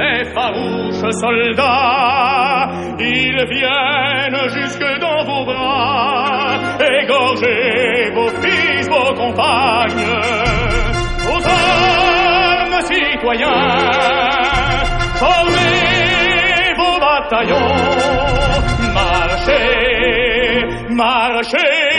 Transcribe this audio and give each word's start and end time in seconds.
Ces 0.00 0.24
farouches 0.34 1.12
soldats, 1.20 2.70
ils 2.98 3.44
viennent 3.54 4.48
jusque 4.56 4.88
dans 5.04 5.22
vos 5.24 5.44
bras, 5.44 6.56
égorger 7.02 8.10
vos 8.14 8.30
fils, 8.42 8.88
vos 8.88 9.12
compagnes, 9.14 10.08
aux 11.30 11.42
armes 11.46 12.80
citoyens, 12.90 13.72
formez 15.22 16.74
vos 16.80 16.96
bataillons, 17.04 17.74
marchez, 18.94 20.64
marchez, 20.90 21.90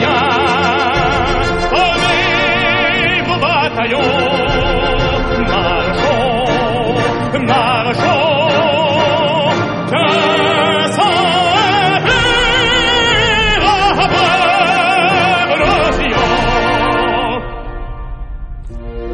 sang 0.00 0.34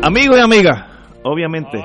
Amigos 0.02 0.38
y 0.38 0.40
amigas, 0.40 0.86
obviamente, 1.24 1.78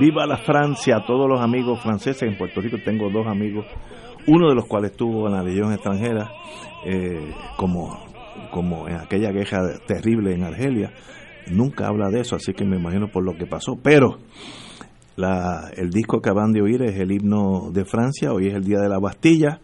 viva 0.00 0.26
la 0.26 0.38
Francia, 0.38 1.04
todos 1.06 1.28
los 1.28 1.40
amigos 1.40 1.78
franceses. 1.80 2.22
En 2.22 2.38
Puerto 2.38 2.62
Rico. 2.62 2.78
Tengo 2.82 3.10
dos 3.10 3.26
amigos, 3.26 3.66
uno 4.28 4.50
de 4.50 4.54
los 4.54 4.66
cuales 4.66 4.92
estuvo 4.92 5.26
en 5.26 5.32
la 5.32 5.42
Legión 5.42 5.72
extranjera, 5.72 6.30
eh, 6.84 7.32
como, 7.56 7.98
como 8.50 8.86
en 8.86 8.96
aquella 8.96 9.32
queja 9.32 9.58
terrible 9.86 10.34
en 10.34 10.44
Argelia. 10.44 10.92
Nunca 11.50 11.88
habla 11.88 12.10
de 12.10 12.20
eso, 12.20 12.36
así 12.36 12.52
que 12.52 12.64
me 12.64 12.76
imagino 12.76 13.08
por 13.08 13.24
lo 13.24 13.36
que 13.36 13.46
pasó. 13.46 13.78
Pero 13.82 14.18
la, 15.16 15.70
el 15.74 15.88
disco 15.88 16.20
que 16.20 16.28
acaban 16.28 16.52
de 16.52 16.60
oír 16.60 16.82
es 16.82 17.00
el 17.00 17.10
himno 17.10 17.70
de 17.72 17.86
Francia, 17.86 18.32
hoy 18.32 18.48
es 18.48 18.54
el 18.54 18.64
Día 18.64 18.80
de 18.80 18.90
la 18.90 18.98
Bastilla, 18.98 19.60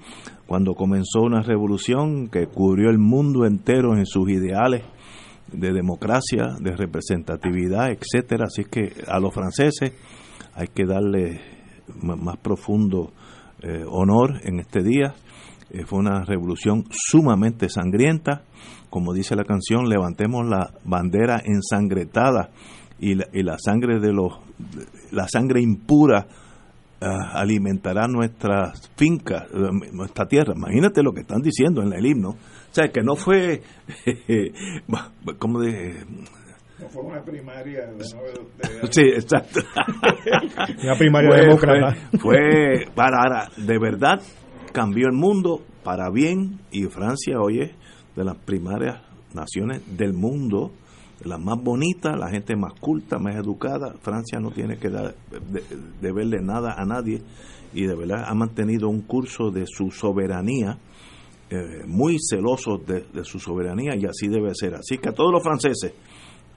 cuando 0.46 0.74
comenzó 0.74 1.20
una 1.20 1.42
revolución 1.42 2.28
que 2.28 2.46
cubrió 2.46 2.88
el 2.88 2.98
mundo 2.98 3.44
entero 3.44 3.94
en 3.94 4.06
sus 4.06 4.30
ideales 4.30 4.82
de 5.52 5.72
democracia, 5.72 6.56
de 6.58 6.74
representatividad, 6.74 7.90
etcétera. 7.90 8.46
Así 8.46 8.64
que 8.64 8.94
a 9.06 9.20
los 9.20 9.34
franceses 9.34 9.92
hay 10.54 10.68
que 10.68 10.86
darle 10.86 11.40
más 12.02 12.38
profundo 12.38 13.12
eh, 13.62 13.84
honor 13.88 14.40
en 14.44 14.60
este 14.60 14.82
día. 14.82 15.14
Eh, 15.70 15.84
fue 15.86 15.98
una 15.98 16.24
revolución 16.24 16.84
sumamente 16.90 17.68
sangrienta. 17.68 18.42
Como 18.90 19.12
dice 19.12 19.34
la 19.36 19.44
canción, 19.44 19.88
levantemos 19.88 20.46
la 20.46 20.72
bandera 20.84 21.42
ensangretada 21.44 22.50
y 22.98 23.14
la, 23.14 23.26
y 23.32 23.42
la 23.42 23.56
sangre 23.58 23.98
de 24.00 24.12
los 24.12 24.34
la 25.10 25.26
sangre 25.28 25.60
impura 25.60 26.26
ah, 27.00 27.32
alimentará 27.34 28.06
nuestras 28.06 28.90
fincas, 28.96 29.44
nuestra 29.92 30.26
tierra. 30.26 30.54
Imagínate 30.56 31.02
lo 31.02 31.12
que 31.12 31.22
están 31.22 31.42
diciendo 31.42 31.82
en 31.82 31.92
el 31.92 32.06
himno 32.06 32.36
o 32.74 32.76
sea, 32.76 32.88
que 32.88 33.02
no 33.04 33.14
fue, 33.14 33.62
como 35.38 35.60
de... 35.60 35.94
No 36.84 36.90
fue 36.90 37.02
una 37.02 37.22
primaria 37.22 37.86
de, 37.86 38.04
Sí, 38.90 39.00
exacto. 39.14 39.60
una 40.82 40.96
primaria 40.98 41.34
demócrata. 41.34 41.96
Fue, 42.20 42.86
para, 42.94 43.48
de 43.56 43.78
verdad, 43.78 44.20
cambió 44.70 45.06
el 45.06 45.14
mundo 45.14 45.62
para 45.82 46.10
bien 46.10 46.60
y 46.70 46.84
Francia 46.84 47.40
hoy 47.40 47.62
es 47.62 47.70
de 48.14 48.24
las 48.24 48.36
primarias 48.36 49.00
naciones 49.32 49.82
del 49.96 50.12
mundo, 50.12 50.72
de 51.22 51.30
las 51.30 51.40
más 51.40 51.56
bonitas, 51.62 52.18
la 52.18 52.28
gente 52.28 52.54
más 52.54 52.74
culta, 52.78 53.18
más 53.18 53.36
educada. 53.36 53.94
Francia 54.02 54.38
no 54.38 54.50
tiene 54.50 54.76
que 54.76 54.90
dar, 54.90 55.14
de, 55.30 55.62
deberle 56.02 56.42
nada 56.42 56.74
a 56.76 56.84
nadie 56.84 57.22
y 57.72 57.86
de 57.86 57.96
verdad 57.96 58.24
ha 58.26 58.34
mantenido 58.34 58.90
un 58.90 59.00
curso 59.00 59.50
de 59.50 59.64
su 59.66 59.90
soberanía 59.90 60.78
eh, 61.50 61.84
muy 61.86 62.16
celosos 62.18 62.86
de, 62.86 63.04
su 63.22 63.38
soberanía 63.38 63.94
y 63.96 64.06
así 64.06 64.28
debe 64.28 64.54
ser. 64.54 64.74
Así 64.74 64.98
que 64.98 65.10
a 65.10 65.12
todos 65.12 65.30
los 65.30 65.42
franceses, 65.42 65.92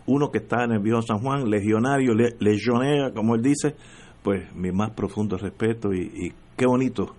uno 0.07 0.31
que 0.31 0.39
está 0.39 0.63
en 0.63 0.71
el 0.71 0.79
viejo 0.79 1.01
San 1.01 1.19
Juan, 1.19 1.49
legionario, 1.49 2.13
legionera, 2.39 3.11
como 3.13 3.35
él 3.35 3.41
dice, 3.41 3.75
pues 4.23 4.53
mi 4.55 4.71
más 4.71 4.91
profundo 4.91 5.37
respeto 5.37 5.93
y, 5.93 6.33
qué 6.55 6.65
bonito 6.65 7.15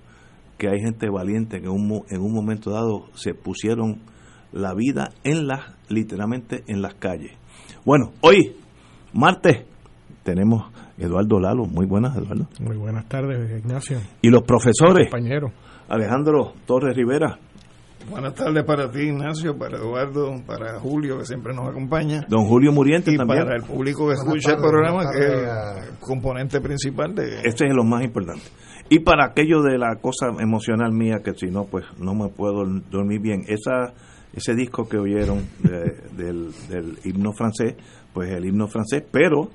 que 0.56 0.68
hay 0.68 0.80
gente 0.80 1.08
valiente 1.08 1.60
que 1.60 1.66
en 1.66 1.72
un, 1.72 2.02
en 2.10 2.20
un 2.20 2.32
momento 2.32 2.70
dado 2.72 3.06
se 3.14 3.32
pusieron 3.34 4.00
la 4.52 4.74
vida 4.74 5.10
en 5.22 5.46
las, 5.46 5.60
literalmente 5.88 6.64
en 6.66 6.82
las 6.82 6.94
calles. 6.94 7.32
Bueno, 7.84 8.12
hoy, 8.22 8.56
martes, 9.12 9.64
tenemos 10.24 10.70
Eduardo 10.98 11.38
Lalo. 11.38 11.64
Muy 11.66 11.86
buenas, 11.86 12.16
Eduardo. 12.16 12.48
Muy 12.60 12.76
buenas 12.76 13.06
tardes, 13.08 13.58
Ignacio. 13.58 13.98
Y 14.20 14.30
los 14.30 14.42
profesores. 14.42 15.08
Compañero. 15.10 15.52
Alejandro 15.88 16.54
Torres 16.66 16.96
Rivera. 16.96 17.38
Buenas 18.10 18.34
tardes 18.34 18.64
para 18.64 18.90
ti, 18.90 19.00
Ignacio, 19.00 19.56
para 19.56 19.76
Eduardo, 19.76 20.34
para 20.46 20.80
Julio, 20.80 21.18
que 21.18 21.26
siempre 21.26 21.54
nos 21.54 21.68
acompaña. 21.68 22.24
Don 22.28 22.46
Julio 22.46 22.72
Muriente 22.72 23.12
y 23.12 23.16
también. 23.16 23.44
para 23.44 23.56
el 23.56 23.62
público 23.62 24.08
que 24.08 24.14
escucha 24.14 24.52
el 24.52 24.58
programa, 24.58 25.10
que 25.10 25.18
es 25.18 25.88
el 25.88 25.98
componente 26.00 26.60
principal 26.60 27.14
de... 27.14 27.40
Este 27.44 27.66
es 27.66 27.74
lo 27.74 27.84
más 27.84 28.02
importante. 28.02 28.42
Y 28.88 29.00
para 29.00 29.26
aquello 29.26 29.62
de 29.62 29.76
la 29.76 29.96
cosa 30.00 30.28
emocional 30.40 30.92
mía, 30.92 31.20
que 31.22 31.34
si 31.34 31.46
no, 31.46 31.66
pues 31.66 31.84
no 31.98 32.14
me 32.14 32.28
puedo 32.28 32.64
dormir 32.90 33.20
bien. 33.20 33.42
Esa, 33.46 33.92
ese 34.32 34.54
disco 34.54 34.88
que 34.88 34.96
oyeron 34.96 35.46
del, 36.16 36.52
del 36.68 36.98
himno 37.04 37.32
francés, 37.32 37.74
pues 38.14 38.30
el 38.30 38.46
himno 38.46 38.68
francés, 38.68 39.04
pero 39.12 39.50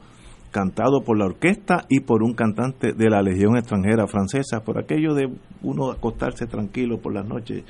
cantado 0.53 1.01
por 1.03 1.17
la 1.17 1.25
orquesta 1.25 1.85
y 1.89 2.01
por 2.01 2.23
un 2.23 2.33
cantante 2.33 2.93
de 2.93 3.09
la 3.09 3.21
Legión 3.21 3.57
extranjera 3.57 4.07
francesa, 4.07 4.63
por 4.63 4.77
aquello 4.77 5.13
de 5.15 5.27
uno 5.63 5.91
acostarse 5.91 6.45
tranquilo 6.45 6.99
por 6.99 7.13
las 7.13 7.27
noches. 7.27 7.63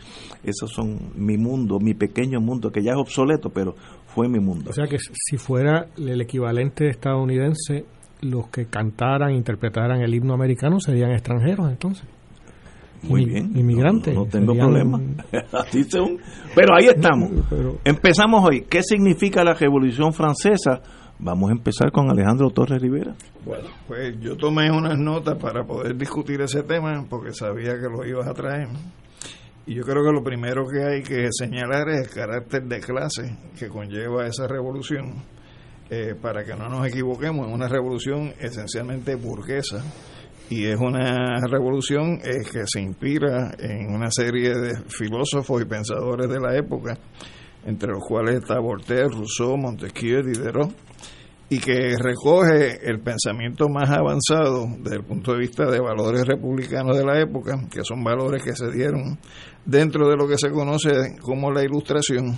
Esos 0.44 0.70
son 0.70 1.14
mi 1.16 1.38
mundo, 1.38 1.80
mi 1.80 1.94
pequeño 1.94 2.42
mundo, 2.42 2.72
que 2.72 2.84
ya 2.84 2.92
es 2.92 2.98
obsoleto, 2.98 3.50
pero 3.50 3.74
fue 4.08 4.28
mi 4.28 4.40
mundo. 4.40 4.72
O 4.72 4.74
sea 4.74 4.86
que 4.86 4.98
si 5.00 5.38
fuera 5.38 5.88
el 5.98 6.22
equivalente 6.22 6.90
estadounidense, 6.90 7.86
los 8.22 8.50
que 8.50 8.66
cantaran, 8.66 9.34
interpretaran 9.34 10.02
el 10.02 10.14
himno 10.14 10.34
americano 10.34 10.80
serían 10.80 11.12
extranjeros 11.12 11.70
entonces. 11.72 12.06
Muy 13.04 13.26
bien. 13.26 13.52
Inmigrantes. 13.56 14.14
No, 14.14 14.26
tengo 14.26 14.54
problema. 14.54 15.00
Pero 15.32 16.76
ahí 16.76 16.88
estamos. 16.88 17.32
Empezamos 17.84 18.46
hoy. 18.46 18.62
¿Qué 18.70 18.82
significa 18.82 19.44
la 19.44 19.54
Revolución 19.54 20.14
Francesa? 20.14 20.82
Vamos 21.26 21.52
a 21.52 21.54
empezar 21.54 21.90
con 21.94 22.12
Alejandro 22.12 22.50
Torres 22.50 22.82
Rivera. 22.82 23.16
Bueno, 23.46 23.70
pues 23.88 24.20
yo 24.20 24.36
tomé 24.36 24.70
unas 24.70 25.00
notas 25.00 25.38
para 25.38 25.64
poder 25.64 25.96
discutir 25.96 26.42
ese 26.42 26.64
tema 26.64 27.06
porque 27.10 27.32
sabía 27.32 27.80
que 27.80 27.88
lo 27.88 28.06
ibas 28.06 28.28
a 28.28 28.34
traer. 28.34 28.68
Y 29.66 29.76
yo 29.76 29.84
creo 29.84 30.04
que 30.04 30.12
lo 30.12 30.22
primero 30.22 30.66
que 30.68 30.84
hay 30.84 31.02
que 31.02 31.30
señalar 31.32 31.88
es 31.88 32.08
el 32.08 32.14
carácter 32.14 32.64
de 32.64 32.82
clase 32.82 33.38
que 33.58 33.70
conlleva 33.70 34.28
esa 34.28 34.50
revolución. 34.50 35.24
Eh, 35.90 36.14
para 36.22 36.44
que 36.44 36.58
no 36.58 36.68
nos 36.68 36.86
equivoquemos, 36.88 37.48
es 37.48 37.54
una 37.54 37.70
revolución 37.70 38.34
esencialmente 38.38 39.16
burguesa 39.16 39.82
y 40.50 40.66
es 40.66 40.78
una 40.78 41.40
revolución 41.50 42.20
eh, 42.22 42.44
que 42.52 42.64
se 42.66 42.82
inspira 42.82 43.52
en 43.60 43.96
una 43.96 44.12
serie 44.12 44.56
de 44.56 44.76
filósofos 44.90 45.62
y 45.62 45.66
pensadores 45.66 46.28
de 46.28 46.40
la 46.42 46.58
época 46.58 46.98
entre 47.66 47.92
los 47.92 48.04
cuales 48.06 48.36
está 48.36 48.60
Voltaire, 48.60 49.08
Rousseau, 49.08 49.58
Montesquieu, 49.58 50.22
Diderot, 50.22 50.72
y 51.54 51.60
que 51.60 51.96
recoge 52.00 52.80
el 52.90 53.00
pensamiento 53.02 53.70
más 53.70 53.88
avanzado 53.92 54.66
desde 54.80 54.96
el 54.96 55.04
punto 55.04 55.34
de 55.34 55.38
vista 55.38 55.70
de 55.70 55.80
valores 55.80 56.26
republicanos 56.26 56.98
de 56.98 57.06
la 57.06 57.22
época, 57.22 57.68
que 57.70 57.84
son 57.84 58.04
valores 58.04 58.42
que 58.42 58.56
se 58.56 58.72
dieron 58.72 59.20
dentro 59.64 60.10
de 60.10 60.16
lo 60.18 60.28
que 60.28 60.40
se 60.40 60.50
conoce 60.50 61.16
como 61.22 61.52
la 61.52 61.64
ilustración 61.64 62.36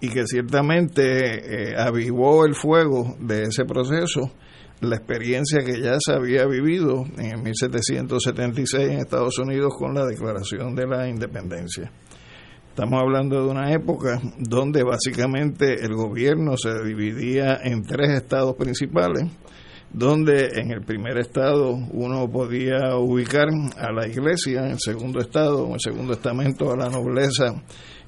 y 0.00 0.08
que 0.08 0.26
ciertamente 0.26 1.70
eh, 1.70 1.76
avivó 1.78 2.44
el 2.44 2.56
fuego 2.56 3.14
de 3.20 3.42
ese 3.44 3.64
proceso 3.64 4.32
la 4.80 4.96
experiencia 4.96 5.60
que 5.64 5.80
ya 5.80 5.98
se 6.00 6.12
había 6.12 6.44
vivido 6.46 7.04
en 7.18 7.44
1776 7.44 8.82
en 8.82 8.98
Estados 8.98 9.38
Unidos 9.38 9.74
con 9.78 9.94
la 9.94 10.06
Declaración 10.06 10.74
de 10.74 10.88
la 10.88 11.08
Independencia. 11.08 11.92
Estamos 12.70 13.02
hablando 13.02 13.42
de 13.42 13.50
una 13.50 13.72
época 13.72 14.20
donde 14.38 14.84
básicamente 14.84 15.84
el 15.84 15.92
gobierno 15.92 16.56
se 16.56 16.70
dividía 16.84 17.58
en 17.64 17.82
tres 17.82 18.10
estados 18.10 18.54
principales, 18.54 19.24
donde 19.92 20.50
en 20.54 20.70
el 20.70 20.82
primer 20.82 21.18
estado 21.18 21.72
uno 21.74 22.30
podía 22.30 22.96
ubicar 22.96 23.48
a 23.76 23.90
la 23.92 24.06
iglesia, 24.06 24.60
en 24.66 24.70
el 24.70 24.78
segundo 24.78 25.18
estado, 25.18 25.66
en 25.66 25.72
el 25.72 25.80
segundo 25.80 26.12
estamento 26.12 26.70
a 26.70 26.76
la 26.76 26.88
nobleza 26.88 27.60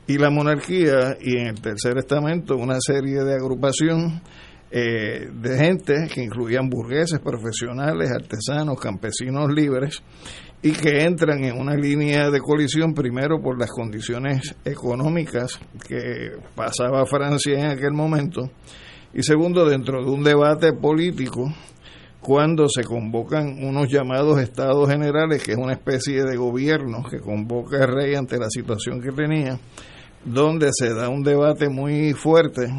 y 0.06 0.16
la 0.16 0.30
monarquía, 0.30 1.16
y 1.20 1.38
en 1.38 1.48
el 1.48 1.60
tercer 1.60 1.98
estamento 1.98 2.56
una 2.56 2.80
serie 2.80 3.24
de 3.24 3.34
agrupación 3.34 4.22
eh, 4.70 5.28
de 5.30 5.58
gente 5.58 6.08
que 6.14 6.22
incluían 6.22 6.70
burgueses, 6.70 7.18
profesionales, 7.18 8.10
artesanos, 8.12 8.80
campesinos 8.80 9.52
libres, 9.52 10.02
y 10.62 10.72
que 10.72 11.02
entran 11.02 11.42
en 11.44 11.58
una 11.58 11.74
línea 11.74 12.30
de 12.30 12.40
colisión 12.40 12.94
primero 12.94 13.40
por 13.42 13.58
las 13.58 13.70
condiciones 13.70 14.54
económicas 14.64 15.58
que 15.88 16.32
pasaba 16.54 17.04
Francia 17.04 17.58
en 17.58 17.66
aquel 17.66 17.92
momento, 17.92 18.48
y 19.12 19.22
segundo 19.22 19.64
dentro 19.68 20.04
de 20.04 20.10
un 20.10 20.22
debate 20.22 20.72
político 20.72 21.52
cuando 22.20 22.68
se 22.68 22.84
convocan 22.84 23.64
unos 23.64 23.88
llamados 23.88 24.40
estados 24.40 24.88
generales, 24.88 25.42
que 25.42 25.52
es 25.52 25.58
una 25.58 25.72
especie 25.72 26.22
de 26.22 26.36
gobierno 26.36 27.02
que 27.10 27.18
convoca 27.18 27.78
el 27.78 27.88
rey 27.88 28.14
ante 28.14 28.38
la 28.38 28.48
situación 28.48 29.02
que 29.02 29.10
tenía, 29.10 29.58
donde 30.24 30.68
se 30.72 30.94
da 30.94 31.08
un 31.08 31.24
debate 31.24 31.68
muy 31.68 32.12
fuerte 32.12 32.72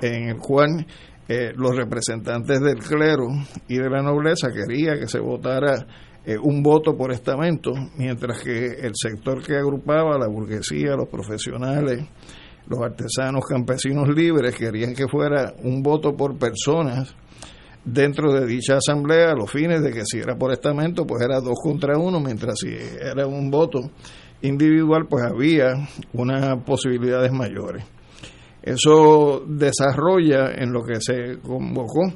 en 0.00 0.30
el 0.30 0.38
cual 0.38 0.86
eh, 1.28 1.52
los 1.54 1.76
representantes 1.76 2.60
del 2.60 2.78
clero 2.78 3.26
y 3.68 3.76
de 3.76 3.90
la 3.90 4.00
nobleza 4.00 4.48
quería 4.48 4.98
que 4.98 5.08
se 5.08 5.20
votara 5.20 5.86
eh, 6.26 6.36
un 6.36 6.60
voto 6.60 6.96
por 6.96 7.12
estamento, 7.12 7.72
mientras 7.96 8.42
que 8.42 8.66
el 8.80 8.92
sector 8.94 9.40
que 9.44 9.54
agrupaba, 9.54 10.18
la 10.18 10.26
burguesía, 10.26 10.96
los 10.96 11.08
profesionales, 11.08 12.04
los 12.66 12.80
artesanos 12.80 13.44
campesinos 13.48 14.08
libres, 14.08 14.56
querían 14.56 14.92
que 14.92 15.06
fuera 15.06 15.54
un 15.62 15.84
voto 15.84 16.16
por 16.16 16.36
personas 16.36 17.14
dentro 17.84 18.32
de 18.32 18.44
dicha 18.44 18.78
asamblea 18.78 19.30
a 19.30 19.36
los 19.36 19.48
fines 19.48 19.80
de 19.82 19.92
que 19.92 20.04
si 20.04 20.18
era 20.18 20.34
por 20.36 20.50
estamento, 20.50 21.06
pues 21.06 21.22
era 21.22 21.40
dos 21.40 21.60
contra 21.62 21.96
uno, 21.96 22.18
mientras 22.18 22.58
si 22.58 22.74
era 23.00 23.24
un 23.28 23.48
voto 23.48 23.78
individual, 24.42 25.06
pues 25.08 25.24
había 25.24 25.74
unas 26.12 26.60
posibilidades 26.64 27.30
mayores. 27.30 27.84
Eso 28.62 29.44
desarrolla 29.46 30.50
en 30.56 30.72
lo 30.72 30.82
que 30.82 31.00
se 31.00 31.38
convocó 31.38 32.12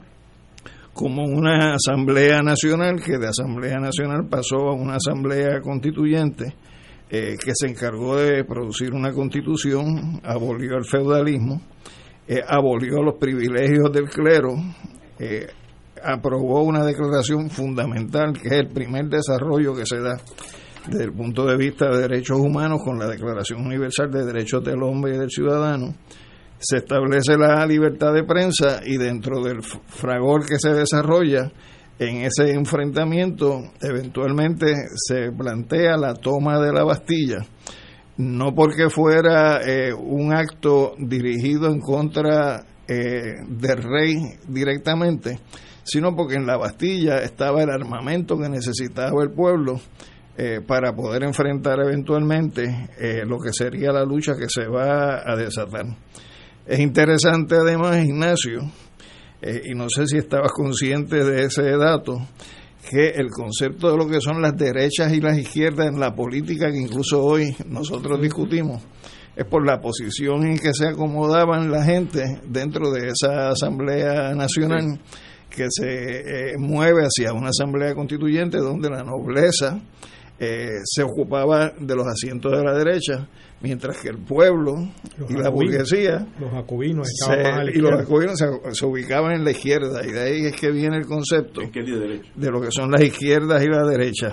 como 0.92 1.24
una 1.24 1.74
asamblea 1.74 2.42
nacional, 2.42 3.00
que 3.02 3.18
de 3.18 3.28
asamblea 3.28 3.78
nacional 3.78 4.26
pasó 4.28 4.68
a 4.68 4.74
una 4.74 4.96
asamblea 4.96 5.60
constituyente, 5.60 6.54
eh, 7.08 7.36
que 7.42 7.52
se 7.54 7.68
encargó 7.68 8.16
de 8.16 8.44
producir 8.44 8.92
una 8.92 9.12
constitución, 9.12 10.20
abolió 10.22 10.76
el 10.76 10.84
feudalismo, 10.84 11.60
eh, 12.28 12.40
abolió 12.46 13.02
los 13.02 13.16
privilegios 13.16 13.92
del 13.92 14.08
clero, 14.08 14.54
eh, 15.18 15.46
aprobó 16.02 16.62
una 16.62 16.84
declaración 16.84 17.50
fundamental, 17.50 18.32
que 18.32 18.48
es 18.48 18.60
el 18.60 18.68
primer 18.68 19.06
desarrollo 19.06 19.74
que 19.74 19.86
se 19.86 20.00
da 20.00 20.16
desde 20.88 21.04
el 21.04 21.12
punto 21.12 21.44
de 21.44 21.56
vista 21.56 21.90
de 21.90 22.02
derechos 22.02 22.38
humanos 22.38 22.80
con 22.84 22.98
la 22.98 23.06
Declaración 23.06 23.66
Universal 23.66 24.10
de 24.10 24.24
Derechos 24.24 24.64
del 24.64 24.82
Hombre 24.82 25.14
y 25.14 25.18
del 25.18 25.30
Ciudadano, 25.30 25.94
se 26.60 26.76
establece 26.76 27.38
la 27.38 27.64
libertad 27.66 28.12
de 28.12 28.22
prensa 28.22 28.80
y 28.84 28.98
dentro 28.98 29.42
del 29.42 29.62
fragor 29.62 30.44
que 30.46 30.58
se 30.58 30.74
desarrolla 30.74 31.50
en 31.98 32.24
ese 32.24 32.50
enfrentamiento, 32.52 33.60
eventualmente 33.80 34.74
se 34.94 35.32
plantea 35.32 35.96
la 35.96 36.14
toma 36.14 36.60
de 36.60 36.72
la 36.72 36.84
Bastilla, 36.84 37.44
no 38.18 38.54
porque 38.54 38.90
fuera 38.90 39.60
eh, 39.62 39.92
un 39.94 40.34
acto 40.34 40.94
dirigido 40.98 41.68
en 41.68 41.80
contra 41.80 42.64
eh, 42.86 43.34
del 43.48 43.82
rey 43.82 44.16
directamente, 44.46 45.38
sino 45.82 46.14
porque 46.14 46.36
en 46.36 46.46
la 46.46 46.58
Bastilla 46.58 47.18
estaba 47.22 47.62
el 47.62 47.70
armamento 47.70 48.38
que 48.38 48.50
necesitaba 48.50 49.22
el 49.22 49.32
pueblo 49.32 49.80
eh, 50.36 50.60
para 50.66 50.94
poder 50.94 51.22
enfrentar 51.22 51.80
eventualmente 51.80 52.88
lo 53.26 53.38
que 53.38 53.50
sería 53.52 53.92
la 53.92 54.04
lucha 54.04 54.36
que 54.36 54.48
se 54.48 54.66
va 54.66 55.22
a 55.24 55.36
desatar. 55.36 55.84
Es 56.70 56.78
interesante 56.78 57.56
además, 57.56 57.96
Ignacio, 58.04 58.60
eh, 59.42 59.60
y 59.64 59.74
no 59.74 59.88
sé 59.88 60.06
si 60.06 60.18
estabas 60.18 60.52
consciente 60.52 61.24
de 61.24 61.46
ese 61.46 61.62
dato, 61.76 62.20
que 62.88 63.08
el 63.08 63.28
concepto 63.28 63.90
de 63.90 63.96
lo 63.96 64.08
que 64.08 64.20
son 64.20 64.40
las 64.40 64.56
derechas 64.56 65.12
y 65.12 65.20
las 65.20 65.36
izquierdas 65.36 65.88
en 65.88 65.98
la 65.98 66.14
política 66.14 66.70
que 66.70 66.78
incluso 66.78 67.24
hoy 67.24 67.56
nosotros 67.66 68.22
discutimos 68.22 68.84
es 69.34 69.44
por 69.46 69.66
la 69.66 69.80
posición 69.80 70.46
en 70.46 70.58
que 70.58 70.72
se 70.72 70.86
acomodaban 70.86 71.72
la 71.72 71.82
gente 71.82 72.40
dentro 72.46 72.92
de 72.92 73.08
esa 73.08 73.48
Asamblea 73.48 74.32
Nacional 74.36 75.00
que 75.50 75.66
se 75.70 76.52
eh, 76.52 76.54
mueve 76.56 77.02
hacia 77.02 77.32
una 77.32 77.48
Asamblea 77.48 77.96
Constituyente 77.96 78.58
donde 78.58 78.90
la 78.90 79.02
nobleza 79.02 79.80
eh, 80.38 80.78
se 80.84 81.02
ocupaba 81.02 81.72
de 81.76 81.96
los 81.96 82.06
asientos 82.06 82.52
de 82.52 82.62
la 82.62 82.72
derecha 82.72 83.28
mientras 83.60 84.00
que 84.00 84.08
el 84.08 84.18
pueblo 84.18 84.88
y 85.28 85.34
la 85.34 85.50
burguesía 85.50 86.26
los 86.38 86.50
jacobinos 86.50 87.08
se, 87.08 87.34
y 87.74 87.78
los 87.78 87.90
jacobinos 87.90 88.38
se, 88.72 88.86
ubicaban 88.86 89.32
en 89.32 89.44
la 89.44 89.50
izquierda 89.50 90.00
y 90.06 90.12
de 90.12 90.20
ahí 90.20 90.46
es 90.46 90.56
que 90.56 90.70
viene 90.70 90.96
el 90.96 91.06
concepto 91.06 91.60
de 91.60 92.50
lo 92.50 92.60
que 92.60 92.70
son 92.70 92.90
las 92.90 93.02
izquierdas 93.02 93.62
y 93.62 93.68
la 93.68 93.84
derecha. 93.84 94.32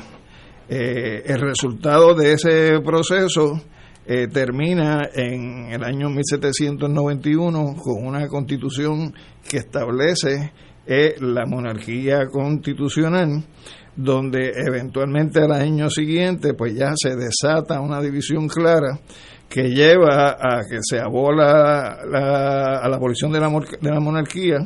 Eh, 0.70 1.24
el 1.26 1.40
resultado 1.40 2.14
de 2.14 2.34
ese 2.34 2.80
proceso 2.84 3.62
eh, 4.06 4.28
termina 4.28 5.10
en 5.14 5.72
el 5.72 5.84
año 5.84 6.10
1791 6.10 7.76
con 7.76 8.06
una 8.06 8.28
constitución 8.28 9.14
que 9.50 9.58
establece 9.58 10.52
eh, 10.86 11.16
la 11.20 11.46
monarquía 11.46 12.28
constitucional 12.28 13.44
donde 13.98 14.52
eventualmente 14.56 15.42
al 15.42 15.52
año 15.52 15.90
siguiente 15.90 16.54
pues 16.54 16.76
ya 16.76 16.94
se 16.96 17.16
desata 17.16 17.82
una 17.82 18.00
división 18.00 18.48
clara 18.48 19.00
que 19.50 19.70
lleva 19.70 20.38
a 20.40 20.62
que 20.70 20.78
se 20.82 21.00
abola 21.00 21.98
la, 22.06 22.80
a 22.80 22.88
la 22.88 22.96
abolición 22.96 23.32
de 23.32 23.40
la, 23.40 23.50
de 23.50 23.92
la 23.92 24.00
monarquía, 24.00 24.58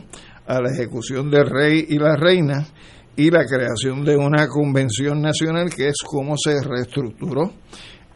a 0.46 0.62
la 0.62 0.70
ejecución 0.70 1.32
del 1.32 1.50
rey 1.50 1.86
y 1.88 1.98
la 1.98 2.16
reina 2.18 2.68
y 3.16 3.32
la 3.32 3.46
creación 3.46 4.04
de 4.04 4.18
una 4.18 4.48
convención 4.48 5.22
nacional 5.22 5.70
que 5.74 5.88
es 5.88 6.02
como 6.06 6.36
se 6.38 6.62
reestructuró 6.62 7.54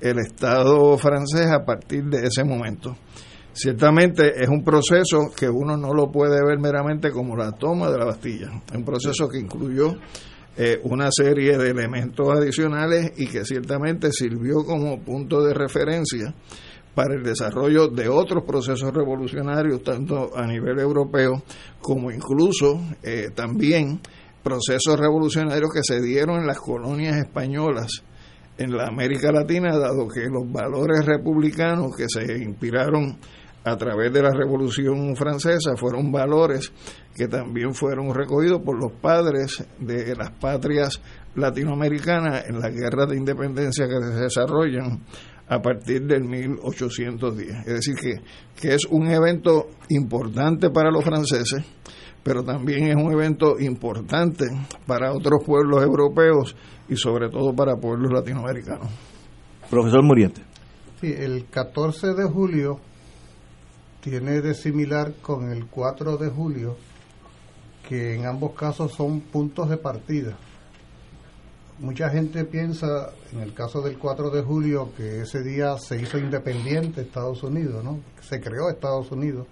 el 0.01 0.19
Estado 0.19 0.97
francés 0.97 1.47
a 1.47 1.63
partir 1.63 2.03
de 2.05 2.27
ese 2.27 2.43
momento. 2.43 2.97
Ciertamente 3.53 4.33
es 4.43 4.49
un 4.49 4.65
proceso 4.65 5.31
que 5.33 5.47
uno 5.47 5.77
no 5.77 5.93
lo 5.93 6.11
puede 6.11 6.43
ver 6.45 6.59
meramente 6.59 7.09
como 7.11 7.37
la 7.37 7.53
toma 7.53 7.89
de 7.89 7.97
la 7.97 8.05
Bastilla, 8.05 8.51
es 8.67 8.75
un 8.75 8.83
proceso 8.83 9.29
que 9.29 9.39
incluyó 9.39 9.93
eh, 10.57 10.79
una 10.83 11.09
serie 11.11 11.57
de 11.57 11.69
elementos 11.69 12.27
adicionales 12.29 13.11
y 13.17 13.27
que 13.27 13.43
ciertamente 13.43 14.11
sirvió 14.11 14.63
como 14.65 15.01
punto 15.01 15.43
de 15.43 15.53
referencia 15.53 16.33
para 16.93 17.13
el 17.15 17.23
desarrollo 17.23 17.89
de 17.89 18.07
otros 18.07 18.43
procesos 18.45 18.93
revolucionarios, 18.93 19.83
tanto 19.83 20.31
a 20.35 20.47
nivel 20.47 20.79
europeo 20.79 21.43
como 21.81 22.09
incluso 22.09 22.79
eh, 23.03 23.31
también 23.35 23.99
procesos 24.41 24.97
revolucionarios 24.97 25.71
que 25.73 25.83
se 25.83 26.01
dieron 26.01 26.39
en 26.39 26.47
las 26.47 26.59
colonias 26.59 27.17
españolas 27.17 28.03
en 28.57 28.71
la 28.71 28.87
América 28.87 29.31
Latina, 29.31 29.77
dado 29.77 30.07
que 30.07 30.29
los 30.29 30.49
valores 30.49 31.05
republicanos 31.05 31.91
que 31.97 32.05
se 32.07 32.41
inspiraron 32.41 33.17
a 33.65 33.75
través 33.77 34.13
de 34.13 34.21
la 34.21 34.31
Revolución 34.31 35.15
Francesa 35.15 35.75
fueron 35.75 36.11
valores 36.11 36.71
que 37.15 37.27
también 37.27 37.73
fueron 37.73 38.13
recogidos 38.13 38.61
por 38.63 38.79
los 38.79 38.91
padres 39.01 39.65
de 39.79 40.15
las 40.15 40.29
patrias 40.39 41.01
latinoamericanas 41.33 42.45
en 42.47 42.59
la 42.59 42.69
guerra 42.69 43.07
de 43.07 43.17
independencia 43.17 43.87
que 43.87 43.99
se 44.05 44.21
desarrollan 44.21 45.03
a 45.47 45.59
partir 45.61 46.03
del 46.05 46.25
1810. 46.25 47.49
Es 47.65 47.65
decir, 47.65 47.95
que, 47.95 48.13
que 48.59 48.75
es 48.75 48.85
un 48.85 49.07
evento 49.07 49.67
importante 49.89 50.69
para 50.69 50.91
los 50.91 51.03
franceses, 51.03 51.63
pero 52.23 52.43
también 52.43 52.87
es 52.89 52.95
un 52.95 53.11
evento 53.11 53.59
importante 53.59 54.45
para 54.85 55.11
otros 55.11 55.43
pueblos 55.43 55.83
europeos 55.83 56.55
y 56.87 56.95
sobre 56.95 57.29
todo 57.29 57.51
para 57.55 57.75
pueblos 57.77 58.11
latinoamericanos. 58.11 58.89
Profesor 59.71 60.03
Muriente. 60.03 60.41
Sí, 61.01 61.11
el 61.17 61.45
14 61.49 62.13
de 62.13 62.25
julio 62.25 62.79
tiene 64.05 64.39
de 64.39 64.53
similar 64.53 65.13
con 65.19 65.51
el 65.51 65.65
4 65.65 66.17
de 66.17 66.29
julio, 66.29 66.77
que 67.89 68.13
en 68.13 68.27
ambos 68.27 68.51
casos 68.51 68.91
son 68.91 69.19
puntos 69.19 69.67
de 69.67 69.77
partida. 69.77 70.37
Mucha 71.79 72.11
gente 72.11 72.45
piensa, 72.45 73.13
en 73.33 73.39
el 73.39 73.55
caso 73.55 73.81
del 73.81 73.97
4 73.97 74.29
de 74.29 74.43
julio, 74.43 74.91
que 74.95 75.21
ese 75.21 75.41
día 75.41 75.75
se 75.79 75.99
hizo 75.99 76.19
independiente 76.19 77.01
Estados 77.01 77.41
Unidos, 77.41 77.83
¿no? 77.83 77.99
Se 78.21 78.39
creó 78.39 78.69
Estados 78.69 79.11
Unidos. 79.11 79.47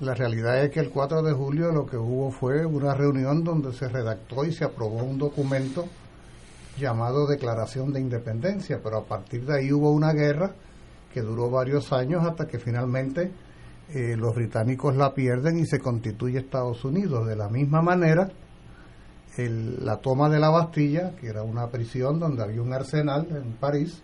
La 0.00 0.14
realidad 0.14 0.64
es 0.64 0.72
que 0.72 0.80
el 0.80 0.90
4 0.90 1.22
de 1.22 1.32
julio 1.32 1.70
lo 1.70 1.86
que 1.86 1.96
hubo 1.96 2.32
fue 2.32 2.66
una 2.66 2.92
reunión 2.94 3.44
donde 3.44 3.72
se 3.72 3.88
redactó 3.88 4.44
y 4.44 4.52
se 4.52 4.64
aprobó 4.64 5.04
un 5.04 5.16
documento 5.16 5.86
llamado 6.76 7.28
Declaración 7.28 7.92
de 7.92 8.00
Independencia, 8.00 8.80
pero 8.82 8.96
a 8.96 9.04
partir 9.04 9.46
de 9.46 9.58
ahí 9.58 9.72
hubo 9.72 9.92
una 9.92 10.12
guerra 10.12 10.54
que 11.14 11.20
duró 11.20 11.50
varios 11.50 11.92
años 11.92 12.26
hasta 12.26 12.48
que 12.48 12.58
finalmente 12.58 13.30
eh, 13.92 14.16
los 14.16 14.34
británicos 14.34 14.96
la 14.96 15.12
pierden 15.14 15.58
y 15.58 15.66
se 15.66 15.78
constituye 15.78 16.38
Estados 16.38 16.84
Unidos. 16.84 17.26
De 17.26 17.36
la 17.36 17.48
misma 17.48 17.82
manera, 17.82 18.28
la 19.36 19.96
toma 19.96 20.28
de 20.28 20.38
la 20.38 20.50
Bastilla, 20.50 21.14
que 21.16 21.28
era 21.28 21.42
una 21.42 21.68
prisión 21.68 22.18
donde 22.18 22.42
había 22.42 22.62
un 22.62 22.72
arsenal 22.72 23.26
en 23.30 23.52
París, 23.54 24.02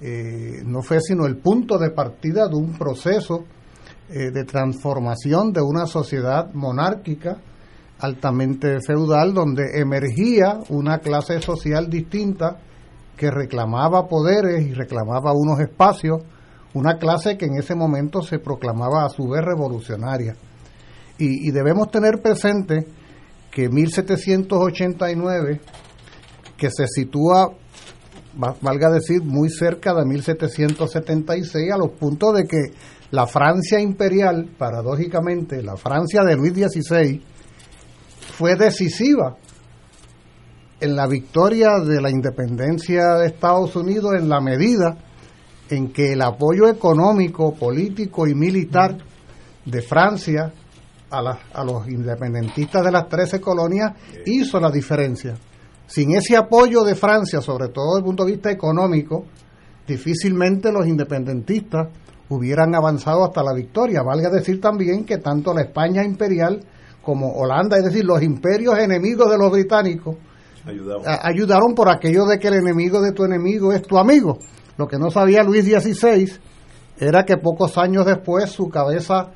eh, 0.00 0.62
no 0.64 0.82
fue 0.82 1.00
sino 1.00 1.26
el 1.26 1.38
punto 1.38 1.78
de 1.78 1.90
partida 1.90 2.48
de 2.48 2.56
un 2.56 2.76
proceso 2.76 3.44
eh, 4.10 4.30
de 4.30 4.44
transformación 4.44 5.52
de 5.52 5.62
una 5.62 5.86
sociedad 5.86 6.52
monárquica 6.52 7.38
altamente 7.98 8.80
feudal 8.80 9.32
donde 9.32 9.80
emergía 9.80 10.58
una 10.68 10.98
clase 10.98 11.40
social 11.40 11.88
distinta 11.88 12.58
que 13.16 13.30
reclamaba 13.30 14.06
poderes 14.06 14.66
y 14.66 14.74
reclamaba 14.74 15.32
unos 15.32 15.58
espacios, 15.60 16.22
una 16.74 16.98
clase 16.98 17.36
que 17.36 17.46
en 17.46 17.56
ese 17.58 17.74
momento 17.74 18.22
se 18.22 18.38
proclamaba 18.38 19.04
a 19.04 19.08
su 19.08 19.28
vez 19.28 19.42
revolucionaria. 19.44 20.36
Y, 21.18 21.50
debemos 21.50 21.90
tener 21.90 22.20
presente 22.20 22.86
que 23.50 23.70
1789, 23.70 25.60
que 26.58 26.70
se 26.70 26.86
sitúa, 26.86 27.54
valga 28.60 28.90
decir, 28.90 29.22
muy 29.22 29.48
cerca 29.48 29.94
de 29.94 30.04
1776, 30.04 31.72
a 31.72 31.78
los 31.78 31.92
puntos 31.92 32.34
de 32.34 32.44
que 32.44 32.74
la 33.10 33.26
Francia 33.26 33.80
imperial, 33.80 34.50
paradójicamente, 34.58 35.62
la 35.62 35.76
Francia 35.76 36.22
de 36.22 36.36
Luis 36.36 36.52
XVI, 36.52 37.22
fue 38.36 38.56
decisiva 38.56 39.36
en 40.80 40.94
la 40.94 41.06
victoria 41.06 41.78
de 41.82 42.02
la 42.02 42.10
independencia 42.10 43.14
de 43.14 43.28
Estados 43.28 43.74
Unidos 43.76 44.12
en 44.18 44.28
la 44.28 44.42
medida 44.42 44.98
en 45.70 45.92
que 45.92 46.12
el 46.12 46.22
apoyo 46.22 46.68
económico, 46.68 47.54
político 47.54 48.26
y 48.26 48.34
militar 48.34 48.96
de 49.64 49.82
Francia 49.82 50.52
a, 51.10 51.38
a 51.52 51.64
los 51.64 51.88
independentistas 51.88 52.84
de 52.84 52.92
las 52.92 53.08
13 53.08 53.40
colonias 53.40 53.92
hizo 54.26 54.60
la 54.60 54.70
diferencia. 54.70 55.36
Sin 55.86 56.14
ese 56.16 56.36
apoyo 56.36 56.82
de 56.82 56.94
Francia, 56.94 57.40
sobre 57.40 57.68
todo 57.68 57.94
desde 57.94 57.98
el 58.00 58.04
punto 58.04 58.24
de 58.24 58.32
vista 58.32 58.50
económico, 58.50 59.24
difícilmente 59.86 60.72
los 60.72 60.86
independentistas 60.86 61.88
hubieran 62.28 62.74
avanzado 62.74 63.24
hasta 63.24 63.42
la 63.42 63.52
victoria. 63.52 64.02
Valga 64.02 64.30
decir 64.30 64.60
también 64.60 65.04
que 65.04 65.18
tanto 65.18 65.54
la 65.54 65.62
España 65.62 66.02
imperial 66.04 66.60
como 67.02 67.32
Holanda, 67.34 67.76
es 67.76 67.84
decir, 67.84 68.04
los 68.04 68.20
imperios 68.20 68.76
enemigos 68.78 69.30
de 69.30 69.38
los 69.38 69.52
británicos, 69.52 70.16
ayudaron 71.22 71.74
por 71.76 71.88
aquello 71.88 72.26
de 72.26 72.38
que 72.40 72.48
el 72.48 72.54
enemigo 72.54 73.00
de 73.00 73.12
tu 73.12 73.24
enemigo 73.24 73.72
es 73.72 73.82
tu 73.82 73.96
amigo. 73.96 74.38
Lo 74.76 74.86
que 74.86 74.98
no 74.98 75.10
sabía 75.10 75.42
Luis 75.42 75.64
XVI 75.64 76.38
era 76.98 77.24
que 77.24 77.36
pocos 77.36 77.78
años 77.78 78.06
después 78.06 78.50
su 78.50 78.68
cabeza 78.68 79.32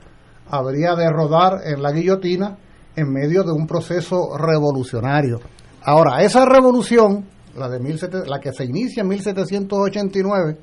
habría 0.49 0.95
de 0.95 1.09
rodar 1.11 1.61
en 1.65 1.83
la 1.83 1.93
guillotina 1.93 2.59
en 2.97 3.13
medio 3.13 3.45
de 3.45 3.53
un 3.53 3.67
proceso 3.67 4.37
revolucionario. 4.37 5.41
Ahora, 5.83 6.23
esa 6.23 6.45
revolución, 6.45 7.27
la, 7.57 7.69
de 7.69 7.81
la 8.27 8.41
que 8.41 8.53
se 8.53 8.65
inicia 8.65 9.03
en 9.03 9.09
1789, 9.09 10.59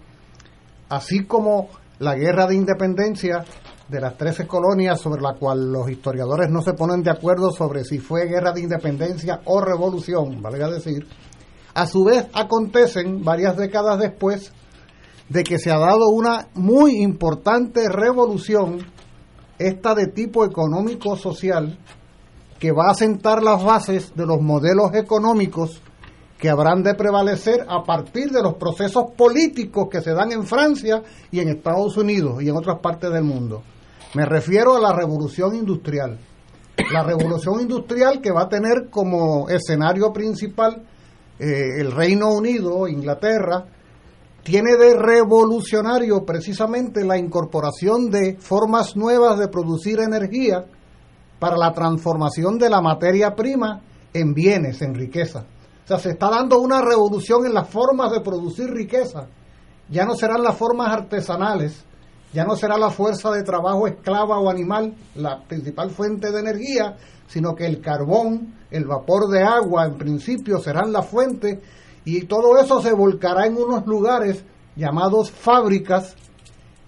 así 0.89 1.25
como 1.25 1.69
la 1.99 2.15
guerra 2.15 2.45
de 2.47 2.55
independencia 2.55 3.43
de 3.87 4.01
las 4.01 4.17
13 4.17 4.45
colonias 4.47 4.99
sobre 4.99 5.21
la 5.21 5.33
cual 5.33 5.71
los 5.71 5.89
historiadores 5.89 6.49
no 6.49 6.61
se 6.61 6.73
ponen 6.73 7.01
de 7.01 7.11
acuerdo 7.11 7.51
sobre 7.51 7.85
si 7.85 7.99
fue 7.99 8.27
guerra 8.27 8.51
de 8.51 8.61
independencia 8.61 9.39
o 9.45 9.61
revolución, 9.61 10.41
valga 10.41 10.69
decir, 10.69 11.07
a 11.73 11.87
su 11.87 12.03
vez 12.03 12.27
acontecen 12.33 13.23
varias 13.23 13.55
décadas 13.55 13.99
después 13.99 14.51
de 15.29 15.43
que 15.43 15.59
se 15.59 15.71
ha 15.71 15.77
dado 15.77 16.09
una 16.09 16.47
muy 16.53 17.01
importante 17.01 17.89
revolución, 17.89 18.79
esta 19.59 19.95
de 19.95 20.07
tipo 20.07 20.45
económico-social, 20.45 21.77
que 22.59 22.71
va 22.71 22.89
a 22.89 22.95
sentar 22.95 23.43
las 23.43 23.63
bases 23.63 24.13
de 24.15 24.25
los 24.25 24.41
modelos 24.41 24.93
económicos 24.93 25.81
que 26.39 26.49
habrán 26.49 26.83
de 26.83 26.93
prevalecer 26.93 27.65
a 27.67 27.83
partir 27.83 28.29
de 28.29 28.43
los 28.43 28.55
procesos 28.55 29.05
políticos 29.17 29.87
que 29.91 30.01
se 30.01 30.13
dan 30.13 30.31
en 30.31 30.45
Francia 30.45 31.01
y 31.31 31.39
en 31.39 31.49
Estados 31.49 31.97
Unidos 31.97 32.41
y 32.41 32.49
en 32.49 32.55
otras 32.55 32.79
partes 32.79 33.11
del 33.11 33.23
mundo. 33.23 33.63
Me 34.13 34.25
refiero 34.25 34.75
a 34.75 34.79
la 34.79 34.93
revolución 34.93 35.55
industrial. 35.55 36.19
La 36.91 37.03
revolución 37.03 37.59
industrial 37.59 38.21
que 38.21 38.31
va 38.31 38.43
a 38.43 38.49
tener 38.49 38.89
como 38.89 39.49
escenario 39.49 40.13
principal 40.13 40.83
eh, 41.39 41.81
el 41.81 41.91
Reino 41.91 42.29
Unido, 42.29 42.87
Inglaterra, 42.87 43.65
tiene 44.47 44.77
de 44.77 44.95
revolucionario 44.95 46.23
precisamente 46.23 47.03
la 47.03 47.17
incorporación 47.17 48.09
de 48.09 48.37
formas 48.39 48.95
nuevas 48.95 49.37
de 49.37 49.49
producir 49.49 49.99
energía 49.99 50.63
para 51.37 51.57
la 51.57 51.73
transformación 51.73 52.57
de 52.57 52.69
la 52.69 52.79
materia 52.79 53.35
prima 53.35 53.81
en 54.13 54.33
bienes, 54.33 54.81
en 54.81 54.95
riqueza. 54.95 55.39
O 55.83 55.87
sea, 55.89 55.99
se 55.99 56.11
está 56.11 56.29
dando 56.29 56.61
una 56.61 56.81
revolución 56.81 57.45
en 57.45 57.53
las 57.53 57.67
formas 57.67 58.09
de 58.09 58.21
producir 58.21 58.69
riqueza. 58.69 59.27
Ya 59.89 60.05
no 60.05 60.15
serán 60.15 60.41
las 60.43 60.55
formas 60.55 60.93
artesanales, 60.93 61.83
ya 62.31 62.45
no 62.45 62.55
será 62.55 62.77
la 62.77 62.89
fuerza 62.89 63.31
de 63.31 63.43
trabajo 63.43 63.85
esclava 63.85 64.39
o 64.39 64.49
animal 64.49 64.95
la 65.15 65.43
principal 65.43 65.89
fuente 65.89 66.31
de 66.31 66.39
energía, 66.39 66.95
sino 67.27 67.53
que 67.53 67.65
el 67.65 67.81
carbón, 67.81 68.55
el 68.71 68.85
vapor 68.85 69.27
de 69.29 69.43
agua, 69.43 69.87
en 69.87 69.97
principio 69.97 70.59
serán 70.59 70.93
la 70.93 71.01
fuente 71.01 71.59
y 72.07 72.21
todo 72.21 72.57
eso 72.57 72.81
se 72.81 72.93
volcará 72.93 73.47
en 73.47 73.57
unos 73.57 73.85
lugares 73.85 74.45
llamados 74.77 75.29
fábricas, 75.29 76.15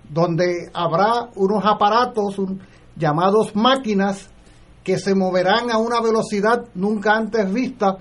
donde 0.10 0.70
habrá 0.74 1.30
unos 1.36 1.62
aparatos 1.66 2.38
llamados 2.96 3.54
máquinas 3.54 4.30
que 4.82 4.98
se 4.98 5.14
moverán 5.16 5.72
a 5.72 5.78
una 5.78 6.00
velocidad 6.00 6.64
nunca 6.74 7.18
antes 7.18 7.52
vista, 7.52 7.98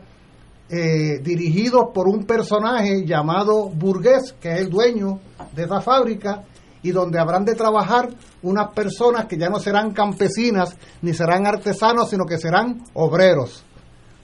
eh, 0.70 1.18
dirigidos 1.20 1.86
por 1.92 2.06
un 2.06 2.24
personaje 2.24 3.04
llamado 3.04 3.68
Burgués, 3.68 4.36
que 4.40 4.52
es 4.52 4.60
el 4.60 4.70
dueño 4.70 5.18
de 5.56 5.64
esa 5.64 5.80
fábrica, 5.80 6.44
y 6.84 6.92
donde 6.92 7.18
habrán 7.18 7.44
de 7.44 7.56
trabajar 7.56 8.10
unas 8.42 8.72
personas 8.74 9.26
que 9.26 9.36
ya 9.36 9.48
no 9.48 9.58
serán 9.58 9.90
campesinas 9.90 10.76
ni 11.02 11.12
serán 11.14 11.48
artesanos, 11.48 12.10
sino 12.10 12.26
que 12.26 12.38
serán 12.38 12.84
obreros. 12.94 13.64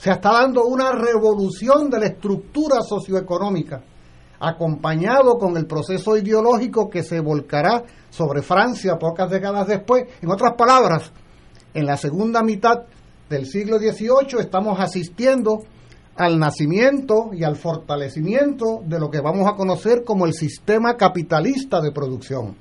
Se 0.05 0.11
está 0.11 0.33
dando 0.33 0.67
una 0.67 0.93
revolución 0.93 1.89
de 1.89 1.99
la 1.99 2.05
estructura 2.09 2.83
socioeconómica, 2.83 3.83
acompañado 4.39 5.39
con 5.39 5.57
el 5.57 5.65
proceso 5.65 6.15
ideológico 6.19 6.91
que 6.91 7.03
se 7.03 7.21
volcará 7.21 7.85
sobre 8.11 8.43
Francia 8.43 8.99
pocas 8.99 9.31
décadas 9.31 9.67
después. 9.67 10.05
En 10.21 10.31
otras 10.31 10.57
palabras, 10.59 11.11
en 11.73 11.87
la 11.87 11.97
segunda 11.97 12.43
mitad 12.43 12.81
del 13.31 13.47
siglo 13.47 13.79
XVIII 13.79 14.41
estamos 14.41 14.79
asistiendo 14.79 15.61
al 16.17 16.39
nacimiento 16.39 17.31
y 17.33 17.43
al 17.43 17.57
fortalecimiento 17.57 18.83
de 18.85 19.01
lo 19.01 19.11
que 19.11 19.23
vamos 19.23 19.49
a 19.49 19.57
conocer 19.57 20.05
como 20.05 20.27
el 20.27 20.35
sistema 20.35 20.99
capitalista 20.99 21.81
de 21.81 21.93
producción. 21.93 22.59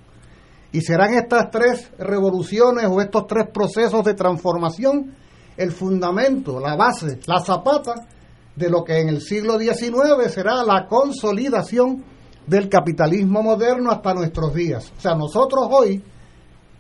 Y 0.72 0.80
serán 0.80 1.14
estas 1.14 1.52
tres 1.52 1.92
revoluciones 1.98 2.86
o 2.86 3.02
estos 3.02 3.28
tres 3.28 3.50
procesos 3.54 4.06
de 4.06 4.14
transformación 4.14 5.23
el 5.58 5.72
fundamento, 5.72 6.60
la 6.60 6.76
base, 6.76 7.20
la 7.26 7.40
zapata 7.40 8.08
de 8.56 8.70
lo 8.70 8.84
que 8.84 9.00
en 9.00 9.10
el 9.10 9.22
siglo 9.22 9.58
XIX 9.60 10.32
será 10.32 10.64
la 10.64 10.88
consolidación 10.88 12.04
del 12.46 12.70
capitalismo 12.70 13.42
moderno 13.42 13.92
hasta 13.92 14.14
nuestros 14.14 14.54
días. 14.54 14.92
O 14.98 15.02
sea, 15.02 15.16
nosotros 15.16 15.68
hoy, 15.72 16.04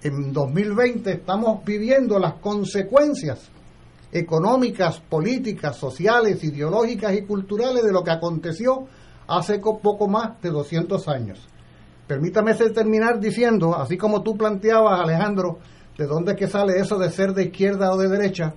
en 0.01 0.33
2020, 0.33 1.11
estamos 1.11 1.63
viviendo 1.63 2.19
las 2.19 2.35
consecuencias 2.35 3.49
económicas, 4.11 4.99
políticas, 4.99 5.77
sociales, 5.77 6.43
ideológicas 6.43 7.13
y 7.13 7.23
culturales 7.23 7.83
de 7.83 7.91
lo 7.91 8.03
que 8.03 8.11
aconteció 8.11 8.85
hace 9.27 9.59
poco 9.59 10.07
más 10.07 10.39
de 10.41 10.49
200 10.49 11.07
años. 11.07 11.47
Permítame 12.05 12.53
terminar 12.53 13.19
diciendo, 13.19 13.75
así 13.75 13.97
como 13.97 14.21
tú 14.21 14.37
planteabas, 14.37 14.99
Alejandro, 14.99 15.59
de 15.97 16.07
dónde 16.07 16.35
que 16.35 16.47
sale 16.47 16.79
eso 16.79 16.97
de 16.97 17.09
ser 17.09 17.33
de 17.33 17.45
izquierda 17.45 17.91
o 17.91 17.97
de 17.97 18.09
derecha, 18.09 18.53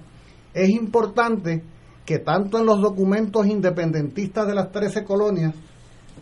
es 0.55 0.69
importante 0.71 1.62
que 2.05 2.19
tanto 2.21 2.59
en 2.59 2.66
los 2.66 2.81
documentos 2.81 3.47
independentistas 3.47 4.47
de 4.47 4.55
las 4.55 4.71
13 4.71 5.05
colonias 5.05 5.55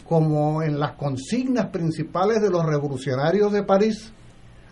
como 0.09 0.62
en 0.62 0.78
las 0.78 0.92
consignas 0.92 1.71
principales 1.71 2.42
de 2.42 2.50
los 2.50 2.64
revolucionarios 2.64 3.52
de 3.52 3.62
París, 3.62 4.12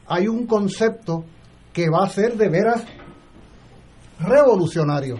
hay 0.07 0.27
un 0.27 0.47
concepto 0.47 1.25
que 1.73 1.89
va 1.89 2.05
a 2.05 2.09
ser 2.09 2.37
de 2.37 2.49
veras 2.49 2.85
revolucionario 4.21 5.19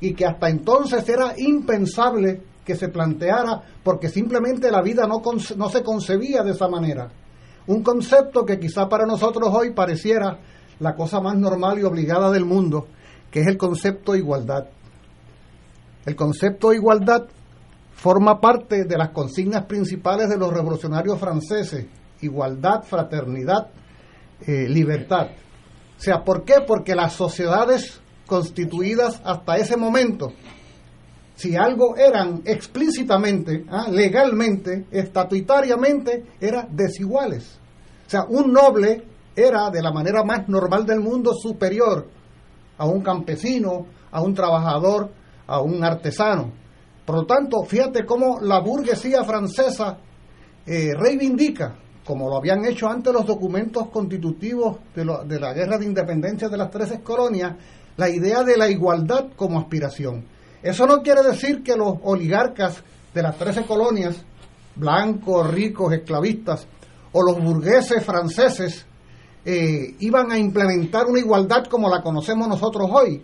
y 0.00 0.14
que 0.14 0.26
hasta 0.26 0.48
entonces 0.48 1.08
era 1.08 1.34
impensable 1.38 2.42
que 2.64 2.74
se 2.74 2.88
planteara 2.88 3.62
porque 3.82 4.08
simplemente 4.08 4.70
la 4.70 4.82
vida 4.82 5.06
no, 5.06 5.22
no 5.56 5.68
se 5.68 5.82
concebía 5.82 6.42
de 6.42 6.50
esa 6.50 6.68
manera. 6.68 7.08
Un 7.68 7.82
concepto 7.82 8.44
que 8.44 8.58
quizá 8.58 8.88
para 8.88 9.06
nosotros 9.06 9.48
hoy 9.52 9.72
pareciera 9.72 10.38
la 10.80 10.94
cosa 10.94 11.20
más 11.20 11.36
normal 11.36 11.78
y 11.78 11.84
obligada 11.84 12.30
del 12.30 12.44
mundo, 12.44 12.86
que 13.30 13.40
es 13.40 13.46
el 13.46 13.56
concepto 13.56 14.12
de 14.12 14.18
igualdad. 14.18 14.66
El 16.04 16.16
concepto 16.16 16.70
de 16.70 16.76
igualdad 16.76 17.26
forma 17.94 18.40
parte 18.40 18.84
de 18.84 18.96
las 18.96 19.10
consignas 19.10 19.64
principales 19.64 20.28
de 20.28 20.36
los 20.36 20.52
revolucionarios 20.52 21.18
franceses, 21.18 21.86
igualdad, 22.20 22.82
fraternidad, 22.82 23.68
eh, 24.46 24.68
libertad. 24.68 25.28
O 25.98 26.00
sea, 26.00 26.22
¿por 26.22 26.44
qué? 26.44 26.56
Porque 26.66 26.94
las 26.94 27.14
sociedades 27.14 28.00
constituidas 28.26 29.20
hasta 29.24 29.56
ese 29.56 29.76
momento, 29.76 30.32
si 31.34 31.56
algo 31.56 31.96
eran 31.96 32.42
explícitamente, 32.44 33.64
ah, 33.70 33.88
legalmente, 33.90 34.86
estatutariamente, 34.90 36.24
eran 36.40 36.68
desiguales. 36.76 37.58
O 38.06 38.10
sea, 38.10 38.24
un 38.28 38.52
noble 38.52 39.04
era 39.36 39.70
de 39.70 39.82
la 39.82 39.92
manera 39.92 40.24
más 40.24 40.48
normal 40.48 40.86
del 40.86 41.00
mundo 41.00 41.34
superior 41.34 42.08
a 42.78 42.86
un 42.86 43.02
campesino, 43.02 43.86
a 44.10 44.22
un 44.22 44.34
trabajador, 44.34 45.10
a 45.46 45.60
un 45.60 45.84
artesano. 45.84 46.52
Por 47.04 47.16
lo 47.16 47.26
tanto, 47.26 47.62
fíjate 47.64 48.04
cómo 48.04 48.40
la 48.40 48.60
burguesía 48.60 49.22
francesa 49.24 49.98
eh, 50.66 50.92
reivindica, 50.98 51.76
como 52.04 52.28
lo 52.28 52.36
habían 52.36 52.64
hecho 52.64 52.88
antes 52.88 53.12
los 53.12 53.26
documentos 53.26 53.88
constitutivos 53.90 54.78
de, 54.94 55.04
de 55.26 55.40
la 55.40 55.52
guerra 55.52 55.78
de 55.78 55.84
independencia 55.84 56.48
de 56.48 56.56
las 56.56 56.70
tres 56.70 56.98
colonias, 57.04 57.54
la 57.96 58.08
idea 58.08 58.42
de 58.42 58.56
la 58.56 58.68
igualdad 58.68 59.26
como 59.36 59.58
aspiración. 59.58 60.24
Eso 60.62 60.86
no 60.86 61.02
quiere 61.02 61.22
decir 61.22 61.62
que 61.62 61.76
los 61.76 61.96
oligarcas 62.02 62.82
de 63.14 63.22
las 63.22 63.36
trece 63.36 63.64
colonias, 63.64 64.16
blancos, 64.74 65.50
ricos, 65.50 65.92
esclavistas, 65.92 66.66
o 67.12 67.22
los 67.22 67.42
burgueses 67.42 68.04
franceses, 68.04 68.85
eh, 69.48 69.94
iban 70.00 70.32
a 70.32 70.38
implementar 70.38 71.06
una 71.06 71.20
igualdad 71.20 71.66
como 71.66 71.88
la 71.88 72.02
conocemos 72.02 72.48
nosotros 72.48 72.90
hoy. 72.92 73.22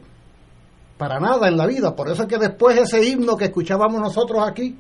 Para 0.97 1.19
nada 1.19 1.49
en 1.49 1.57
la 1.57 1.67
vida. 1.67 1.97
Por 1.97 2.09
eso 2.09 2.23
es 2.23 2.29
que 2.29 2.39
después 2.39 2.79
ese 2.79 3.05
himno 3.05 3.37
que 3.37 3.47
escuchábamos 3.47 4.01
nosotros 4.01 4.41
aquí, 4.47 4.79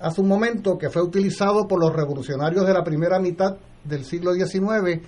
hace 0.00 0.20
un 0.20 0.26
momento, 0.26 0.76
que 0.76 0.90
fue 0.90 1.02
utilizado 1.02 1.68
por 1.68 1.78
los 1.78 1.94
revolucionarios 1.94 2.66
de 2.66 2.72
la 2.72 2.82
primera 2.82 3.20
mitad 3.20 3.58
del 3.84 4.04
siglo 4.04 4.34
XIX, 4.34 5.02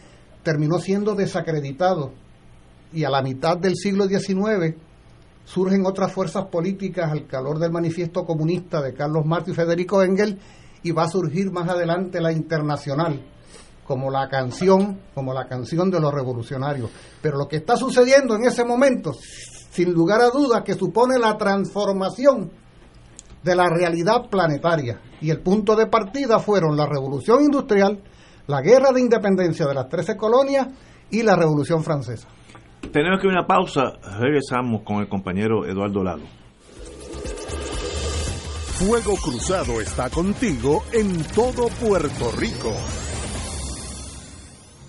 terminó 0.44 0.78
siendo 0.78 1.16
desacreditado 1.16 2.12
y 2.92 3.02
a 3.02 3.10
la 3.10 3.20
mitad 3.20 3.58
del 3.58 3.74
siglo 3.74 4.06
XIX 4.06 4.76
surgen 5.44 5.84
otras 5.86 6.12
fuerzas 6.12 6.46
políticas 6.46 7.10
al 7.10 7.26
calor 7.26 7.58
del 7.58 7.72
manifiesto 7.72 8.24
comunista 8.24 8.80
de 8.80 8.94
Carlos 8.94 9.26
Marx 9.26 9.48
y 9.48 9.54
Federico 9.54 10.04
Engel 10.04 10.38
y 10.84 10.92
va 10.92 11.02
a 11.02 11.08
surgir 11.08 11.50
más 11.50 11.68
adelante 11.68 12.20
la 12.20 12.30
internacional 12.30 13.20
como 13.88 14.10
la 14.10 14.28
canción, 14.28 15.00
como 15.14 15.32
la 15.32 15.46
canción 15.48 15.90
de 15.90 15.98
los 15.98 16.12
revolucionarios. 16.12 16.90
Pero 17.22 17.38
lo 17.38 17.48
que 17.48 17.56
está 17.56 17.74
sucediendo 17.74 18.36
en 18.36 18.44
ese 18.44 18.62
momento, 18.62 19.14
sin 19.14 19.94
lugar 19.94 20.20
a 20.20 20.28
dudas, 20.28 20.62
que 20.62 20.74
supone 20.74 21.18
la 21.18 21.38
transformación 21.38 22.50
de 23.42 23.56
la 23.56 23.70
realidad 23.70 24.28
planetaria. 24.30 25.00
Y 25.22 25.30
el 25.30 25.40
punto 25.40 25.74
de 25.74 25.86
partida 25.86 26.38
fueron 26.38 26.76
la 26.76 26.84
revolución 26.84 27.42
industrial, 27.42 27.98
la 28.46 28.60
guerra 28.60 28.92
de 28.92 29.00
independencia 29.00 29.66
de 29.66 29.74
las 29.74 29.88
trece 29.88 30.18
colonias 30.18 30.68
y 31.10 31.22
la 31.22 31.34
revolución 31.34 31.82
francesa. 31.82 32.28
Tenemos 32.92 33.22
que 33.22 33.26
una 33.26 33.46
pausa, 33.46 33.94
regresamos 34.20 34.82
con 34.82 34.96
el 34.96 35.08
compañero 35.08 35.64
Eduardo 35.64 36.04
Lado. 36.04 36.22
Fuego 38.74 39.14
Cruzado 39.16 39.80
está 39.80 40.10
contigo 40.10 40.84
en 40.92 41.24
todo 41.34 41.68
Puerto 41.80 42.30
Rico. 42.38 42.74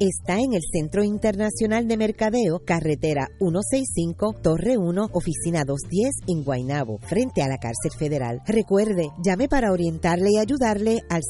está 0.00 0.38
en 0.38 0.52
el 0.54 0.62
Centro 0.70 1.02
Internacional 1.02 1.86
de 1.88 1.96
Mercadeo, 1.96 2.60
carretera 2.64 3.28
165, 3.38 4.36
Torre 4.42 4.76
1, 4.78 5.08
oficina 5.12 5.64
210 5.64 6.14
en 6.28 6.44
Guaynabo, 6.44 6.98
frente 6.98 7.42
a 7.42 7.48
la 7.48 7.58
cárcel 7.58 7.92
federal. 7.98 8.40
Recuerde, 8.46 9.10
llame 9.24 9.48
para 9.48 9.72
orientarle 9.72 10.30
y 10.32 10.38
ayudarle 10.38 11.02
al 11.08 11.22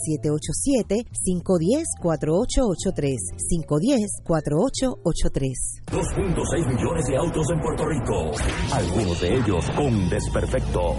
787-510-4883, 2.02 3.16
510-4883. 4.26 5.84
2.6 5.86 6.66
millones 6.66 7.06
de 7.06 7.16
autos 7.16 7.46
en 7.50 7.60
Puerto 7.60 7.84
Rico, 7.86 8.32
algunos 8.72 9.20
de 9.20 9.34
ellos 9.34 9.70
con 9.76 10.08
desperfectos. 10.08 10.98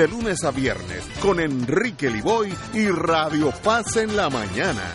de 0.00 0.08
lunes 0.08 0.44
a 0.44 0.50
viernes 0.50 1.04
con 1.20 1.40
Enrique 1.40 2.08
Liboy 2.08 2.50
y 2.72 2.86
Radio 2.88 3.52
Paz 3.62 3.96
en 3.96 4.16
la 4.16 4.30
mañana. 4.30 4.94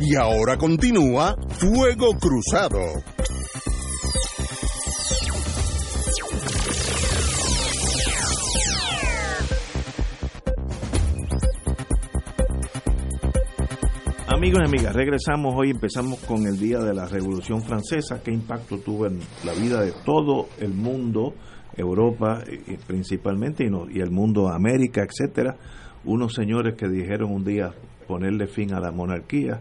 Y 0.00 0.16
ahora 0.16 0.56
continúa 0.58 1.36
Fuego 1.50 2.16
Cruzado. 2.18 2.80
Amigos 14.40 14.62
y 14.64 14.68
amigas, 14.68 14.96
regresamos 14.96 15.54
hoy, 15.54 15.68
empezamos 15.68 16.18
con 16.20 16.46
el 16.46 16.58
Día 16.58 16.78
de 16.78 16.94
la 16.94 17.04
Revolución 17.04 17.60
Francesa, 17.60 18.22
qué 18.24 18.32
impacto 18.32 18.78
tuvo 18.78 19.04
en 19.04 19.20
la 19.44 19.52
vida 19.52 19.82
de 19.82 19.92
todo 20.06 20.48
el 20.58 20.72
mundo, 20.72 21.34
Europa 21.76 22.42
principalmente, 22.86 23.66
y, 23.66 23.98
y 23.98 24.00
el 24.00 24.10
mundo 24.10 24.48
América, 24.48 25.02
etcétera. 25.02 25.58
unos 26.06 26.32
señores 26.32 26.74
que 26.74 26.88
dijeron 26.88 27.30
un 27.30 27.44
día 27.44 27.74
ponerle 28.08 28.46
fin 28.46 28.72
a 28.72 28.80
la 28.80 28.90
monarquía 28.90 29.60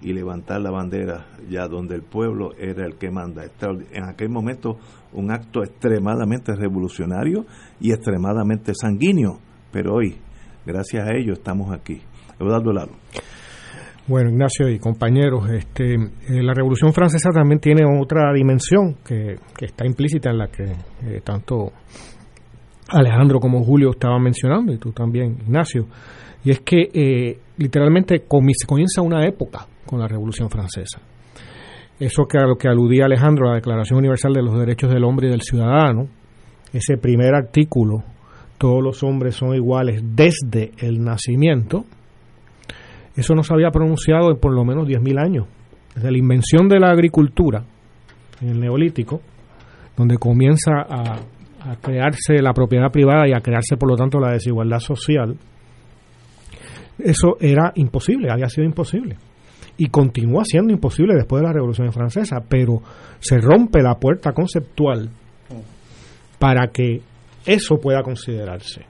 y 0.00 0.12
levantar 0.12 0.60
la 0.60 0.70
bandera 0.70 1.26
ya 1.50 1.66
donde 1.66 1.96
el 1.96 2.02
pueblo 2.02 2.52
era 2.56 2.86
el 2.86 2.98
que 2.98 3.10
manda. 3.10 3.42
En 3.90 4.04
aquel 4.04 4.28
momento 4.28 4.78
un 5.12 5.32
acto 5.32 5.64
extremadamente 5.64 6.54
revolucionario 6.54 7.46
y 7.80 7.90
extremadamente 7.90 8.74
sanguíneo, 8.80 9.40
pero 9.72 9.96
hoy, 9.96 10.18
gracias 10.64 11.04
a 11.04 11.16
ello, 11.16 11.32
estamos 11.32 11.72
aquí. 11.72 12.00
Eduardo 12.38 12.72
Lalo. 12.72 12.92
Bueno, 14.10 14.30
Ignacio 14.30 14.68
y 14.68 14.80
compañeros, 14.80 15.48
este, 15.50 15.94
eh, 15.94 16.42
la 16.42 16.52
Revolución 16.52 16.92
Francesa 16.92 17.30
también 17.32 17.60
tiene 17.60 17.82
otra 17.86 18.32
dimensión 18.34 18.96
que, 19.06 19.36
está 19.60 19.86
implícita 19.86 20.30
en 20.30 20.38
la 20.38 20.48
que 20.48 20.64
eh, 20.64 21.20
tanto 21.22 21.70
Alejandro 22.88 23.38
como 23.38 23.62
Julio 23.62 23.90
estaban 23.90 24.20
mencionando, 24.20 24.72
y 24.72 24.78
tú 24.78 24.90
también, 24.90 25.38
Ignacio, 25.42 25.86
y 26.42 26.50
es 26.50 26.58
que 26.58 26.88
eh, 26.92 27.38
literalmente 27.56 28.24
comienza 28.26 29.00
una 29.00 29.24
época 29.28 29.68
con 29.86 30.00
la 30.00 30.08
Revolución 30.08 30.50
Francesa. 30.50 31.00
Eso 32.00 32.24
que 32.24 32.38
a 32.38 32.46
lo 32.48 32.56
que 32.56 32.66
aludía 32.66 33.04
Alejandro, 33.04 33.50
la 33.50 33.54
Declaración 33.54 34.00
Universal 34.00 34.32
de 34.32 34.42
los 34.42 34.58
Derechos 34.58 34.90
del 34.90 35.04
Hombre 35.04 35.28
y 35.28 35.30
del 35.30 35.42
Ciudadano, 35.42 36.08
ese 36.72 36.96
primer 36.96 37.32
artículo, 37.32 38.02
todos 38.58 38.82
los 38.82 39.04
hombres 39.04 39.36
son 39.36 39.54
iguales 39.54 40.02
desde 40.02 40.72
el 40.78 41.00
nacimiento, 41.00 41.84
eso 43.20 43.34
no 43.34 43.42
se 43.42 43.52
había 43.52 43.70
pronunciado 43.70 44.30
en 44.30 44.38
por 44.38 44.52
lo 44.52 44.64
menos 44.64 44.86
10.000 44.88 45.22
años. 45.22 45.46
Desde 45.94 46.10
la 46.10 46.18
invención 46.18 46.68
de 46.68 46.78
la 46.78 46.90
agricultura, 46.90 47.62
en 48.40 48.48
el 48.48 48.60
neolítico, 48.60 49.20
donde 49.96 50.16
comienza 50.16 50.72
a, 50.88 51.16
a 51.62 51.76
crearse 51.76 52.40
la 52.40 52.52
propiedad 52.52 52.90
privada 52.90 53.28
y 53.28 53.32
a 53.32 53.40
crearse, 53.40 53.76
por 53.76 53.90
lo 53.90 53.96
tanto, 53.96 54.18
la 54.18 54.32
desigualdad 54.32 54.78
social, 54.78 55.36
eso 56.98 57.36
era 57.40 57.72
imposible, 57.74 58.30
había 58.30 58.48
sido 58.48 58.66
imposible. 58.66 59.16
Y 59.76 59.88
continúa 59.88 60.44
siendo 60.44 60.72
imposible 60.72 61.14
después 61.14 61.40
de 61.42 61.48
la 61.48 61.52
Revolución 61.52 61.92
Francesa, 61.92 62.36
pero 62.48 62.82
se 63.18 63.38
rompe 63.38 63.82
la 63.82 63.94
puerta 63.94 64.32
conceptual 64.32 65.08
para 66.38 66.68
que 66.68 67.00
eso 67.46 67.78
pueda 67.80 68.02
considerarse. 68.02 68.84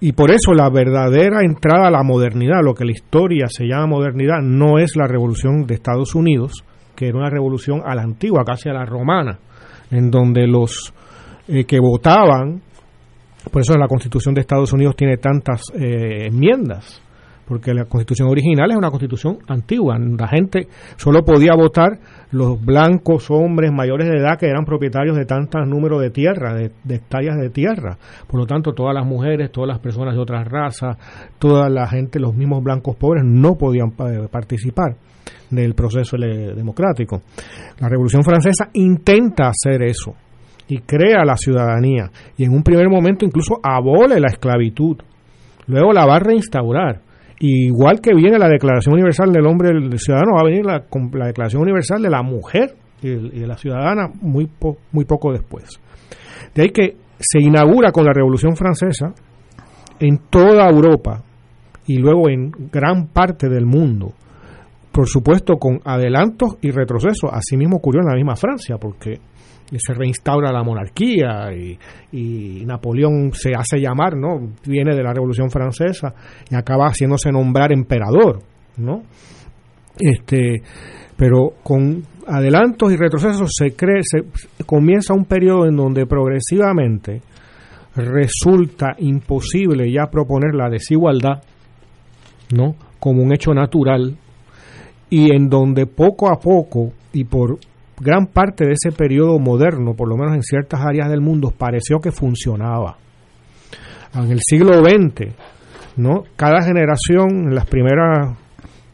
Y 0.00 0.12
por 0.12 0.30
eso 0.30 0.52
la 0.52 0.68
verdadera 0.68 1.40
entrada 1.42 1.88
a 1.88 1.90
la 1.90 2.02
modernidad, 2.02 2.60
lo 2.62 2.74
que 2.74 2.84
la 2.84 2.92
historia 2.92 3.46
se 3.48 3.64
llama 3.64 3.86
modernidad, 3.86 4.40
no 4.42 4.78
es 4.78 4.94
la 4.96 5.06
revolución 5.06 5.66
de 5.66 5.74
Estados 5.74 6.14
Unidos, 6.14 6.64
que 6.94 7.08
era 7.08 7.18
una 7.18 7.30
revolución 7.30 7.82
a 7.84 7.94
la 7.94 8.02
antigua, 8.02 8.44
casi 8.44 8.68
a 8.68 8.74
la 8.74 8.84
romana, 8.84 9.38
en 9.90 10.10
donde 10.10 10.46
los 10.46 10.92
eh, 11.48 11.64
que 11.64 11.80
votaban, 11.80 12.60
por 13.50 13.62
eso 13.62 13.74
la 13.78 13.88
constitución 13.88 14.34
de 14.34 14.42
Estados 14.42 14.72
Unidos 14.72 14.96
tiene 14.96 15.16
tantas 15.16 15.62
eh, 15.74 16.26
enmiendas, 16.26 17.02
porque 17.46 17.72
la 17.72 17.84
constitución 17.84 18.28
original 18.28 18.70
es 18.70 18.76
una 18.76 18.90
constitución 18.90 19.38
antigua. 19.46 19.98
La 19.98 20.28
gente 20.28 20.66
solo 20.96 21.24
podía 21.24 21.54
votar 21.54 21.98
los 22.32 22.62
blancos 22.62 23.30
hombres 23.30 23.70
mayores 23.72 24.08
de 24.08 24.18
edad 24.18 24.38
que 24.38 24.46
eran 24.46 24.64
propietarios 24.64 25.16
de 25.16 25.24
tantos 25.26 25.66
números 25.66 26.02
de 26.02 26.10
tierra, 26.10 26.54
de, 26.54 26.72
hectáreas 26.88 27.36
de 27.36 27.50
tierra. 27.50 27.96
Por 28.26 28.40
lo 28.40 28.46
tanto, 28.46 28.72
todas 28.72 28.94
las 28.94 29.06
mujeres, 29.06 29.52
todas 29.52 29.68
las 29.68 29.78
personas 29.78 30.14
de 30.14 30.20
otras 30.20 30.46
razas, 30.46 30.96
toda 31.38 31.68
la 31.68 31.86
gente, 31.86 32.18
los 32.18 32.34
mismos 32.34 32.62
blancos 32.62 32.96
pobres, 32.96 33.22
no 33.24 33.54
podían 33.54 33.90
eh, 33.98 34.28
participar 34.30 34.96
del 35.50 35.74
proceso 35.74 36.16
democrático. 36.16 37.22
La 37.78 37.88
Revolución 37.88 38.24
Francesa 38.24 38.68
intenta 38.72 39.48
hacer 39.48 39.82
eso 39.82 40.14
y 40.68 40.78
crea 40.78 41.24
la 41.24 41.36
ciudadanía 41.36 42.10
y 42.36 42.44
en 42.44 42.52
un 42.52 42.64
primer 42.64 42.88
momento 42.88 43.24
incluso 43.24 43.60
abole 43.62 44.18
la 44.18 44.28
esclavitud. 44.28 44.96
Luego 45.68 45.92
la 45.92 46.06
va 46.06 46.16
a 46.16 46.20
reinstaurar 46.20 47.00
igual 47.40 48.00
que 48.00 48.14
viene 48.14 48.38
la 48.38 48.48
Declaración 48.48 48.94
Universal 48.94 49.32
del 49.32 49.46
Hombre 49.46 49.70
y 49.70 49.88
del 49.88 49.98
Ciudadano, 49.98 50.34
va 50.36 50.40
a 50.40 50.44
venir 50.44 50.64
la, 50.64 50.84
la 51.12 51.26
Declaración 51.26 51.62
Universal 51.62 52.02
de 52.02 52.10
la 52.10 52.22
Mujer 52.22 52.74
y, 53.02 53.40
de 53.40 53.46
la 53.46 53.56
Ciudadana 53.56 54.08
muy, 54.20 54.48
muy 54.92 55.04
poco 55.04 55.32
después. 55.32 55.80
De 56.54 56.62
ahí 56.62 56.70
que 56.70 56.96
se 57.18 57.40
inaugura 57.40 57.92
con 57.92 58.04
la 58.04 58.12
Revolución 58.12 58.56
Francesa 58.56 59.12
en 60.00 60.18
toda 60.30 60.68
Europa 60.68 61.22
y 61.86 61.98
luego 61.98 62.28
en 62.28 62.50
gran 62.72 63.08
parte 63.08 63.48
del 63.48 63.66
mundo. 63.66 64.12
Por 64.92 65.08
supuesto, 65.08 65.56
con 65.58 65.80
adelantos 65.84 66.56
y 66.62 66.70
retrocesos. 66.70 67.30
Asimismo 67.32 67.76
ocurrió 67.76 68.00
en 68.00 68.08
la 68.08 68.14
misma 68.14 68.34
Francia, 68.34 68.78
porque 68.78 69.20
se 69.76 69.94
reinstaura 69.94 70.52
la 70.52 70.62
monarquía 70.62 71.50
y, 71.52 71.78
Napoleón 72.64 73.32
se 73.32 73.52
hace 73.54 73.78
llamar, 73.78 74.16
¿no? 74.16 74.54
Viene 74.66 74.94
de 74.94 75.02
la 75.02 75.12
Revolución 75.12 75.50
Francesa 75.50 76.14
y 76.50 76.54
acaba 76.54 76.86
haciéndose 76.86 77.30
nombrar 77.30 77.72
emperador, 77.72 78.40
¿no? 78.78 79.02
Este, 79.98 80.62
pero 81.16 81.54
con 81.62 82.02
adelantos 82.26 82.92
y 82.92 82.96
retrocesos 82.96 83.50
se 83.56 83.74
cree, 83.74 84.00
se, 84.02 84.24
comienza 84.64 85.14
un 85.14 85.24
periodo 85.24 85.66
en 85.66 85.76
donde 85.76 86.06
progresivamente 86.06 87.22
resulta 87.94 88.94
imposible 88.98 89.90
ya 89.90 90.06
proponer 90.06 90.54
la 90.54 90.68
desigualdad, 90.68 91.42
¿no? 92.54 92.74
Como 92.98 93.22
un 93.22 93.32
hecho 93.32 93.52
natural 93.52 94.16
y 95.08 95.34
en 95.34 95.48
donde 95.48 95.86
poco 95.86 96.28
a 96.28 96.38
poco 96.38 96.92
y 97.12 97.24
por 97.24 97.58
gran 98.00 98.26
parte 98.26 98.66
de 98.66 98.72
ese 98.72 98.92
periodo 98.96 99.38
moderno, 99.38 99.94
por 99.94 100.08
lo 100.08 100.16
menos 100.16 100.34
en 100.34 100.42
ciertas 100.42 100.80
áreas 100.80 101.08
del 101.08 101.20
mundo, 101.20 101.52
pareció 101.56 101.98
que 101.98 102.12
funcionaba. 102.12 102.96
En 104.14 104.30
el 104.30 104.40
siglo 104.40 104.82
XX, 104.82 105.34
¿no? 105.96 106.24
Cada 106.36 106.62
generación, 106.62 107.48
en 107.48 107.54
las 107.54 107.66
primeras 107.66 108.36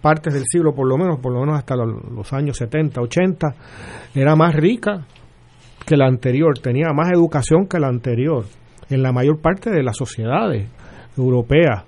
partes 0.01 0.35
del 0.35 0.45
siglo, 0.47 0.75
por 0.75 0.89
lo 0.89 0.97
menos, 0.97 1.21
por 1.21 1.33
lo 1.33 1.41
menos 1.41 1.57
hasta 1.57 1.77
los 1.77 2.33
años 2.33 2.57
70, 2.57 3.01
80, 3.01 3.55
era 4.15 4.35
más 4.35 4.55
rica 4.55 5.07
que 5.87 5.97
la 5.97 6.07
anterior, 6.07 6.59
tenía 6.59 6.93
más 6.93 7.11
educación 7.13 7.67
que 7.67 7.79
la 7.79 7.89
anterior, 7.89 8.45
en 8.91 9.03
la 9.03 9.13
mayor 9.13 9.41
parte 9.41 9.71
de 9.71 9.83
las 9.83 9.97
sociedades 9.97 10.69
europeas. 11.17 11.85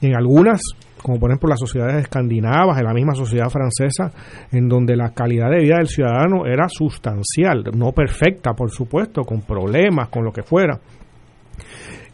En 0.00 0.14
algunas 0.16 0.60
como 1.02 1.18
por 1.18 1.30
ejemplo 1.30 1.48
las 1.48 1.60
sociedades 1.60 2.02
escandinavas, 2.02 2.78
en 2.78 2.84
la 2.84 2.92
misma 2.92 3.14
sociedad 3.14 3.48
francesa, 3.48 4.10
en 4.50 4.68
donde 4.68 4.96
la 4.96 5.10
calidad 5.10 5.50
de 5.50 5.60
vida 5.60 5.76
del 5.78 5.88
ciudadano 5.88 6.46
era 6.46 6.68
sustancial, 6.68 7.64
no 7.76 7.92
perfecta, 7.92 8.52
por 8.52 8.70
supuesto, 8.70 9.22
con 9.22 9.42
problemas, 9.42 10.08
con 10.08 10.24
lo 10.24 10.32
que 10.32 10.42
fuera. 10.42 10.78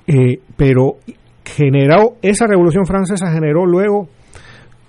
Eh, 0.07 0.39
pero 0.57 0.97
generó, 1.45 2.17
esa 2.23 2.47
revolución 2.47 2.85
francesa 2.85 3.33
generó 3.33 3.67
luego 3.67 4.09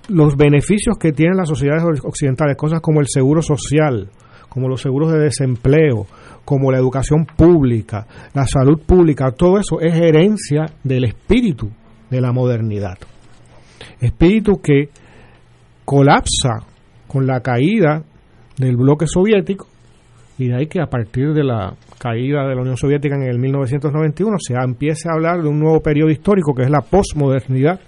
los 0.09 0.35
beneficios 0.35 0.97
que 0.99 1.11
tienen 1.11 1.37
las 1.37 1.49
sociedades 1.49 1.83
occidentales, 2.03 2.57
cosas 2.57 2.81
como 2.81 2.99
el 2.99 3.07
seguro 3.07 3.41
social, 3.41 4.09
como 4.49 4.67
los 4.67 4.81
seguros 4.81 5.11
de 5.11 5.19
desempleo, 5.19 6.05
como 6.43 6.71
la 6.71 6.77
educación 6.77 7.25
pública, 7.25 8.05
la 8.33 8.45
salud 8.45 8.81
pública, 8.85 9.31
todo 9.31 9.57
eso 9.57 9.81
es 9.81 9.95
herencia 9.95 10.65
del 10.83 11.05
espíritu 11.05 11.71
de 12.09 12.21
la 12.21 12.31
modernidad 12.31 12.97
espíritu 13.99 14.61
que 14.61 14.89
colapsa 15.83 16.65
con 17.07 17.25
la 17.27 17.39
caída 17.41 18.03
del 18.57 18.75
bloque 18.75 19.05
soviético 19.07 19.67
y 20.37 20.49
de 20.49 20.55
ahí 20.55 20.67
que 20.67 20.81
a 20.81 20.87
partir 20.87 21.33
de 21.33 21.43
la 21.43 21.73
caída 21.97 22.45
de 22.47 22.55
la 22.55 22.61
Unión 22.61 22.77
Soviética 22.77 23.15
en 23.15 23.23
el 23.23 23.39
1991 23.39 24.37
se 24.39 24.53
empiece 24.55 25.07
a 25.07 25.13
hablar 25.13 25.41
de 25.41 25.47
un 25.47 25.59
nuevo 25.59 25.79
periodo 25.81 26.09
histórico 26.09 26.53
que 26.53 26.63
es 26.63 26.69
la 26.69 26.81
posmodernidad 26.81 27.79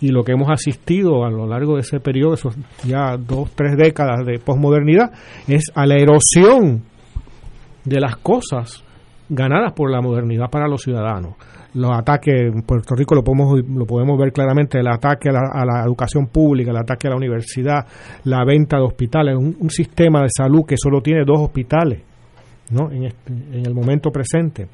y 0.00 0.08
lo 0.08 0.22
que 0.22 0.32
hemos 0.32 0.48
asistido 0.48 1.24
a 1.24 1.30
lo 1.30 1.46
largo 1.46 1.74
de 1.74 1.80
ese 1.80 1.98
periodo, 2.00 2.34
esos 2.34 2.56
ya 2.84 3.16
dos, 3.16 3.50
tres 3.54 3.76
décadas 3.76 4.24
de 4.24 4.38
posmodernidad, 4.38 5.10
es 5.48 5.72
a 5.74 5.86
la 5.86 5.96
erosión 5.96 6.84
de 7.84 8.00
las 8.00 8.16
cosas 8.16 8.84
ganadas 9.28 9.72
por 9.72 9.90
la 9.90 10.00
modernidad 10.00 10.50
para 10.50 10.68
los 10.68 10.82
ciudadanos 10.82 11.34
los 11.74 11.92
ataques 11.92 12.34
en 12.34 12.62
Puerto 12.62 12.94
Rico 12.94 13.14
lo 13.14 13.22
podemos 13.22 13.60
lo 13.68 13.84
podemos 13.84 14.18
ver 14.18 14.32
claramente 14.32 14.78
el 14.78 14.88
ataque 14.88 15.28
a 15.28 15.64
la, 15.64 15.84
educación 15.84 16.28
pública 16.28 16.70
el 16.70 16.78
ataque 16.78 17.08
a 17.08 17.10
la 17.10 17.16
universidad 17.16 17.86
la 18.24 18.44
venta 18.44 18.78
de 18.78 18.84
hospitales 18.84 19.36
un, 19.36 19.70
sistema 19.70 20.22
de 20.22 20.28
salud 20.34 20.64
que 20.66 20.76
solo 20.78 21.02
tiene 21.02 21.24
dos 21.26 21.40
hospitales 21.40 22.02
¿no? 22.70 22.90
en, 22.90 23.04
este, 23.04 23.32
en 23.32 23.66
el 23.66 23.74
momento 23.74 24.10
presente. 24.10 24.66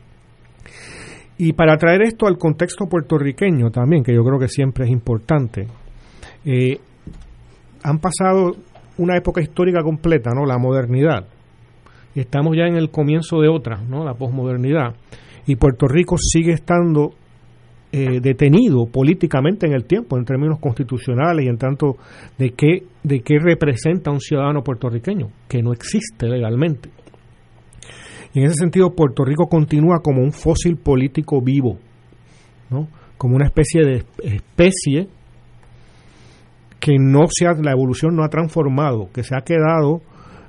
Y 1.37 1.53
para 1.53 1.77
traer 1.77 2.03
esto 2.03 2.27
al 2.27 2.39
contexto 2.39 2.87
puertorriqueño 2.87 3.71
también 3.71 4.05
que 4.05 4.15
yo 4.15 4.23
creo 4.23 4.39
que 4.39 4.49
siempre 4.49 4.85
es 4.85 4.91
importante 4.91 5.67
eh, 6.45 6.79
han 7.83 7.99
pasado 7.99 8.57
una 8.99 9.17
época 9.17 9.41
histórica 9.41 9.83
completa 9.83 10.31
no 10.35 10.47
la 10.47 10.59
modernidad. 10.59 11.27
Y 12.15 12.21
estamos 12.21 12.57
ya 12.57 12.67
en 12.67 12.77
el 12.77 12.91
comienzo 12.91 13.41
de 13.41 13.49
otra 13.49 13.83
no 13.83 14.05
la 14.05 14.15
posmodernidad 14.15 14.95
y 15.47 15.57
Puerto 15.57 15.87
Rico 15.87 16.17
sigue 16.19 16.53
estando 16.53 17.13
eh, 17.93 18.21
detenido 18.21 18.87
políticamente 18.87 19.67
en 19.67 19.73
el 19.73 19.85
tiempo, 19.85 20.19
en 20.19 20.25
términos 20.25 20.59
constitucionales 20.59 21.45
y 21.45 21.49
en 21.49 21.59
tanto 21.59 21.97
de 22.39 22.51
qué, 22.51 22.83
de 23.03 23.21
qué 23.21 23.39
representa 23.39 24.11
un 24.11 24.21
ciudadano 24.21 24.63
puertorriqueño, 24.63 25.29
que 25.49 25.63
no 25.63 25.73
existe 25.73 26.27
legalmente. 26.27 26.91
Y 28.33 28.41
en 28.41 28.47
ese 28.47 28.57
sentido, 28.57 28.95
Puerto 28.97 29.25
Rico 29.25 29.47
continúa 29.49 30.01
como 30.03 30.23
un 30.23 30.33
fósil 30.33 30.77
político 30.77 31.41
vivo, 31.41 31.79
¿no? 32.69 32.89
como 33.17 33.37
una 33.37 33.47
especie 33.47 33.85
de 33.85 34.05
especie 34.25 35.09
que 36.81 36.99
no 36.99 37.27
se 37.31 37.47
ha, 37.47 37.53
la 37.53 37.71
evolución 37.71 38.17
no 38.17 38.25
ha 38.25 38.29
transformado, 38.29 39.09
que 39.15 39.23
se 39.23 39.37
ha 39.37 39.43
quedado 39.43 40.03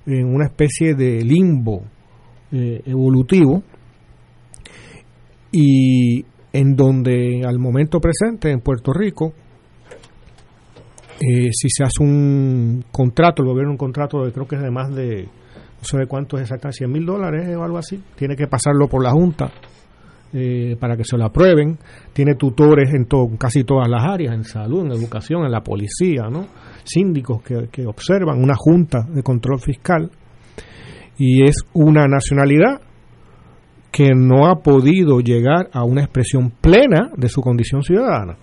en 0.08 0.34
una 0.34 0.46
especie 0.46 0.96
de 0.96 1.24
limbo 1.24 1.84
eh, 2.52 2.82
evolutivo 2.86 3.64
y 5.58 6.26
en 6.52 6.76
donde 6.76 7.44
al 7.48 7.60
momento 7.60 8.02
presente 8.02 8.52
en 8.52 8.60
Puerto 8.60 8.92
Rico, 8.92 9.32
eh, 11.22 11.50
si 11.54 11.70
se 11.70 11.86
hace 11.86 12.04
un 12.04 12.84
contrato, 12.92 13.42
el 13.42 13.48
gobierno 13.48 13.72
un 13.72 13.78
contrato 13.78 14.26
de 14.26 14.34
creo 14.34 14.46
que 14.46 14.58
es 14.58 14.62
de 14.62 14.70
más 14.70 14.94
de, 14.94 15.24
no 15.24 15.84
sé 15.84 15.98
de 15.98 16.08
cuánto 16.08 16.36
es 16.36 16.44
exactamente, 16.44 16.80
100 16.80 16.92
mil 16.92 17.06
dólares 17.06 17.56
o 17.56 17.64
algo 17.64 17.78
así, 17.78 18.04
tiene 18.18 18.36
que 18.36 18.48
pasarlo 18.48 18.90
por 18.90 19.02
la 19.02 19.12
Junta 19.12 19.50
eh, 20.34 20.76
para 20.78 20.98
que 20.98 21.06
se 21.06 21.18
lo 21.18 21.24
aprueben, 21.24 21.78
tiene 22.12 22.36
tutores 22.36 22.94
en 22.94 23.06
casi 23.38 23.64
todas 23.64 23.88
las 23.88 24.04
áreas, 24.04 24.36
en 24.36 24.44
salud, 24.44 24.86
en 24.86 24.92
educación, 24.92 25.46
en 25.46 25.52
la 25.52 25.62
policía, 25.62 26.28
¿no? 26.30 26.48
síndicos 26.84 27.42
que, 27.44 27.70
que 27.72 27.86
observan, 27.86 28.44
una 28.44 28.56
Junta 28.58 29.06
de 29.08 29.24
Control 29.24 29.62
Fiscal, 29.62 30.12
y 31.18 31.44
es 31.44 31.64
una 31.74 32.08
nacionalidad 32.08 32.82
que 33.96 34.14
no 34.14 34.48
ha 34.48 34.56
podido 34.56 35.22
llegar 35.22 35.70
a 35.72 35.86
una 35.86 36.02
expresión 36.02 36.52
plena 36.60 37.12
de 37.16 37.30
su 37.30 37.40
condición 37.40 37.82
ciudadana, 37.82 38.36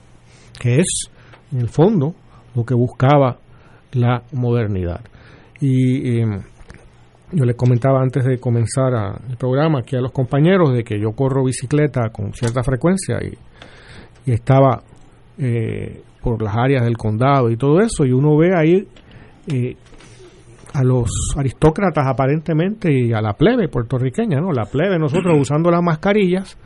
que 0.59 0.77
es, 0.77 1.11
en 1.53 1.61
el 1.61 1.69
fondo, 1.69 2.15
lo 2.55 2.65
que 2.65 2.73
buscaba 2.73 3.37
la 3.93 4.23
modernidad. 4.33 5.03
Y 5.61 6.21
em, 6.21 6.41
yo 7.33 7.45
les 7.45 7.55
comentaba 7.55 8.01
antes 8.01 8.25
de 8.25 8.38
comenzar 8.38 9.21
el 9.29 9.37
programa 9.37 9.81
aquí 9.81 9.95
a 9.95 10.01
los 10.01 10.12
compañeros 10.12 10.73
de 10.73 10.85
que 10.85 10.99
yo 10.99 11.12
corro 11.12 11.45
bicicleta 11.45 12.09
con 12.09 12.33
cierta 12.33 12.62
frecuencia 12.62 13.19
y, 13.23 13.37
estaba 14.31 14.83
eh, 15.37 16.01
por 16.23 16.41
las 16.41 16.57
áreas 16.57 16.83
del 16.85 16.97
condado 16.97 17.51
y 17.51 17.59
todo 17.59 17.81
eso, 17.81 18.07
y 18.07 18.12
uno 18.12 18.38
ve 18.38 18.57
ahí 18.57 18.88
eh, 19.49 19.77
a 20.72 20.82
los 20.82 21.11
aristócratas 21.37 22.06
aparentemente 22.06 22.92
y 22.92 23.12
a 23.12 23.20
la 23.20 23.35
plebe 23.35 23.68
puertorriqueña, 23.68 24.40
¿no? 24.40 24.52
La 24.52 24.64
plebe 24.64 24.98
nosotros 24.98 25.37
usando 25.40 25.70
las 25.70 25.82
mascarillas 25.82 26.56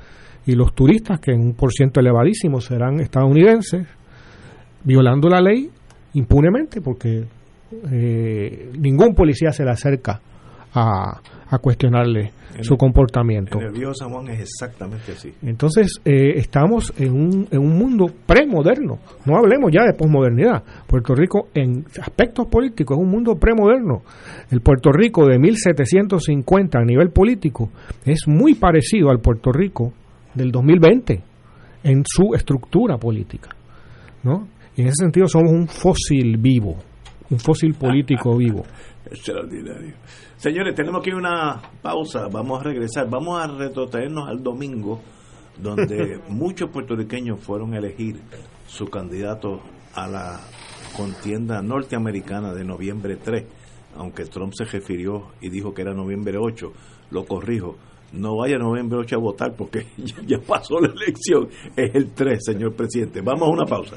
y 0.47 0.55
los 0.55 0.75
turistas, 0.75 1.21
que 1.21 1.33
en 1.33 1.41
un 1.41 1.55
por 1.55 1.73
ciento 1.73 2.01
elevadísimo 2.01 2.61
serán 2.61 3.01
estadounidenses, 3.01 3.87
violando 4.85 5.29
la 5.29 5.41
ley 5.41 5.71
impunemente 6.15 6.81
porque 6.81 7.25
eh, 7.91 8.73
ningún 8.79 9.15
policía 9.15 9.51
se 9.51 9.65
le 9.65 9.71
acerca 9.71 10.21
a, 10.77 11.21
a 11.49 11.59
cuestionarle 11.59 12.33
su 12.63 12.77
comportamiento. 12.77 13.59
En 13.59 13.67
el 13.67 13.73
viejo 13.73 13.95
San 13.95 14.11
Juan 14.11 14.29
es 14.29 14.41
exactamente 14.41 15.13
así. 15.13 15.33
Entonces, 15.43 16.01
eh, 16.05 16.35
estamos 16.37 16.93
en 16.99 17.13
un, 17.13 17.49
en 17.51 17.59
un 17.59 17.79
mundo 17.79 18.07
premoderno. 18.27 18.99
No 19.25 19.37
hablemos 19.37 19.71
ya 19.73 19.85
de 19.85 19.95
posmodernidad. 19.95 20.63
Puerto 20.87 21.15
Rico, 21.15 21.49
en 21.55 21.85
aspectos 22.01 22.47
políticos, 22.47 22.97
es 22.97 23.03
un 23.03 23.11
mundo 23.11 23.35
premoderno. 23.37 24.03
El 24.51 24.61
Puerto 24.61 24.91
Rico 24.93 25.27
de 25.27 25.39
1750 25.39 26.79
a 26.79 26.85
nivel 26.85 27.11
político 27.11 27.71
es 28.05 28.27
muy 28.27 28.55
parecido 28.55 29.11
al 29.11 29.21
Puerto 29.21 29.53
Rico 29.53 29.93
del 30.35 30.51
2020 30.51 31.23
en 31.85 32.03
su 32.07 32.35
estructura 32.35 32.97
política. 32.99 33.51
¿no? 34.23 34.49
Y 34.77 34.83
en 34.83 34.89
ese 34.89 35.05
sentido 35.05 35.27
somos 35.29 35.53
un 35.53 35.69
fósil 35.69 36.37
vivo, 36.39 36.77
un 37.31 37.39
fósil 37.39 37.75
político 37.75 38.37
vivo. 38.39 38.65
Extraordinario. 39.11 39.95
Señores, 40.37 40.75
tenemos 40.75 41.03
que 41.03 41.15
una 41.15 41.61
pausa, 41.81 42.29
vamos 42.31 42.61
a 42.61 42.65
regresar, 42.65 43.09
vamos 43.09 43.41
a 43.41 43.47
retrotraernos 43.47 44.29
al 44.29 44.43
domingo, 44.43 45.01
donde 45.61 46.21
muchos 46.29 46.71
puertorriqueños 46.71 47.41
fueron 47.41 47.75
a 47.75 47.79
elegir 47.79 48.21
su 48.67 48.87
candidato 48.87 49.61
a 49.95 50.07
la 50.07 50.41
contienda 50.97 51.63
norteamericana 51.63 52.53
de 52.53 52.65
noviembre 52.65 53.17
3, 53.17 53.45
aunque 53.97 54.25
Trump 54.25 54.53
se 54.55 54.65
refirió 54.65 55.29
y 55.41 55.49
dijo 55.49 55.73
que 55.73 55.83
era 55.83 55.95
noviembre 55.95 56.37
8, 56.39 56.73
lo 57.11 57.25
corrijo, 57.25 57.77
no 58.13 58.37
vaya 58.37 58.59
noviembre 58.59 58.99
8 58.99 59.17
a 59.17 59.19
votar 59.19 59.55
porque 59.57 59.87
ya 60.27 60.39
pasó 60.39 60.81
la 60.81 60.89
elección, 60.89 61.49
es 61.77 61.95
el 61.95 62.13
3, 62.13 62.39
señor 62.45 62.75
presidente. 62.75 63.21
Vamos 63.21 63.49
a 63.49 63.53
una 63.53 63.65
pausa. 63.65 63.97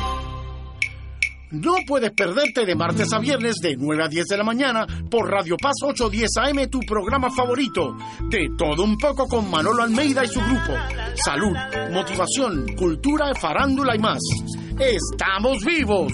No 1.51 1.73
puedes 1.85 2.11
perderte 2.11 2.65
de 2.65 2.75
martes 2.75 3.11
a 3.11 3.19
viernes 3.19 3.55
de 3.61 3.75
9 3.77 4.03
a 4.03 4.07
10 4.07 4.25
de 4.25 4.37
la 4.37 4.43
mañana 4.43 4.87
por 5.09 5.29
Radio 5.29 5.57
Paz 5.57 5.75
810 5.83 6.29
AM, 6.37 6.69
tu 6.69 6.79
programa 6.79 7.29
favorito. 7.29 7.97
De 8.29 8.49
todo 8.57 8.83
un 8.83 8.97
poco 8.97 9.27
con 9.27 9.51
Manolo 9.51 9.83
Almeida 9.83 10.23
y 10.23 10.27
su 10.27 10.39
grupo. 10.39 10.71
Salud, 11.15 11.53
motivación, 11.91 12.73
cultura, 12.77 13.33
farándula 13.35 13.95
y 13.97 13.99
más. 13.99 14.19
¡Estamos 14.79 15.63
vivos! 15.65 16.13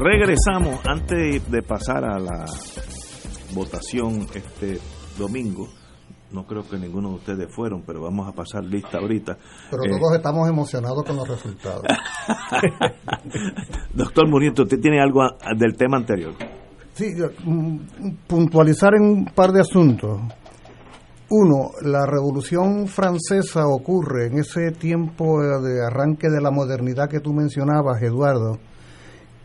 Regresamos 0.00 0.80
antes 0.86 1.50
de 1.50 1.62
pasar 1.62 2.04
a 2.04 2.18
la 2.18 2.44
votación 3.54 4.26
este 4.34 4.78
domingo. 5.18 5.68
No 6.32 6.44
creo 6.46 6.62
que 6.62 6.78
ninguno 6.78 7.08
de 7.10 7.14
ustedes 7.16 7.54
fueron, 7.54 7.82
pero 7.84 8.02
vamos 8.02 8.28
a 8.28 8.32
pasar 8.32 8.64
lista 8.64 8.98
ahorita. 8.98 9.36
Pero 9.70 9.82
Eh, 9.84 9.98
todos 9.98 10.16
estamos 10.16 10.48
emocionados 10.48 11.02
con 11.04 11.16
los 11.16 11.28
resultados. 11.28 11.82
Doctor 13.94 14.28
Muriento, 14.28 14.62
¿usted 14.62 14.78
tiene 14.80 15.00
algo 15.00 15.20
del 15.58 15.76
tema 15.76 15.96
anterior? 15.98 16.34
Sí, 16.94 17.06
yo, 17.18 17.26
mm, 17.44 17.78
puntualizar 18.28 18.94
en 18.94 19.02
un 19.02 19.24
par 19.26 19.50
de 19.50 19.60
asuntos. 19.60 20.20
Uno, 21.30 21.70
la 21.82 22.06
Revolución 22.06 22.86
Francesa 22.86 23.66
ocurre 23.66 24.26
en 24.28 24.38
ese 24.38 24.70
tiempo 24.72 25.40
de 25.40 25.84
arranque 25.84 26.28
de 26.28 26.40
la 26.40 26.50
modernidad 26.50 27.08
que 27.08 27.20
tú 27.20 27.32
mencionabas, 27.32 28.02
Eduardo, 28.02 28.58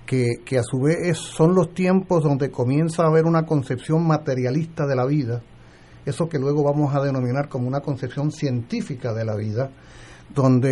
que, 0.05 0.35
que 0.45 0.57
a 0.57 0.63
su 0.63 0.79
vez 0.79 0.97
es- 1.03 1.17
son 1.17 1.55
los 1.55 1.73
tiempos 1.73 2.23
donde 2.23 2.51
comienza 2.51 3.03
a 3.03 3.07
haber 3.07 3.25
una 3.25 3.45
concepción 3.45 4.05
materialista 4.05 4.85
de 4.85 4.95
la 4.95 5.05
vida, 5.05 5.41
eso 6.05 6.29
que 6.29 6.37
luego 6.39 6.63
vamos 6.63 6.93
a 6.95 7.01
denominar 7.01 7.49
como 7.49 7.67
una 7.67 7.79
concepción 7.81 8.31
científica 8.31 9.13
de 9.13 9.25
la 9.25 9.35
vida, 9.35 9.71
donde 10.33 10.69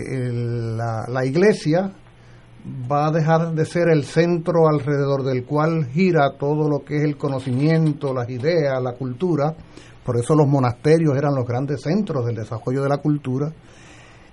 eh, 0.00 0.32
la, 0.32 1.04
la 1.08 1.24
iglesia 1.26 1.92
va 2.90 3.08
a 3.08 3.10
dejar 3.10 3.52
de 3.54 3.64
ser 3.64 3.88
el 3.88 4.04
centro 4.04 4.68
alrededor 4.68 5.24
del 5.24 5.44
cual 5.44 5.86
gira 5.86 6.36
todo 6.38 6.68
lo 6.68 6.84
que 6.84 6.96
es 6.96 7.02
el 7.02 7.16
conocimiento, 7.16 8.14
las 8.14 8.28
ideas, 8.30 8.80
la 8.82 8.92
cultura. 8.92 9.54
Por 10.04 10.16
eso 10.16 10.34
los 10.34 10.46
monasterios 10.46 11.16
eran 11.16 11.34
los 11.34 11.46
grandes 11.46 11.80
centros 11.82 12.24
del 12.24 12.36
desarrollo 12.36 12.82
de 12.82 12.88
la 12.88 12.98
cultura. 12.98 13.52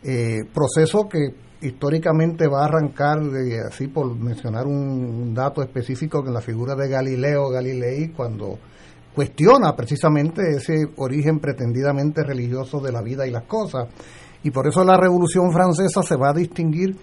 Eh, 0.04 0.38
proceso 0.54 1.08
que 1.10 1.34
históricamente 1.62 2.48
va 2.48 2.62
a 2.62 2.66
arrancar, 2.66 3.20
de- 3.22 3.62
así 3.68 3.88
por 3.88 4.16
mencionar 4.16 4.66
un, 4.68 5.34
dato 5.34 5.62
específico, 5.62 6.24
en 6.26 6.34
la 6.34 6.42
figura 6.42 6.76
de 6.76 6.88
Galileo 6.90 7.50
Galilei, 7.50 8.10
cuando 8.10 8.58
cuestiona 9.14 9.76
precisamente 9.76 10.42
ese 10.56 10.88
origen 10.98 11.40
pretendidamente 11.40 12.24
religioso 12.24 12.80
de 12.80 12.92
la 12.92 13.02
vida 13.02 13.28
y 13.28 13.32
las 13.32 13.44
cosas. 13.44 13.88
Y 14.44 14.52
por 14.52 14.68
eso 14.68 14.84
la 14.84 14.96
Revolución 14.98 15.52
Francesa 15.52 16.02
se 16.02 16.16
va 16.16 16.30
a 16.30 16.34
distinguir 16.34 16.96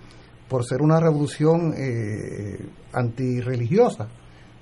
por 0.48 0.64
ser 0.64 0.80
una 0.80 0.98
revolución 1.00 1.74
eh, 1.76 2.56
antirreligiosa. 2.92 4.08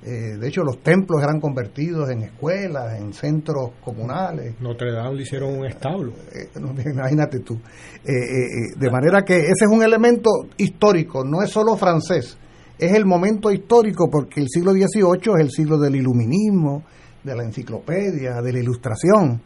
Eh, 0.07 0.37
de 0.39 0.49
hecho, 0.49 0.63
los 0.63 0.83
templos 0.83 1.23
eran 1.23 1.41
convertidos 1.41 2.11
en 2.11 2.25
escuelas, 2.25 3.01
en 3.01 3.15
centros 3.15 3.71
comunales. 3.83 4.55
Notre 4.61 4.93
Dame 4.93 5.17
le 5.17 5.23
hicieron 5.23 5.59
un 5.59 5.65
establo. 5.65 6.13
Eh, 6.31 6.51
no, 6.61 6.75
imagínate 6.91 7.41
tú. 7.41 7.55
Eh, 7.55 8.13
eh, 8.13 8.13
eh, 8.13 8.79
de 8.79 8.91
manera 8.91 9.23
que 9.23 9.35
ese 9.35 9.65
es 9.65 9.71
un 9.71 9.83
elemento 9.83 10.31
histórico, 10.59 11.25
no 11.25 11.43
es 11.43 11.49
solo 11.49 11.75
francés, 11.75 12.37
es 12.79 12.93
el 12.93 13.07
momento 13.07 13.51
histórico 13.51 14.11
porque 14.11 14.43
el 14.43 14.49
siglo 14.51 14.73
XVIII 14.73 15.37
es 15.37 15.41
el 15.41 15.51
siglo 15.51 15.79
del 15.79 15.97
iluminismo, 15.97 16.83
de 17.23 17.35
la 17.35 17.45
enciclopedia, 17.45 18.43
de 18.43 18.53
la 18.53 18.59
ilustración. 18.59 19.41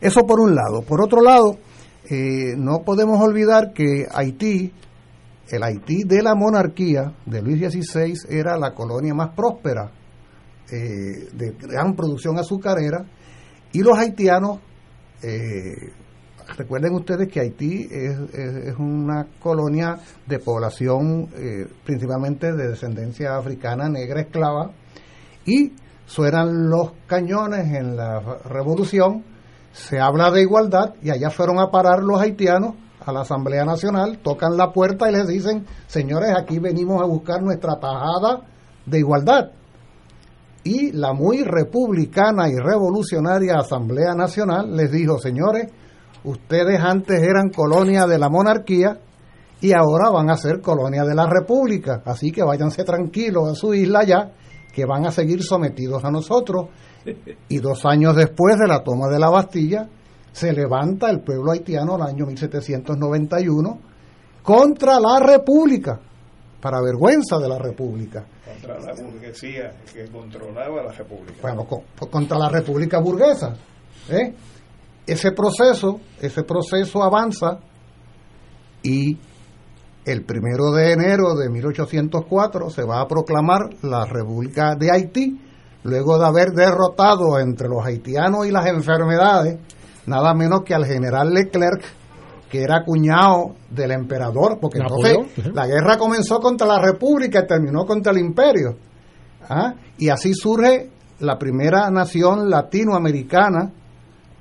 Eso 0.00 0.26
por 0.26 0.40
un 0.40 0.56
lado. 0.56 0.82
Por 0.82 1.00
otro 1.00 1.22
lado, 1.22 1.58
no 2.56 2.82
podemos 2.84 3.20
olvidar 3.20 3.72
que 3.72 4.06
Haití, 4.12 4.72
el 5.48 5.62
Haití 5.62 6.04
de 6.04 6.22
la 6.22 6.34
monarquía 6.34 7.14
de 7.26 7.42
Luis 7.42 7.58
XVI, 7.58 8.14
era 8.28 8.56
la 8.56 8.72
colonia 8.74 9.14
más 9.14 9.30
próspera, 9.34 9.90
eh, 10.70 11.28
de 11.32 11.56
gran 11.60 11.94
producción 11.94 12.38
azucarera, 12.38 13.04
y 13.72 13.82
los 13.82 13.98
haitianos, 13.98 14.60
eh, 15.22 15.92
recuerden 16.56 16.94
ustedes 16.94 17.28
que 17.28 17.40
Haití 17.40 17.88
es, 17.90 18.76
una 18.78 19.26
colonia 19.40 19.98
de 20.26 20.38
población 20.38 21.28
eh, 21.34 21.66
principalmente 21.84 22.52
de 22.52 22.68
descendencia 22.68 23.36
africana, 23.36 23.88
negra, 23.88 24.20
esclava, 24.20 24.72
y 25.44 25.72
suenan 26.06 26.68
los 26.68 26.92
cañones 27.06 27.72
en 27.74 27.96
la 27.96 28.20
revolución, 28.44 29.24
se 29.72 29.98
habla 29.98 30.30
de 30.30 30.42
igualdad 30.42 30.94
y 31.02 31.10
allá 31.10 31.30
fueron 31.30 31.58
a 31.58 31.70
parar 31.70 32.02
los 32.02 32.20
haitianos 32.20 32.74
a 33.04 33.12
la 33.12 33.20
Asamblea 33.22 33.64
Nacional, 33.64 34.18
tocan 34.22 34.56
la 34.56 34.72
puerta 34.72 35.08
y 35.08 35.12
les 35.12 35.26
dicen, 35.26 35.66
señores, 35.86 36.30
aquí 36.36 36.58
venimos 36.58 37.02
a 37.02 37.06
buscar 37.06 37.42
nuestra 37.42 37.78
tajada 37.78 38.42
de 38.86 38.98
igualdad. 38.98 39.50
Y 40.64 40.92
la 40.92 41.12
muy 41.12 41.42
republicana 41.42 42.48
y 42.48 42.54
revolucionaria 42.56 43.58
Asamblea 43.58 44.14
Nacional 44.14 44.76
les 44.76 44.92
dijo, 44.92 45.18
señores, 45.18 45.68
ustedes 46.24 46.80
antes 46.80 47.20
eran 47.22 47.50
colonia 47.50 48.06
de 48.06 48.18
la 48.18 48.28
monarquía 48.28 48.98
y 49.60 49.72
ahora 49.72 50.10
van 50.10 50.30
a 50.30 50.36
ser 50.36 50.60
colonia 50.60 51.04
de 51.04 51.14
la 51.14 51.26
república, 51.28 52.02
así 52.04 52.32
que 52.32 52.42
váyanse 52.42 52.84
tranquilos 52.84 53.48
a 53.48 53.54
su 53.54 53.74
isla 53.74 54.04
ya, 54.04 54.32
que 54.72 54.84
van 54.84 55.06
a 55.06 55.10
seguir 55.10 55.42
sometidos 55.42 56.04
a 56.04 56.10
nosotros. 56.10 56.66
Y 57.48 57.58
dos 57.58 57.84
años 57.84 58.14
después 58.16 58.56
de 58.58 58.68
la 58.68 58.82
toma 58.82 59.08
de 59.08 59.18
la 59.18 59.30
Bastilla, 59.30 59.88
se 60.32 60.52
levanta 60.52 61.10
el 61.10 61.20
pueblo 61.20 61.52
haitiano 61.52 61.96
el 61.96 62.02
año 62.02 62.26
1791 62.26 63.78
contra 64.42 64.98
la 64.98 65.20
República, 65.20 66.00
para 66.60 66.80
vergüenza 66.80 67.38
de 67.38 67.48
la 67.48 67.58
República. 67.58 68.24
Contra 68.44 68.78
la 68.80 68.92
burguesía 69.02 69.72
que 69.92 70.06
controlaba 70.10 70.82
la 70.84 70.92
República. 70.92 71.38
Bueno, 71.42 71.64
co- 71.64 71.82
contra 72.10 72.38
la 72.38 72.48
República 72.48 72.98
burguesa. 73.00 73.54
¿eh? 74.08 74.34
Ese 75.06 75.32
proceso, 75.32 76.00
ese 76.20 76.42
proceso 76.44 77.02
avanza 77.02 77.58
y 78.82 79.18
el 80.04 80.24
primero 80.24 80.70
de 80.72 80.92
enero 80.92 81.34
de 81.36 81.48
1804 81.48 82.70
se 82.70 82.82
va 82.84 83.00
a 83.00 83.06
proclamar 83.06 83.60
la 83.82 84.04
República 84.04 84.74
de 84.76 84.90
Haití, 84.90 85.40
luego 85.84 86.18
de 86.18 86.26
haber 86.26 86.48
derrotado 86.50 87.38
entre 87.38 87.68
los 87.68 87.84
haitianos 87.84 88.46
y 88.46 88.50
las 88.50 88.66
enfermedades, 88.66 89.58
nada 90.06 90.34
menos 90.34 90.62
que 90.64 90.74
al 90.74 90.84
general 90.84 91.32
Leclerc, 91.32 91.82
que 92.50 92.62
era 92.62 92.84
cuñado 92.84 93.54
del 93.70 93.92
emperador, 93.92 94.58
porque 94.60 94.78
Napoleón, 94.78 95.26
entonces 95.28 95.54
la 95.54 95.66
guerra 95.66 95.96
comenzó 95.96 96.38
contra 96.40 96.66
la 96.66 96.78
República 96.78 97.40
y 97.40 97.46
terminó 97.46 97.86
contra 97.86 98.12
el 98.12 98.18
imperio. 98.18 98.76
¿ah? 99.48 99.74
Y 99.98 100.08
así 100.08 100.34
surge 100.34 100.90
la 101.20 101.38
primera 101.38 101.90
nación 101.90 102.50
latinoamericana 102.50 103.72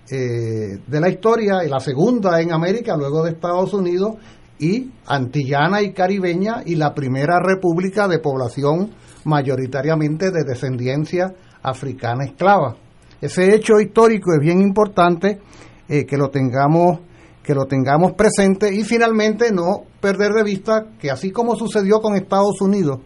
eh, 0.10 0.80
de 0.86 1.00
la 1.00 1.10
historia 1.10 1.64
y 1.64 1.70
la 1.70 1.80
segunda 1.80 2.42
en 2.42 2.52
América 2.52 2.98
luego 2.98 3.24
de 3.24 3.32
Estados 3.32 3.74
Unidos 3.74 4.16
y 4.60 4.92
antillana 5.08 5.82
y 5.82 5.94
caribeña 5.94 6.64
y 6.66 6.76
la 6.76 6.94
primera 6.94 7.40
república 7.40 8.08
de 8.08 8.20
población 8.20 8.92
mayoritariamente 9.24 10.32
de 10.32 10.44
descendencia 10.44 11.34
africana 11.64 12.26
esclava. 12.26 12.76
Ese 13.22 13.56
hecho 13.56 13.80
histórico 13.80 14.34
es 14.34 14.40
bien 14.40 14.62
importante 14.62 15.40
eh, 15.88 16.06
que 16.06 16.18
lo 16.18 16.30
tengamos 16.30 17.00
que 17.44 17.56
lo 17.56 17.66
tengamos 17.66 18.12
presente 18.14 18.72
y 18.72 18.84
finalmente 18.84 19.52
no 19.52 19.84
perder 20.00 20.32
de 20.34 20.44
vista 20.44 20.86
que 21.00 21.10
así 21.10 21.32
como 21.32 21.56
sucedió 21.56 22.00
con 22.00 22.16
Estados 22.16 22.62
Unidos 22.62 23.00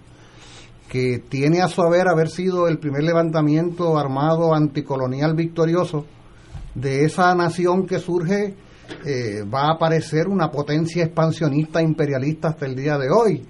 que 0.90 1.20
tiene 1.20 1.62
a 1.62 1.70
su 1.70 1.82
haber 1.82 2.08
haber 2.10 2.30
sido 2.30 2.68
el 2.68 2.78
primer 2.78 3.04
levantamiento 3.04 3.98
armado 3.98 4.54
anticolonial 4.54 5.36
victorioso 5.36 6.06
de 6.76 7.06
esa 7.06 7.34
nación 7.34 7.86
que 7.86 8.00
surge, 8.00 8.56
eh, 9.06 9.44
va 9.44 9.70
a 9.70 9.74
aparecer 9.76 10.28
una 10.28 10.52
potencia 10.52 11.04
expansionista 11.04 11.82
imperialista 11.82 12.50
hasta 12.50 12.66
el 12.66 12.76
día 12.76 12.98
de 12.98 13.10
hoy, 13.10 13.46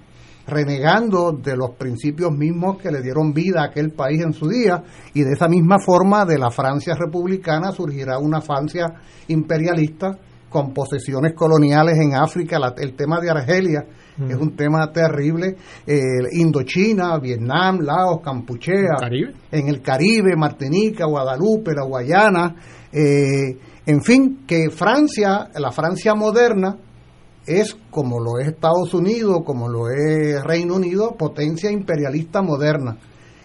renegando 0.47 1.31
de 1.31 1.55
los 1.58 1.71
principios 1.71 2.31
mismos 2.31 2.77
que 2.77 2.91
le 2.91 3.01
dieron 3.01 3.34
vida 3.34 3.62
a 3.62 3.65
aquel 3.67 3.91
país 3.91 4.21
en 4.21 4.34
su 4.34 4.47
día, 4.47 4.84
y 5.13 5.21
de 5.23 5.34
esa 5.34 5.47
misma 5.47 5.77
forma 5.79 6.25
de 6.25 6.38
la 6.38 6.51
Francia 6.51 6.93
republicana 6.95 7.71
surgirá 7.71 8.19
una 8.19 8.41
Francia 8.41 8.86
imperialista 9.27 10.17
con 10.49 10.73
posesiones 10.73 11.34
coloniales 11.34 11.98
en 12.00 12.15
África, 12.15 12.58
la- 12.60 12.73
el 12.77 12.96
tema 12.96 13.19
de 13.19 13.29
Argelia 13.29 13.85
es 14.29 14.37
un 14.37 14.56
tema 14.56 14.89
terrible, 14.93 15.58
eh, 15.85 16.00
Indochina, 16.39 17.17
Vietnam, 17.19 17.79
Laos, 17.81 18.21
Campuchea, 18.23 18.96
en 19.52 19.67
el 19.67 19.81
Caribe, 19.81 20.37
Martinica, 20.37 21.06
Guadalupe, 21.06 21.73
la 21.75 21.83
Guayana, 21.83 22.56
eh, 22.93 23.58
en 23.85 24.02
fin, 24.02 24.46
que 24.48 24.69
Francia, 24.69 25.50
la 25.60 25.71
Francia 25.71 26.15
moderna, 26.15 26.77
es 27.46 27.77
como 27.91 28.19
lo 28.19 28.39
es 28.39 28.48
Estados 28.48 28.93
Unidos, 28.93 29.41
como 29.46 29.69
lo 29.69 29.89
es 29.89 30.43
Reino 30.43 30.75
Unido, 30.75 31.15
potencia 31.15 31.71
imperialista 31.71 32.41
moderna. 32.41 32.98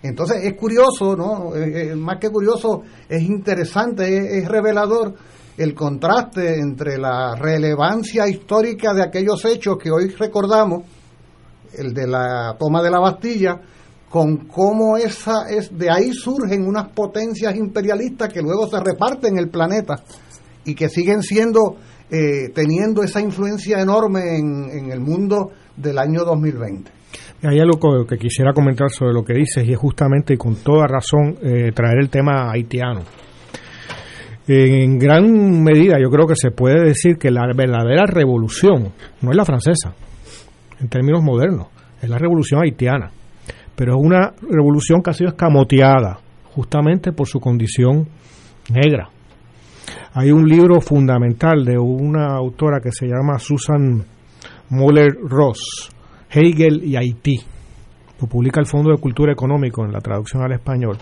Entonces 0.03 0.45
es 0.45 0.55
curioso, 0.55 1.15
¿no? 1.17 1.55
Eh, 1.55 1.91
eh, 1.91 1.97
más 1.97 2.19
que 2.19 2.31
curioso, 2.31 2.83
es 3.09 3.23
interesante, 3.23 4.17
es, 4.17 4.43
es 4.45 4.49
revelador 4.49 5.15
el 5.59 5.75
contraste 5.75 6.59
entre 6.59 6.97
la 6.97 7.35
relevancia 7.35 8.27
histórica 8.27 8.95
de 8.95 9.03
aquellos 9.03 9.45
hechos 9.45 9.77
que 9.77 9.91
hoy 9.91 10.09
recordamos, 10.09 10.85
el 11.77 11.93
de 11.93 12.07
la 12.07 12.57
toma 12.59 12.83
de 12.83 12.91
la 12.91 12.99
Bastilla, 12.99 13.61
con 14.09 14.49
cómo 14.49 14.97
esa 14.97 15.49
es 15.49 15.77
de 15.77 15.91
ahí 15.91 16.13
surgen 16.13 16.67
unas 16.67 16.89
potencias 16.89 17.55
imperialistas 17.55 18.33
que 18.33 18.41
luego 18.41 18.69
se 18.69 18.81
reparten 18.81 19.39
el 19.39 19.51
planeta 19.51 20.03
y 20.65 20.75
que 20.75 20.89
siguen 20.89 21.23
siendo 21.23 21.77
eh, 22.11 22.51
teniendo 22.55 23.03
esa 23.03 23.21
influencia 23.21 23.81
enorme 23.81 24.37
en, 24.37 24.91
el 24.91 25.01
mundo 25.01 25.53
del 25.77 25.99
año 25.99 26.25
2020. 26.25 26.91
Hay 27.43 27.59
algo 27.59 28.05
que 28.05 28.19
quisiera 28.19 28.53
comentar 28.53 28.91
sobre 28.91 29.15
lo 29.15 29.25
que 29.25 29.33
dices 29.35 29.67
y 29.67 29.73
es 29.73 29.79
justamente 29.79 30.35
y 30.35 30.37
con 30.37 30.57
toda 30.57 30.87
razón 30.87 31.37
eh, 31.43 31.73
traer 31.73 31.99
el 32.01 32.11
tema 32.11 32.51
haitiano. 32.51 33.03
En 34.49 34.99
gran 34.99 35.63
medida 35.63 35.99
yo 36.01 36.11
creo 36.11 36.27
que 36.27 36.35
se 36.35 36.51
puede 36.51 36.85
decir 36.85 37.17
que 37.17 37.31
la 37.31 37.47
verdadera 37.55 38.05
revolución 38.07 38.93
no 39.23 39.31
es 39.31 39.37
la 39.37 39.45
francesa, 39.45 39.95
en 40.81 40.89
términos 40.89 41.23
modernos, 41.23 41.69
es 42.03 42.11
la 42.11 42.19
revolución 42.19 42.61
haitiana, 42.63 43.13
pero 43.77 43.95
es 43.95 44.05
una 44.05 44.33
revolución 44.51 45.03
que 45.03 45.11
ha 45.11 45.15
sido 45.15 45.31
escamoteada 45.31 46.19
justamente 46.53 47.13
por 47.13 47.29
su 47.29 47.39
condición 47.39 48.09
negra. 48.69 49.11
Hay 50.13 50.33
un 50.33 50.49
libro 50.49 50.81
fundamental 50.81 51.65
de 51.65 51.79
una 51.79 52.35
autora 52.35 52.81
que 52.81 52.91
se 52.91 53.07
llama 53.07 53.39
Susan 53.39 54.05
Moller 54.71 55.15
Ross, 55.23 55.89
Hegel 56.29 56.83
y 56.85 56.97
Haití. 56.97 57.39
Lo 58.21 58.27
publica 58.27 58.61
el 58.61 58.67
Fondo 58.67 58.91
de 58.91 58.99
Cultura 58.99 59.33
Económico 59.33 59.85
en 59.85 59.93
la 59.93 60.01
traducción 60.01 60.43
al 60.43 60.53
español, 60.53 60.99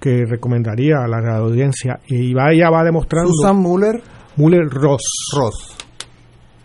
que 0.00 0.24
recomendaría 0.26 0.96
a 1.04 1.06
la 1.06 1.36
audiencia. 1.36 2.00
Y 2.08 2.34
va, 2.34 2.52
ella 2.52 2.68
va 2.68 2.82
demostrando. 2.82 3.30
Susan 3.32 3.56
Muller. 3.56 4.02
Muller 4.36 4.68
Ross. 4.68 5.02
Ross. 5.36 5.76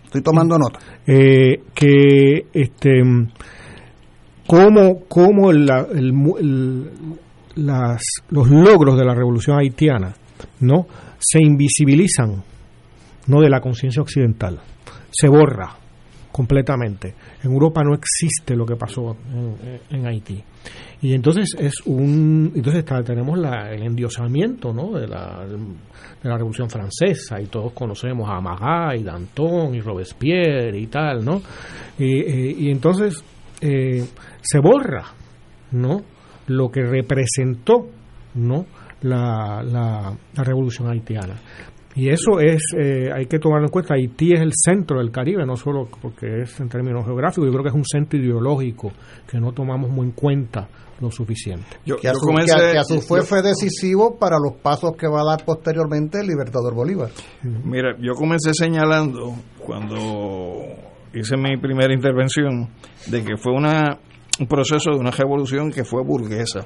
Estoy 0.05 0.21
tomando 0.23 0.57
nota. 0.57 0.79
Eh, 1.05 1.61
que 1.75 2.47
este 2.53 3.03
cómo, 4.47 5.01
cómo 5.07 5.51
la, 5.51 5.87
las, 7.55 8.01
los 8.29 8.49
logros 8.49 8.97
de 8.97 9.05
la 9.05 9.13
revolución 9.13 9.59
haitiana 9.59 10.13
no 10.59 10.87
se 11.23 11.39
invisibilizan 11.41 12.43
no 13.27 13.41
de 13.41 13.49
la 13.49 13.61
conciencia 13.61 14.01
occidental 14.01 14.59
se 15.13 15.27
borra 15.27 15.69
completamente. 16.31 17.13
En 17.43 17.51
Europa 17.51 17.83
no 17.83 17.93
existe 17.93 18.55
lo 18.55 18.65
que 18.65 18.75
pasó 18.75 19.15
en, 19.91 20.05
Haití. 20.07 20.43
Y 21.01 21.13
entonces 21.13 21.55
es 21.59 21.73
un 21.85 22.51
entonces 22.55 22.83
tenemos 23.05 23.37
la, 23.37 23.71
el 23.71 23.83
endiosamiento 23.83 24.73
¿no? 24.73 24.97
de, 24.97 25.07
la, 25.07 25.45
de 25.45 26.29
la 26.29 26.35
Revolución 26.35 26.69
Francesa 26.69 27.39
y 27.39 27.45
todos 27.45 27.73
conocemos 27.73 28.27
a 28.29 28.41
Marat 28.41 28.99
y 28.99 29.03
Danton 29.03 29.75
y 29.75 29.81
Robespierre 29.81 30.79
y 30.79 30.87
tal, 30.87 31.23
¿no? 31.23 31.41
Y, 31.99 32.21
eh, 32.21 32.55
y 32.57 32.71
entonces 32.71 33.23
eh, 33.61 34.03
se 34.41 34.59
borra, 34.59 35.03
¿no? 35.71 36.01
Lo 36.47 36.71
que 36.71 36.81
representó, 36.81 37.89
¿no? 38.35 38.65
La, 39.03 39.61
la, 39.63 40.17
la 40.35 40.43
revolución 40.43 40.89
haitiana. 40.89 41.35
Y 41.95 42.09
eso 42.09 42.39
es, 42.39 42.61
eh, 42.75 43.11
hay 43.13 43.27
que 43.27 43.37
tomarlo 43.37 43.67
en 43.67 43.71
cuenta, 43.71 43.93
Haití 43.93 44.33
es 44.33 44.41
el 44.41 44.51
centro 44.53 44.97
del 44.97 45.11
Caribe, 45.11 45.45
no 45.45 45.55
solo 45.55 45.87
porque 46.01 46.41
es 46.41 46.59
en 46.59 46.67
términos 46.67 47.05
geográficos, 47.05 47.45
yo 47.45 47.51
creo 47.51 47.63
que 47.63 47.69
es 47.69 47.75
un 47.75 47.85
centro 47.85 48.19
ideológico 48.19 48.91
que 49.27 49.39
no 49.39 49.51
tomamos 49.51 49.91
muy 49.91 50.07
en 50.07 50.13
cuenta 50.13 50.67
lo 50.99 51.11
suficiente. 51.11 51.77
que, 51.85 52.07
a 52.07 52.13
su, 52.83 53.01
fue, 53.01 53.21
fue 53.21 53.43
decisivo 53.43 54.17
para 54.17 54.37
los 54.39 54.53
pasos 54.61 54.93
que 54.97 55.07
va 55.07 55.21
a 55.21 55.25
dar 55.25 55.45
posteriormente 55.45 56.19
el 56.19 56.27
Libertador 56.27 56.73
Bolívar. 56.73 57.11
Mira, 57.43 57.95
yo 57.99 58.13
comencé 58.13 58.51
señalando 58.53 59.35
cuando 59.59 60.63
hice 61.13 61.37
mi 61.37 61.57
primera 61.57 61.93
intervención 61.93 62.69
de 63.07 63.23
que 63.23 63.37
fue 63.37 63.53
una, 63.53 63.99
un 64.39 64.47
proceso 64.47 64.91
de 64.91 64.97
una 64.97 65.11
revolución 65.11 65.71
que 65.71 65.83
fue 65.83 66.03
burguesa. 66.03 66.65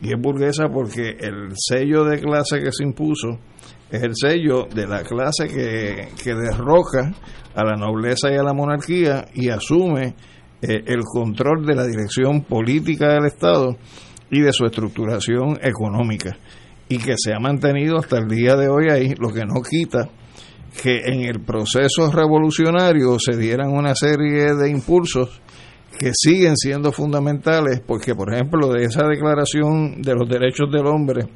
Y 0.00 0.12
es 0.12 0.20
burguesa 0.20 0.68
porque 0.68 1.16
el 1.18 1.52
sello 1.56 2.04
de 2.04 2.20
clase 2.20 2.60
que 2.60 2.72
se 2.72 2.84
impuso 2.84 3.38
es 3.90 4.02
el 4.02 4.12
sello 4.14 4.66
de 4.72 4.86
la 4.86 5.02
clase 5.02 5.48
que, 5.48 6.08
que 6.22 6.34
derroca 6.34 7.12
a 7.54 7.64
la 7.64 7.76
nobleza 7.76 8.30
y 8.30 8.36
a 8.36 8.42
la 8.42 8.52
monarquía 8.52 9.26
y 9.34 9.48
asume 9.48 10.14
eh, 10.62 10.82
el 10.86 11.00
control 11.04 11.66
de 11.66 11.74
la 11.74 11.86
dirección 11.86 12.42
política 12.42 13.14
del 13.14 13.26
Estado 13.26 13.76
y 14.30 14.40
de 14.40 14.52
su 14.52 14.66
estructuración 14.66 15.58
económica. 15.62 16.36
Y 16.88 16.98
que 16.98 17.14
se 17.16 17.34
ha 17.34 17.38
mantenido 17.38 17.98
hasta 17.98 18.18
el 18.18 18.28
día 18.28 18.56
de 18.56 18.68
hoy 18.68 18.90
ahí, 18.90 19.14
lo 19.18 19.28
que 19.28 19.44
no 19.44 19.62
quita 19.62 20.08
que 20.82 21.00
en 21.06 21.22
el 21.22 21.40
proceso 21.40 22.10
revolucionario 22.10 23.16
se 23.18 23.36
dieran 23.36 23.70
una 23.70 23.94
serie 23.94 24.54
de 24.54 24.70
impulsos 24.70 25.40
que 25.98 26.12
siguen 26.14 26.56
siendo 26.56 26.92
fundamentales 26.92 27.80
porque 27.84 28.14
por 28.14 28.32
ejemplo 28.32 28.68
de 28.72 28.84
esa 28.84 29.06
declaración 29.06 30.00
de 30.00 30.14
los 30.14 30.28
derechos 30.28 30.70
del 30.70 30.86
hombre 30.86 31.26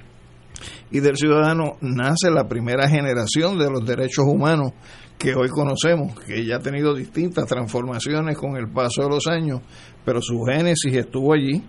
y 0.91 1.01
del 1.01 1.17
ciudadano 1.17 1.77
nace 1.81 2.31
la 2.31 2.47
primera 2.47 2.89
generación 2.89 3.59
de 3.59 3.71
los 3.71 3.85
derechos 3.85 4.25
humanos 4.25 4.73
que 5.19 5.35
hoy 5.37 5.49
conocemos, 5.49 6.19
que 6.21 6.45
ya 6.45 6.57
ha 6.57 6.59
tenido 6.59 6.95
distintas 6.95 7.47
transformaciones 7.47 8.37
con 8.37 8.57
el 8.57 8.69
paso 8.69 9.03
de 9.03 9.09
los 9.09 9.29
años, 9.29 9.61
pero 10.05 10.21
su 10.21 10.41
génesis 10.43 10.93
estuvo 10.95 11.33
allí 11.33 11.63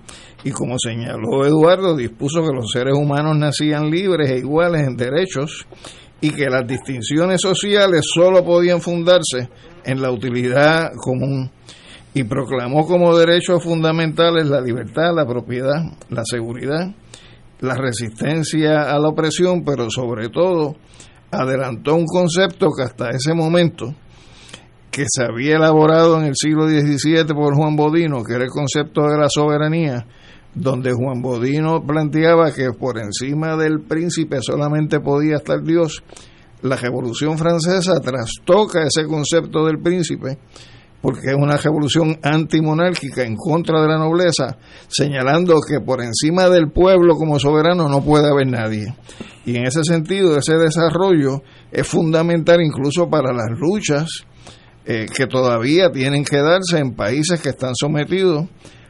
y 0.43 0.51
como 0.51 0.79
señaló 0.79 1.45
Eduardo, 1.45 1.95
dispuso 1.95 2.41
que 2.41 2.51
los 2.51 2.71
seres 2.71 2.95
humanos 2.95 3.37
nacían 3.37 3.91
libres 3.91 4.31
e 4.31 4.39
iguales 4.39 4.87
en 4.87 4.95
derechos 4.95 5.67
y 6.19 6.31
que 6.31 6.49
las 6.49 6.65
distinciones 6.65 7.41
sociales 7.41 8.05
solo 8.11 8.43
podían 8.43 8.81
fundarse 8.81 9.49
en 9.85 10.01
la 10.01 10.11
utilidad 10.11 10.91
común 10.95 11.51
y 12.13 12.23
proclamó 12.23 12.85
como 12.85 13.17
derechos 13.17 13.63
fundamentales 13.63 14.47
la 14.47 14.61
libertad, 14.61 15.13
la 15.15 15.25
propiedad, 15.25 15.81
la 16.09 16.23
seguridad, 16.25 16.93
la 17.59 17.75
resistencia 17.75 18.93
a 18.93 18.99
la 18.99 19.09
opresión, 19.09 19.63
pero 19.63 19.89
sobre 19.89 20.29
todo 20.29 20.75
adelantó 21.31 21.95
un 21.95 22.05
concepto 22.05 22.69
que 22.75 22.83
hasta 22.83 23.09
ese 23.09 23.33
momento 23.33 23.95
que 24.91 25.05
se 25.07 25.23
había 25.23 25.55
elaborado 25.55 26.19
en 26.19 26.25
el 26.25 26.35
siglo 26.35 26.67
XVII 26.67 27.33
por 27.33 27.55
Juan 27.55 27.75
Bodino, 27.75 28.23
que 28.23 28.35
era 28.35 28.43
el 28.43 28.51
concepto 28.51 29.01
de 29.07 29.17
la 29.17 29.27
soberanía, 29.27 30.05
donde 30.53 30.91
Juan 30.93 31.19
Bodino 31.19 31.83
planteaba 31.83 32.53
que 32.53 32.69
por 32.73 32.99
encima 32.99 33.57
del 33.57 33.81
príncipe 33.81 34.37
solamente 34.41 34.99
podía 34.99 35.37
estar 35.37 35.63
Dios. 35.63 36.03
La 36.61 36.75
Revolución 36.75 37.39
Francesa 37.39 37.99
trastoca 38.01 38.83
ese 38.83 39.05
concepto 39.07 39.65
del 39.65 39.79
príncipe 39.79 40.37
porque 41.03 41.31
es 41.31 41.35
una 41.35 41.57
revolución 41.57 42.17
antimonárquica 42.23 43.23
en 43.23 43.35
contra 43.35 43.81
de 43.81 43.89
la 43.89 43.97
nobleza, 43.97 44.55
señalando 44.87 45.59
que 45.59 45.81
por 45.81 46.01
encima 46.01 46.47
del 46.47 46.71
pueblo 46.71 47.15
como 47.15 47.37
soberano 47.39 47.89
no 47.89 48.01
puede 48.01 48.29
haber 48.29 48.47
nadie. 48.47 48.95
Y 49.45 49.57
en 49.57 49.67
ese 49.67 49.83
sentido, 49.83 50.37
ese 50.37 50.55
desarrollo 50.55 51.43
es 51.73 51.85
fundamental 51.85 52.61
incluso 52.61 53.09
para 53.09 53.33
las 53.33 53.49
luchas 53.59 54.23
eh, 54.85 55.05
que 55.13 55.27
todavía 55.27 55.91
tienen 55.91 56.23
que 56.23 56.37
darse 56.37 56.77
en 56.77 56.95
países 56.95 57.41
que 57.41 57.49
están 57.49 57.75
sometidos 57.75 58.45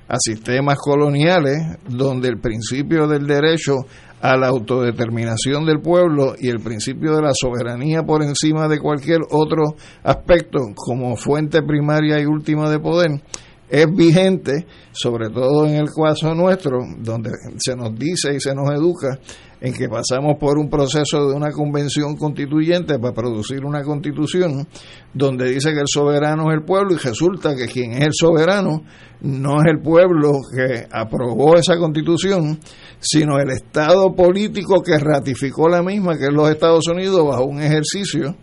a 0.07 0.17
sistemas 0.19 0.77
coloniales 0.77 1.79
donde 1.89 2.29
el 2.29 2.39
principio 2.39 3.07
del 3.07 3.25
derecho 3.25 3.87
a 4.23 4.37
la 4.37 4.47
autodeterminación 4.47 5.65
del 5.65 5.81
pueblo 5.81 6.35
y 6.39 6.47
el 6.47 6.61
principio 6.61 7.13
de 7.13 7.23
la 7.23 7.33
soberanía 7.33 8.03
por 8.03 8.23
encima 8.23 8.69
de 8.69 8.79
cualquier 8.79 9.19
otro 9.29 9.75
aspecto 10.01 10.59
como 10.73 11.17
fuente 11.17 11.61
primaria 11.61 12.21
y 12.21 12.25
última 12.25 12.69
de 12.69 12.79
poder 12.79 13.21
es 13.69 13.85
vigente, 13.93 14.65
sobre 14.93 15.29
todo 15.29 15.65
en 15.65 15.75
el 15.75 15.87
caso 15.89 16.33
nuestro, 16.33 16.77
donde 16.99 17.31
se 17.57 17.75
nos 17.75 17.93
dice 17.99 18.33
y 18.33 18.39
se 18.39 18.55
nos 18.55 18.69
educa 18.71 19.19
en 19.63 19.73
que 19.73 19.87
pasamos 19.87 20.35
por 20.37 20.57
un 20.57 20.69
proceso 20.69 21.25
de 21.25 21.33
una 21.33 21.49
convención 21.51 22.17
constituyente 22.17 22.99
para 22.99 23.13
producir 23.13 23.63
una 23.63 23.81
constitución 23.81 24.67
donde 25.13 25.49
dice 25.51 25.71
que 25.71 25.79
el 25.79 25.87
soberano 25.87 26.51
es 26.51 26.57
el 26.57 26.65
pueblo 26.65 26.93
y 26.93 26.97
resulta 26.97 27.55
que 27.55 27.67
quien 27.67 27.93
es 27.93 28.07
el 28.07 28.11
soberano 28.13 28.83
no 29.21 29.61
es 29.61 29.71
el 29.71 29.79
pueblo 29.79 30.33
que 30.53 30.85
aprobó 30.91 31.55
esa 31.55 31.77
constitución, 31.77 32.59
sino 32.99 33.39
el 33.39 33.51
Estado 33.51 34.13
político 34.13 34.81
que 34.83 34.97
ratificó 34.99 35.69
la 35.69 35.81
misma, 35.81 36.17
que 36.17 36.25
es 36.25 36.33
los 36.33 36.49
Estados 36.49 36.85
Unidos, 36.89 37.25
bajo 37.25 37.45
un 37.45 37.61
ejercicio 37.61 38.35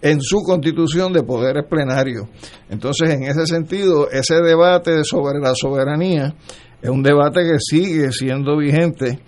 en 0.00 0.20
su 0.20 0.42
constitución 0.42 1.12
de 1.12 1.24
poderes 1.24 1.64
plenarios. 1.68 2.26
Entonces, 2.70 3.10
en 3.10 3.24
ese 3.24 3.46
sentido, 3.46 4.08
ese 4.12 4.36
debate 4.36 5.02
sobre 5.02 5.40
la 5.40 5.54
soberanía 5.56 6.36
es 6.80 6.88
un 6.88 7.02
debate 7.02 7.40
que 7.40 7.58
sigue 7.58 8.12
siendo 8.12 8.56
vigente 8.56 9.18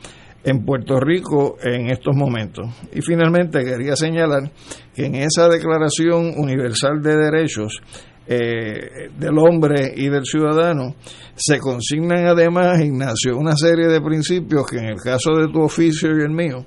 en 0.45 0.65
Puerto 0.65 1.01
Rico 1.01 1.57
en 1.63 1.91
estos 1.91 2.15
momentos. 2.15 2.67
Y 2.93 3.01
finalmente 3.01 3.65
quería 3.65 3.97
señalar 3.97 4.51
que 4.95 5.07
en 5.07 5.15
esa 5.17 5.49
Declaración 5.49 6.35
Universal 6.37 7.01
de 7.03 7.17
Derechos 7.17 7.81
eh, 8.27 9.11
del 9.19 9.39
hombre 9.39 9.93
y 9.95 10.09
del 10.09 10.25
ciudadano, 10.25 10.95
se 11.35 11.59
consignan 11.59 12.27
además, 12.27 12.81
Ignacio, 12.81 13.37
una 13.37 13.55
serie 13.55 13.87
de 13.87 14.01
principios 14.01 14.67
que 14.67 14.79
en 14.79 14.87
el 14.87 14.97
caso 14.97 15.35
de 15.35 15.53
tu 15.53 15.61
oficio 15.61 16.09
y 16.09 16.23
el 16.23 16.31
mío, 16.31 16.65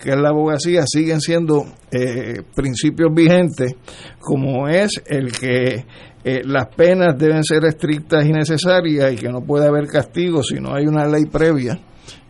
que 0.00 0.10
es 0.10 0.16
la 0.16 0.28
abogacía, 0.28 0.84
siguen 0.86 1.20
siendo 1.20 1.64
eh, 1.90 2.42
principios 2.54 3.12
vigentes, 3.12 3.74
como 4.20 4.68
es 4.68 5.02
el 5.06 5.32
que 5.32 5.84
eh, 6.24 6.42
las 6.44 6.68
penas 6.68 7.18
deben 7.18 7.42
ser 7.42 7.64
estrictas 7.64 8.24
y 8.24 8.30
necesarias 8.32 9.12
y 9.12 9.16
que 9.16 9.28
no 9.28 9.40
puede 9.40 9.66
haber 9.66 9.88
castigo 9.88 10.40
si 10.44 10.60
no 10.60 10.72
hay 10.72 10.86
una 10.86 11.06
ley 11.08 11.24
previa 11.24 11.80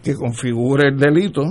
que 0.03 0.15
configure 0.15 0.89
el 0.89 0.99
delito, 0.99 1.45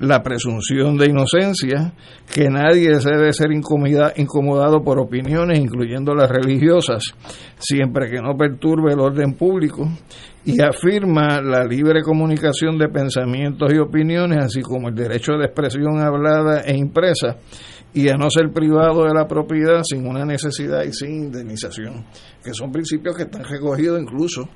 la 0.00 0.22
presunción 0.22 0.96
de 0.96 1.06
inocencia, 1.06 1.94
que 2.32 2.48
nadie 2.50 2.90
debe 2.98 3.32
ser 3.32 3.50
incomodado 3.52 4.82
por 4.82 4.98
opiniones, 4.98 5.58
incluyendo 5.58 6.14
las 6.14 6.28
religiosas, 6.30 7.14
siempre 7.58 8.10
que 8.10 8.20
no 8.20 8.36
perturbe 8.36 8.92
el 8.92 9.00
orden 9.00 9.34
público, 9.34 9.88
y 10.44 10.60
afirma 10.60 11.40
la 11.40 11.64
libre 11.64 12.02
comunicación 12.02 12.76
de 12.76 12.88
pensamientos 12.88 13.72
y 13.72 13.78
opiniones, 13.78 14.44
así 14.44 14.60
como 14.60 14.88
el 14.88 14.94
derecho 14.94 15.32
de 15.38 15.46
expresión 15.46 15.98
hablada 16.00 16.60
e 16.60 16.76
impresa, 16.76 17.38
y 17.94 18.08
a 18.08 18.16
no 18.16 18.28
ser 18.28 18.50
privado 18.52 19.04
de 19.04 19.14
la 19.14 19.26
propiedad 19.26 19.82
sin 19.84 20.06
una 20.06 20.26
necesidad 20.26 20.82
y 20.82 20.92
sin 20.92 21.26
indemnización, 21.26 22.04
que 22.44 22.52
son 22.52 22.70
principios 22.72 23.16
que 23.16 23.22
están 23.22 23.44
recogidos 23.44 24.02
incluso 24.02 24.48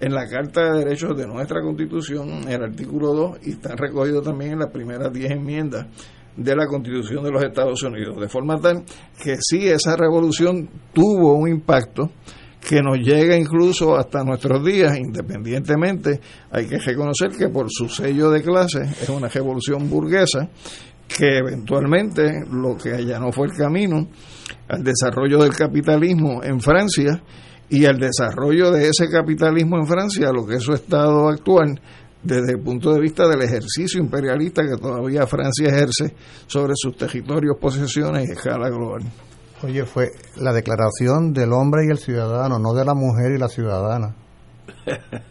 en 0.00 0.14
la 0.14 0.26
Carta 0.26 0.72
de 0.72 0.78
Derechos 0.84 1.16
de 1.16 1.26
nuestra 1.26 1.60
Constitución, 1.60 2.48
el 2.48 2.62
artículo 2.62 3.12
2, 3.12 3.38
y 3.44 3.50
están 3.50 3.76
recogidos 3.76 4.24
también 4.24 4.52
en 4.52 4.58
las 4.60 4.70
primeras 4.70 5.12
10 5.12 5.30
enmiendas 5.32 5.86
de 6.36 6.56
la 6.56 6.66
Constitución 6.66 7.22
de 7.22 7.30
los 7.30 7.42
Estados 7.42 7.82
Unidos. 7.82 8.18
De 8.18 8.28
forma 8.28 8.58
tal 8.58 8.82
que 9.22 9.36
sí, 9.40 9.68
esa 9.68 9.96
revolución 9.96 10.68
tuvo 10.92 11.34
un 11.34 11.48
impacto 11.48 12.10
que 12.66 12.82
nos 12.82 12.98
llega 12.98 13.36
incluso 13.36 13.96
hasta 13.96 14.22
nuestros 14.22 14.64
días, 14.64 14.98
independientemente, 14.98 16.20
hay 16.50 16.66
que 16.66 16.78
reconocer 16.78 17.30
que 17.30 17.48
por 17.48 17.66
su 17.70 17.88
sello 17.88 18.30
de 18.30 18.42
clase 18.42 18.82
es 18.82 19.08
una 19.08 19.28
revolución 19.28 19.88
burguesa 19.88 20.48
que 21.08 21.38
eventualmente 21.38 22.44
lo 22.50 22.76
que 22.76 22.94
allá 22.94 23.18
no 23.18 23.32
fue 23.32 23.48
el 23.48 23.52
camino 23.52 24.08
al 24.68 24.84
desarrollo 24.84 25.38
del 25.38 25.56
capitalismo 25.56 26.42
en 26.44 26.60
Francia 26.60 27.20
y 27.70 27.86
al 27.86 27.98
desarrollo 27.98 28.72
de 28.72 28.88
ese 28.88 29.08
capitalismo 29.08 29.76
en 29.78 29.86
Francia, 29.86 30.32
lo 30.32 30.44
que 30.44 30.56
es 30.56 30.62
su 30.62 30.72
estado 30.72 31.28
actual, 31.28 31.80
desde 32.22 32.52
el 32.52 32.60
punto 32.60 32.92
de 32.92 33.00
vista 33.00 33.26
del 33.28 33.42
ejercicio 33.42 34.00
imperialista 34.00 34.62
que 34.62 34.76
todavía 34.76 35.26
Francia 35.26 35.68
ejerce 35.68 36.14
sobre 36.46 36.74
sus 36.76 36.96
territorios, 36.96 37.56
posesiones 37.58 38.28
y 38.28 38.32
escala 38.32 38.68
global. 38.68 39.02
Oye, 39.62 39.84
fue 39.84 40.10
la 40.36 40.52
declaración 40.52 41.32
del 41.32 41.52
hombre 41.52 41.82
y 41.86 41.90
el 41.90 41.98
ciudadano, 41.98 42.58
no 42.58 42.74
de 42.74 42.84
la 42.84 42.94
mujer 42.94 43.32
y 43.32 43.38
la 43.38 43.48
ciudadana. 43.48 44.16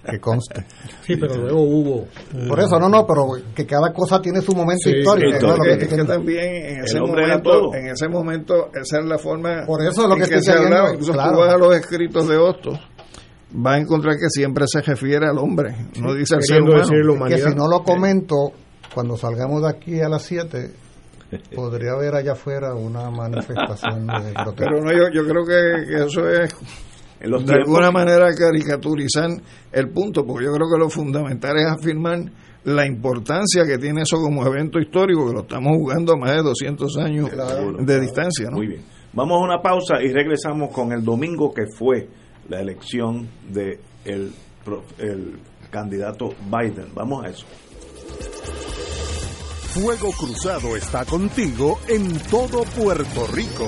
Que 0.09 0.19
conste. 0.19 0.65
Sí, 1.05 1.15
pero 1.17 1.35
luego 1.35 1.61
hubo. 1.61 2.07
Por 2.47 2.59
eso, 2.59 2.79
no, 2.79 2.89
no, 2.89 3.05
pero 3.05 3.27
que 3.55 3.65
cada 3.65 3.91
cosa 3.93 4.21
tiene 4.21 4.41
su 4.41 4.53
momento 4.53 4.89
histórico. 4.89 5.55
es, 5.65 5.87
que, 5.87 6.03
también 6.03 6.65
en 6.65 6.83
ese, 6.83 6.99
momento, 6.99 7.73
en 7.73 7.87
ese 7.87 8.07
momento, 8.07 8.69
esa 8.73 8.99
es 8.99 9.05
la 9.05 9.17
forma. 9.17 9.65
Por 9.65 9.83
eso 9.83 10.07
lo 10.07 10.15
que, 10.15 10.41
se 10.41 10.51
hablaba. 10.51 10.91
Incluso 10.91 11.13
tú 11.13 11.17
vas 11.17 11.53
a 11.53 11.57
los 11.57 11.75
escritos 11.75 12.27
de 12.27 12.37
Hostos, 12.37 12.79
va 13.53 13.73
a 13.73 13.77
encontrar 13.77 14.15
que 14.15 14.29
siempre 14.29 14.65
se 14.67 14.81
refiere 14.81 15.27
al 15.27 15.37
hombre, 15.37 15.75
no 15.99 16.13
dice 16.13 16.35
al 16.35 16.43
ser 16.43 16.61
humano. 16.61 17.27
que 17.27 17.37
si 17.37 17.55
no 17.55 17.67
lo 17.67 17.83
comento, 17.83 18.51
cuando 18.93 19.17
salgamos 19.17 19.61
de 19.61 19.69
aquí 19.69 20.01
a 20.01 20.09
las 20.09 20.23
7 20.23 20.71
podría 21.55 21.91
haber 21.91 22.15
allá 22.15 22.33
afuera 22.33 22.73
una 22.73 23.09
manifestación 23.09 24.07
de 24.07 24.33
Pero 24.55 24.81
no, 24.81 24.91
yo, 24.91 25.09
yo 25.13 25.27
creo 25.27 25.45
que, 25.45 26.05
eso 26.05 26.27
es 26.29 26.55
de 27.20 27.53
alguna 27.53 27.91
manera 27.91 28.34
caricaturizar 28.34 29.30
el 29.72 29.89
punto, 29.89 30.26
porque 30.26 30.45
yo 30.45 30.51
creo 30.53 30.67
que 30.72 30.80
lo 30.80 30.89
fundamental 30.89 31.57
es 31.57 31.67
afirmar 31.67 32.20
la 32.63 32.86
importancia 32.86 33.65
que 33.65 33.78
tiene 33.78 34.01
eso 34.01 34.17
como 34.17 34.45
evento 34.45 34.80
histórico, 34.80 35.28
que 35.28 35.34
lo 35.34 35.41
estamos 35.41 35.74
jugando 35.78 36.13
a 36.13 36.17
más 36.17 36.32
de 36.32 36.43
200 36.43 36.97
años 36.97 37.30
de 37.80 37.99
distancia. 37.99 38.49
Muy 38.51 38.67
bien. 38.67 38.82
Vamos 39.13 39.41
a 39.41 39.43
una 39.43 39.61
pausa 39.61 40.01
y 40.01 40.11
regresamos 40.11 40.72
con 40.72 40.91
el 40.91 41.03
domingo 41.03 41.53
que 41.53 41.63
fue 41.78 42.07
la 42.47 42.61
elección 42.61 43.28
de 43.51 43.80
el, 44.05 44.32
el 44.97 45.39
candidato 45.70 46.30
Biden. 46.49 46.93
Vamos 46.93 47.26
a 47.26 47.30
eso. 47.30 47.45
Fuego 49.70 50.09
Cruzado 50.17 50.76
está 50.76 51.05
contigo 51.05 51.80
en 51.88 52.17
todo 52.30 52.63
Puerto 52.76 53.28
Rico. 53.32 53.67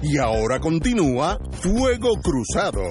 Y 0.00 0.16
ahora 0.18 0.60
continúa 0.60 1.38
Fuego 1.60 2.14
Cruzado. 2.22 2.82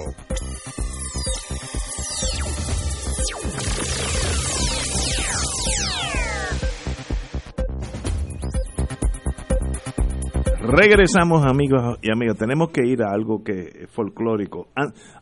Regresamos 10.60 11.46
amigos 11.46 11.98
y 12.02 12.12
amigos, 12.12 12.38
tenemos 12.38 12.72
que 12.72 12.86
ir 12.86 13.02
a 13.02 13.14
algo 13.14 13.42
que 13.42 13.84
es 13.84 13.90
folclórico. 13.90 14.68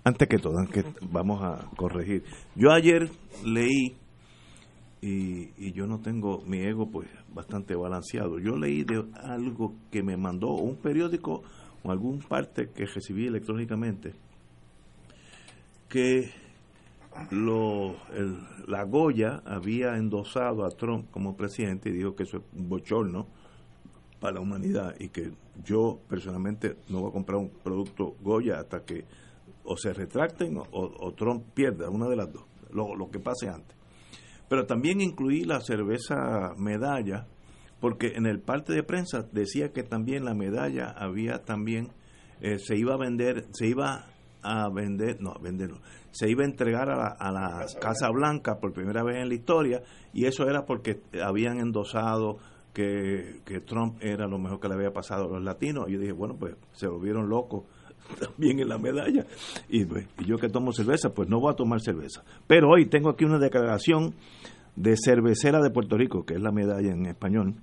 Antes 0.03 0.27
que 0.27 0.39
todo, 0.39 0.55
vamos 1.11 1.39
a 1.43 1.69
corregir. 1.77 2.23
Yo 2.55 2.71
ayer 2.71 3.11
leí, 3.45 3.95
y, 5.01 5.51
y 5.55 5.71
yo 5.73 5.86
no 5.86 5.99
tengo 5.99 6.41
mi 6.47 6.61
ego 6.61 6.89
pues 6.89 7.07
bastante 7.31 7.75
balanceado, 7.75 8.39
yo 8.39 8.57
leí 8.57 8.83
de 8.83 9.05
algo 9.21 9.75
que 9.91 10.01
me 10.01 10.17
mandó 10.17 10.47
un 10.55 10.77
periódico 10.77 11.43
o 11.86 11.91
algún 11.91 12.19
parte 12.19 12.69
que 12.69 12.86
recibí 12.86 13.27
electrónicamente, 13.27 14.13
que 15.88 16.31
lo, 17.31 17.95
la 18.67 18.83
Goya 18.83 19.41
había 19.45 19.95
endosado 19.95 20.65
a 20.65 20.69
Trump 20.69 21.11
como 21.11 21.38
presidente 21.38 21.89
y 21.89 21.93
dijo 21.93 22.15
que 22.15 22.23
eso 22.23 22.38
es 22.38 22.43
un 22.53 22.67
bochorno 22.67 23.27
para 24.19 24.36
la 24.36 24.41
humanidad 24.41 24.95
y 24.99 25.09
que 25.09 25.31
yo 25.63 25.99
personalmente 26.09 26.77
no 26.89 27.01
voy 27.01 27.09
a 27.09 27.13
comprar 27.13 27.38
un 27.38 27.49
producto 27.49 28.15
Goya 28.21 28.59
hasta 28.59 28.83
que 28.83 29.05
o 29.63 29.77
se 29.77 29.93
retracten 29.93 30.57
o, 30.57 31.13
Trump 31.13 31.43
pierda, 31.53 31.89
una 31.89 32.07
de 32.07 32.15
las 32.15 32.31
dos, 32.31 32.43
lo, 32.71 32.95
lo, 32.95 33.09
que 33.09 33.19
pase 33.19 33.49
antes. 33.49 33.75
Pero 34.47 34.65
también 34.65 35.01
incluí 35.01 35.43
la 35.43 35.59
cerveza 35.59 36.53
medalla, 36.57 37.25
porque 37.80 38.13
en 38.15 38.26
el 38.26 38.39
parte 38.39 38.73
de 38.73 38.84
prensa 38.84 39.26
decía 39.32 39.71
que 39.71 39.84
también 39.84 40.26
la 40.26 40.34
medalla 40.34 40.89
había 40.89 41.43
también, 41.43 41.89
eh, 42.41 42.57
se 42.59 42.78
iba 42.78 42.93
a 42.93 42.97
vender, 42.97 43.45
se 43.51 43.67
iba 43.67 44.07
a 44.41 44.69
vender, 44.69 45.21
no, 45.21 45.32
a 45.32 45.39
venderlo, 45.39 45.80
se 46.11 46.30
iba 46.30 46.43
a 46.43 46.47
entregar 46.47 46.89
a 46.89 46.95
la, 46.95 47.07
a 47.07 47.32
la 47.32 47.65
Casa 47.80 48.09
Blanca 48.09 48.59
por 48.59 48.73
primera 48.73 49.03
vez 49.03 49.17
en 49.17 49.30
la 49.30 49.36
historia, 49.36 49.84
y 50.13 50.26
eso 50.26 50.47
era 50.47 50.65
porque 50.65 51.01
habían 51.21 51.59
endosado 51.59 52.38
que, 52.76 53.61
Trump 53.65 53.97
era 54.01 54.28
lo 54.28 54.38
mejor 54.38 54.59
que 54.59 54.67
le 54.67 54.76
había 54.76 54.91
pasado 54.91 55.26
a 55.26 55.28
los 55.30 55.43
latinos. 55.43 55.86
Y 55.88 55.93
yo 55.93 55.99
dije, 55.99 56.11
bueno, 56.11 56.36
pues 56.38 56.55
se 56.73 56.88
volvieron 56.88 57.30
locos 57.30 57.63
también 58.19 58.59
en 58.59 58.69
la 58.69 58.78
medalla. 58.78 59.26
Pues, 59.89 60.07
y, 60.19 60.26
yo 60.26 60.38
que 60.38 60.49
tomo 60.49 60.71
cerveza, 60.73 61.09
pues 61.13 61.30
no 61.30 61.39
voy 61.39 61.53
a 61.53 61.55
tomar 61.55 61.80
cerveza. 61.82 62.23
Pero 62.45 62.69
hoy 62.69 62.86
tengo 62.88 63.09
aquí 63.09 63.23
una 63.26 63.39
declaración 63.39 64.13
de 64.76 64.95
Cervecera 64.97 65.61
de 65.61 65.71
Puerto 65.71 65.97
Rico, 65.97 66.26
que 66.26 66.36
es 66.36 66.41
la 66.41 66.51
medalla 66.51 66.91
en 66.91 67.05
español. 67.05 67.55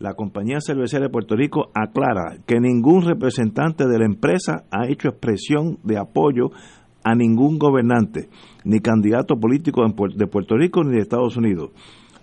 La 0.00 0.14
compañía 0.14 0.58
cervecera 0.60 1.04
de 1.04 1.10
Puerto 1.10 1.36
Rico 1.36 1.70
aclara 1.72 2.38
que 2.46 2.58
ningún 2.58 3.02
representante 3.02 3.86
de 3.86 3.98
la 3.98 4.04
empresa 4.04 4.64
ha 4.70 4.88
hecho 4.88 5.08
expresión 5.08 5.78
de 5.84 5.98
apoyo 5.98 6.50
a 7.04 7.14
ningún 7.14 7.58
gobernante, 7.58 8.28
ni 8.64 8.80
candidato 8.80 9.36
político 9.36 9.82
de 9.86 10.26
Puerto 10.26 10.56
Rico 10.56 10.82
ni 10.82 10.96
de 10.96 11.02
Estados 11.02 11.36
Unidos. 11.36 11.70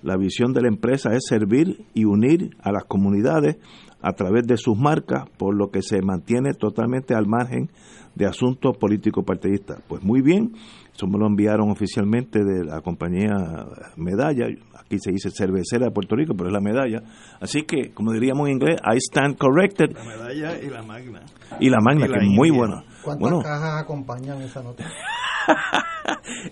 La 0.03 0.17
visión 0.17 0.51
de 0.51 0.61
la 0.61 0.67
empresa 0.67 1.11
es 1.13 1.25
servir 1.27 1.85
y 1.93 2.05
unir 2.05 2.57
a 2.61 2.71
las 2.71 2.85
comunidades 2.85 3.57
a 4.01 4.13
través 4.13 4.47
de 4.47 4.57
sus 4.57 4.77
marcas, 4.77 5.29
por 5.37 5.55
lo 5.55 5.69
que 5.69 5.81
se 5.81 6.01
mantiene 6.01 6.53
totalmente 6.53 7.13
al 7.13 7.27
margen 7.27 7.69
de 8.15 8.25
asuntos 8.25 8.77
políticos 8.77 9.23
partidistas. 9.25 9.81
Pues 9.87 10.03
muy 10.03 10.21
bien, 10.21 10.53
eso 10.93 11.07
me 11.07 11.17
lo 11.17 11.27
enviaron 11.27 11.69
oficialmente 11.69 12.43
de 12.43 12.65
la 12.65 12.81
compañía 12.81 13.65
Medalla, 13.95 14.47
aquí 14.77 14.97
se 14.99 15.11
dice 15.11 15.29
cervecera 15.31 15.85
de 15.85 15.91
Puerto 15.91 16.15
Rico, 16.15 16.33
pero 16.35 16.49
es 16.49 16.53
la 16.53 16.61
medalla. 16.61 17.01
Así 17.39 17.63
que, 17.63 17.91
como 17.91 18.11
diríamos 18.11 18.47
en 18.47 18.55
inglés, 18.55 18.77
I 18.83 18.97
stand 18.97 19.37
corrected. 19.37 19.91
La 19.93 20.03
medalla 20.03 20.61
y 20.61 20.69
la 20.69 20.81
magna. 20.83 21.21
Y 21.59 21.69
la 21.69 21.79
magna, 21.79 22.07
que 22.07 22.25
es 22.25 22.27
muy 22.27 22.49
buena. 22.49 22.83
¿Cuántas 23.03 23.43
cajas 23.43 23.81
acompañan 23.81 24.41
esa 24.41 24.61
nota? 24.61 24.83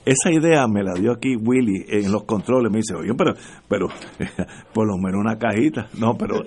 Esa 0.06 0.32
idea 0.32 0.68
me 0.68 0.84
la 0.84 0.94
dio 0.94 1.12
aquí 1.12 1.36
Willy 1.36 1.86
en 1.88 2.12
los 2.12 2.24
controles. 2.24 2.72
Me 2.72 2.80
dice, 2.80 2.96
oye, 2.96 3.14
pero, 3.16 3.34
pero 3.68 3.88
por 4.74 4.88
lo 4.88 4.98
menos 4.98 5.22
una 5.22 5.38
cajita. 5.38 5.90
No, 5.98 6.16
pero 6.18 6.44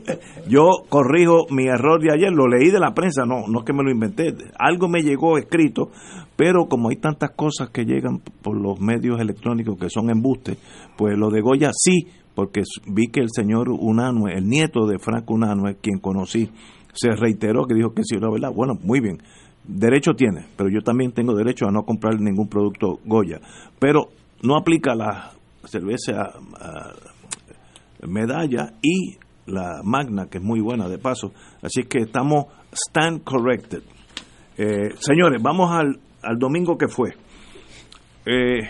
yo 0.49 0.69
corrijo 0.89 1.47
mi 1.51 1.67
error 1.67 2.01
de 2.01 2.13
ayer. 2.13 2.33
Lo 2.33 2.47
leí 2.49 2.71
de 2.71 2.81
la 2.81 2.95
prensa, 2.95 3.25
no, 3.25 3.47
no 3.49 3.61
es 3.61 3.65
que 3.65 3.73
me 3.73 3.83
lo 3.83 3.91
inventé. 3.91 4.35
Algo 4.59 4.89
me 4.89 5.03
llegó 5.03 5.39
escrito, 5.39 5.91
pero 6.37 6.67
como 6.67 6.91
hay 6.91 6.97
tantas 6.97 7.31
cosas 7.31 7.71
que 7.71 7.85
llegan 7.85 8.21
por 8.43 8.61
los 8.61 8.81
medios 8.81 9.21
electrónicos 9.21 9.79
que 9.79 9.91
son 9.91 10.11
embustes, 10.11 10.59
pues 10.97 11.17
lo 11.17 11.31
de 11.31 11.41
Goya 11.41 11.71
sí, 11.73 12.07
porque 12.35 12.63
vi 12.87 13.09
que 13.09 13.21
el 13.21 13.29
señor 13.31 13.69
Unanue, 13.71 14.35
el 14.35 14.49
nieto 14.49 14.87
de 14.87 14.99
Franco 14.99 15.35
Unanue, 15.35 15.77
quien 15.81 15.99
conocí, 15.99 16.51
se 16.95 17.11
reiteró 17.13 17.65
que 17.67 17.75
dijo 17.75 17.95
que 17.95 18.03
sí, 18.05 18.17
la 18.19 18.31
verdad. 18.31 18.53
Bueno, 18.55 18.75
muy 18.83 19.01
bien 19.01 19.19
derecho 19.65 20.13
tiene, 20.15 20.47
pero 20.57 20.69
yo 20.71 20.81
también 20.83 21.13
tengo 21.13 21.35
derecho 21.35 21.67
a 21.67 21.71
no 21.71 21.83
comprar 21.85 22.21
ningún 22.21 22.49
producto 22.49 22.99
Goya. 23.05 23.41
Pero 23.79 24.09
no 24.43 24.57
aplica 24.57 24.95
la 24.95 25.33
cerveza 25.65 26.33
medalla 28.07 28.73
y 28.83 29.17
la 29.47 29.81
magna, 29.85 30.27
que 30.29 30.39
es 30.39 30.45
muy 30.45 30.61
buena 30.61 30.89
de 30.89 30.99
paso. 30.99 31.33
Así 31.63 31.85
que 31.85 31.99
estamos 32.01 32.47
stand 32.73 33.23
corrected. 33.25 33.83
Eh, 34.57 34.91
señores, 34.99 35.43
vamos 35.43 35.71
al, 35.71 35.99
al 36.23 36.39
domingo 36.39 36.77
que 36.77 36.89
fue. 36.89 37.11
Eh, 38.27 38.69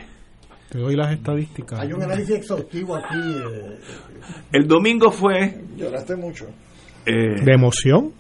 Te 0.71 0.79
doy 0.79 0.97
las 0.97 1.13
estadísticas. 1.13 1.81
Hay 1.81 1.93
un 1.93 2.03
análisis 2.03 2.37
exhaustivo 2.37 2.97
aquí. 2.97 3.19
Eh. 3.19 3.79
El 4.53 4.67
domingo 4.67 5.11
fue... 5.11 5.63
Lloraste 5.77 6.17
mucho. 6.17 6.47
¿De 7.05 7.53
emoción? 7.53 8.13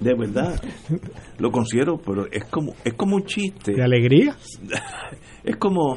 De 0.00 0.14
verdad. 0.14 0.60
Lo 1.38 1.50
considero 1.50 1.98
pero 1.98 2.26
es 2.30 2.44
como 2.44 2.74
es 2.84 2.94
como 2.94 3.16
un 3.16 3.24
chiste. 3.24 3.72
De 3.74 3.82
alegría 3.82 4.36
es 5.44 5.56
como 5.56 5.96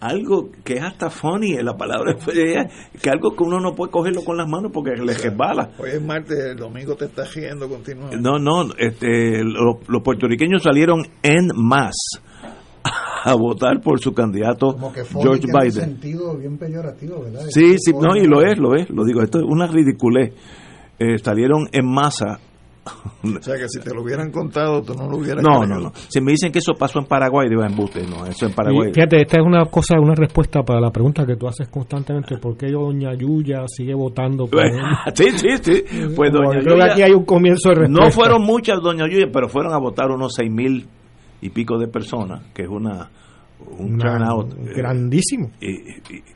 algo 0.00 0.50
que 0.62 0.74
es 0.74 0.82
hasta 0.82 1.10
funny 1.10 1.56
la 1.62 1.76
palabra 1.76 2.16
que 3.02 3.10
algo 3.10 3.34
que 3.34 3.42
uno 3.42 3.60
no 3.60 3.74
puede 3.74 3.90
cogerlo 3.90 4.22
con 4.22 4.36
las 4.36 4.48
manos 4.48 4.70
porque 4.72 4.90
le 4.90 5.14
resbala. 5.14 5.70
Hoy 5.78 5.90
es 5.94 6.02
martes 6.02 6.38
el 6.38 6.56
domingo 6.56 6.94
te 6.96 7.06
estás 7.06 7.34
riendo 7.34 7.68
continuamente. 7.68 8.16
No 8.20 8.38
no 8.38 8.72
este 8.78 9.42
los, 9.42 10.02
puertorriqueños 10.02 10.62
salieron 10.62 11.02
en 11.22 11.48
más 11.54 11.94
a 13.24 13.34
votar 13.34 13.80
por 13.80 13.98
su 13.98 14.12
candidato 14.12 14.76
George 15.20 15.46
Biden. 15.46 15.72
sentido 15.72 16.36
bien 16.36 16.56
peyorativo 16.58 17.22
¿verdad? 17.22 17.46
sí 17.48 17.76
sí 17.78 17.92
no 17.92 18.16
y 18.16 18.26
lo 18.26 18.42
es 18.42 18.56
lo 18.58 18.74
es 18.74 18.88
lo 18.90 19.04
digo 19.04 19.22
esto 19.22 19.38
es 19.38 19.44
una 19.44 19.66
ridiculez. 19.66 20.34
Eh, 20.98 21.18
salieron 21.18 21.68
en 21.72 21.86
masa 21.86 22.40
o 23.22 23.42
sea 23.42 23.56
que 23.56 23.68
si 23.68 23.80
te 23.80 23.92
lo 23.94 24.02
hubieran 24.02 24.30
contado, 24.30 24.82
tú 24.82 24.94
no 24.94 25.08
lo 25.08 25.18
hubieras 25.18 25.42
No, 25.42 25.66
no, 25.66 25.78
no. 25.78 25.92
Si 26.08 26.20
me 26.20 26.32
dicen 26.32 26.52
que 26.52 26.58
eso 26.58 26.74
pasó 26.74 26.98
en 26.98 27.06
Paraguay, 27.06 27.48
digo, 27.48 27.62
embuste, 27.64 28.06
no, 28.06 28.26
eso 28.26 28.46
en 28.46 28.52
Paraguay. 28.52 28.92
fíjate, 28.92 29.22
esta 29.22 29.40
es 29.40 29.46
una 29.46 29.64
cosa, 29.66 29.98
una 30.00 30.14
respuesta 30.14 30.62
para 30.62 30.80
la 30.80 30.90
pregunta 30.90 31.26
que 31.26 31.36
tú 31.36 31.48
haces 31.48 31.68
constantemente, 31.68 32.38
¿por 32.38 32.56
qué 32.56 32.70
doña 32.70 33.14
Yuya 33.14 33.64
sigue 33.66 33.94
votando 33.94 34.46
por 34.46 34.60
Sí, 35.14 35.30
sí, 35.36 35.48
sí. 35.62 35.84
Pues 36.14 36.32
doña 36.32 36.60
creo 36.60 36.76
que 36.76 36.90
aquí 36.90 37.02
hay 37.02 37.12
un 37.12 37.24
comienzo 37.24 37.70
de 37.70 37.74
respuesta. 37.76 38.04
No 38.06 38.10
fueron 38.10 38.42
muchas 38.42 38.80
doña 38.82 39.08
Yuya, 39.08 39.26
pero 39.32 39.48
fueron 39.48 39.72
a 39.72 39.78
votar 39.78 40.10
unos 40.10 40.34
seis 40.34 40.50
mil 40.50 40.86
y 41.40 41.50
pico 41.50 41.78
de 41.78 41.88
personas, 41.88 42.42
que 42.54 42.62
es 42.62 42.68
una 42.68 43.10
un 43.78 43.98
turnout 43.98 44.52
eh, 44.52 44.72
grandísimo. 44.76 45.50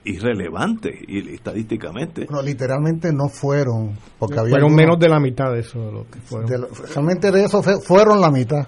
irrelevante 0.05 0.91
y, 1.07 1.35
estadísticamente. 1.35 2.27
No, 2.31 2.43
literalmente 2.43 3.13
no 3.13 3.29
fueron 3.29 3.97
porque 4.19 4.41
fueron 4.41 4.75
menos 4.75 4.99
de 4.99 5.09
la 5.09 5.21
mitad 5.21 5.53
de 5.53 5.61
eso 5.61 5.79
de 5.79 5.93
lo 5.93 6.07
que 6.11 6.21
fueron. 6.21 6.69
realmente 6.93 7.31
de 7.31 7.45
eso 7.45 7.63
fueron 7.63 8.21
la 8.21 8.31
mitad 8.31 8.67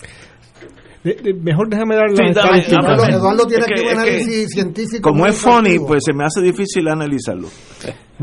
mejor 1.05 1.69
déjame 1.69 1.97
dar 1.97 2.11
la 2.11 2.29
estadística 2.29 3.09
Eduardo 3.09 3.47
tiene 3.47 3.67
que, 3.67 3.83
un 3.83 3.89
análisis 3.89 4.51
científico 4.51 5.11
como 5.11 5.27
es 5.27 5.37
funny 5.37 5.79
pues 5.81 6.03
se 6.05 6.13
me 6.13 6.25
hace 6.25 6.41
difícil 6.41 6.87
analizarlo 6.89 7.49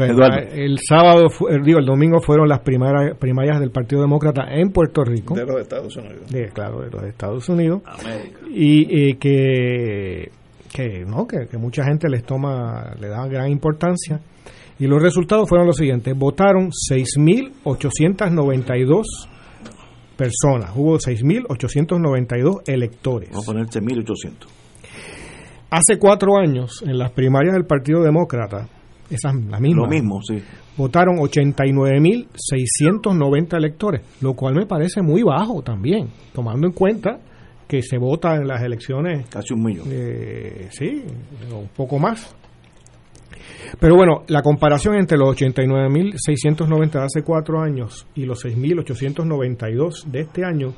el 0.06 0.78
sábado, 0.88 1.28
digo, 1.64 1.80
el 1.80 1.86
domingo 1.86 2.22
fueron 2.22 2.48
las 2.48 2.60
primarias, 2.60 3.18
primarias 3.18 3.60
del 3.60 3.72
Partido 3.72 4.02
Demócrata 4.02 4.44
en 4.50 4.72
Puerto 4.72 5.04
Rico. 5.04 5.36
De 5.36 5.46
los 5.46 5.60
Estados 5.60 5.98
Unidos. 5.98 6.22
claro, 6.54 6.80
de 6.82 6.90
los 6.90 7.04
Estados 7.04 7.50
Unidos. 7.50 7.82
Y 8.50 9.16
que, 9.16 10.32
que, 10.72 11.04
¿no? 11.06 11.28
Que, 11.28 11.50
mucha 11.58 11.84
gente 11.84 12.08
les 12.10 12.24
toma, 12.24 12.94
le 13.00 13.10
da 13.10 13.28
gran 13.28 13.50
importancia. 13.50 14.22
Y 14.80 14.88
los 14.88 15.02
resultados 15.02 15.50
fueron 15.50 15.68
los 15.68 15.76
siguientes. 15.76 16.18
Votaron 16.18 16.70
6.892 16.70 19.04
personas. 20.20 20.72
Hubo 20.76 20.98
6.892 20.98 22.64
electores. 22.68 23.30
Vamos 23.30 23.48
a 23.48 23.54
poner 23.54 23.68
6.800. 23.68 24.48
Hace 25.72 25.98
cuatro 25.98 26.38
años, 26.38 26.84
en 26.86 26.98
las 26.98 27.12
primarias 27.12 27.54
del 27.54 27.66
Partido 27.66 28.04
Demócrata, 28.04 28.68
esa 29.10 29.32
la 29.32 29.58
misma. 29.60 29.84
Lo 29.84 29.88
mismo, 29.88 30.22
sí. 30.22 30.44
Votaron 30.76 31.16
89.690 31.18 33.58
electores, 33.58 34.02
lo 34.22 34.34
cual 34.34 34.56
me 34.56 34.66
parece 34.66 35.02
muy 35.02 35.24
bajo 35.24 35.62
también, 35.62 36.10
tomando 36.34 36.68
en 36.68 36.74
cuenta 36.74 37.22
que 37.68 37.82
se 37.82 37.98
vota 37.98 38.36
en 38.36 38.46
las 38.48 38.62
elecciones. 38.62 39.28
Casi 39.30 39.54
un 39.54 39.64
millón. 39.64 39.88
Eh, 39.90 40.68
sí, 40.72 41.06
un 41.52 41.70
poco 41.70 41.98
más. 42.00 42.36
Pero 43.80 43.96
bueno, 43.96 44.24
la 44.28 44.42
comparación 44.42 44.96
entre 44.96 45.18
los 45.18 45.36
89.690 45.36 46.92
de 46.92 47.04
hace 47.04 47.24
cuatro 47.24 47.62
años 47.62 48.08
y 48.16 48.26
los 48.26 48.44
6.892 48.46 50.06
de 50.06 50.22
este 50.22 50.44
año 50.44 50.74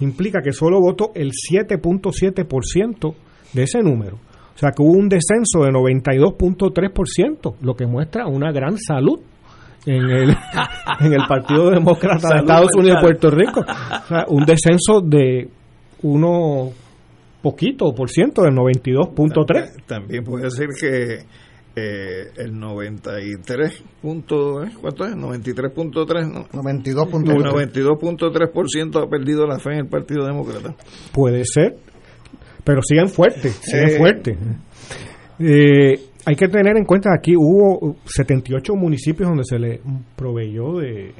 implica 0.00 0.40
que 0.42 0.52
solo 0.52 0.80
votó 0.80 1.12
el 1.14 1.30
7.7% 1.30 3.14
de 3.52 3.62
ese 3.62 3.80
número. 3.80 4.18
O 4.54 4.58
sea 4.58 4.70
que 4.70 4.82
hubo 4.82 4.92
un 4.92 5.08
descenso 5.08 5.64
de 5.64 5.70
92.3%, 5.70 7.56
lo 7.60 7.74
que 7.74 7.86
muestra 7.86 8.26
una 8.26 8.52
gran 8.52 8.78
salud 8.78 9.20
en 9.84 10.02
el, 10.02 10.30
en 11.00 11.12
el 11.12 11.26
Partido 11.28 11.70
Demócrata 11.70 12.28
de 12.28 12.40
Estados 12.40 12.70
Unidos 12.76 12.98
y 12.98 13.04
Puerto 13.04 13.30
Rico. 13.30 13.60
O 13.60 14.06
sea, 14.08 14.24
un 14.28 14.44
descenso 14.44 15.00
de 15.02 15.48
uno 16.02 16.70
poquito 17.42 17.92
por 17.94 18.10
ciento, 18.10 18.42
del 18.42 18.54
92.3. 18.54 19.86
También 19.86 20.24
puede 20.24 20.50
ser 20.50 20.68
que 20.78 21.18
eh, 21.76 22.30
el 22.38 22.58
93 22.58 23.84
punto, 24.00 24.64
¿eh? 24.64 24.70
¿cuánto 24.80 25.04
es? 25.04 25.14
93.3, 25.14 26.32
no. 26.32 26.48
92.3. 26.48 27.70
92.3% 27.72 29.04
ha 29.04 29.08
perdido 29.10 29.46
la 29.46 29.58
fe 29.58 29.72
en 29.72 29.78
el 29.80 29.86
Partido 29.86 30.24
Demócrata. 30.26 30.74
Puede 31.12 31.44
ser, 31.44 31.76
pero 32.64 32.80
siguen 32.82 33.08
fuertes, 33.08 33.52
siguen 33.62 33.88
Eh. 33.90 33.98
fuertes. 33.98 34.38
Eh, 35.38 36.00
hay 36.24 36.34
que 36.34 36.48
tener 36.48 36.76
en 36.78 36.84
cuenta 36.86 37.10
que 37.10 37.18
aquí 37.18 37.36
hubo 37.36 37.96
78 38.06 38.74
municipios 38.74 39.28
donde 39.28 39.44
se 39.44 39.58
le 39.58 39.80
proveyó 40.16 40.78
de, 40.78 41.12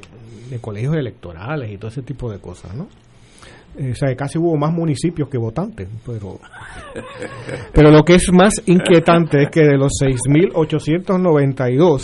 de 0.49 0.59
colegios 0.59 0.95
electorales 0.95 1.71
y 1.71 1.77
todo 1.77 1.89
ese 1.91 2.01
tipo 2.01 2.31
de 2.31 2.39
cosas, 2.39 2.75
¿no? 2.75 2.87
Eh, 3.77 3.91
o 3.91 3.95
sea, 3.95 4.15
casi 4.15 4.39
hubo 4.39 4.55
más 4.57 4.73
municipios 4.73 5.29
que 5.29 5.37
votantes, 5.37 5.87
pero 6.05 6.39
pero 7.73 7.91
lo 7.91 8.03
que 8.03 8.15
es 8.15 8.31
más 8.33 8.55
inquietante 8.65 9.43
es 9.43 9.49
que 9.51 9.61
de 9.61 9.77
los 9.77 9.91
6.892, 10.01 12.01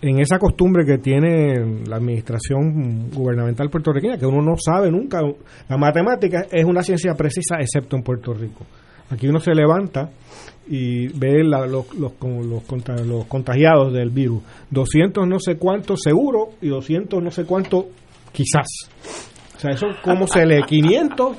en 0.02 0.20
esa 0.20 0.38
costumbre 0.40 0.86
que 0.86 0.98
tiene 0.98 1.84
la 1.88 1.96
administración 1.98 3.10
gubernamental 3.12 3.70
puertorriqueña, 3.70 4.18
que 4.18 4.26
uno 4.26 4.42
no 4.42 4.56
sabe 4.58 4.92
nunca, 4.92 5.22
la 5.70 5.78
matemática 5.78 6.46
es 6.52 6.66
una 6.66 6.84
ciencia 6.84 7.14
precisa 7.16 7.58
excepto 7.60 7.96
en 7.96 8.04
Puerto 8.04 8.34
Rico. 8.34 8.66
Aquí 9.10 9.28
uno 9.28 9.40
se 9.40 9.54
levanta 9.54 10.10
y 10.68 11.08
ve 11.18 11.44
la- 11.44 11.66
los, 11.68 11.94
los, 11.96 12.14
los 12.22 12.64
conta- 12.64 12.96
los 13.04 13.26
contagiados 13.26 13.94
del 13.94 14.10
virus. 14.10 14.42
200 14.72 15.28
no 15.28 15.40
sé 15.40 15.58
cuánto 15.58 15.96
seguro 15.96 16.50
y 16.62 16.70
200 16.70 17.22
no 17.24 17.32
sé 17.32 17.46
cuánto 17.46 17.88
quizás. 18.32 18.66
O 19.56 19.60
sea, 19.60 19.72
eso 19.72 19.88
como 20.04 20.28
se 20.28 20.46
lee 20.46 20.64
500 20.68 21.38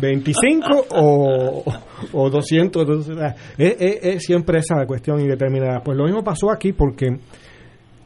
25 0.00 0.86
o, 0.90 1.64
o 2.12 2.30
200. 2.30 2.82
entonces, 2.82 3.16
ah, 3.18 3.34
es, 3.58 3.76
es- 3.80 3.98
es 4.02 4.22
siempre 4.24 4.58
esa 4.58 4.84
cuestión 4.86 5.20
indeterminada. 5.20 5.80
Pues 5.82 5.96
lo 5.96 6.04
mismo 6.04 6.22
pasó 6.22 6.50
aquí 6.50 6.72
porque 6.72 7.08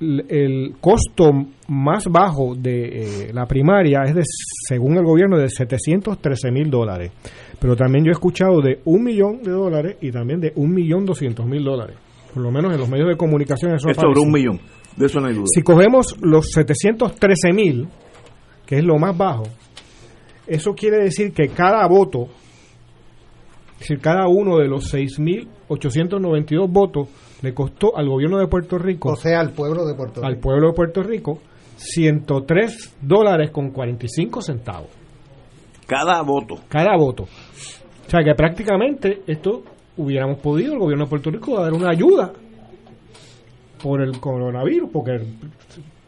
el, 0.00 0.74
costo 0.80 1.32
más 1.68 2.04
bajo 2.06 2.54
de 2.54 3.28
eh, 3.28 3.32
la 3.32 3.46
primaria 3.46 4.02
es 4.06 4.14
de, 4.14 4.22
según 4.68 4.96
el 4.96 5.04
gobierno, 5.04 5.38
de 5.38 5.48
713 5.48 6.50
mil 6.50 6.70
dólares. 6.70 7.12
Pero 7.60 7.76
también 7.76 8.04
yo 8.04 8.10
he 8.10 8.12
escuchado 8.12 8.60
de 8.60 8.80
un 8.84 9.02
millón 9.02 9.42
de 9.42 9.50
dólares 9.50 9.96
y 10.00 10.10
también 10.10 10.40
de 10.40 10.52
un 10.56 10.72
millón 10.72 11.04
doscientos 11.04 11.46
mil 11.46 11.64
dólares. 11.64 11.96
Por 12.32 12.42
lo 12.42 12.50
menos 12.50 12.72
en 12.72 12.78
los 12.78 12.88
medios 12.88 13.08
de 13.08 13.16
comunicación 13.16 13.74
eso 13.74 13.88
Es 13.88 13.96
sobre 13.96 14.20
un 14.20 14.30
millón. 14.30 14.60
De 14.96 15.06
eso 15.06 15.20
no 15.20 15.26
hay 15.26 15.34
duda. 15.34 15.46
Si 15.52 15.62
cogemos 15.62 16.16
los 16.20 16.50
713 16.52 17.52
mil, 17.52 17.88
que 18.66 18.78
es 18.78 18.84
lo 18.84 18.98
más 18.98 19.16
bajo, 19.16 19.44
eso 20.46 20.74
quiere 20.74 21.02
decir 21.02 21.32
que 21.32 21.48
cada 21.48 21.86
voto, 21.86 22.28
es 23.74 23.80
decir, 23.80 24.00
cada 24.00 24.28
uno 24.28 24.56
de 24.58 24.68
los 24.68 24.92
6.892 24.92 26.70
votos 26.70 27.08
le 27.42 27.54
costó 27.54 27.96
al 27.96 28.08
gobierno 28.08 28.38
de 28.38 28.46
Puerto 28.46 28.78
Rico, 28.78 29.10
O 29.10 29.16
sea, 29.16 29.40
al 29.40 29.50
pueblo 29.50 29.86
de 29.86 29.94
Puerto 29.94 30.24
al 30.24 30.32
Rico. 30.32 30.42
pueblo 30.42 30.68
de 30.68 30.74
Puerto 30.74 31.02
Rico, 31.02 31.38
103 31.76 32.96
dólares 33.00 33.50
con 33.50 33.70
45 33.70 34.42
centavos. 34.42 34.88
Cada 35.86 36.22
voto. 36.22 36.56
Cada 36.68 36.96
voto. 36.96 37.22
O 37.24 38.10
sea 38.10 38.20
que 38.24 38.34
prácticamente 38.34 39.22
esto 39.26 39.62
hubiéramos 39.96 40.38
podido, 40.38 40.72
el 40.74 40.78
gobierno 40.78 41.04
de 41.04 41.10
Puerto 41.10 41.30
Rico, 41.30 41.60
dar 41.60 41.72
una 41.72 41.90
ayuda 41.90 42.32
por 43.82 44.02
el 44.02 44.18
coronavirus, 44.18 44.90
porque 44.92 45.20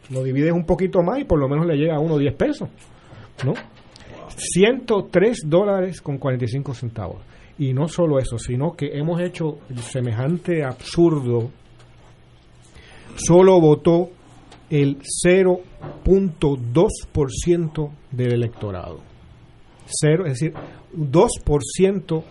lo 0.09 0.23
divides 0.23 0.51
un 0.51 0.65
poquito 0.65 1.01
más 1.01 1.19
y 1.19 1.23
por 1.23 1.39
lo 1.39 1.47
menos 1.47 1.65
le 1.65 1.75
llega 1.75 1.95
a 1.95 1.99
uno 1.99 2.17
10 2.17 2.35
pesos. 2.35 2.69
¿No? 3.45 3.53
103 4.37 5.41
dólares 5.45 6.01
con 6.01 6.17
45 6.17 6.73
centavos. 6.73 7.21
Y 7.57 7.73
no 7.73 7.87
solo 7.87 8.19
eso, 8.19 8.37
sino 8.37 8.73
que 8.73 8.97
hemos 8.97 9.21
hecho 9.21 9.59
el 9.69 9.79
semejante 9.79 10.63
absurdo. 10.63 11.49
Solo 13.15 13.59
votó 13.59 14.09
el 14.69 14.97
0.2% 15.25 17.91
del 18.11 18.33
electorado. 18.33 18.99
Cero, 19.85 20.25
es 20.25 20.39
decir, 20.39 20.53
2%, 20.95 22.23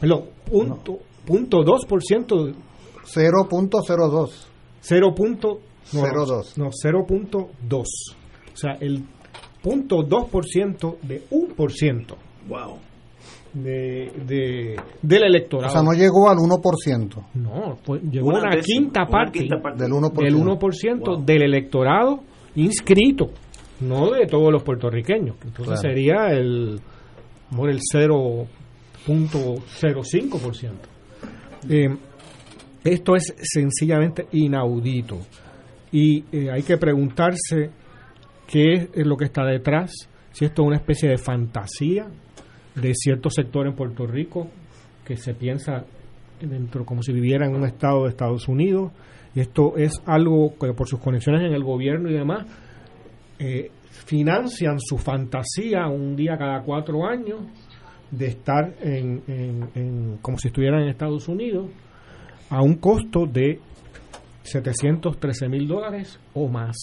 perdón, 0.00 0.24
punto, 0.50 0.98
punto 1.24 1.58
2%, 1.58 2.54
0.02. 3.04 4.30
0. 4.80 5.14
punto- 5.14 5.60
no, 5.92 6.00
0.2. 6.02 6.56
No, 6.56 6.70
0.2. 6.70 7.82
O 7.82 7.84
sea, 8.56 8.72
el 8.80 9.04
punto 9.64 9.96
2% 10.06 10.96
de 11.02 11.22
un 11.30 11.48
por 11.56 11.72
ciento 11.72 12.16
Wow. 12.48 12.78
de, 13.54 14.12
de, 14.26 14.76
del 15.00 15.22
electorado. 15.24 15.70
O 15.70 15.72
sea, 15.72 15.82
no 15.82 15.92
llegó 15.92 16.28
al 16.28 16.36
1%. 16.36 17.24
No, 17.34 17.78
pues 17.84 18.02
llegó 18.02 18.28
Una 18.28 18.40
una, 18.40 18.56
décima, 18.56 18.80
quinta, 18.82 19.00
una 19.02 19.10
parte 19.10 19.38
quinta 19.38 19.56
parte. 19.62 19.82
Del 19.82 19.92
1%. 19.92 20.22
del 20.22 20.34
1% 20.36 21.24
del 21.24 21.42
electorado 21.44 22.20
inscrito, 22.56 23.30
no 23.80 24.10
de 24.10 24.26
todos 24.26 24.52
los 24.52 24.62
puertorriqueños. 24.62 25.36
Entonces 25.44 25.80
Claro. 25.80 25.94
sería 25.94 26.26
el, 26.32 26.78
bueno, 27.50 27.72
el 27.72 27.80
0.05%. 27.80 30.70
Eh, 31.70 31.88
esto 32.84 33.16
es 33.16 33.34
sencillamente 33.40 34.26
inaudito. 34.32 35.18
Y 35.92 36.24
eh, 36.32 36.50
hay 36.50 36.62
que 36.62 36.76
preguntarse 36.76 37.70
qué 38.46 38.88
es 38.94 39.06
lo 39.06 39.16
que 39.16 39.24
está 39.26 39.44
detrás, 39.44 39.92
si 40.32 40.44
esto 40.44 40.62
es 40.62 40.66
una 40.68 40.76
especie 40.76 41.08
de 41.08 41.18
fantasía 41.18 42.06
de 42.74 42.92
cierto 42.94 43.30
sector 43.30 43.66
en 43.66 43.74
Puerto 43.74 44.06
Rico 44.06 44.48
que 45.04 45.16
se 45.16 45.34
piensa 45.34 45.84
dentro 46.40 46.84
como 46.84 47.02
si 47.02 47.12
viviera 47.12 47.46
en 47.46 47.54
un 47.54 47.64
estado 47.64 48.04
de 48.04 48.10
Estados 48.10 48.48
Unidos 48.48 48.90
y 49.34 49.40
esto 49.40 49.76
es 49.76 49.92
algo 50.06 50.54
que 50.58 50.72
por 50.72 50.88
sus 50.88 50.98
conexiones 51.00 51.42
en 51.42 51.52
el 51.54 51.62
gobierno 51.62 52.10
y 52.10 52.14
demás 52.14 52.46
eh, 53.38 53.70
financian 53.90 54.78
su 54.80 54.98
fantasía 54.98 55.86
un 55.88 56.16
día 56.16 56.36
cada 56.36 56.62
cuatro 56.62 57.06
años 57.06 57.40
de 58.10 58.26
estar 58.26 58.74
en, 58.82 59.22
en- 59.28 59.68
en- 59.74 60.18
como 60.20 60.36
si 60.38 60.48
estuvieran 60.48 60.82
en 60.82 60.88
Estados 60.88 61.28
Unidos 61.28 61.70
a 62.50 62.60
un 62.62 62.74
costo 62.74 63.26
de 63.26 63.60
713 64.42 65.48
mil 65.48 65.66
dólares 65.66 66.18
o 66.34 66.48
más 66.48 66.76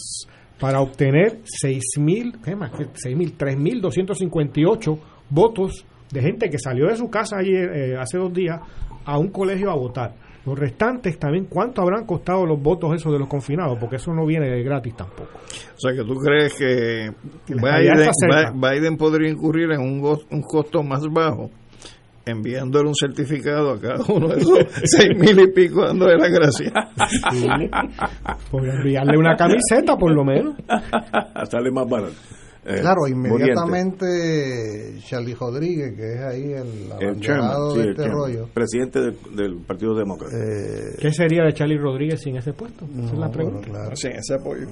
para 0.62 0.80
obtener 0.80 1.39
6 1.43 1.84
mil, 1.99 2.39
¿qué 2.43 2.55
más? 2.55 2.72
6 2.93 3.18
mil, 3.18 3.34
3 3.34 3.57
mil 3.57 3.82
258 3.82 4.99
votos 5.32 5.86
de 6.12 6.22
gente 6.22 6.49
que 6.49 6.59
salió 6.59 6.88
de 6.88 6.95
su 6.95 7.09
casa 7.09 7.38
ayer, 7.39 7.70
eh, 7.76 7.97
hace 7.97 8.20
dos 8.20 8.32
días 8.32 8.62
a 9.03 9.18
un 9.18 9.30
colegio 9.30 9.72
a 9.72 9.76
votar. 9.76 10.14
Los 10.45 10.57
restantes 10.57 11.18
también, 11.18 11.45
¿cuánto 11.45 11.82
habrán 11.82 12.05
costado 12.05 12.45
los 12.45 12.62
votos 12.62 12.93
esos 12.95 13.12
de 13.12 13.20
los 13.20 13.28
confinados? 13.28 13.78
Porque 13.80 13.95
eso 13.95 14.14
no 14.14 14.26
viene 14.26 14.49
de 14.49 14.64
gratis 14.64 14.95
tampoco. 14.95 15.32
O 15.34 15.80
sea, 15.80 15.93
que 15.93 16.03
tú 16.03 16.16
crees 16.16 16.53
que 16.53 17.12
Biden, 18.53 18.97
podría 18.97 19.30
incurrir 19.30 19.72
en 19.72 19.82
un 19.82 20.41
costo 20.41 20.84
más 20.84 21.01
bajo 21.12 21.49
enviándole 22.26 22.88
un 22.88 22.95
certificado 22.95 23.72
a 23.72 23.80
cada 23.80 24.03
uno 24.13 24.28
de 24.30 24.38
esos 24.41 24.59
seis 24.86 25.09
mil 25.17 25.39
y 25.39 25.47
pico 25.51 25.86
dándole 25.86 26.17
las 26.17 26.30
gracias. 26.32 26.72
Por 28.51 28.67
enviarle 28.67 29.17
una 29.17 29.36
camiseta, 29.36 29.95
por 29.97 30.13
lo 30.13 30.24
menos. 30.24 30.55
Sale 31.49 31.72
más 31.72 31.88
barato. 31.89 32.13
Eh, 32.63 32.78
Claro, 32.80 33.01
Muriente. 33.09 33.28
inmediatamente 33.28 34.99
Charlie 35.07 35.34
Rodríguez, 35.34 35.95
que 35.95 36.13
es 36.13 36.19
ahí 36.22 36.43
el 36.53 36.91
El 36.99 37.19
chairman, 37.19 37.55
sí, 37.74 37.78
de 37.80 37.89
este 37.89 37.95
chairman, 38.03 38.11
rollo, 38.19 38.47
presidente 38.53 38.99
del, 39.01 39.17
del 39.36 39.55
Partido 39.65 39.95
Demócrata. 39.95 40.36
eh, 40.38 40.95
¿Qué 40.99 41.11
sería 41.11 41.43
de 41.43 41.53
Charlie 41.53 41.80
Rodríguez 41.80 42.22
sin 42.22 42.38
ese 42.38 42.53
puesto? 42.53 42.86
Esa 42.86 43.13
es 43.13 43.17
la 43.19 43.32
pregunta. 43.32 43.61
bueno, 43.67 43.74
claro. 43.80 43.95
Sí, 43.95 44.09
ese 44.09 44.36
apoyo. 44.36 44.67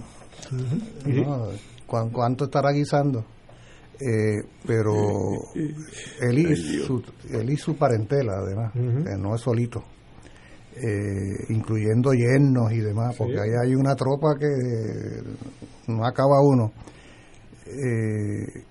No, 1.26 1.48
¿cuán- 1.88 2.12
¿Cuánto 2.12 2.46
estará 2.46 2.70
guisando? 2.72 3.26
Eh, 4.02 4.42
pero 4.66 4.94
él 6.22 6.38
y, 6.40 6.56
su, 6.56 7.04
él 7.32 7.50
y 7.50 7.58
su 7.58 7.76
parentela, 7.76 8.34
además, 8.38 8.72
no 8.76 9.36
es 9.36 9.42
solito, 9.42 9.84
eh, 10.76 11.46
incluyendo 11.50 12.14
yernos 12.14 12.72
y 12.72 12.78
demás, 12.80 13.14
porque 13.18 13.40
ahí 13.42 13.50
hay 13.62 13.76
una 13.76 13.96
tropa 13.96 14.36
que 14.40 14.48
no 15.92 16.06
acaba 16.06 16.40
uno. 16.42 16.72
Eh, 17.66 18.64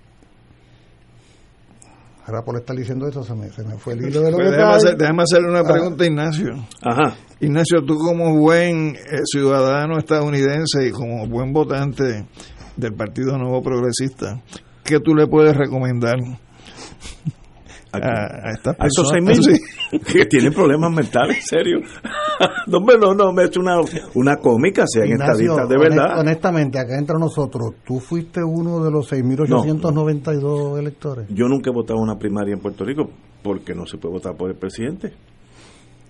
ahora 2.25 2.41
por 2.43 2.57
estar 2.57 2.75
diciendo 2.75 3.07
eso 3.07 3.23
se 3.23 3.33
me, 3.33 3.49
se 3.51 3.63
me 3.63 3.77
fue 3.77 3.93
el 3.93 4.07
hilo 4.07 4.21
de 4.21 4.31
lo 4.31 4.37
Pues 4.37 4.49
que 4.49 4.55
déjame, 4.55 4.57
estaba- 4.57 4.75
hacer- 4.77 4.97
déjame 4.97 5.23
hacerle 5.23 5.49
una 5.49 5.59
Ah. 5.59 5.71
pregunta 5.71 6.03
a 6.03 6.07
Ignacio. 6.07 6.53
Ajá. 6.81 7.15
Ignacio, 7.39 7.85
tú 7.85 7.97
como 7.97 8.37
buen 8.37 8.95
eh, 8.95 9.21
ciudadano 9.25 9.97
estadounidense 9.97 10.87
y 10.87 10.91
como 10.91 11.27
buen 11.27 11.53
votante 11.53 12.25
del 12.77 12.93
Partido 12.93 13.37
Nuevo 13.37 13.61
Progresista, 13.61 14.41
¿qué 14.89 14.99
tú 14.99 15.13
le 15.15 15.27
puedes 15.27 15.55
recomendar 15.55 16.17
a, 17.91 17.97
a 17.97 18.51
estas 18.51 18.75
A 18.79 18.85
esos 18.87 19.09
personas? 19.11 19.39
6.000 19.39 19.59
Sí. 19.91 19.99
que 20.13 20.25
tienen 20.25 20.53
problemas 20.53 20.91
mentales, 20.91 21.37
en 21.37 21.43
serio. 21.43 21.79
no, 22.67 22.79
no, 22.79 23.13
no, 23.15 23.33
me 23.33 23.41
he 23.43 23.45
hecho 23.47 23.59
una, 23.59 23.77
una 24.13 24.35
cómica, 24.37 24.83
sean 24.87 25.07
Ignacio, 25.07 25.53
estadistas 25.53 25.69
de 25.69 25.75
honest- 25.75 25.95
verdad. 25.95 26.19
honestamente, 26.19 26.77
acá 26.79 26.97
entre 26.99 27.15
nosotros, 27.17 27.73
¿tú 27.85 27.99
fuiste 27.99 28.41
uno 28.43 28.83
de 28.83 28.91
los 28.91 29.11
6.892 29.11 30.77
electores? 30.79 31.25
Yo 31.29 31.47
nunca 31.47 31.71
he 31.71 31.73
votado 31.73 31.99
una 31.99 32.17
primaria 32.19 32.53
en 32.53 32.59
Puerto 32.59 32.83
Rico 32.85 33.09
porque 33.41 33.73
no 33.73 33.85
se 33.87 33.97
puede 33.97 34.13
votar 34.15 34.35
por 34.37 34.51
el 34.51 34.57
presidente. 34.57 35.13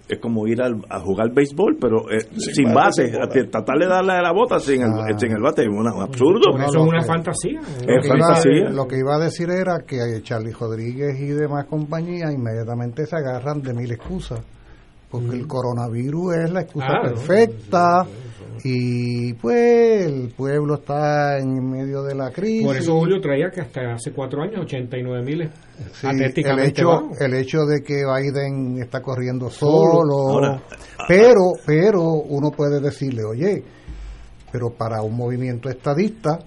Es 0.09 0.17
como 0.19 0.47
ir 0.47 0.59
al- 0.59 0.83
a 0.89 0.99
jugar 1.01 1.31
béisbol, 1.31 1.77
pero 1.79 2.09
eh, 2.09 2.17
sin, 2.35 2.73
bate, 2.73 2.75
base, 2.75 3.11
sin 3.11 3.21
a- 3.21 3.49
tratar 3.51 3.77
de 3.77 3.85
darle 3.87 4.13
a 4.13 4.21
la 4.23 4.31
bota 4.31 4.59
sin, 4.59 4.81
Ah. 4.83 5.05
el, 5.07 5.19
sin 5.19 5.31
el 5.31 5.41
bate, 5.41 5.61
es 5.61 5.67
una- 5.69 5.93
un 5.93 6.01
absurdo. 6.01 6.57
Eso 6.57 6.67
es 6.67 6.75
una 6.77 7.03
fantasía. 7.03 7.59
Es 7.61 7.85
Lo 7.85 8.01
que, 8.01 8.07
iba, 8.07 8.17
fantasía. 8.27 8.69
lo 8.71 8.87
que 8.87 8.97
iba 8.97 9.15
a 9.15 9.19
decir 9.19 9.49
era 9.51 9.79
que 9.85 9.97
Charlie 10.23 10.51
Rodríguez 10.51 11.19
y 11.19 11.27
demás 11.27 11.65
compañías 11.65 12.33
inmediatamente 12.33 13.05
se 13.05 13.15
agarran 13.17 13.61
de 13.61 13.73
mil 13.75 13.91
excusas, 13.91 14.39
porque 15.11 15.35
el 15.35 15.45
coronavirus 15.45 16.35
es 16.37 16.51
la 16.53 16.61
excusa 16.61 16.87
perfecta 17.03 18.05
y 18.63 19.33
pues 19.33 20.05
el 20.05 20.33
pueblo 20.35 20.75
está 20.75 21.37
en 21.37 21.69
medio 21.69 22.03
de 22.03 22.15
la 22.15 22.31
crisis. 22.31 22.65
Por 22.65 22.75
eso 22.75 22.97
Julio 22.97 23.21
traía 23.21 23.49
que 23.49 23.61
hasta 23.61 23.93
hace 23.93 24.11
cuatro 24.11 24.41
años 24.41 24.61
89 24.61 25.23
mil 25.23 25.49
Sí, 25.93 26.07
el 26.07 26.59
hecho 26.59 27.09
el 27.19 27.33
hecho 27.35 27.59
de 27.65 27.81
que 27.81 28.03
Biden 28.03 28.81
está 28.81 29.01
corriendo 29.01 29.49
solo, 29.49 30.33
Ahora, 30.33 30.61
pero 31.07 31.53
pero 31.65 32.01
uno 32.03 32.51
puede 32.51 32.81
decirle 32.81 33.23
oye 33.23 33.63
pero 34.51 34.71
para 34.71 35.01
un 35.01 35.15
movimiento 35.15 35.69
estadista 35.69 36.39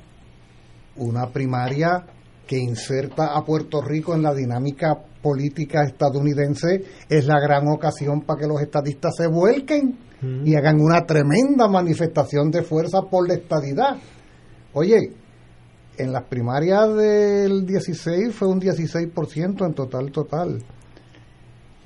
una 0.96 1.28
primaria 1.28 2.04
que 2.46 2.58
inserta 2.58 3.34
a 3.34 3.42
Puerto 3.44 3.80
Rico 3.80 4.14
en 4.14 4.22
la 4.22 4.34
dinámica 4.34 4.98
política 5.22 5.84
estadounidense 5.84 6.84
es 7.08 7.26
la 7.26 7.40
gran 7.40 7.68
ocasión 7.68 8.22
para 8.22 8.40
que 8.40 8.46
los 8.46 8.60
estadistas 8.60 9.14
se 9.16 9.28
vuelquen 9.28 9.96
y 10.44 10.54
hagan 10.54 10.80
una 10.80 11.04
tremenda 11.04 11.68
manifestación 11.68 12.50
de 12.50 12.62
fuerza 12.62 13.02
por 13.10 13.26
la 13.26 13.34
estadidad 13.34 13.96
oye 14.72 15.12
en 15.98 16.12
las 16.12 16.24
primarias 16.24 16.94
del 16.96 17.66
16 17.66 18.34
fue 18.34 18.48
un 18.48 18.60
16% 18.60 19.66
en 19.66 19.74
total 19.74 20.10
total. 20.10 20.62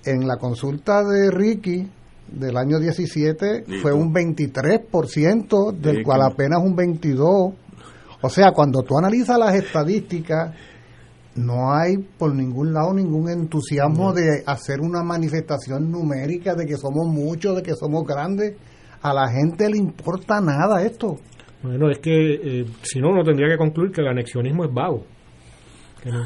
En 0.04 0.26
la 0.26 0.36
consulta 0.36 1.02
de 1.02 1.30
Ricky 1.30 1.90
del 2.28 2.56
año 2.56 2.78
17 2.78 3.64
Listo. 3.66 3.82
fue 3.82 3.92
un 3.92 4.12
23%, 4.14 5.72
del 5.76 6.02
cual 6.04 6.22
apenas 6.22 6.60
un 6.62 6.76
22%. 6.76 7.54
O 8.22 8.30
sea, 8.30 8.52
cuando 8.52 8.82
tú 8.82 8.96
analizas 8.96 9.38
las 9.38 9.54
estadísticas, 9.54 10.54
no 11.36 11.72
hay 11.74 11.96
por 12.18 12.34
ningún 12.34 12.72
lado 12.72 12.92
ningún 12.94 13.28
entusiasmo 13.30 14.12
de 14.12 14.42
hacer 14.46 14.80
una 14.80 15.02
manifestación 15.02 15.90
numérica 15.90 16.54
de 16.54 16.66
que 16.66 16.76
somos 16.76 17.06
muchos, 17.08 17.56
de 17.56 17.62
que 17.62 17.74
somos 17.74 18.04
grandes. 18.06 18.54
A 19.02 19.12
la 19.14 19.28
gente 19.30 19.68
le 19.70 19.76
importa 19.78 20.40
nada 20.40 20.82
esto. 20.82 21.16
Bueno, 21.62 21.90
es 21.90 21.98
que 21.98 22.10
eh, 22.60 22.66
si 22.82 23.00
no, 23.00 23.10
uno 23.10 23.22
tendría 23.22 23.48
que 23.48 23.56
concluir 23.58 23.90
que 23.92 24.00
el 24.00 24.08
anexionismo 24.08 24.64
es 24.64 24.72
vago. 24.72 25.04
Que 26.02 26.10
no. 26.10 26.24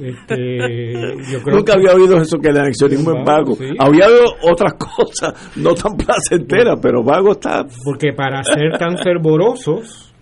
Este, 0.00 0.92
yo 1.32 1.42
creo 1.42 1.56
Nunca 1.56 1.72
que- 1.74 1.78
había 1.78 1.94
oído 1.94 2.18
eso 2.20 2.38
que 2.38 2.48
el 2.50 2.58
anexionismo 2.58 3.12
es 3.18 3.24
vago. 3.24 3.54
sí. 3.56 3.64
Había 3.78 4.06
oído 4.06 4.24
otras 4.42 4.74
cosas 4.96 5.56
no 5.56 5.74
tan 5.74 5.96
placenteras, 5.96 6.78
pero 6.82 7.02
vago 7.02 7.32
está. 7.32 7.64
Porque 7.84 8.12
para 8.12 8.42
ser 8.44 8.78
tan 8.78 8.98
fervorosos, 8.98 10.14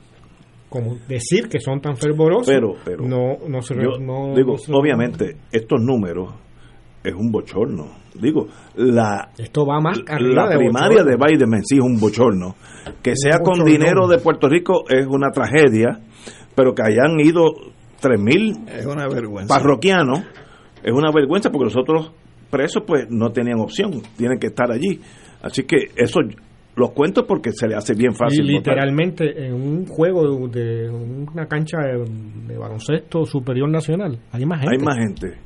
como 0.74 0.96
decir 1.08 1.48
que 1.48 1.60
son 1.60 1.80
tan 1.80 1.96
fervorosos, 1.96 2.46
Pero, 2.48 2.74
pero. 2.84 3.04
no, 3.06 3.38
no 3.48 3.62
se 3.62 3.74
Yo 3.76 3.98
no- 4.00 4.34
digo, 4.34 4.52
no 4.54 4.58
se- 4.58 4.72
obviamente, 4.72 5.36
estos 5.52 5.80
números 5.80 6.34
es 7.04 7.14
un 7.14 7.30
bochorno. 7.30 7.86
Digo, 8.20 8.48
la, 8.76 9.30
Esto 9.38 9.64
va 9.66 9.80
más 9.80 9.98
la 10.08 10.48
de 10.48 10.56
primaria 10.58 11.02
bochorno. 11.02 11.10
de 11.10 11.16
Biden 11.16 11.54
en 11.54 11.64
sí 11.64 11.76
es 11.76 11.80
un 11.84 12.00
bochorno. 12.00 12.54
Que 13.02 13.14
sea 13.16 13.38
con 13.38 13.64
dinero 13.64 14.08
de 14.08 14.18
Puerto 14.18 14.48
Rico 14.48 14.84
es 14.88 15.06
una 15.06 15.30
tragedia, 15.30 16.00
pero 16.54 16.74
que 16.74 16.82
hayan 16.82 17.18
ido 17.20 17.44
3.000 18.00 18.68
Es 18.68 18.86
una 18.86 19.06
vergüenza. 19.08 19.54
parroquianos 19.54 20.20
es 20.82 20.92
una 20.92 21.10
vergüenza 21.12 21.50
porque 21.50 21.64
los 21.66 21.76
otros 21.76 22.12
presos 22.50 22.82
pues 22.86 23.06
no 23.10 23.30
tenían 23.30 23.60
opción, 23.60 24.02
tienen 24.16 24.38
que 24.38 24.48
estar 24.48 24.70
allí. 24.70 25.00
Así 25.42 25.62
que 25.64 25.90
eso 25.96 26.20
los 26.76 26.90
cuento 26.92 27.26
porque 27.26 27.50
se 27.52 27.66
le 27.68 27.76
hace 27.76 27.94
bien 27.94 28.12
Y 28.12 28.16
fácil. 28.16 28.42
votar. 28.42 28.54
literalmente 28.74 29.46
en 29.46 29.54
un 29.54 29.86
juego 29.86 30.48
de, 30.48 30.60
de 30.60 30.90
una 30.90 31.46
cancha 31.46 31.78
de, 31.78 32.04
de 32.48 32.58
baloncesto 32.58 33.24
superior 33.24 33.68
nacional 33.70 34.18
hay 34.32 34.44
más 34.44 34.60
gente. 34.60 34.76
Hay 34.76 34.84
más 34.84 34.96
gente. 34.96 35.38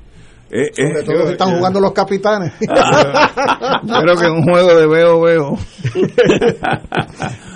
Eh, 0.51 0.71
Sobre 0.73 1.01
eh, 1.01 1.03
todo 1.05 1.27
si 1.27 1.33
están 1.33 1.57
jugando 1.59 1.79
los 1.79 1.93
capitanes. 1.93 2.55
Yo 2.59 3.95
creo 4.03 4.17
que 4.17 4.25
en 4.27 4.33
un 4.33 4.43
juego 4.45 4.75
de 4.75 4.87
veo, 4.87 5.21
veo. 5.21 5.59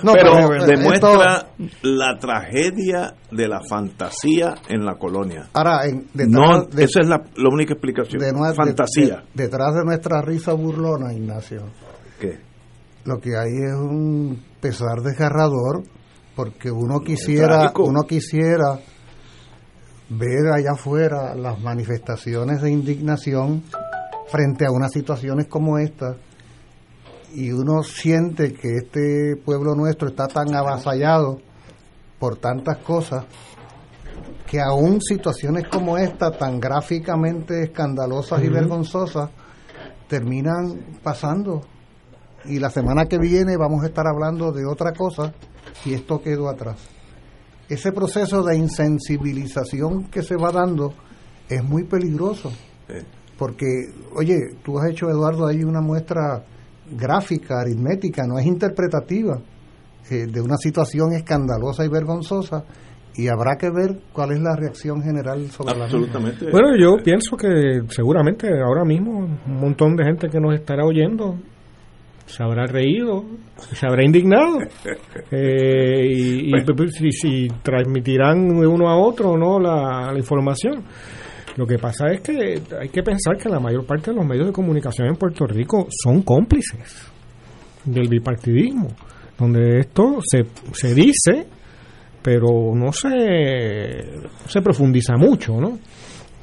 No, 0.03 0.11
pero 0.13 0.33
pero, 0.49 0.55
eh, 0.55 0.67
demuestra 0.67 1.47
la 1.81 2.17
tragedia 2.19 3.13
de 3.31 3.47
la 3.47 3.61
fantasía 3.69 4.53
en 4.67 4.85
la 4.85 4.95
colonia. 4.95 5.47
Ahora, 5.53 5.85
en, 5.87 6.07
detrás 6.13 6.29
No, 6.29 6.65
de- 6.65 6.83
esa 6.83 6.99
es 7.01 7.07
la, 7.07 7.23
la 7.37 7.49
única 7.49 7.73
explicación. 7.73 8.21
de 8.21 8.31
nue- 8.33 8.49
de- 8.49 8.53
fantasía. 8.55 9.23
de- 9.33 9.43
detrás 9.43 9.73
de 9.75 9.85
nuestra 9.85 10.21
risa 10.21 10.53
burlona, 10.53 11.13
Ignacio, 11.13 11.63
¿Qué? 12.19 12.37
Lo 13.05 13.19
que 13.19 13.37
hay 13.37 13.51
es 13.51 13.73
un 13.73 14.43
pesar 14.61 15.01
desgarrador 15.01 15.83
porque 16.35 16.71
uno 16.71 16.99
quisiera, 17.01 17.71
uno 17.77 18.03
quisiera 18.03 18.79
ver 20.09 20.51
allá 20.53 20.71
afuera 20.73 21.35
las 21.35 21.59
manifestaciones 21.61 22.61
de 22.61 22.71
indignación 22.71 23.63
frente 24.27 24.65
a 24.65 24.71
unas 24.71 24.91
situaciones 24.91 25.47
como 25.47 25.77
esta 25.77 26.15
y 27.33 27.51
uno 27.51 27.83
siente 27.83 28.53
que 28.53 28.77
este 28.77 29.35
pueblo 29.43 29.75
nuestro 29.75 30.07
está 30.07 30.27
tan 30.27 30.53
avasallado 30.55 31.39
por 32.19 32.37
tantas 32.37 32.77
cosas 32.77 33.25
que 34.47 34.61
aún 34.61 35.01
situaciones 35.01 35.67
como 35.67 35.97
esta 35.97 36.31
tan 36.31 36.59
gráficamente 36.59 37.63
escandalosas 37.63 38.43
y 38.43 38.49
vergonzosas 38.49 39.29
terminan 40.07 40.99
pasando 41.01 41.61
y 42.45 42.59
la 42.59 42.69
semana 42.69 43.05
que 43.05 43.17
viene 43.17 43.57
vamos 43.57 43.83
a 43.83 43.87
estar 43.87 44.05
hablando 44.07 44.51
de 44.51 44.65
otra 44.65 44.93
cosa 44.93 45.33
y 45.85 45.93
esto 45.93 46.21
quedó 46.21 46.49
atrás. 46.49 46.77
Ese 47.69 47.91
proceso 47.91 48.43
de 48.43 48.57
insensibilización 48.57 50.05
que 50.05 50.21
se 50.21 50.35
va 50.35 50.51
dando 50.51 50.93
es 51.49 51.63
muy 51.63 51.83
peligroso 51.83 52.51
porque, 53.37 53.65
oye, 54.15 54.37
tú 54.63 54.77
has 54.79 54.89
hecho, 54.91 55.09
Eduardo, 55.09 55.47
ahí 55.47 55.63
una 55.63 55.81
muestra 55.81 56.43
gráfica, 56.91 57.61
aritmética, 57.61 58.25
no 58.27 58.37
es 58.37 58.45
interpretativa, 58.45 59.39
eh, 60.09 60.27
de 60.27 60.41
una 60.41 60.57
situación 60.57 61.13
escandalosa 61.13 61.83
y 61.83 61.89
vergonzosa, 61.89 62.63
y 63.15 63.27
habrá 63.27 63.57
que 63.57 63.69
ver 63.69 63.99
cuál 64.11 64.31
es 64.31 64.41
la 64.41 64.55
reacción 64.55 65.01
general 65.01 65.49
sobre 65.51 65.77
la 65.77 65.85
misma. 65.85 65.99
absolutamente. 65.99 66.51
Bueno, 66.51 66.69
yo 66.79 67.03
pienso 67.03 67.37
que 67.37 67.81
seguramente 67.89 68.47
ahora 68.47 68.83
mismo 68.83 69.19
un 69.19 69.59
montón 69.59 69.95
de 69.95 70.05
gente 70.05 70.29
que 70.29 70.39
nos 70.39 70.55
estará 70.55 70.83
oyendo 70.85 71.37
se 72.25 72.43
habrá 72.43 72.65
reído, 72.65 73.25
se 73.57 73.85
habrá 73.85 74.03
indignado 74.03 74.59
eh, 75.31 76.07
y, 76.09 76.55
y 76.55 76.91
si, 76.91 77.11
si 77.11 77.47
transmitirán 77.61 78.47
de 78.59 78.67
uno 78.67 78.89
a 78.89 78.97
otro 78.97 79.37
no 79.37 79.59
la, 79.59 80.11
la 80.11 80.17
información. 80.17 80.83
Lo 81.55 81.67
que 81.67 81.77
pasa 81.77 82.07
es 82.11 82.21
que 82.21 82.61
hay 82.81 82.89
que 82.89 83.03
pensar 83.03 83.37
que 83.37 83.47
la 83.47 83.59
mayor 83.59 83.85
parte 83.85 84.09
de 84.09 84.17
los 84.17 84.25
medios 84.25 84.47
de 84.47 84.53
comunicación 84.53 85.07
en 85.07 85.15
Puerto 85.15 85.45
Rico 85.45 85.87
son 86.03 86.23
cómplices 86.23 87.11
del 87.85 88.07
bipartidismo, 88.07 88.87
donde 89.37 89.79
esto 89.79 90.19
se, 90.25 90.45
se 90.73 90.95
dice, 90.95 91.45
pero 92.23 92.73
no 92.73 92.91
se, 92.91 93.09
se 94.47 94.61
profundiza 94.61 95.15
mucho, 95.15 95.59
¿no? 95.59 95.77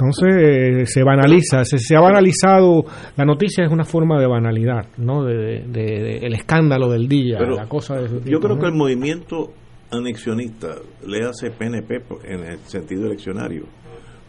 Entonces 0.00 0.90
se 0.90 1.02
banaliza, 1.02 1.64
se, 1.64 1.78
se, 1.78 1.94
ha 1.94 2.00
banalizado, 2.00 2.84
la 3.16 3.24
noticia 3.24 3.64
es 3.64 3.70
una 3.70 3.84
forma 3.84 4.18
de 4.18 4.26
banalidad, 4.26 4.86
¿no? 4.96 5.24
De, 5.24 5.64
de, 5.66 5.68
de 5.68 6.16
el 6.22 6.34
escándalo 6.34 6.88
del 6.88 7.06
día, 7.06 7.36
Pero 7.38 7.54
la 7.54 7.68
cosa 7.68 7.96
de 7.96 8.30
Yo 8.30 8.40
creo 8.40 8.56
¿no? 8.56 8.60
que 8.60 8.66
el 8.66 8.74
movimiento 8.74 9.52
anexionista, 9.90 10.76
le 11.06 11.24
hace 11.24 11.50
PNP 11.50 12.02
en 12.24 12.44
el 12.44 12.58
sentido 12.60 13.06
eleccionario, 13.06 13.64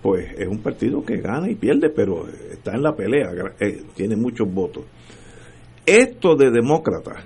pues 0.01 0.34
es 0.38 0.47
un 0.47 0.59
partido 0.59 1.03
que 1.03 1.17
gana 1.17 1.49
y 1.49 1.55
pierde, 1.55 1.89
pero 1.89 2.28
está 2.28 2.74
en 2.76 2.82
la 2.82 2.93
pelea, 2.93 3.30
eh, 3.59 3.84
tiene 3.95 4.15
muchos 4.15 4.51
votos. 4.51 4.84
Esto 5.86 6.36
de 6.36 6.51
demócratas 6.51 7.24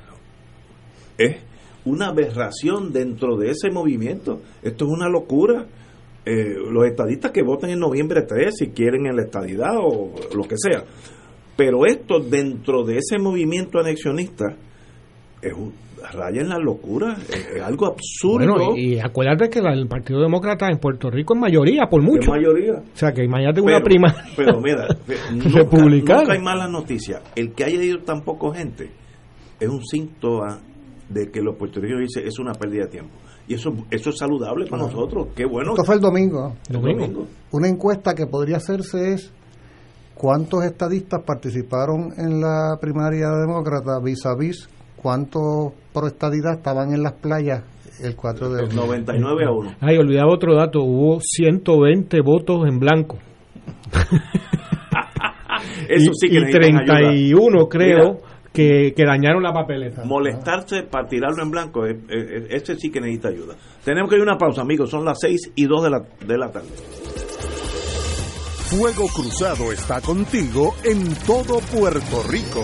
es 1.18 1.38
una 1.86 2.08
aberración 2.08 2.92
dentro 2.92 3.38
de 3.38 3.52
ese 3.52 3.70
movimiento. 3.70 4.42
Esto 4.64 4.86
es 4.86 4.92
una 4.92 5.08
locura. 5.08 5.66
Eh, 6.26 6.56
los 6.72 6.86
estadistas 6.86 7.32
que 7.32 7.44
voten 7.44 7.70
en 7.70 7.80
noviembre 7.80 8.24
3, 8.24 8.54
si 8.58 8.68
quieren 8.70 9.06
en 9.06 9.16
la 9.16 9.24
estadidad 9.24 9.76
o 9.78 10.12
lo 10.36 10.44
que 10.44 10.56
sea. 10.58 10.84
Pero 11.56 11.86
esto 11.86 12.20
dentro 12.20 12.84
de 12.84 12.98
ese 12.98 13.20
movimiento 13.20 13.80
anexionista 13.80 14.56
es 15.42 15.54
un, 15.54 15.72
raya 16.14 16.42
en 16.42 16.50
la 16.50 16.58
locura, 16.58 17.16
es, 17.30 17.48
es 17.56 17.62
algo 17.62 17.88
absurdo. 17.88 18.54
Bueno, 18.56 18.76
y, 18.76 18.96
y 18.96 19.00
acuérdate 19.00 19.50
que 19.50 19.62
la, 19.62 19.74
el 19.74 19.88
Partido 19.88 20.22
Demócrata 20.22 20.68
en 20.70 20.80
Puerto 20.80 21.10
Rico 21.10 21.34
es 21.36 21.40
mayoría, 21.40 21.88
por 21.90 22.02
mucho. 22.02 22.22
Es 22.22 22.28
mayoría. 22.30 22.74
O 22.74 22.98
sea, 22.98 23.12
que 23.12 23.24
imagínate 23.24 23.62
una 23.62 23.80
primaria 23.82 24.24
Pero 24.36 24.60
mira, 24.60 24.88
nunca, 25.32 25.60
republicana. 25.60 26.20
nunca 26.22 26.34
hay 26.34 26.42
malas 26.42 26.70
noticias. 26.70 27.22
El 27.36 27.54
que 27.54 27.64
haya 27.64 27.84
ido 27.84 28.00
tan 28.00 28.22
poco 28.22 28.52
gente 28.52 28.90
es 29.60 29.70
un 29.70 29.84
síntoma 29.86 30.60
de 31.10 31.30
que 31.32 31.42
los 31.42 31.56
puertorriqueños 31.56 32.02
dicen 32.02 32.28
es 32.28 32.40
una 32.40 32.54
pérdida 32.54 32.86
de 32.86 32.90
tiempo. 32.92 33.14
Y 33.48 33.54
eso, 33.54 33.74
eso 33.92 34.10
es 34.10 34.18
saludable 34.18 34.66
para 34.68 34.84
No. 34.84 34.88
nosotros. 34.90 35.28
Qué 35.36 35.46
bueno. 35.46 35.72
Esto 35.72 35.84
fue 35.84 35.96
el 35.96 36.02
domingo. 36.02 36.54
El 36.70 36.82
domingo. 36.82 37.28
Una 37.52 37.68
encuesta 37.68 38.14
que 38.16 38.26
podría 38.26 38.58
hacerse 38.58 39.14
es 39.14 39.32
cuántos 40.16 40.64
estadistas 40.64 41.22
participaron 41.26 42.12
en 42.18 42.42
la 42.42 42.78
primaria 42.82 43.28
demócrata 43.30 44.00
vis 44.04 44.26
a 44.26 44.36
vis 44.36 44.68
cuántos 44.96 45.74
pro 45.94 46.08
estadidad 46.08 46.54
estaban 46.56 46.92
en 46.94 47.04
las 47.04 47.14
playas 47.14 47.62
el 48.02 48.16
4 48.16 48.50
de 48.50 48.64
El 48.64 48.76
99 48.76 49.46
a 49.46 49.52
1. 49.52 49.76
Ay, 49.82 49.98
olvidaba 49.98 50.34
otro 50.34 50.56
dato, 50.56 50.82
hubo 50.82 51.20
120 51.22 52.22
votos 52.22 52.68
en 52.68 52.80
blanco. 52.80 53.18
Eso 55.90 56.12
y, 56.12 56.16
sí 56.16 56.28
que 56.30 56.36
y 56.36 56.38
ayuda. 56.38 56.60
31 56.60 57.68
creo 57.70 57.98
Mira. 58.14 58.35
Que, 58.56 58.94
que 58.96 59.06
dañaron 59.06 59.44
la 59.44 59.54
papeleta. 59.54 60.04
Molestarse 60.06 60.84
para 60.84 61.08
tirarlo 61.08 61.44
en 61.44 61.52
blanco, 61.52 61.86
eh, 61.86 62.00
eh, 62.10 62.48
ese 62.50 62.76
sí 62.76 62.90
que 62.90 63.02
necesita 63.02 63.28
ayuda. 63.28 63.56
Tenemos 63.84 64.10
que 64.10 64.16
ir 64.16 64.22
a 64.22 64.24
una 64.24 64.38
pausa, 64.38 64.62
amigos. 64.62 64.90
Son 64.90 65.04
las 65.04 65.20
6 65.20 65.52
y 65.56 65.66
2 65.66 65.84
de 65.84 65.90
la, 65.90 66.00
de 66.26 66.38
la 66.38 66.52
tarde. 66.52 66.70
Fuego 68.70 69.08
Cruzado 69.14 69.72
está 69.72 70.02
contigo 70.02 70.74
en 70.84 71.14
todo 71.28 71.60
Puerto 71.60 72.24
Rico. 72.28 72.64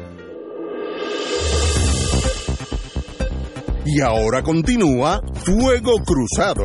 Y 3.85 3.99
ahora 4.01 4.43
continúa 4.43 5.21
Fuego 5.43 5.93
Cruzado. 6.05 6.63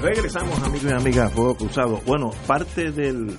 Regresamos, 0.00 0.62
amigos 0.62 0.90
y 0.90 0.94
amigas, 0.94 1.32
Fuego 1.32 1.56
Cruzado. 1.56 2.00
Bueno, 2.06 2.30
parte 2.46 2.90
del 2.90 3.36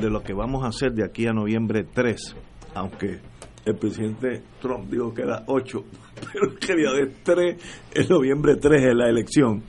de 0.00 0.10
lo 0.10 0.22
que 0.22 0.32
vamos 0.32 0.64
a 0.64 0.68
hacer 0.68 0.92
de 0.92 1.04
aquí 1.04 1.26
a 1.26 1.32
noviembre 1.32 1.84
3, 1.84 2.36
aunque 2.74 3.20
el 3.64 3.76
presidente 3.76 4.42
Trump 4.60 4.90
dijo 4.90 5.12
que 5.12 5.22
era 5.22 5.44
8, 5.46 5.84
pero 6.32 6.54
que 6.54 6.76
día 6.76 6.92
de 6.92 7.06
3, 7.22 7.56
el 7.94 8.08
noviembre 8.08 8.56
3 8.56 8.84
es 8.84 8.94
la 8.94 9.08
elección, 9.08 9.62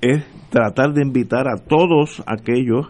es 0.00 0.24
tratar 0.50 0.92
de 0.92 1.02
invitar 1.02 1.48
a 1.48 1.56
todos 1.56 2.22
aquellos 2.26 2.86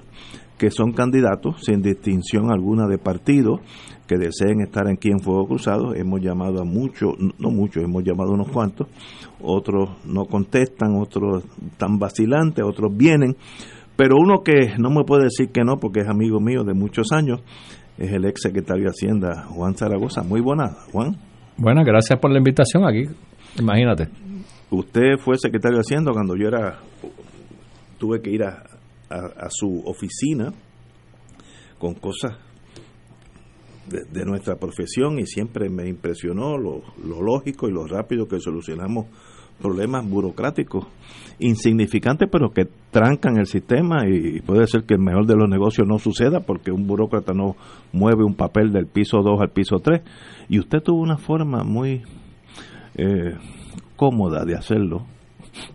que 0.59 0.71
son 0.71 0.93
candidatos 0.93 1.63
sin 1.65 1.83
distinción 1.83 2.51
alguna 2.51 2.87
de 2.87 2.99
partido 2.99 3.61
que 4.07 4.17
deseen 4.17 4.61
estar 4.61 4.87
aquí 4.89 5.11
en 5.11 5.21
Fuego 5.21 5.47
Cruzado. 5.47 5.95
Hemos 5.95 6.21
llamado 6.21 6.61
a 6.61 6.65
muchos, 6.65 7.15
no 7.39 7.51
muchos, 7.51 7.83
hemos 7.83 8.05
llamado 8.05 8.31
a 8.31 8.35
unos 8.35 8.49
cuantos, 8.49 8.89
otros 9.41 9.91
no 10.05 10.25
contestan, 10.25 10.97
otros 10.97 11.45
están 11.73 11.99
vacilantes, 11.99 12.65
otros 12.65 12.97
vienen, 12.97 13.37
pero 13.97 14.17
uno 14.17 14.43
que 14.43 14.77
no 14.79 14.91
me 14.91 15.05
puede 15.05 15.25
decir 15.25 15.51
que 15.51 15.65
no 15.65 15.77
porque 15.77 16.01
es 16.01 16.09
amigo 16.09 16.41
mío 16.41 16.63
de 16.65 16.75
muchos 16.75 17.13
años 17.13 17.43
es 17.99 18.13
el 18.13 18.25
ex 18.27 18.43
secretario 18.43 18.85
de 18.85 18.91
Hacienda, 18.91 19.45
Juan 19.49 19.75
Zaragoza. 19.75 20.23
Muy 20.23 20.41
buena, 20.41 20.69
Juan. 20.93 21.17
Bueno, 21.57 21.83
gracias 21.85 22.19
por 22.21 22.31
la 22.31 22.39
invitación 22.39 22.85
aquí. 22.87 23.05
Imagínate. 23.59 24.09
Usted 24.71 25.17
fue 25.19 25.39
secretario 25.39 25.79
de 25.79 25.83
Hacienda 25.83 26.13
cuando 26.13 26.37
yo 26.37 26.49
era, 26.49 26.79
tuve 27.99 28.21
que 28.21 28.31
ir 28.31 28.43
a, 28.43 28.63
a, 29.09 29.49
su 29.51 29.83
oficina 29.87 30.53
con 31.79 31.95
cosas 31.95 32.37
de, 33.89 34.25
nuestra 34.25 34.57
profesión 34.57 35.19
y 35.19 35.27
siempre 35.27 35.69
me 35.69 35.89
impresionó 35.89 36.59
lo, 36.59 36.83
lo, 37.05 37.23
lógico 37.23 37.69
y 37.69 37.73
lo 37.73 37.87
rápido 37.87 38.27
que 38.27 38.41
solucionamos 38.41 39.07
problemas 39.61 40.09
burocráticos 40.09 40.87
insignificantes 41.39 42.29
pero 42.33 42.51
que 42.51 42.67
trancan 42.91 43.37
el 43.37 43.47
sistema 43.47 44.09
y 44.09 44.41
puede 44.41 44.67
ser 44.67 44.85
que 44.85 44.95
el 44.95 45.01
mejor 45.01 45.27
de 45.27 45.37
los 45.37 45.49
negocios 45.49 45.87
no 45.87 45.99
suceda 45.99 46.41
porque 46.41 46.71
un 46.71 46.87
burócrata 46.87 47.33
no 47.35 47.57
mueve 47.93 48.25
un 48.25 48.35
papel 48.35 48.73
del 48.73 48.87
piso 48.87 49.19
2 49.23 49.41
al 49.41 49.51
piso 49.51 49.77
3 49.79 50.03
y 50.49 50.59
usted 50.59 50.81
tuvo 50.81 51.01
una 51.01 51.19
forma 51.19 51.63
muy 51.63 52.03
eh, 52.97 53.35
cómoda 53.97 54.45
de 54.45 54.55
hacerlo 54.55 55.05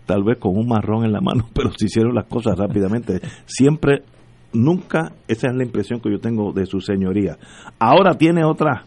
tal 0.06 0.24
vez 0.24 0.38
con 0.38 0.56
un 0.56 0.66
marrón 0.68 1.04
en 1.04 1.12
la 1.12 1.20
mano, 1.20 1.48
pero 1.54 1.70
se 1.76 1.86
hicieron 1.86 2.14
las 2.14 2.26
cosas 2.26 2.56
rápidamente. 2.58 3.20
Siempre, 3.46 4.02
nunca, 4.52 5.12
esa 5.28 5.48
es 5.48 5.54
la 5.54 5.64
impresión 5.64 6.00
que 6.00 6.10
yo 6.10 6.18
tengo 6.18 6.52
de 6.52 6.66
su 6.66 6.80
señoría. 6.80 7.38
Ahora 7.78 8.14
tiene 8.14 8.44
otra, 8.44 8.84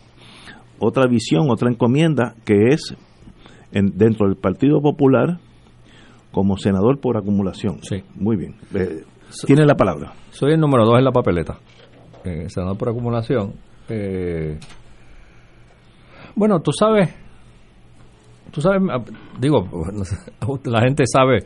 otra 0.80 1.08
visión, 1.08 1.50
otra 1.50 1.70
encomienda, 1.70 2.36
que 2.46 2.70
es 2.70 2.96
en, 3.72 3.98
dentro 3.98 4.28
del 4.28 4.38
Partido 4.38 4.82
Popular 4.82 5.40
como 6.32 6.58
senador 6.58 7.00
por 7.00 7.18
acumulación. 7.18 7.80
Sí. 7.82 8.04
Muy 8.16 8.36
bien. 8.36 8.56
Eh, 8.74 9.04
tiene 9.46 9.66
la 9.66 9.76
palabra. 9.76 10.14
Soy 10.32 10.54
el 10.54 10.60
número 10.60 10.86
dos 10.86 10.98
en 10.98 11.06
la 11.06 11.12
papeleta. 11.12 11.58
Eh, 12.24 12.50
senador 12.50 12.78
por 12.78 12.90
acumulación. 12.90 13.54
Eh, 13.90 14.60
bueno, 16.36 16.60
tú 16.60 16.72
sabes 16.72 17.14
tú 18.56 18.62
sabes, 18.62 18.82
ah, 18.90 19.04
digo, 19.40 19.68
la 20.66 20.82
gente 20.82 21.04
sabe 21.06 21.40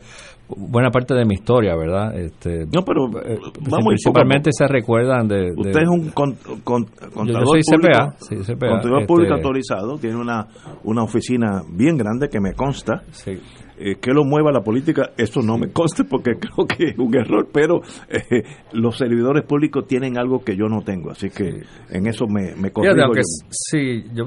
buena 0.56 0.90
parte 0.90 1.14
de 1.14 1.24
mi 1.24 1.34
historia, 1.34 1.76
¿verdad? 1.76 2.16
Este, 2.18 2.66
no, 2.66 2.82
pero 2.84 3.06
eh, 3.22 3.38
vamos 3.60 3.86
principalmente 3.88 4.50
se 4.52 4.66
recuerdan 4.66 5.28
de, 5.28 5.50
Usted 5.56 5.82
es 5.82 5.88
un 5.88 6.10
con, 6.10 6.34
contador 6.64 7.26
yo, 7.26 7.44
soy 7.44 7.60
CPA, 7.62 8.14
sí, 8.18 8.36
CPA, 8.36 8.68
contador 8.68 9.06
público 9.06 9.34
este, 9.34 9.46
autorizado, 9.46 9.98
tiene 9.98 10.16
una, 10.16 10.46
una 10.84 11.02
oficina 11.02 11.62
bien 11.70 11.96
grande 11.96 12.28
que 12.28 12.40
me 12.40 12.52
consta. 12.54 13.02
Sí. 13.10 13.38
Eh, 13.82 13.96
que 13.98 14.12
lo 14.12 14.24
mueva 14.24 14.52
la 14.52 14.60
política, 14.60 15.12
eso 15.16 15.40
no 15.40 15.56
me 15.56 15.72
consta 15.72 16.04
porque 16.04 16.32
creo 16.38 16.66
que 16.66 16.90
es 16.90 16.98
un 16.98 17.16
error, 17.16 17.48
pero 17.50 17.80
eh, 18.10 18.42
los 18.72 18.98
servidores 18.98 19.42
públicos 19.46 19.86
tienen 19.86 20.18
algo 20.18 20.40
que 20.40 20.54
yo 20.54 20.66
no 20.66 20.82
tengo, 20.82 21.10
así 21.10 21.30
que 21.30 21.62
en 21.88 22.06
eso 22.06 22.26
me, 22.26 22.54
me 22.56 22.72
corrijo. 22.72 22.94
Yo. 23.14 23.22
Sí, 23.48 24.04
yo 24.12 24.26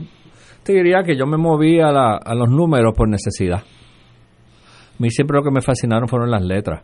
te 0.63 0.73
diría 0.73 1.03
que 1.03 1.15
yo 1.15 1.27
me 1.27 1.37
moví 1.37 1.79
a, 1.79 1.91
la, 1.91 2.15
a 2.15 2.33
los 2.33 2.49
números 2.49 2.93
por 2.95 3.07
necesidad. 3.07 3.61
Mí 5.03 5.09
siempre 5.09 5.35
lo 5.35 5.43
que 5.43 5.51
me 5.51 5.59
fascinaron 5.59 6.07
fueron 6.07 6.31
las 6.31 6.41
letras. 6.41 6.81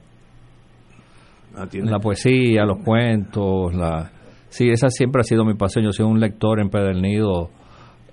Ah, 1.56 1.66
la 1.72 2.00
poesía, 2.00 2.66
los 2.66 2.84
cuentos, 2.84 3.74
la... 3.74 4.12
Sí, 4.50 4.68
esa 4.70 4.90
siempre 4.90 5.22
ha 5.22 5.24
sido 5.24 5.46
mi 5.46 5.54
pasión. 5.54 5.86
Yo 5.86 5.94
soy 5.94 6.06
un 6.06 6.20
lector 6.20 6.60
empedernido, 6.60 7.50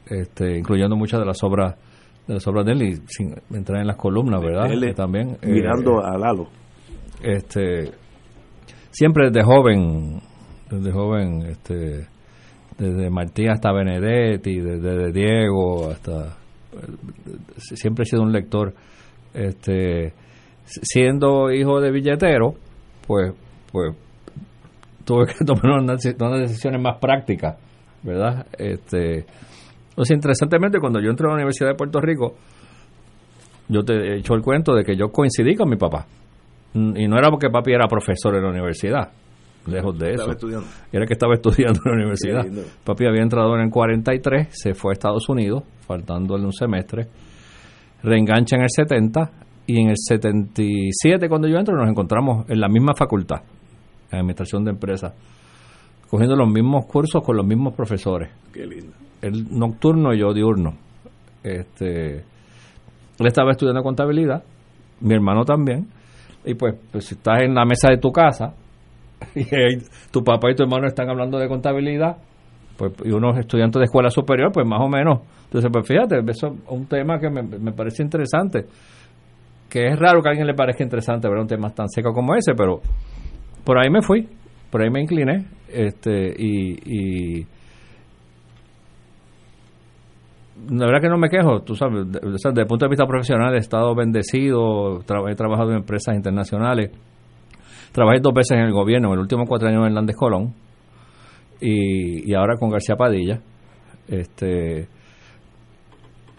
este, 0.09 0.59
incluyendo 0.59 0.94
muchas 0.94 1.18
de 1.18 1.26
las 1.26 1.42
obras 1.42 1.74
de 2.28 2.34
las 2.34 2.46
obras 2.46 2.64
de 2.66 2.72
él 2.72 2.82
y 2.82 2.96
sin 3.09 3.34
entrar 3.52 3.80
en 3.80 3.88
las 3.88 3.96
columnas, 3.96 4.40
¿verdad? 4.40 4.68
también 4.94 5.38
eh, 5.42 5.48
mirando 5.48 6.04
a 6.04 6.16
Lalo. 6.16 6.46
Este, 7.20 7.90
siempre 8.90 9.30
desde 9.30 9.42
joven, 9.42 10.20
desde 10.70 10.92
joven, 10.92 11.46
este, 11.46 12.07
desde 12.78 13.11
Martín 13.11 13.50
hasta 13.50 13.72
Benedetti, 13.72 14.61
desde 14.61 15.11
Diego 15.11 15.90
hasta 15.90 16.36
siempre 17.59 18.04
he 18.04 18.07
sido 18.07 18.22
un 18.22 18.32
lector 18.32 18.72
este 19.37 20.12
siendo 20.64 21.51
hijo 21.51 21.80
de 21.80 21.91
billetero 21.91 22.55
pues 23.07 23.32
pues 23.70 23.95
tuve 25.05 25.26
que 25.26 25.45
tomar 25.47 25.80
unas, 25.80 26.03
decisiones 26.03 26.80
más 26.80 26.99
prácticas 26.99 27.57
verdad 28.03 28.47
este 28.59 29.26
entonces 29.91 30.14
interesantemente 30.14 30.78
cuando 30.78 31.01
yo 31.01 31.11
entré 31.11 31.26
a 31.26 31.30
la 31.30 31.37
Universidad 31.37 31.70
de 31.70 31.74
Puerto 31.74 32.01
Rico 32.01 32.34
yo 33.68 33.82
te 33.82 33.95
he 33.95 34.18
hecho 34.18 34.34
el 34.34 34.43
cuento 34.43 34.74
de 34.74 34.84
que 34.84 34.97
yo 34.97 35.11
coincidí 35.11 35.55
con 35.55 35.68
mi 35.68 35.76
papá 35.76 36.07
y 36.74 37.09
no 37.09 37.16
era 37.16 37.30
porque 37.30 37.49
papi 37.49 37.72
era 37.72 37.87
profesor 37.87 38.34
en 38.37 38.43
la 38.43 38.51
universidad 38.51 39.11
lejos 39.66 39.99
de 39.99 40.12
eso. 40.12 40.30
Era 40.93 41.07
que 41.07 41.12
estaba 41.12 41.34
estudiando 41.41 41.80
en 41.84 41.91
la 41.91 41.97
universidad. 41.97 42.45
Papi 42.84 43.07
había 43.07 43.22
entrado 43.22 43.55
en 43.57 43.62
el 43.62 43.70
43, 43.70 44.49
se 44.51 44.74
fue 44.74 44.93
a 44.93 44.95
Estados 44.95 45.28
Unidos, 45.28 45.64
faltándole 45.87 46.45
un 46.45 46.53
semestre, 46.53 47.09
reengancha 48.03 48.57
en 48.57 48.62
el 48.62 48.70
70 48.70 49.30
y 49.66 49.80
en 49.80 49.90
el 49.90 49.97
77 49.97 51.28
cuando 51.28 51.49
yo 51.49 51.57
entro 51.57 51.76
nos 51.76 51.88
encontramos 51.88 52.49
en 52.49 52.61
la 52.61 52.68
misma 52.68 52.92
facultad, 52.97 53.42
en 54.11 54.18
Administración 54.18 54.64
de 54.64 54.70
Empresas, 54.70 55.12
cogiendo 56.09 56.36
los 56.36 56.49
mismos 56.49 56.86
cursos 56.86 57.22
con 57.24 57.36
los 57.36 57.47
mismos 57.47 57.74
profesores. 57.74 58.30
Qué 58.53 58.66
lindo. 58.66 58.92
Él 59.22 59.47
nocturno 59.51 60.14
y 60.14 60.20
yo 60.20 60.32
diurno. 60.32 60.74
Este, 61.42 62.16
él 62.16 63.26
estaba 63.26 63.53
estudiando 63.53 63.82
contabilidad, 63.82 64.42
mi 65.01 65.14
hermano 65.14 65.44
también, 65.44 65.88
y 66.44 66.55
pues, 66.55 66.74
pues 66.92 67.05
si 67.05 67.14
estás 67.14 67.42
en 67.42 67.55
la 67.55 67.64
mesa 67.64 67.88
de 67.90 67.99
tu 67.99 68.12
casa, 68.12 68.55
y 69.34 69.44
tu 70.11 70.22
papá 70.22 70.51
y 70.51 70.55
tu 70.55 70.62
hermano 70.62 70.86
están 70.86 71.09
hablando 71.09 71.38
de 71.38 71.49
contabilidad, 71.49 72.18
pues 72.77 72.93
y 73.05 73.11
unos 73.11 73.39
estudiantes 73.39 73.81
de 73.81 73.85
escuela 73.85 74.11
superior, 74.11 74.51
pues 74.53 74.66
más 74.66 74.81
o 74.81 74.89
menos. 74.89 75.20
Entonces, 75.45 75.70
pues 75.72 75.87
fíjate, 75.87 76.18
eso 76.29 76.49
es 76.49 76.53
un 76.68 76.87
tema 76.87 77.18
que 77.18 77.31
me, 77.31 77.43
me 77.43 77.72
parece 77.72 78.03
interesante, 78.03 78.66
que 79.68 79.87
es 79.87 79.99
raro 79.99 80.22
que 80.22 80.29
a 80.29 80.31
alguien 80.31 80.47
le 80.47 80.55
parezca 80.55 80.83
interesante 80.83 81.29
ver 81.29 81.39
un 81.39 81.47
tema 81.47 81.70
tan 81.70 81.89
seco 81.89 82.12
como 82.12 82.35
ese, 82.35 82.55
pero 82.55 82.81
por 83.64 83.79
ahí 83.79 83.91
me 83.91 84.03
fui, 84.03 84.29
por 84.70 84.83
ahí 84.83 84.91
me 84.91 85.01
incliné, 85.01 85.47
este 85.68 86.35
y, 86.39 87.47
la 90.70 90.87
verdad 90.87 91.01
que 91.03 91.09
no 91.09 91.18
me 91.18 91.29
quejo, 91.29 91.61
tú 91.61 91.74
sabes, 91.74 92.11
desde 92.11 92.61
el 92.62 92.66
punto 92.66 92.87
de 92.87 92.91
vista 92.91 93.07
profesional 93.07 93.55
he 93.55 93.59
estado 93.59 93.95
bendecido, 93.95 95.00
he 95.00 95.34
trabajado 95.34 95.71
en 95.71 95.79
empresas 95.79 96.17
internacionales, 96.17 96.91
Trabajé 97.96 98.21
dos 98.21 98.34
veces 98.34 98.59
en 98.59 98.64
el 98.64 98.72
gobierno, 98.72 99.14
el 99.14 99.21
último 99.21 99.46
cuatro 99.46 99.68
años 99.68 99.80
en 99.80 99.87
Hernández 99.87 100.17
Colón 100.17 100.53
y, 101.61 102.30
y 102.30 102.34
ahora 102.34 102.57
con 102.57 102.70
García 102.70 102.96
Padilla. 102.96 103.41
Este, 104.08 104.88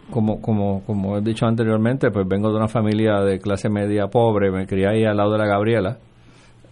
como, 0.10 0.42
como, 0.42 0.84
como 0.86 1.18
he 1.18 1.22
dicho 1.22 1.46
anteriormente, 1.46 2.10
pues 2.12 2.28
vengo 2.28 2.50
de 2.50 2.58
una 2.58 2.68
familia 2.68 3.20
de 3.22 3.40
clase 3.40 3.70
media 3.70 4.08
pobre, 4.08 4.52
me 4.52 4.66
crié 4.66 4.88
ahí 4.88 5.04
al 5.04 5.18
lado 5.18 5.34
de 5.34 5.38
la 5.38 5.48
Gabriela. 5.48 5.98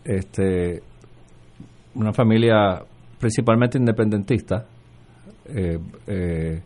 Este, 0.04 0.82
una 1.96 2.14
familia 2.14 2.82
principalmente 3.20 3.78
independentista. 3.78 4.66
Eh, 5.48 5.80
eh, 6.08 6.62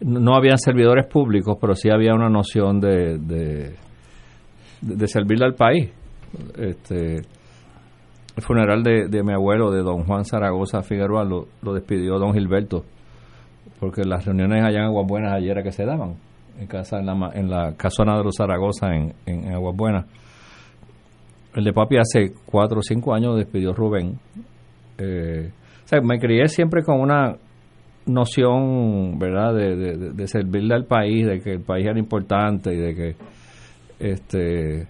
no 0.00 0.36
habían 0.36 0.58
servidores 0.58 1.06
públicos, 1.06 1.56
pero 1.60 1.74
sí 1.74 1.88
había 1.90 2.14
una 2.14 2.28
noción 2.28 2.78
de, 2.80 3.18
de, 4.80 5.06
servirle 5.06 5.46
al 5.46 5.54
país. 5.54 5.90
Este, 6.58 7.22
el 8.36 8.42
funeral 8.42 8.82
de, 8.82 9.08
de, 9.08 9.22
mi 9.22 9.32
abuelo, 9.32 9.70
de 9.70 9.82
don 9.82 10.04
Juan 10.04 10.24
Zaragoza 10.24 10.82
Figueroa, 10.82 11.24
lo, 11.24 11.46
lo, 11.62 11.72
despidió 11.72 12.18
don 12.18 12.34
Gilberto, 12.34 12.84
porque 13.78 14.02
las 14.04 14.24
reuniones 14.24 14.64
allá 14.64 14.80
en 14.80 14.86
Aguas 14.86 15.06
Buenas 15.06 15.32
ayer 15.34 15.62
que 15.62 15.70
se 15.70 15.84
daban, 15.84 16.14
en 16.58 16.66
casa 16.66 16.98
en 16.98 17.06
la, 17.06 17.30
en 17.34 17.48
la 17.48 17.74
casona 17.76 18.16
de 18.16 18.24
los 18.24 18.36
Zaragoza 18.36 18.88
en, 18.94 19.14
en, 19.26 19.54
Aguas 19.54 19.76
Buenas. 19.76 20.06
El 21.54 21.62
de 21.62 21.72
papi 21.72 21.96
hace 21.98 22.32
cuatro 22.44 22.80
o 22.80 22.82
cinco 22.82 23.14
años 23.14 23.36
despidió 23.36 23.72
Rubén. 23.72 24.18
Eh, 24.98 25.50
o 25.84 25.86
sea, 25.86 26.00
me 26.00 26.18
crié 26.18 26.48
siempre 26.48 26.82
con 26.82 27.00
una 27.00 27.36
noción, 28.06 29.16
¿verdad?, 29.18 29.54
de, 29.54 29.76
de, 29.76 30.12
de 30.12 30.26
servirle 30.26 30.74
al 30.74 30.86
país, 30.86 31.24
de 31.26 31.40
que 31.40 31.52
el 31.52 31.60
país 31.60 31.86
era 31.86 31.98
importante 31.98 32.74
y 32.74 32.78
de 32.78 32.94
que 32.94 33.16
este 34.00 34.88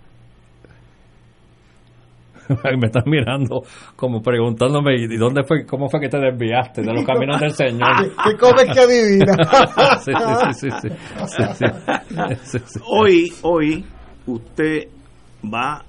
me 2.79 2.87
están 2.87 3.05
mirando 3.07 3.63
como 3.97 4.21
preguntándome 4.23 4.95
y 4.97 5.17
dónde 5.17 5.45
fue 5.45 5.65
cómo 5.67 5.89
fue 5.89 6.01
que 6.01 6.09
te 6.09 6.19
desviaste 6.19 6.83
de 6.83 6.93
los 6.93 7.05
caminos 7.05 7.41
del 7.41 7.51
Señor 7.51 7.89
qué 8.25 8.37
comes 8.39 8.65
que 8.73 8.81
adivina 8.81 9.37
hoy 12.87 13.33
hoy 13.43 13.85
usted 14.27 14.89
va 15.45 15.85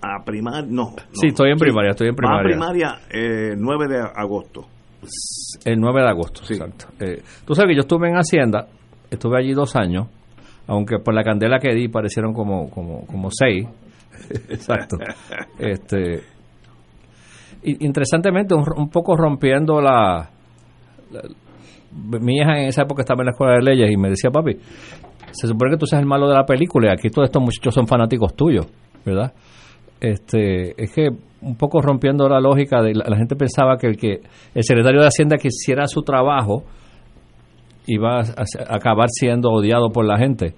a 0.00 0.24
primaria, 0.24 0.64
no, 0.70 0.94
Sí, 1.12 1.28
estoy 1.28 1.50
en 1.50 1.58
primaria, 1.58 1.90
estoy 1.90 2.08
en 2.08 2.14
Va 2.14 2.38
a 2.38 2.42
primaria. 2.42 2.98
primaria 3.10 3.50
eh, 3.50 3.54
9 3.56 3.88
de 3.88 3.98
agosto. 4.14 4.64
El 5.64 5.80
9 5.80 6.02
de 6.02 6.08
agosto, 6.08 6.42
exacto. 6.48 6.86
Eh, 7.00 7.22
tú 7.44 7.54
sabes 7.54 7.70
que 7.70 7.74
yo 7.74 7.80
estuve 7.80 8.08
en 8.08 8.14
Hacienda, 8.16 8.68
estuve 9.10 9.38
allí 9.38 9.54
dos 9.54 9.74
años, 9.74 10.06
aunque 10.68 10.98
por 10.98 11.14
la 11.14 11.24
candela 11.24 11.58
que 11.58 11.74
di 11.74 11.88
parecieron 11.88 12.32
como, 12.32 12.70
como, 12.70 13.06
como 13.06 13.28
seis. 13.32 13.66
exacto. 14.48 14.96
Este, 15.58 16.22
interesantemente, 17.62 18.54
un, 18.54 18.88
poco 18.88 19.16
rompiendo 19.16 19.80
la, 19.80 20.30
Mi 22.20 22.36
hija 22.36 22.58
en 22.58 22.68
esa 22.68 22.82
época 22.82 23.02
estaba 23.02 23.22
en 23.22 23.26
la 23.26 23.32
escuela 23.32 23.54
de 23.54 23.62
leyes 23.62 23.90
y 23.90 23.96
me 23.96 24.10
decía, 24.10 24.30
papi, 24.30 24.56
se 25.32 25.46
supone 25.46 25.72
que 25.72 25.78
tú 25.78 25.86
seas 25.86 26.00
el 26.00 26.08
malo 26.08 26.28
de 26.28 26.34
la 26.34 26.44
película 26.44 26.88
y 26.88 26.92
aquí 26.92 27.08
todos 27.10 27.28
estos 27.28 27.42
muchachos 27.42 27.74
son 27.74 27.86
fanáticos 27.86 28.34
tuyos, 28.34 28.66
¿verdad? 29.04 29.32
Este, 30.00 30.80
es 30.80 30.92
que 30.94 31.08
un 31.40 31.56
poco 31.56 31.80
rompiendo 31.80 32.28
la 32.28 32.40
lógica 32.40 32.82
de 32.82 32.94
la, 32.94 33.16
gente 33.16 33.36
pensaba 33.36 33.76
que 33.76 33.88
el 33.88 33.96
que 33.96 34.20
el 34.54 34.62
secretario 34.62 35.00
de 35.00 35.06
Hacienda 35.06 35.36
que 35.36 35.48
hiciera 35.48 35.86
su 35.86 36.02
trabajo 36.02 36.64
iba 37.86 38.20
a 38.20 38.24
acabar 38.68 39.08
siendo 39.08 39.50
odiado 39.50 39.90
por 39.90 40.04
la 40.04 40.18
gente 40.18 40.54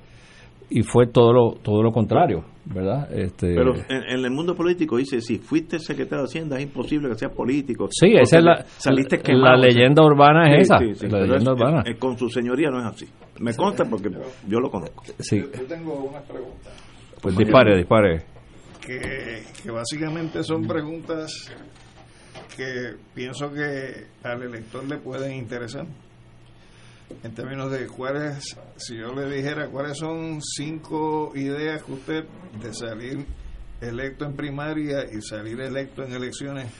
y 0.68 0.82
fue 0.82 1.06
todo 1.06 1.32
lo 1.32 1.52
todo 1.62 1.82
lo 1.82 1.90
contrario, 1.90 2.44
¿verdad? 2.66 3.08
Este, 3.12 3.54
Pero 3.54 3.74
en, 3.74 4.02
en 4.18 4.24
el 4.24 4.30
mundo 4.30 4.54
político 4.54 4.96
dice, 4.98 5.20
si 5.20 5.38
fuiste 5.38 5.78
secretario 5.78 6.24
de 6.24 6.28
Hacienda 6.28 6.56
es 6.58 6.64
imposible 6.64 7.08
que 7.08 7.14
seas 7.16 7.32
político. 7.32 7.88
Sí, 7.90 8.12
esa 8.14 8.38
es 8.38 8.44
la- 8.44 8.64
saliste 8.78 9.16
la- 9.16 9.22
quemado. 9.22 9.44
la 9.44 9.56
leyenda 9.56 10.04
urbana 10.04 10.50
es 10.50 10.68
Sí, 10.68 10.74
esa, 10.74 10.78
sí, 10.78 10.94
sí, 10.94 11.06
la 11.06 11.10
pero 11.12 11.26
leyenda 11.26 11.52
es- 11.52 11.58
urbana. 11.60 11.84
con 11.98 12.18
su 12.18 12.28
señoría 12.28 12.68
no 12.70 12.78
es 12.80 12.86
así. 12.86 13.08
Me 13.40 13.54
consta 13.54 13.84
porque 13.86 14.10
yo 14.46 14.60
lo 14.60 14.70
conozco. 14.70 15.02
Sí. 15.18 15.38
Yo 15.40 15.64
tengo 15.66 15.94
unas 16.04 16.22
preguntas 16.24 16.72
pues 17.22 17.36
dispare, 17.36 17.76
dispare. 17.78 18.22
que, 18.80 19.42
que 19.62 19.70
básicamente 19.70 20.42
son 20.44 20.66
preguntas 20.66 21.50
que 22.56 22.94
pienso 23.14 23.52
que 23.52 24.06
al 24.22 24.42
elector 24.42 24.84
le 24.88 24.96
pueden 24.98 25.32
interesar. 25.36 25.86
En 27.22 27.34
términos 27.34 27.70
de 27.70 27.86
cuáles, 27.86 28.56
si 28.76 28.96
yo 28.96 29.12
le 29.12 29.28
dijera 29.34 29.68
cuáles 29.68 29.98
son 29.98 30.40
cinco 30.40 31.32
ideas 31.34 31.82
que 31.82 31.92
usted 31.92 32.24
de 32.62 32.72
salir 32.72 33.26
electo 33.80 34.24
en 34.24 34.34
primaria 34.34 35.04
y 35.10 35.20
salir 35.22 35.60
electo 35.60 36.02
en 36.04 36.12
elecciones 36.12 36.72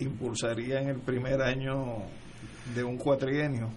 impulsaría 0.00 0.80
en 0.80 0.88
el 0.88 1.00
primer 1.00 1.40
año 1.40 2.02
de 2.74 2.84
un 2.84 2.96
cuatrienio, 2.96 3.68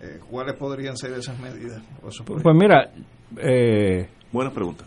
eh, 0.00 0.18
¿cuáles 0.28 0.54
podrían 0.56 0.96
ser 0.96 1.12
esas 1.12 1.38
medidas? 1.38 1.82
O 2.02 2.08
esos 2.08 2.24
Pues 2.26 2.56
mira, 2.56 2.90
eh, 3.38 4.08
buena 4.32 4.50
pregunta. 4.50 4.84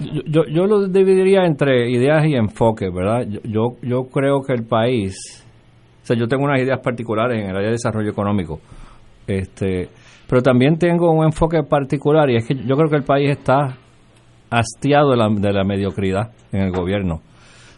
Yo, 0.00 0.22
yo, 0.26 0.44
yo 0.44 0.66
lo 0.66 0.86
dividiría 0.86 1.44
entre 1.44 1.90
ideas 1.90 2.24
y 2.26 2.34
enfoques, 2.34 2.92
¿verdad? 2.92 3.26
Yo, 3.28 3.40
yo, 3.42 3.76
yo 3.82 4.04
creo 4.04 4.42
que 4.42 4.52
el 4.52 4.64
país, 4.64 5.44
o 6.02 6.06
sea, 6.06 6.16
yo 6.16 6.28
tengo 6.28 6.44
unas 6.44 6.60
ideas 6.62 6.78
particulares 6.80 7.42
en 7.42 7.50
el 7.50 7.56
área 7.56 7.68
de 7.68 7.72
desarrollo 7.72 8.10
económico, 8.10 8.60
este, 9.28 9.88
pero 10.26 10.42
también 10.42 10.78
tengo 10.78 11.12
un 11.12 11.24
enfoque 11.24 11.62
particular 11.62 12.28
y 12.30 12.36
es 12.36 12.46
que 12.46 12.54
yo 12.54 12.76
creo 12.76 12.88
que 12.88 12.96
el 12.96 13.04
país 13.04 13.30
está 13.30 13.76
hastiado 14.50 15.10
de 15.10 15.16
la, 15.16 15.28
de 15.28 15.52
la 15.52 15.64
mediocridad 15.64 16.32
en 16.50 16.62
el 16.62 16.72
gobierno. 16.72 17.20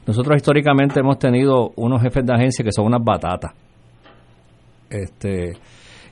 Nosotros 0.07 0.37
históricamente 0.37 1.01
hemos 1.01 1.19
tenido 1.19 1.73
unos 1.77 2.01
jefes 2.01 2.25
de 2.25 2.33
agencia 2.33 2.65
que 2.65 2.73
son 2.73 2.87
unas 2.87 3.05
batatas. 3.05 3.53
Este, 4.89 5.53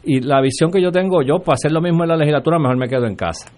y 0.05 0.21
la 0.21 0.41
visión 0.41 0.71
que 0.71 0.83
yo 0.83 0.91
tengo, 0.91 1.23
yo 1.23 1.39
para 1.39 1.55
hacer 1.55 1.73
lo 1.73 1.81
mismo 1.81 2.03
en 2.03 2.11
la 2.11 2.17
legislatura, 2.17 2.59
mejor 2.59 2.77
me 2.77 2.89
quedo 2.89 3.07
en 3.07 3.17
casa. 3.17 3.51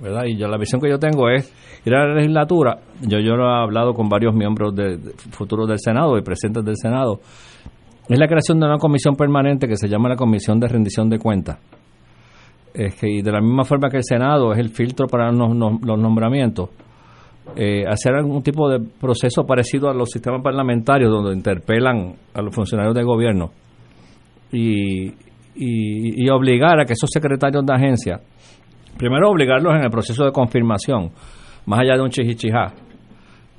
¿verdad? 0.00 0.24
Y 0.26 0.36
yo, 0.36 0.46
la 0.48 0.58
visión 0.58 0.80
que 0.80 0.88
yo 0.88 0.98
tengo 0.98 1.28
es 1.28 1.52
ir 1.84 1.94
a 1.94 2.06
la 2.06 2.14
legislatura. 2.14 2.78
Yo, 3.02 3.18
yo 3.18 3.34
he 3.34 3.62
hablado 3.62 3.94
con 3.94 4.08
varios 4.08 4.34
miembros 4.34 4.74
de, 4.74 4.98
futuros 5.30 5.68
del 5.68 5.78
Senado 5.78 6.16
y 6.18 6.22
presidentes 6.22 6.64
del 6.64 6.76
Senado. 6.76 7.20
Es 8.08 8.18
la 8.18 8.26
creación 8.26 8.58
de 8.58 8.66
una 8.66 8.78
comisión 8.78 9.14
permanente 9.16 9.66
que 9.68 9.76
se 9.76 9.88
llama 9.88 10.08
la 10.08 10.16
Comisión 10.16 10.58
de 10.58 10.68
Rendición 10.68 11.10
de 11.10 11.18
Cuentas. 11.18 11.58
Es 12.72 12.94
que, 12.94 13.08
y 13.10 13.22
de 13.22 13.32
la 13.32 13.40
misma 13.40 13.64
forma 13.64 13.90
que 13.90 13.98
el 13.98 14.04
Senado 14.04 14.52
es 14.52 14.58
el 14.58 14.70
filtro 14.70 15.06
para 15.06 15.30
los, 15.30 15.50
nom- 15.50 15.80
los 15.84 15.98
nombramientos, 15.98 16.70
eh, 17.56 17.84
hacer 17.86 18.14
algún 18.14 18.42
tipo 18.42 18.68
de 18.68 18.78
proceso 18.80 19.44
parecido 19.46 19.88
a 19.90 19.94
los 19.94 20.10
sistemas 20.10 20.42
parlamentarios 20.42 21.10
donde 21.10 21.34
interpelan 21.34 22.14
a 22.34 22.42
los 22.42 22.54
funcionarios 22.54 22.94
del 22.94 23.06
gobierno 23.06 23.50
y, 24.52 25.08
y, 25.56 26.28
obligar 26.30 26.78
a 26.80 26.84
que 26.84 26.92
esos 26.92 27.08
secretarios 27.10 27.64
de 27.64 27.72
agencia 27.74 28.20
primero 28.98 29.30
obligarlos 29.30 29.74
en 29.74 29.82
el 29.84 29.90
proceso 29.90 30.24
de 30.24 30.32
confirmación, 30.32 31.10
más 31.66 31.80
allá 31.80 31.94
de 31.94 32.02
un 32.02 32.10
chichichá, 32.10 32.72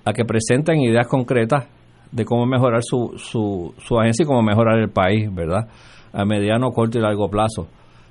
a 0.06 0.14
que 0.14 0.24
presenten 0.24 0.82
ideas 0.82 1.08
concretas 1.08 1.66
de 2.12 2.26
cómo 2.26 2.46
mejorar 2.46 2.82
su, 2.84 3.14
su, 3.18 3.74
su 3.78 4.00
agencia 4.00 4.24
y 4.24 4.26
cómo 4.26 4.42
mejorar 4.42 4.80
el 4.80 4.90
país, 4.90 5.34
¿verdad? 5.34 5.68
A 6.12 6.26
mediano, 6.26 6.72
corto 6.72 6.98
y 6.98 7.02
largo 7.02 7.30
plazo. 7.30 7.68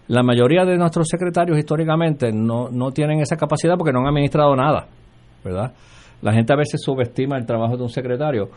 La 0.08 0.22
mayoría 0.22 0.64
de 0.64 0.76
nuestros 0.78 1.08
secretarios 1.08 1.58
históricamente 1.58 2.32
no, 2.32 2.68
no 2.70 2.92
tienen 2.92 3.20
esa 3.20 3.36
capacidad 3.36 3.76
porque 3.76 3.92
no 3.92 4.00
han 4.00 4.06
administrado 4.06 4.56
nada, 4.56 4.88
¿verdad? 5.44 5.74
La 6.22 6.32
gente 6.32 6.52
a 6.52 6.56
veces 6.56 6.80
subestima 6.82 7.36
el 7.36 7.44
trabajo 7.44 7.76
de 7.76 7.82
un 7.82 7.88
secretario, 7.90 8.48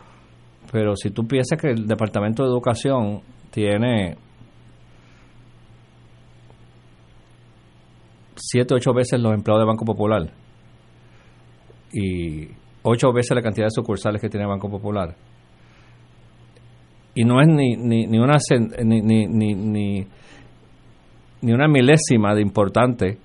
pero 0.70 0.96
si 0.96 1.10
tú 1.10 1.26
piensas 1.26 1.60
que 1.60 1.70
el 1.70 1.86
Departamento 1.86 2.42
de 2.42 2.48
Educación 2.48 3.20
tiene 3.50 4.16
siete, 8.36 8.74
ocho 8.74 8.92
veces 8.92 9.20
los 9.20 9.34
empleados 9.34 9.62
de 9.62 9.66
Banco 9.66 9.84
Popular 9.84 10.32
y 11.92 12.48
ocho 12.82 13.12
veces 13.12 13.34
la 13.34 13.42
cantidad 13.42 13.66
de 13.66 13.70
sucursales 13.70 14.20
que 14.20 14.28
tiene 14.28 14.46
Banco 14.46 14.70
Popular. 14.70 15.14
Y 17.14 17.24
no 17.24 17.40
es 17.40 17.48
ni, 17.48 17.76
ni, 17.76 18.06
ni 18.06 18.18
una 18.18 18.38
ni, 18.82 19.02
ni, 19.02 19.26
ni, 19.54 20.06
una 21.42 21.68
milésima 21.68 22.34
de 22.34 22.40
importante, 22.40 23.18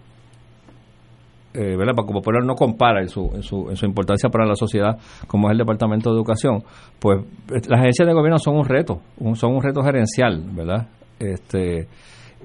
eh, 1.54 1.76
¿verdad? 1.78 1.94
Banco 1.96 2.14
Popular 2.14 2.44
no 2.44 2.56
compara 2.56 3.02
en 3.02 3.08
su, 3.08 3.32
en, 3.34 3.44
su, 3.44 3.70
en 3.70 3.78
su 3.78 3.86
importancia 3.86 4.30
para 4.30 4.46
la 4.46 4.56
sociedad 4.56 4.98
como 5.26 5.48
es 5.48 5.54
el 5.54 5.60
Departamento 5.60 6.10
de 6.10 6.18
Educación. 6.18 6.64
Pues 7.00 7.20
eh, 7.20 7.62
las 7.70 7.80
agencias 7.80 8.08
de 8.08 8.14
gobierno 8.14 8.38
son 8.40 8.58
un 8.58 8.66
reto, 8.66 9.00
son 9.36 9.56
un 9.56 9.64
reto 9.64 9.82
gerencial, 9.82 10.44
¿verdad? 10.52 10.88
Este, 11.18 11.88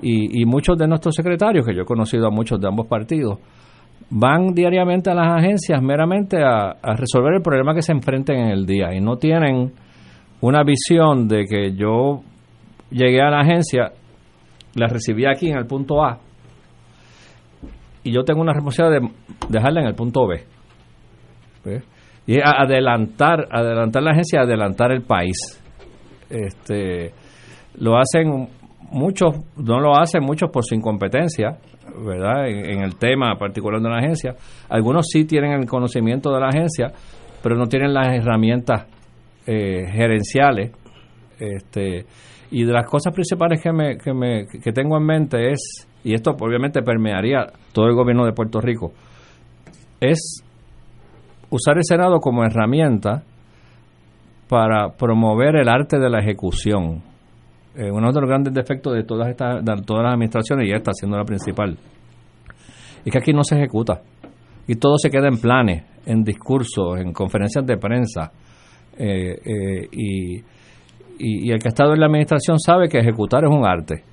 y, 0.01 0.43
y 0.43 0.44
muchos 0.47 0.78
de 0.78 0.86
nuestros 0.86 1.14
secretarios, 1.14 1.66
que 1.66 1.74
yo 1.74 1.82
he 1.82 1.86
conocido 1.86 2.28
a 2.28 2.31
muchos 2.31 2.60
de 2.60 2.69
ambos 2.69 2.86
partidos, 2.86 3.39
van 4.10 4.55
diariamente 4.55 5.10
a 5.10 5.14
las 5.14 5.39
agencias 5.39 5.82
meramente 5.82 6.43
a, 6.43 6.77
a 6.82 6.94
resolver 6.97 7.35
el 7.35 7.43
problema 7.43 7.74
que 7.74 7.82
se 7.82 7.93
enfrenten 7.93 8.36
en 8.36 8.48
el 8.51 8.64
día 8.64 8.94
y 8.94 9.01
no 9.01 9.16
tienen 9.16 9.73
una 10.43 10.62
visión 10.64 11.28
de 11.28 11.47
que 11.47 11.73
yo 11.74 12.20
llegué 12.90 13.23
a 13.23 13.31
la 13.31 13.40
agencia, 13.40 13.93
la 14.74 14.89
recibí 14.89 15.24
aquí 15.24 15.48
en 15.48 15.56
el 15.56 15.66
punto 15.66 16.05
A 16.05 16.19
y 18.05 18.12
yo 18.12 18.24
tengo 18.24 18.40
una 18.40 18.52
responsabilidad 18.52 19.01
de 19.01 19.09
dejarla 19.48 19.82
en 19.82 19.86
el 19.86 19.94
punto 19.94 20.27
B. 20.27 20.44
Y 22.27 22.39
adelantar, 22.40 23.47
adelantar 23.51 24.02
la 24.02 24.10
agencia, 24.10 24.40
adelantar 24.40 24.90
el 24.93 25.02
país. 25.02 25.36
Este, 26.28 27.12
lo 27.78 27.97
hacen 27.97 28.48
muchos, 28.90 29.36
no 29.56 29.81
lo 29.81 29.97
hacen 29.97 30.24
muchos 30.24 30.51
por 30.51 30.64
su 30.64 30.74
incompetencia, 30.74 31.59
¿verdad? 32.05 32.48
En, 32.48 32.70
en 32.70 32.81
el 32.82 32.97
tema 32.97 33.36
particular 33.39 33.81
de 33.81 33.89
la 33.89 33.98
agencia. 33.98 34.35
Algunos 34.69 35.06
sí 35.09 35.24
tienen 35.24 35.52
el 35.52 35.66
conocimiento 35.66 36.32
de 36.32 36.40
la 36.40 36.48
agencia, 36.48 36.90
pero 37.43 37.56
no 37.56 37.66
tienen 37.66 37.94
las 37.94 38.09
herramientas 38.12 38.86
eh, 39.47 39.86
gerenciales. 39.90 40.73
Este, 41.39 42.06
y 42.51 42.64
de 42.64 42.73
las 42.73 42.86
cosas 42.86 43.14
principales 43.14 43.60
que, 43.62 43.73
me, 43.73 43.97
que, 43.97 44.12
me, 44.12 44.47
que 44.47 44.73
tengo 44.73 44.97
en 44.97 45.05
mente 45.05 45.52
es, 45.52 45.89
y 46.05 46.14
esto 46.14 46.36
obviamente 46.39 46.82
permearía 46.82 47.47
todo 47.73 47.86
el 47.86 47.94
gobierno 47.94 48.27
de 48.27 48.32
Puerto 48.32 48.60
Rico, 48.60 48.93
es 50.01 50.44
usar 51.48 51.78
el 51.78 51.85
Senado 51.85 52.20
como 52.20 52.44
herramienta 52.44 53.23
para 54.48 54.90
promover 54.90 55.56
el 55.56 55.69
arte 55.69 55.98
de 55.98 56.10
la 56.10 56.19
ejecución. 56.19 57.02
Eh, 57.74 57.90
uno 57.90 58.12
de 58.12 58.20
los 58.20 58.28
grandes 58.28 58.52
defectos 58.52 58.94
de 58.94 59.05
todas 59.05 59.28
estas 59.28 59.64
de 59.64 59.82
todas 59.82 60.05
las 60.05 60.12
administraciones 60.12 60.69
y 60.69 60.73
esta 60.73 60.93
siendo 60.93 61.16
la 61.16 61.24
principal 61.24 61.78
es 63.02 63.10
que 63.10 63.19
aquí 63.19 63.32
no 63.32 63.43
se 63.44 63.56
ejecuta 63.56 64.02
y 64.66 64.74
todo 64.74 64.98
se 64.98 65.09
queda 65.09 65.28
en 65.28 65.39
planes, 65.40 65.85
en 66.05 66.23
discursos, 66.23 66.98
en 66.98 67.14
conferencias 67.14 67.64
de 67.64 67.78
prensa 67.78 68.31
eh, 68.98 69.39
eh, 69.44 69.89
y, 69.93 70.36
y, 71.19 71.51
el 71.51 71.59
que 71.59 71.69
ha 71.69 71.70
estado 71.70 71.94
en 71.94 72.01
la 72.01 72.06
administración 72.06 72.59
sabe 72.59 72.89
que 72.89 72.98
ejecutar 72.98 73.44
es 73.44 73.51
un 73.51 73.66
arte 73.66 74.05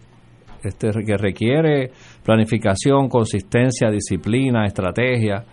este 0.64 0.90
que 1.06 1.18
requiere 1.18 1.92
planificación, 2.24 3.08
consistencia, 3.08 3.90
disciplina, 3.90 4.66
estrategia 4.66 5.44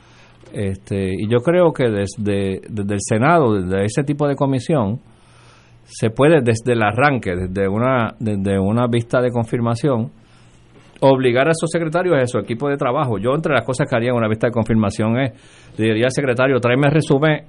este 0.52 1.12
y 1.18 1.28
yo 1.28 1.38
creo 1.38 1.72
que 1.72 1.88
desde, 1.88 2.60
desde 2.68 2.94
el 2.94 3.00
Senado, 3.00 3.54
desde 3.54 3.84
ese 3.84 4.04
tipo 4.04 4.26
de 4.26 4.34
comisión 4.34 5.00
se 5.84 6.10
puede 6.10 6.40
desde 6.42 6.72
el 6.72 6.82
arranque, 6.82 7.34
desde 7.36 7.68
una, 7.68 8.14
desde 8.18 8.58
una 8.58 8.86
vista 8.88 9.20
de 9.20 9.30
confirmación, 9.30 10.10
obligar 11.00 11.46
a 11.48 11.52
esos 11.52 11.70
secretarios, 11.70 12.16
a 12.16 12.26
su 12.26 12.38
equipo 12.38 12.68
de 12.68 12.76
trabajo. 12.76 13.18
Yo 13.18 13.34
entre 13.34 13.52
las 13.52 13.64
cosas 13.64 13.88
que 13.88 13.96
haría 13.96 14.10
en 14.10 14.16
una 14.16 14.28
vista 14.28 14.48
de 14.48 14.52
confirmación 14.52 15.18
es, 15.20 15.32
le 15.78 15.86
diría 15.86 16.06
al 16.06 16.12
secretario, 16.12 16.58
tráeme 16.58 16.90
resumen 16.90 17.44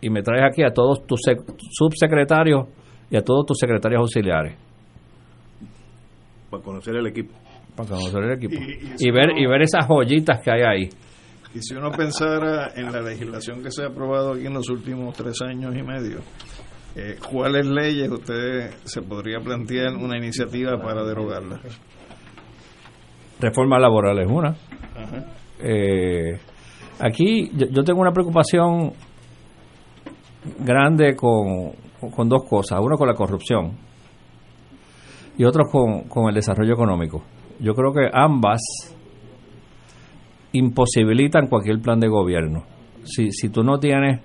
y 0.00 0.10
me 0.10 0.22
traes 0.22 0.42
aquí 0.50 0.62
a 0.62 0.70
todos 0.70 1.06
tus 1.06 1.20
subsecretarios 1.70 2.68
y 3.10 3.16
a 3.16 3.20
todos 3.22 3.46
tus 3.46 3.58
secretarios 3.58 4.00
auxiliares. 4.00 4.56
Para 6.50 6.62
conocer 6.62 6.96
el 6.96 7.06
equipo. 7.06 7.34
Para 7.76 7.88
conocer 7.88 8.22
el 8.24 8.32
equipo. 8.32 8.54
Y, 8.98 9.10
ver, 9.10 9.30
y 9.36 9.46
ver 9.46 9.62
esas 9.62 9.86
joyitas 9.86 10.40
que 10.42 10.50
hay 10.50 10.62
ahí. 10.62 10.88
Y 11.54 11.62
si 11.62 11.74
uno 11.74 11.90
pensara 11.90 12.72
en 12.74 12.90
la 12.90 13.00
legislación 13.00 13.62
que 13.62 13.70
se 13.70 13.84
ha 13.84 13.86
aprobado 13.86 14.32
aquí 14.32 14.46
en 14.46 14.54
los 14.54 14.68
últimos 14.70 15.16
tres 15.16 15.40
años 15.42 15.74
y 15.76 15.82
medio, 15.82 16.18
eh, 16.96 17.16
¿cuáles 17.30 17.66
leyes 17.66 18.10
usted 18.10 18.70
se 18.84 19.02
podría 19.02 19.40
plantear 19.40 19.94
una 19.94 20.16
iniciativa 20.16 20.76
para 20.78 21.04
derogarlas? 21.04 21.60
Reforma 23.40 23.78
laboral 23.78 24.18
es 24.20 24.30
una. 24.30 24.56
Eh, 25.60 26.38
aquí 27.00 27.50
yo, 27.54 27.82
tengo 27.84 28.00
una 28.00 28.12
preocupación 28.12 28.92
grande 30.58 31.14
con, 31.14 31.72
con 32.14 32.28
dos 32.28 32.44
cosas. 32.48 32.80
Uno 32.82 32.96
con 32.96 33.08
la 33.08 33.14
corrupción 33.14 33.72
y 35.36 35.44
otro 35.44 35.64
con, 35.64 36.02
con 36.04 36.28
el 36.28 36.34
desarrollo 36.34 36.74
económico. 36.74 37.22
Yo 37.60 37.74
creo 37.74 37.92
que 37.92 38.08
ambas 38.12 38.60
imposibilitan 40.52 41.48
cualquier 41.48 41.80
plan 41.80 41.98
de 41.98 42.08
gobierno. 42.08 42.64
Si, 43.04 43.30
si 43.32 43.48
tú 43.48 43.62
no 43.62 43.78
tienes, 43.78 44.20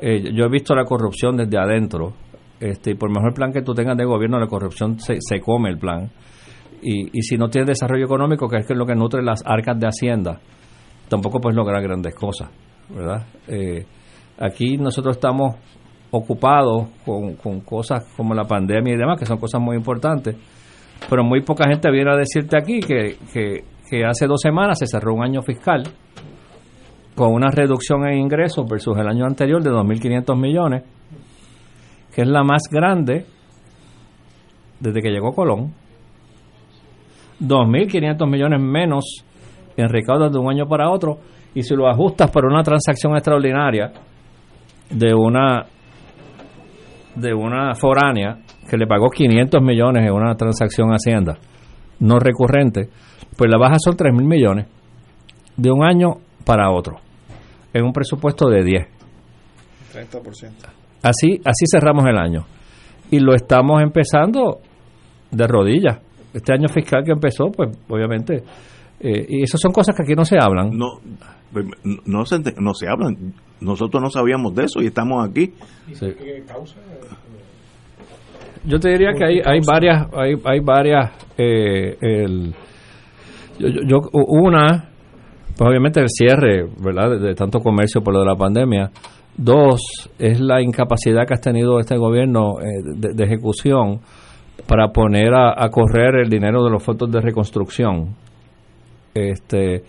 eh, 0.00 0.32
yo 0.32 0.44
he 0.44 0.48
visto 0.48 0.74
la 0.74 0.84
corrupción 0.84 1.36
desde 1.36 1.58
adentro, 1.58 2.12
este, 2.60 2.92
y 2.92 2.94
por 2.94 3.10
mejor 3.10 3.34
plan 3.34 3.52
que 3.52 3.62
tú 3.62 3.74
tengas 3.74 3.96
de 3.96 4.04
gobierno, 4.04 4.38
la 4.38 4.46
corrupción 4.46 4.98
se, 4.98 5.16
se 5.20 5.40
come 5.40 5.70
el 5.70 5.78
plan. 5.78 6.10
Y, 6.82 7.18
y 7.18 7.22
si 7.22 7.36
no 7.36 7.48
tienes 7.48 7.68
desarrollo 7.68 8.04
económico, 8.04 8.48
que 8.48 8.58
es 8.58 8.70
lo 8.70 8.86
que 8.86 8.94
nutre 8.94 9.22
las 9.22 9.42
arcas 9.44 9.78
de 9.78 9.86
Hacienda, 9.86 10.40
tampoco 11.08 11.40
puedes 11.40 11.56
lograr 11.56 11.82
grandes 11.82 12.14
cosas, 12.14 12.48
¿verdad? 12.88 13.26
Eh, 13.48 13.84
aquí 14.40 14.76
nosotros 14.78 15.16
estamos 15.16 15.56
ocupados 16.10 16.88
con, 17.04 17.34
con 17.36 17.60
cosas 17.60 18.04
como 18.16 18.34
la 18.34 18.44
pandemia 18.44 18.94
y 18.94 18.96
demás, 18.96 19.18
que 19.18 19.26
son 19.26 19.38
cosas 19.38 19.60
muy 19.60 19.76
importantes, 19.76 20.36
pero 21.08 21.22
muy 21.22 21.42
poca 21.42 21.68
gente 21.68 21.90
viene 21.90 22.10
a 22.10 22.16
decirte 22.16 22.56
aquí 22.56 22.80
que, 22.80 23.16
que 23.32 24.04
hace 24.04 24.26
dos 24.26 24.40
semanas 24.40 24.78
se 24.78 24.86
cerró 24.86 25.14
un 25.14 25.22
año 25.22 25.42
fiscal 25.42 25.84
con 27.14 27.32
una 27.32 27.50
reducción 27.50 28.06
en 28.06 28.18
ingresos 28.18 28.66
versus 28.68 28.96
el 28.98 29.06
año 29.06 29.26
anterior 29.26 29.62
de 29.62 29.70
2.500 29.70 30.40
millones, 30.40 30.84
que 32.14 32.22
es 32.22 32.28
la 32.28 32.42
más 32.42 32.62
grande 32.70 33.26
desde 34.80 35.02
que 35.02 35.10
llegó 35.10 35.32
Colón. 35.32 35.74
2.500 37.40 38.26
millones 38.28 38.60
menos 38.60 39.24
en 39.76 39.88
recaudos 39.88 40.32
de 40.32 40.38
un 40.38 40.50
año 40.50 40.66
para 40.66 40.90
otro, 40.90 41.18
y 41.54 41.62
si 41.62 41.74
lo 41.74 41.88
ajustas 41.88 42.30
por 42.30 42.44
una 42.46 42.62
transacción 42.62 43.14
extraordinaria 43.14 43.92
de 44.90 45.14
una 45.14 45.66
de 47.14 47.34
una 47.34 47.74
foránea 47.74 48.38
que 48.68 48.76
le 48.76 48.86
pagó 48.86 49.10
500 49.10 49.60
millones 49.62 50.06
en 50.06 50.12
una 50.12 50.34
transacción 50.34 50.90
Hacienda 50.90 51.38
no 52.00 52.18
recurrente, 52.18 52.88
pues 53.36 53.50
la 53.50 53.58
baja 53.58 53.76
son 53.78 53.96
3 53.96 54.12
mil 54.12 54.26
millones 54.26 54.66
de 55.56 55.70
un 55.70 55.84
año 55.84 56.14
para 56.44 56.70
otro, 56.70 56.96
en 57.72 57.84
un 57.84 57.92
presupuesto 57.92 58.48
de 58.48 58.64
10. 58.64 58.86
30%. 59.94 60.50
Así, 61.02 61.40
así 61.44 61.64
cerramos 61.70 62.04
el 62.06 62.18
año. 62.18 62.44
Y 63.10 63.20
lo 63.20 63.34
estamos 63.34 63.82
empezando 63.82 64.60
de 65.30 65.46
rodillas. 65.46 65.98
Este 66.32 66.52
año 66.52 66.68
fiscal 66.68 67.02
que 67.04 67.12
empezó, 67.12 67.50
pues 67.50 67.76
obviamente, 67.88 68.42
eh, 69.00 69.26
y 69.28 69.42
esas 69.42 69.60
son 69.60 69.72
cosas 69.72 69.96
que 69.96 70.02
aquí 70.02 70.14
no 70.14 70.24
se 70.24 70.36
hablan. 70.40 70.70
No, 70.70 71.00
no 72.06 72.24
se, 72.24 72.38
no 72.58 72.74
se 72.74 72.88
hablan. 72.88 73.34
Nosotros 73.60 74.02
no 74.02 74.10
sabíamos 74.10 74.54
de 74.54 74.64
eso 74.64 74.80
y 74.80 74.86
estamos 74.86 75.28
aquí. 75.28 75.52
Yo 78.64 78.78
te 78.78 78.90
diría 78.90 79.12
que 79.12 79.24
hay, 79.24 79.40
hay 79.44 79.60
varias, 79.66 80.06
hay, 80.12 80.34
hay 80.44 80.60
varias, 80.60 81.12
eh, 81.38 81.96
el, 82.00 82.54
yo, 83.58 84.00
una, 84.12 84.90
pues 85.56 85.68
obviamente 85.68 86.00
el 86.00 86.08
cierre, 86.08 86.66
¿verdad? 86.82 87.18
De, 87.20 87.34
tanto 87.34 87.60
comercio 87.60 88.02
por 88.02 88.14
lo 88.14 88.20
de 88.20 88.26
la 88.26 88.36
pandemia. 88.36 88.90
Dos, 89.36 89.80
es 90.18 90.40
la 90.40 90.60
incapacidad 90.60 91.26
que 91.26 91.34
ha 91.34 91.40
tenido 91.40 91.78
este 91.78 91.96
gobierno 91.96 92.60
eh, 92.60 93.14
de, 93.14 93.24
ejecución 93.24 94.00
para 94.66 94.88
poner 94.88 95.32
a, 95.34 95.68
correr 95.70 96.16
el 96.22 96.28
dinero 96.28 96.62
de 96.62 96.70
los 96.70 96.82
fondos 96.82 97.10
de 97.10 97.20
reconstrucción. 97.20 98.14
Este, 99.14 99.82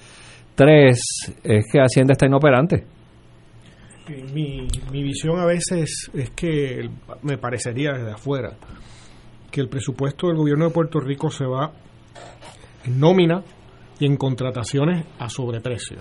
tres, 0.55 0.99
es 1.43 1.65
que 1.71 1.79
Hacienda 1.79 2.13
está 2.13 2.25
inoperante. 2.25 2.85
Mi, 4.33 4.67
mi 4.91 5.03
visión 5.03 5.39
a 5.39 5.45
veces 5.45 6.09
es 6.13 6.31
que 6.31 6.89
me 7.21 7.37
parecería 7.37 7.93
desde 7.93 8.11
afuera 8.11 8.57
que 9.51 9.61
el 9.61 9.69
presupuesto 9.69 10.27
del 10.27 10.37
gobierno 10.37 10.65
de 10.65 10.71
Puerto 10.71 10.99
Rico 10.99 11.29
se 11.29 11.45
va 11.45 11.71
en 12.85 12.99
nómina 12.99 13.43
y 13.99 14.05
en 14.05 14.17
contrataciones 14.17 15.05
a 15.19 15.29
sobreprecio. 15.29 15.97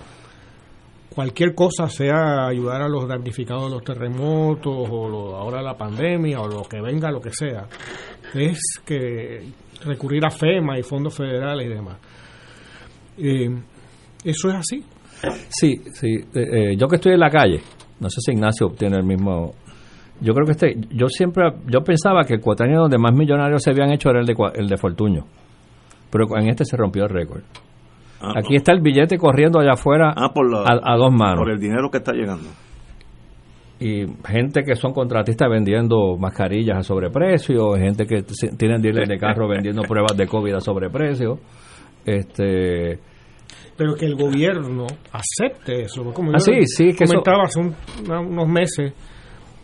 Cualquier 1.13 1.53
cosa, 1.53 1.87
sea 1.87 2.47
ayudar 2.47 2.81
a 2.81 2.87
los 2.87 3.07
damnificados 3.07 3.65
de 3.65 3.71
los 3.71 3.83
terremotos 3.83 4.73
o 4.89 5.35
ahora 5.35 5.61
la 5.61 5.75
pandemia 5.75 6.39
o 6.39 6.47
lo 6.47 6.63
que 6.63 6.81
venga, 6.81 7.11
lo 7.11 7.19
que 7.19 7.31
sea, 7.31 7.67
es 8.33 8.59
que 8.85 9.43
recurrir 9.83 10.25
a 10.25 10.31
FEMA 10.31 10.79
y 10.79 10.83
fondos 10.83 11.15
federales 11.15 11.67
y 11.67 11.69
demás. 11.69 11.97
Eh, 13.17 13.49
¿Eso 14.23 14.49
es 14.49 14.55
así? 14.55 14.83
Sí, 15.49 15.81
sí. 15.93 16.15
Eh, 16.33 16.71
eh, 16.73 16.75
yo 16.77 16.87
que 16.87 16.95
estoy 16.95 17.13
en 17.13 17.19
la 17.19 17.29
calle, 17.29 17.61
no 17.99 18.09
sé 18.09 18.21
si 18.21 18.31
Ignacio 18.31 18.67
obtiene 18.67 18.97
el 18.97 19.03
mismo 19.03 19.53
yo 20.19 20.33
creo 20.33 20.45
que 20.45 20.51
este 20.51 20.75
yo 20.91 21.07
siempre 21.07 21.45
yo 21.65 21.81
pensaba 21.81 22.23
que 22.25 22.35
el 22.35 22.41
cuatrienio 22.41 22.81
donde 22.81 22.99
más 22.99 23.11
millonarios 23.11 23.63
se 23.63 23.71
habían 23.71 23.91
hecho 23.91 24.11
era 24.11 24.19
el 24.19 24.27
de 24.27 24.35
el 24.53 24.67
de 24.67 24.77
Fortuño 24.77 25.25
pero 26.11 26.27
en 26.37 26.47
este 26.47 26.63
se 26.63 26.77
rompió 26.77 27.05
el 27.05 27.09
récord 27.09 27.41
Ah, 28.21 28.33
Aquí 28.37 28.55
está 28.55 28.71
el 28.71 28.81
billete 28.81 29.17
corriendo 29.17 29.59
allá 29.59 29.73
afuera 29.73 30.13
ah, 30.15 30.31
a, 30.31 30.95
dos 30.95 31.11
manos. 31.11 31.39
Por 31.39 31.51
el 31.51 31.59
dinero 31.59 31.89
que 31.89 31.97
está 31.97 32.13
llegando. 32.13 32.49
Y 33.79 34.05
gente 34.27 34.61
que 34.63 34.75
son 34.75 34.93
contratistas 34.93 35.49
vendiendo 35.49 36.17
mascarillas 36.19 36.77
a 36.77 36.83
sobreprecio, 36.83 37.73
gente 37.73 38.05
que 38.05 38.23
tienen 38.57 38.79
dealers 38.79 39.09
de 39.09 39.17
carro 39.17 39.47
vendiendo 39.47 39.81
pruebas 39.81 40.15
de 40.15 40.27
COVID 40.27 40.53
a 40.53 40.59
sobreprecio. 40.59 41.39
Este, 42.05 42.99
pero 43.81 43.95
que 43.95 44.05
el 44.05 44.13
gobierno 44.13 44.85
acepte 45.11 45.81
eso. 45.81 46.03
Como 46.13 46.31
ah, 46.35 46.39
sí, 46.39 46.67
sí, 46.67 46.93
que 46.93 47.05
comentaba 47.05 47.45
hace 47.45 47.59
unos 47.59 48.47
meses, 48.47 48.93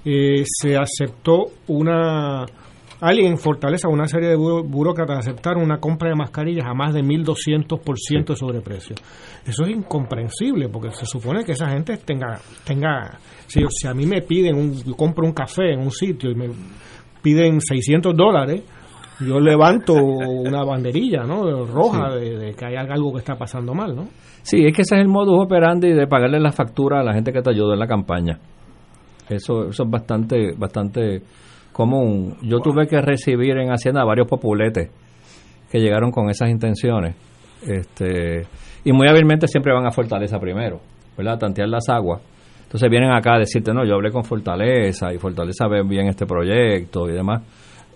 eh, 0.04 0.44
se 0.44 0.76
aceptó 0.76 1.46
una 1.68 2.44
alguien 3.00 3.34
en 3.34 3.38
Fortaleza, 3.38 3.88
una 3.88 4.08
serie 4.08 4.30
de 4.30 4.36
burócratas 4.36 5.20
aceptaron 5.20 5.62
una 5.62 5.78
compra 5.78 6.10
de 6.10 6.16
mascarillas 6.16 6.66
a 6.66 6.74
más 6.74 6.96
de 6.96 7.02
1.200% 7.04 8.26
de 8.26 8.36
sobreprecio. 8.36 8.96
Eso 9.46 9.66
es 9.66 9.70
incomprensible 9.70 10.68
porque 10.68 10.90
se 10.94 11.06
supone 11.06 11.44
que 11.46 11.52
esa 11.52 11.70
gente 11.70 11.98
tenga, 11.98 12.40
tenga 12.66 13.20
si, 13.46 13.60
si 13.70 13.86
a 13.86 13.94
mí 13.94 14.08
me 14.08 14.24
piden, 14.24 14.56
un, 14.56 14.84
yo 14.84 14.96
compro 14.96 15.28
un 15.28 15.34
café 15.34 15.74
en 15.74 15.82
un 15.82 15.92
sitio 15.92 16.32
y 16.32 16.34
me 16.34 16.50
piden 17.22 17.62
600 17.62 18.16
dólares, 18.18 18.64
yo 19.20 19.40
levanto 19.40 19.94
una 19.96 20.64
banderilla 20.64 21.24
¿no? 21.24 21.66
roja 21.66 22.16
de, 22.16 22.54
que 22.54 22.66
hay 22.66 22.76
algo 22.76 23.14
que 23.14 23.20
está 23.20 23.36
pasando 23.36 23.74
mal. 23.74 23.96
¿no? 23.96 24.08
Sí, 24.44 24.66
es 24.66 24.76
que 24.76 24.82
ese 24.82 24.96
es 24.96 25.02
el 25.02 25.08
modus 25.08 25.44
operandi 25.46 25.94
de 25.94 26.08
pagarle 26.08 26.40
la 26.40 26.52
factura 26.52 27.00
a 27.00 27.04
la 27.04 27.14
gente 27.14 27.32
que 27.32 27.42
te 27.42 27.50
ayudó 27.50 27.74
en 27.74 27.80
la 27.80 27.88
campaña. 27.88 28.40
Eso, 29.30 29.70
eso 29.70 29.84
es 29.84 29.90
bastante, 29.90 30.54
bastante 30.58 31.22
común. 31.74 32.38
Yo 32.42 32.60
tuve 32.60 32.88
que 32.88 33.02
recibir 33.02 33.58
en 33.58 33.70
Hacienda 33.72 34.04
varios 34.04 34.28
populetes 34.28 34.90
que 35.70 35.80
llegaron 35.80 36.12
con 36.12 36.30
esas 36.30 36.50
intenciones. 36.50 37.16
Este, 37.62 38.44
y 38.84 38.92
muy 38.94 39.08
hábilmente 39.08 39.48
siempre 39.48 39.74
van 39.74 39.86
a 39.86 39.92
Fortaleza 39.92 40.40
primero, 40.40 40.80
¿verdad? 41.18 41.38
Tantear 41.38 41.68
las 41.68 41.90
aguas. 41.90 42.22
Entonces 42.64 42.90
vienen 42.90 43.12
acá 43.12 43.36
a 43.36 43.40
decirte, 43.40 43.74
no, 43.74 43.86
yo 43.86 43.96
hablé 43.96 44.12
con 44.12 44.24
Fortaleza 44.24 45.14
y 45.14 45.18
Fortaleza 45.18 45.68
ve 45.68 45.84
bien 45.84 46.08
este 46.08 46.26
proyecto 46.26 47.10
y 47.10 47.14
demás. 47.14 47.42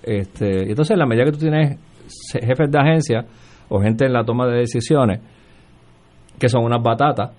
Este, 0.04 0.66
y 0.66 0.70
entonces, 0.70 0.92
en 0.92 1.00
la 1.00 1.06
medida 1.06 1.26
que 1.26 1.32
tú 1.32 1.40
tienes 1.40 1.78
jefes 2.34 2.72
de 2.72 2.80
agencia 2.80 3.26
o 3.70 3.80
gente 3.80 4.06
en 4.06 4.14
la 4.14 4.24
toma 4.24 4.48
de 4.48 4.60
decisiones 4.60 5.20
que 6.40 6.50
son 6.50 6.64
unas 6.64 6.82
batatas 6.82 7.32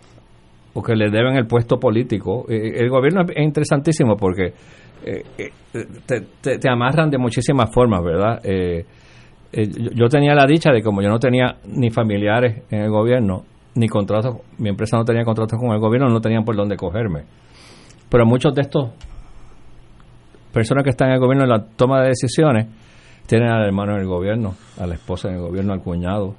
o 0.74 0.82
que 0.82 0.94
le 0.94 1.10
deben 1.10 1.36
el 1.36 1.47
puesto 1.47 1.78
político, 1.78 2.47
eh, 2.48 2.72
el 2.76 2.89
gobierno 2.89 3.22
es 3.22 3.44
interesantísimo 3.44 4.16
porque 4.16 4.55
eh, 5.05 5.22
eh, 5.36 5.51
te, 6.06 6.59
te, 6.59 6.70
amarran 6.70 7.10
de 7.10 7.18
muchísimas 7.18 7.72
formas, 7.74 8.05
¿verdad? 8.05 8.40
Eh, 8.44 8.84
yo 9.94 10.09
tenía 10.09 10.34
la 10.34 10.47
dicha 10.47 10.70
de 10.70 10.80
como 10.80 11.02
yo 11.02 11.09
no 11.09 11.18
tenía 11.18 11.56
ni 11.66 11.90
familiares 11.90 12.62
en 12.70 12.82
el 12.82 12.90
gobierno, 12.90 13.43
ni 13.74 13.89
contratos, 13.89 14.36
mi 14.59 14.68
empresa 14.68 14.97
no 14.97 15.05
tenía 15.05 15.24
contratos 15.24 15.59
con 15.59 15.72
el 15.72 15.80
gobierno, 15.80 16.09
no 16.09 16.20
tenían 16.20 16.44
por 16.44 16.56
dónde 16.56 16.76
cogerme. 16.76 17.24
Pero 18.09 18.24
muchos 18.26 18.55
de 18.55 18.62
estos 18.62 18.90
personas 20.53 20.85
que 20.85 20.91
están 20.91 21.09
en 21.09 21.15
el 21.15 21.20
gobierno 21.20 21.45
en 21.45 21.51
la 21.51 21.65
toma 21.77 22.01
de 22.03 22.09
decisiones 22.09 22.66
tienen 23.27 23.49
al 23.49 23.65
hermano 23.65 23.95
en 23.95 24.01
el 24.01 24.07
gobierno, 24.07 24.55
a 24.79 24.87
la 24.87 24.95
esposa 24.95 25.29
en 25.29 25.35
el 25.37 25.41
gobierno, 25.41 25.73
al 25.73 25.81
cuñado, 25.81 26.35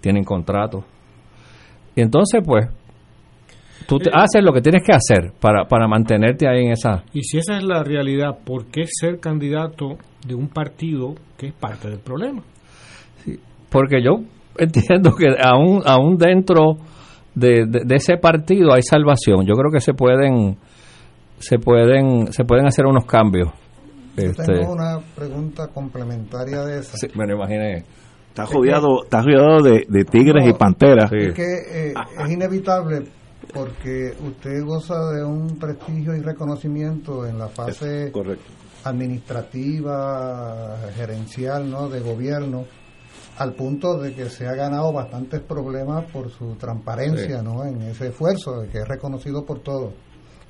tienen 0.00 0.24
contratos. 0.24 0.84
Y 1.96 2.00
entonces, 2.00 2.40
pues, 2.44 2.66
tú 3.86 3.98
te- 3.98 4.10
haces 4.12 4.42
lo 4.42 4.52
que 4.52 4.60
tienes 4.60 4.82
que 4.84 4.92
hacer 4.92 5.32
para, 5.40 5.64
para 5.66 5.86
mantenerte 5.88 6.48
ahí 6.48 6.64
en 6.66 6.72
esa... 6.72 7.02
Y 7.12 7.22
si 7.22 7.38
esa 7.38 7.56
es 7.56 7.64
la 7.64 7.82
realidad, 7.82 8.38
¿por 8.44 8.66
qué 8.66 8.84
ser 8.86 9.18
candidato 9.20 9.96
de 10.26 10.34
un 10.34 10.48
partido 10.48 11.14
que 11.36 11.48
es 11.48 11.52
parte 11.52 11.88
del 11.90 11.98
problema? 11.98 12.42
Porque 13.70 14.02
yo 14.02 14.20
entiendo 14.58 15.14
que 15.16 15.26
aún, 15.42 15.82
aún 15.84 16.16
dentro 16.16 16.76
de, 17.34 17.66
de- 17.66 17.84
de 17.84 17.96
ese 17.96 18.16
partido 18.18 18.72
hay 18.72 18.82
salvación. 18.82 19.44
Yo 19.46 19.54
creo 19.54 19.72
que 19.72 19.80
se 19.80 19.94
pueden 19.94 20.56
se 21.38 21.58
pueden 21.58 22.32
se 22.32 22.44
pueden 22.44 22.66
hacer 22.66 22.86
unos 22.86 23.04
cambios. 23.06 23.48
Yo 24.16 24.24
Este, 24.24 24.44
tengo 24.44 24.72
una 24.72 25.00
pregunta 25.14 25.68
complementaria 25.68 26.62
de 26.64 26.78
esa. 26.80 26.96
sí, 26.96 27.08
me 27.14 27.26
lo 27.26 27.34
imaginé. 27.36 27.84
Está 28.28 28.46
rodeado, 28.46 29.04
está 29.04 29.22
rodeado 29.22 29.62
de, 29.62 29.86
de 29.88 30.04
tigres 30.04 30.44
No, 30.44 30.50
y 30.50 30.54
panteras. 30.54 31.10
Es 31.12 31.34
que 31.34 31.90
eh, 31.90 31.94
es 32.18 32.30
inevitable 32.30 33.04
porque 33.52 34.12
usted 34.26 34.64
goza 34.64 34.94
de 35.12 35.24
un 35.24 35.56
prestigio 35.58 36.16
y 36.16 36.20
reconocimiento 36.20 37.26
en 37.26 37.38
la 37.38 37.48
fase 37.48 38.10
administrativa, 38.84 40.76
gerencial, 40.96 41.70
¿no? 41.70 41.88
de 41.88 42.00
gobierno, 42.00 42.64
al 43.38 43.54
punto 43.54 43.98
de 43.98 44.14
que 44.14 44.28
se 44.30 44.46
ha 44.46 44.54
ganado 44.54 44.92
bastantes 44.92 45.40
problemas 45.40 46.04
por 46.12 46.30
su 46.30 46.54
transparencia, 46.56 47.38
Sí. 47.38 47.44
¿no? 47.44 47.64
En 47.64 47.82
ese 47.82 48.08
esfuerzo 48.08 48.62
que 48.70 48.78
es 48.78 48.88
reconocido 48.88 49.44
por 49.44 49.60
todos, 49.60 49.92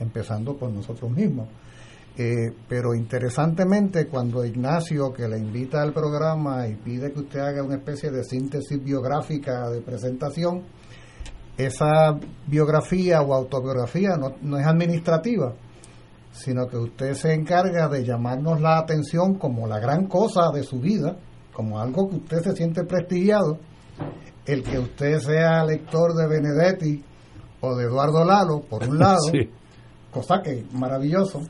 empezando 0.05 0.57
por 0.57 0.71
nosotros 0.71 1.11
mismos. 1.11 1.49
Eh, 2.17 2.53
pero 2.69 2.95
interesantemente, 2.95 4.07
cuando 4.07 4.45
Ignacio, 4.45 5.13
que 5.13 5.27
le 5.27 5.37
invita 5.37 5.83
al 5.83 5.93
programa 5.93 6.69
y 6.69 6.77
pide 6.77 7.13
que 7.13 7.21
usted 7.21 7.41
haga 7.41 7.65
una 7.65 7.75
especie 7.75 8.13
de 8.13 8.23
síntesis 8.23 8.83
biográfica 8.83 9.69
de 9.69 9.81
presentación, 9.81 10.63
esa 11.57 12.17
biografía 12.47 13.21
o 13.21 13.35
autobiografía 13.35 14.17
no, 14.17 14.35
no 14.43 14.59
es 14.59 14.67
administrativa, 14.67 15.55
sino 16.33 16.69
que 16.69 16.77
usted 16.77 17.15
se 17.15 17.35
encarga 17.35 17.89
de 17.89 18.05
llamarnos 18.05 18.61
la 18.61 18.79
atención 18.79 19.35
como 19.35 19.67
la 19.67 19.81
gran 19.81 20.07
cosa 20.07 20.51
de 20.53 20.63
su 20.63 20.79
vida, 20.79 21.17
como 21.53 21.81
algo 21.81 22.09
que 22.09 22.17
usted 22.17 22.43
se 22.43 22.53
siente 22.53 22.85
prestigiado, 22.85 23.59
el 24.47 24.63
que 24.63 24.79
usted 24.79 25.19
sea 25.19 25.65
lector 25.65 26.15
de 26.15 26.29
Benedetti 26.29 27.03
o 27.61 27.75
de 27.75 27.85
Eduardo 27.85 28.25
Lalo, 28.25 28.61
por 28.61 28.85
un 28.85 28.99
lado, 28.99 29.23
Sí. 29.33 29.51
Cosa 30.15 30.41
que 30.41 30.65
maravilloso, 30.73 31.43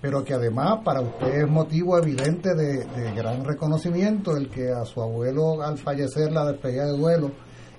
pero 0.00 0.22
que 0.22 0.34
además 0.34 0.80
para 0.84 1.00
usted 1.00 1.42
es 1.42 1.48
motivo 1.48 1.98
evidente 1.98 2.54
de, 2.54 2.84
gran 3.14 3.44
reconocimiento 3.44 4.36
el 4.36 4.50
que 4.50 4.70
a 4.70 4.84
su 4.84 5.00
abuelo 5.00 5.62
al 5.62 5.78
fallecer 5.78 6.30
la 6.30 6.44
despedida 6.44 6.86
de 6.86 6.98
duelo 6.98 7.30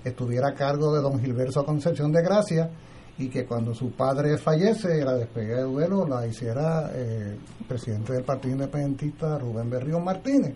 estuviera 0.04 0.48
a 0.48 0.54
cargo 0.54 0.92
de 0.94 1.00
don 1.00 1.20
Gilberto 1.20 1.64
Concepción 1.64 2.10
de 2.10 2.22
Gracia 2.22 2.70
y 3.18 3.28
que 3.28 3.46
cuando 3.46 3.72
su 3.72 3.92
padre 3.92 4.36
fallece 4.36 5.04
la 5.04 5.14
despedida 5.14 5.58
de 5.58 5.62
duelo 5.62 6.06
la 6.06 6.26
hiciera 6.26 6.90
eh, 6.92 7.38
el 7.60 7.66
presidente 7.66 8.12
del 8.12 8.24
Partido 8.24 8.54
Independentista 8.54 9.38
Rubén 9.38 9.70
Berrío 9.70 10.00
Martínez. 10.00 10.54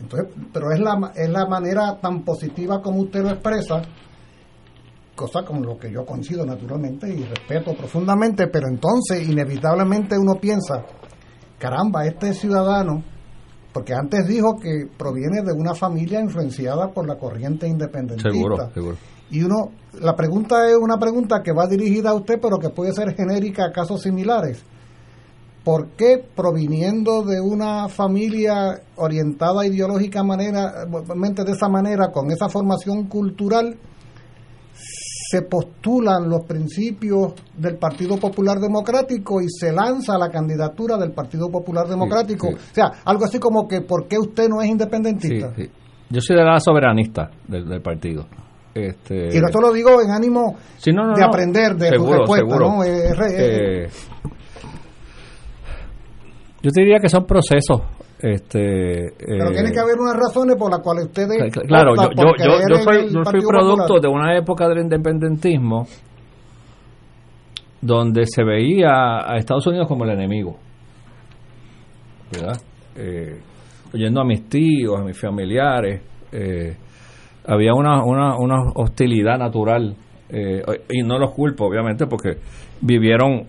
Entonces, 0.00 0.34
pero 0.52 0.72
es 0.72 0.80
la, 0.80 1.12
es 1.14 1.28
la 1.28 1.46
manera 1.46 1.98
tan 2.00 2.24
positiva 2.24 2.82
como 2.82 3.02
usted 3.02 3.22
lo 3.22 3.30
expresa 3.30 3.82
cosa 5.22 5.44
con 5.44 5.62
lo 5.62 5.78
que 5.78 5.88
yo 5.88 6.04
coincido 6.04 6.44
naturalmente 6.44 7.08
y 7.08 7.22
respeto 7.22 7.74
profundamente, 7.74 8.48
pero 8.48 8.66
entonces 8.66 9.28
inevitablemente 9.28 10.18
uno 10.18 10.34
piensa, 10.40 10.82
caramba, 11.58 12.04
este 12.06 12.34
ciudadano, 12.34 13.04
porque 13.72 13.94
antes 13.94 14.26
dijo 14.26 14.56
que 14.60 14.88
proviene 14.98 15.42
de 15.42 15.52
una 15.52 15.74
familia 15.74 16.20
influenciada 16.20 16.88
por 16.90 17.06
la 17.06 17.16
corriente 17.18 17.68
independentista. 17.68 18.32
Seguro, 18.32 18.70
seguro. 18.74 18.96
Y 19.30 19.44
uno, 19.44 19.70
la 20.00 20.16
pregunta 20.16 20.68
es 20.68 20.76
una 20.76 20.98
pregunta 20.98 21.40
que 21.40 21.52
va 21.52 21.68
dirigida 21.68 22.10
a 22.10 22.14
usted, 22.14 22.40
pero 22.42 22.58
que 22.58 22.70
puede 22.70 22.92
ser 22.92 23.14
genérica 23.14 23.66
a 23.66 23.72
casos 23.72 24.02
similares. 24.02 24.60
¿Por 25.64 25.90
qué 25.90 26.18
proviniendo 26.34 27.22
de 27.22 27.40
una 27.40 27.88
familia 27.88 28.82
orientada 28.96 29.64
ideológica 29.64 30.24
manera, 30.24 30.84
de 30.84 31.52
esa 31.52 31.68
manera, 31.68 32.10
con 32.10 32.32
esa 32.32 32.48
formación 32.48 33.06
cultural, 33.06 33.78
se 35.32 35.40
postulan 35.40 36.28
los 36.28 36.44
principios 36.44 37.32
del 37.56 37.78
Partido 37.78 38.18
Popular 38.18 38.58
Democrático 38.58 39.40
y 39.40 39.46
se 39.48 39.72
lanza 39.72 40.18
la 40.18 40.28
candidatura 40.28 40.98
del 40.98 41.12
Partido 41.12 41.48
Popular 41.50 41.88
Democrático? 41.88 42.48
sí. 42.48 42.54
O 42.54 42.74
sea, 42.74 42.90
algo 43.06 43.24
así 43.24 43.38
como 43.38 43.66
que 43.66 43.80
¿por 43.80 44.06
qué 44.06 44.18
usted 44.18 44.46
no 44.50 44.60
es 44.60 44.68
independentista? 44.68 45.54
sí. 45.56 45.70
Yo 46.10 46.20
soy 46.20 46.36
de 46.36 46.44
la 46.44 46.60
soberanista 46.60 47.30
del, 47.48 47.66
del 47.66 47.80
partido. 47.80 48.26
Este, 48.74 49.34
Y 49.34 49.40
no 49.40 49.48
te 49.48 49.60
lo 49.60 49.72
digo 49.72 50.02
en 50.02 50.10
ánimo 50.10 50.56
Sí, 50.76 50.92
no, 50.92 51.06
no, 51.06 51.14
de 51.16 51.24
aprender 51.24 51.76
de 51.76 51.88
tu 51.92 52.02
Seguro, 52.02 52.18
respuesta, 52.18 52.46
seguro. 52.46 52.68
¿no? 52.76 52.84
Eh, 52.84 53.88
yo 56.62 56.70
te 56.70 56.80
diría 56.82 56.98
que 57.00 57.08
son 57.08 57.24
procesos. 57.24 57.80
Este, 58.22 59.12
Pero 59.18 59.50
eh, 59.50 59.52
tiene 59.52 59.72
que 59.72 59.80
haber 59.80 59.98
unas 59.98 60.14
razones 60.16 60.54
por 60.56 60.70
las 60.70 60.80
cuales 60.80 61.06
ustedes. 61.06 61.28
Cl- 61.42 61.50
cl- 61.50 61.66
Claro, 61.66 61.94
yo, 61.96 62.10
yo, 62.14 62.24
yo, 62.68 62.76
soy, 62.76 63.08
yo 63.12 63.22
producto 63.48 63.94
Popular. 63.94 64.00
de 64.00 64.08
una 64.08 64.38
época 64.38 64.68
del 64.68 64.78
independentismo 64.78 65.86
donde 67.80 68.26
se 68.26 68.44
veía 68.44 69.18
a 69.26 69.36
Estados 69.38 69.66
Unidos 69.66 69.88
como 69.88 70.04
el 70.04 70.10
enemigo. 70.10 70.56
¿Verdad? 72.32 72.60
Eh, 72.96 73.40
oyendo 73.92 74.20
a 74.20 74.24
mis 74.24 74.48
tíos, 74.48 75.00
a 75.00 75.02
mis 75.04 75.20
familiares, 75.20 76.00
eh, 76.30 76.76
había 77.46 77.74
una, 77.74 78.04
una, 78.04 78.36
una 78.38 78.70
hostilidad 78.76 79.36
natural. 79.38 79.96
eh, 80.28 80.62
y 80.90 81.02
no 81.02 81.18
los 81.18 81.32
culpo, 81.34 81.66
obviamente, 81.66 82.06
porque 82.06 82.36
vivieron 82.80 83.46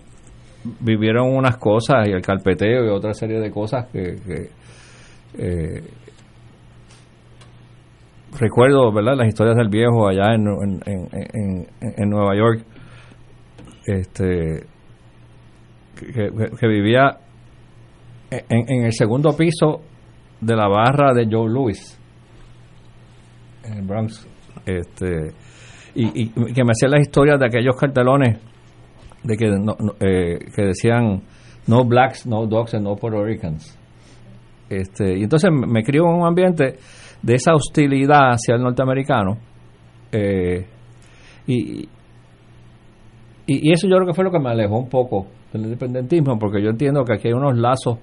vivieron 0.80 1.28
unas 1.36 1.58
cosas 1.58 2.08
y 2.08 2.10
el 2.12 2.22
carpeteo 2.22 2.86
y 2.86 2.88
otra 2.88 3.12
serie 3.12 3.38
de 3.38 3.50
cosas 3.50 3.86
que, 3.92 4.16
que, 4.16 4.48
eh, 5.38 5.82
recuerdo 8.38 8.92
verdad 8.92 9.16
las 9.16 9.28
historias 9.28 9.56
del 9.56 9.68
viejo 9.68 10.08
allá 10.08 10.34
en, 10.34 10.46
en, 10.48 10.80
en, 10.86 11.66
en- 11.80 12.10
Nueva 12.10 12.34
York 12.36 12.64
este 13.86 14.66
que, 15.96 16.66
vivía 16.66 17.18
en, 18.30 18.84
el 18.86 18.92
segundo 18.92 19.36
piso 19.36 19.82
de 20.40 20.56
la 20.56 20.66
barra 20.68 21.14
de 21.14 21.26
Joe 21.30 21.48
Louis 21.48 21.98
en 23.64 23.86
Bronx 23.86 24.26
este 24.66 25.32
y, 25.94 26.24
y 26.24 26.28
que 26.52 26.64
me 26.64 26.72
hacía 26.72 26.88
las 26.88 27.02
historias 27.02 27.38
de 27.38 27.46
aquellos 27.46 27.76
cartelones 27.76 28.38
de 29.22 29.36
que 29.36 29.46
no- 29.50 29.76
no, 29.78 29.92
eh, 30.00 30.38
que 30.54 30.62
decían 30.62 31.22
no 31.68 31.84
blacks 31.84 32.26
no 32.26 32.46
dogs 32.46 32.74
and 32.74 32.84
no 32.84 32.96
Puerto 32.96 33.22
Ricans 33.24 33.78
este 34.70 35.18
y 35.18 35.22
entonces 35.24 35.50
me 35.52 35.82
crió 35.82 36.04
en 36.04 36.20
un 36.20 36.26
ambiente 36.26 36.76
de 37.22 37.34
esa 37.34 37.54
hostilidad 37.54 38.30
hacia 38.32 38.54
el 38.54 38.62
norteamericano 38.62 39.38
eh, 40.12 40.66
y, 41.46 41.88
y 43.46 43.72
eso 43.72 43.86
yo 43.88 43.96
creo 43.96 44.06
que 44.06 44.14
fue 44.14 44.24
lo 44.24 44.30
que 44.30 44.38
me 44.38 44.50
alejó 44.50 44.78
un 44.78 44.88
poco 44.88 45.26
del 45.52 45.62
independentismo 45.64 46.38
porque 46.38 46.62
yo 46.62 46.70
entiendo 46.70 47.04
que 47.04 47.14
aquí 47.14 47.28
hay 47.28 47.34
unos 47.34 47.56
lazos 47.58 47.98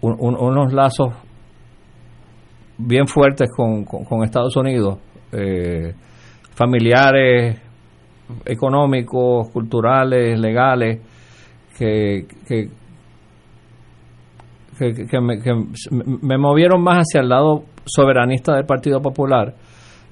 un- 0.00 0.16
un- 0.18 0.36
unos 0.36 0.72
lazos 0.72 1.12
bien 2.78 3.06
fuertes 3.06 3.50
con, 3.56 3.84
con- 3.84 4.04
Estados 4.24 4.56
Unidos 4.56 4.98
eh, 5.32 5.94
familiares 6.54 7.60
económicos, 8.46 9.50
culturales, 9.52 10.38
legales, 10.40 11.00
que, 11.78 12.26
que, 14.78 15.20
me, 15.20 15.40
que 15.40 15.52
me 15.90 16.38
movieron 16.38 16.82
más 16.82 16.98
hacia 16.98 17.20
el 17.20 17.28
lado 17.28 17.64
soberanista 17.84 18.54
del 18.54 18.66
Partido 18.66 19.00
Popular, 19.00 19.54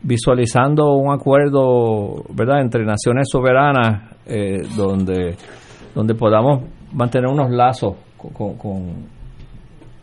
visualizando 0.03 0.95
un 0.95 1.13
acuerdo 1.13 2.25
verdad 2.35 2.61
entre 2.61 2.85
naciones 2.85 3.29
soberanas 3.31 4.17
eh, 4.27 4.63
donde, 4.77 5.37
donde 5.95 6.15
podamos 6.15 6.65
mantener 6.93 7.29
unos 7.31 7.51
lazos 7.51 7.95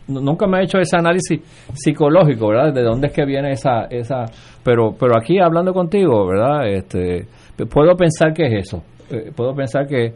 nunca 0.10 0.48
me 0.48 0.60
he 0.60 0.64
hecho 0.64 0.80
ese 0.80 0.98
análisis 0.98 1.40
psicológico, 1.74 2.50
¿verdad? 2.50 2.74
De 2.74 2.84
dónde 2.84 3.08
es 3.08 3.14
que 3.14 3.26
viene 3.26 3.52
esa, 3.52 3.86
esa, 3.90 4.26
pero, 4.64 4.96
pero 5.00 5.14
aquí 5.18 5.40
hablando 5.40 5.74
contigo, 5.74 6.28
¿verdad? 6.28 6.68
Este, 6.68 7.28
puedo 7.72 7.96
pensar 7.96 8.34
que 8.34 8.48
es 8.48 8.68
eso, 8.68 8.84
Eh, 9.12 9.32
puedo 9.36 9.56
pensar 9.56 9.88
que, 9.88 10.14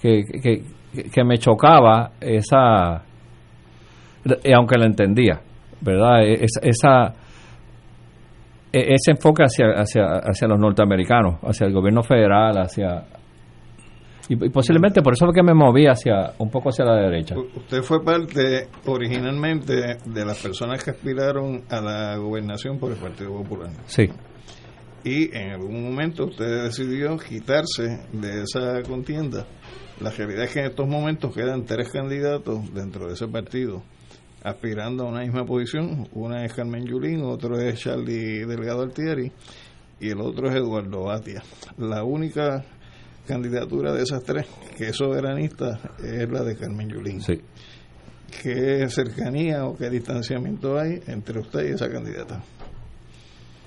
que, 0.00 0.22
que, 1.12 1.24
me 1.24 1.36
chocaba 1.36 2.12
esa, 2.20 3.02
aunque 4.54 4.78
la 4.78 4.86
entendía, 4.86 5.40
¿verdad? 5.80 6.22
E- 6.24 6.44
Esa, 6.44 6.60
esa- 6.62 7.14
e- 8.72 8.94
ese 8.94 9.10
enfoque 9.12 9.42
hacia, 9.44 9.66
hacia, 9.80 10.04
hacia 10.22 10.48
los 10.48 10.58
norteamericanos, 10.58 11.40
hacia 11.42 11.66
el 11.66 11.72
gobierno 11.72 12.02
federal, 12.02 12.56
hacia 12.58 13.04
Y, 14.28 14.36
posiblemente 14.50 15.02
por 15.02 15.14
eso 15.14 15.26
es 15.26 15.34
que 15.34 15.42
me 15.42 15.54
moví 15.54 15.86
hacia 15.86 16.34
un 16.38 16.50
poco 16.50 16.68
hacia 16.68 16.84
la 16.84 16.94
derecha. 16.94 17.34
Usted 17.36 17.82
fue 17.82 18.04
parte 18.04 18.68
originalmente 18.86 19.96
de 20.04 20.24
las 20.24 20.40
personas 20.40 20.84
que 20.84 20.90
aspiraron 20.92 21.62
a 21.68 21.80
la 21.80 22.16
gobernación 22.16 22.78
por 22.78 22.92
el 22.92 22.98
Partido 22.98 23.32
Popular. 23.32 23.70
Sí. 23.86 24.08
Y 25.02 25.34
en 25.36 25.50
algún 25.52 25.82
momento 25.82 26.26
usted 26.26 26.62
decidió 26.64 27.16
quitarse 27.18 28.02
de 28.12 28.42
esa 28.42 28.82
contienda. 28.88 29.46
La 30.00 30.10
realidad 30.10 30.44
es 30.44 30.52
que 30.52 30.60
en 30.60 30.66
estos 30.66 30.86
momentos 30.86 31.34
quedan 31.34 31.64
tres 31.64 31.90
candidatos 31.90 32.72
dentro 32.72 33.08
de 33.08 33.14
ese 33.14 33.26
partido 33.26 33.82
aspirando 34.42 35.04
a 35.04 35.08
una 35.08 35.20
misma 35.20 35.44
posición. 35.44 36.08
Una 36.12 36.44
es 36.44 36.52
Carmen 36.52 36.84
Yulín, 36.84 37.22
otro 37.22 37.58
es 37.58 37.80
Charlie 37.80 38.44
Delgado 38.44 38.82
Altieri 38.82 39.30
y 40.00 40.08
el 40.08 40.20
otro 40.20 40.48
es 40.48 40.56
Eduardo 40.56 41.04
Batia. 41.04 41.42
La 41.78 42.04
única 42.04 42.64
candidatura 43.26 43.92
de 43.92 44.02
esas 44.02 44.22
tres 44.24 44.46
que 44.76 44.88
es 44.88 44.96
soberanista 44.96 45.78
es 46.02 46.28
la 46.30 46.42
de 46.42 46.56
Carmen 46.56 46.88
Yulín. 46.88 47.20
Sí. 47.20 47.40
¿Qué 48.42 48.88
cercanía 48.88 49.66
o 49.66 49.76
qué 49.76 49.90
distanciamiento 49.90 50.78
hay 50.78 51.00
entre 51.06 51.40
usted 51.40 51.68
y 51.68 51.72
esa 51.72 51.90
candidata? 51.90 52.42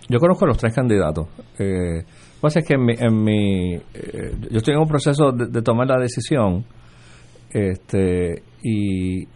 Yo 0.10 0.20
conozco 0.20 0.46
a 0.46 0.48
los 0.50 0.58
tres 0.58 0.74
candidatos. 0.74 1.28
Eh, 1.58 2.04
pasa 2.42 2.60
es 2.60 2.66
que 2.66 2.74
en 2.76 2.86
mi, 2.86 2.94
en 2.98 3.24
mi 3.24 3.76
eh, 3.76 4.36
yo 4.50 4.58
estoy 4.58 4.74
en 4.74 4.82
un 4.82 4.88
proceso 4.88 5.32
de, 5.32 5.62
tomar 5.62 5.88
la 5.88 6.00
decisión 6.00 6.66
este 7.50 8.42
y 8.64 9.28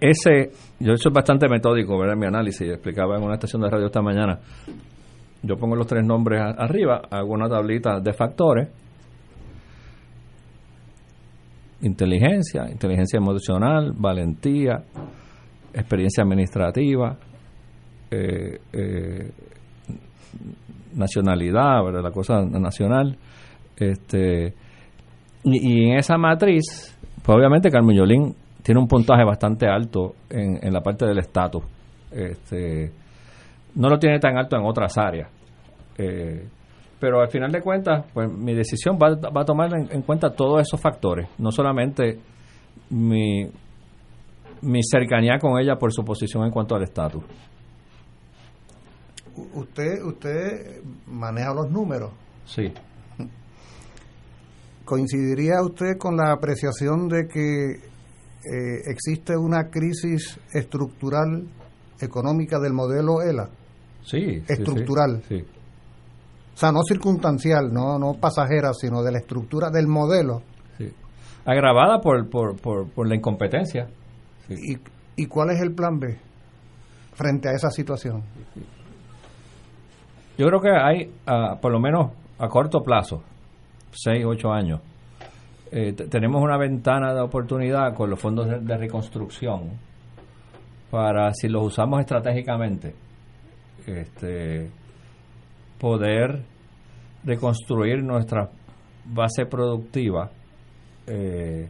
ese 0.00 0.50
yo 0.80 0.92
hecho 0.92 1.10
bastante 1.10 1.48
metódico 1.48 1.98
¿verdad? 1.98 2.16
mi 2.16 2.26
análisis 2.26 2.68
explicaba 2.68 3.16
en 3.16 3.22
una 3.22 3.34
estación 3.34 3.62
de 3.62 3.70
radio 3.70 3.86
esta 3.86 4.02
mañana 4.02 4.38
yo 5.42 5.56
pongo 5.56 5.76
los 5.76 5.86
tres 5.86 6.04
nombres 6.04 6.40
arriba 6.40 7.02
hago 7.10 7.32
una 7.32 7.48
tablita 7.48 8.00
de 8.00 8.12
factores 8.12 8.68
inteligencia, 11.84 12.66
inteligencia 12.70 13.18
emocional, 13.18 13.92
valentía, 13.96 14.82
experiencia 15.72 16.24
administrativa, 16.24 17.16
eh, 18.10 18.58
eh, 18.72 19.30
nacionalidad, 20.94 21.82
la 22.02 22.10
cosa 22.10 22.42
nacional. 22.42 23.16
Este, 23.76 24.54
y, 25.44 25.90
en 25.90 25.98
esa 25.98 26.16
matriz, 26.16 26.96
pues 27.22 27.36
obviamente 27.36 27.70
Carmen 27.70 27.96
tiene 28.64 28.80
un 28.80 28.88
puntaje 28.88 29.22
bastante 29.24 29.66
alto 29.68 30.14
en, 30.30 30.72
la 30.72 30.80
parte 30.80 31.04
del 31.04 31.18
estatus. 31.18 31.62
Este, 32.10 32.90
no 33.74 33.90
lo 33.90 33.98
tiene 33.98 34.18
tan 34.18 34.38
alto 34.38 34.56
en 34.56 34.64
otras 34.64 34.96
áreas. 34.96 35.28
Eh, 35.98 36.48
pero 36.98 37.20
al 37.20 37.28
final 37.28 37.52
de 37.52 37.60
cuentas, 37.60 38.06
pues 38.14 38.32
mi 38.32 38.54
decisión 38.54 38.96
va, 38.96 39.14
va 39.30 39.42
a 39.42 39.44
tomar 39.44 39.68
en, 39.74 40.00
cuenta 40.00 40.30
todos 40.30 40.62
esos 40.62 40.80
factores, 40.80 41.28
no 41.36 41.52
solamente 41.52 42.18
mi, 42.88 43.50
mi 44.62 44.80
cercanía 44.82 45.38
con 45.38 45.60
ella 45.60 45.76
por 45.76 45.92
su 45.92 46.02
posición 46.02 46.44
en 46.44 46.50
cuanto 46.50 46.74
al 46.74 46.84
estatus. 46.84 47.22
Usted, 49.52 50.02
usted 50.02 50.82
maneja 51.06 51.52
los 51.52 51.70
números. 51.70 52.12
Sí. 52.46 52.72
¿Coincidiría 54.86 55.60
usted 55.62 55.98
con 55.98 56.16
la 56.16 56.32
apreciación 56.32 57.08
de 57.08 57.28
que 57.28 57.93
eh, 58.52 58.82
existe 58.86 59.36
una 59.36 59.70
crisis 59.70 60.38
estructural 60.52 61.46
económica 62.00 62.58
del 62.58 62.72
modelo 62.72 63.22
ELA? 63.22 63.48
Sí. 64.02 64.42
Estructural. 64.48 65.22
sí 65.28 65.44
o 66.54 66.56
sea, 66.56 66.70
no 66.70 66.82
circunstancial, 66.84 67.72
no, 67.72 67.98
no 67.98 68.14
pasajera, 68.14 68.72
sino 68.74 69.02
de 69.02 69.10
la 69.10 69.18
estructura 69.18 69.70
del 69.70 69.88
modelo. 69.88 70.42
Sí. 70.78 70.88
Agravada 71.44 72.00
por, 72.00 72.30
por, 72.30 72.56
por, 72.56 73.08
la 73.08 73.16
incompetencia. 73.16 73.88
¿Y, 74.48 74.78
¿Y 75.16 75.26
cuál 75.26 75.50
es 75.50 75.60
el 75.60 75.74
plan 75.74 75.98
B 75.98 76.16
frente 77.14 77.48
a 77.48 77.52
esa 77.52 77.70
situación? 77.70 78.22
Yo 80.38 80.46
creo 80.46 80.60
que 80.60 80.70
hay, 80.70 81.12
por 81.60 81.72
lo 81.72 81.80
menos 81.80 82.12
a 82.38 82.48
corto 82.48 82.82
plazo, 82.82 83.22
6, 83.90 84.24
8 84.24 84.52
años, 84.52 84.80
eh, 85.76 85.92
tenemos 85.92 86.40
una 86.40 86.56
ventana 86.56 87.12
de 87.12 87.20
oportunidad 87.20 87.96
con 87.96 88.08
los 88.08 88.20
fondos 88.20 88.46
de, 88.46 88.76
reconstrucción 88.76 89.72
para, 90.88 91.32
si 91.34 91.48
los 91.48 91.64
usamos 91.66 91.98
estratégicamente, 91.98 92.94
este, 93.84 94.70
poder 95.80 96.44
reconstruir 97.24 98.04
nuestra 98.04 98.48
base 99.04 99.46
productiva, 99.46 100.30
eh, 101.08 101.68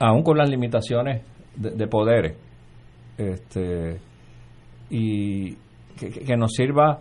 aún 0.00 0.24
con 0.24 0.36
las 0.36 0.50
limitaciones 0.50 1.22
de, 1.54 1.86
poderes, 1.86 2.36
este, 3.16 4.00
y 4.90 5.54
que, 5.96 6.36
nos 6.36 6.50
sirva 6.50 6.98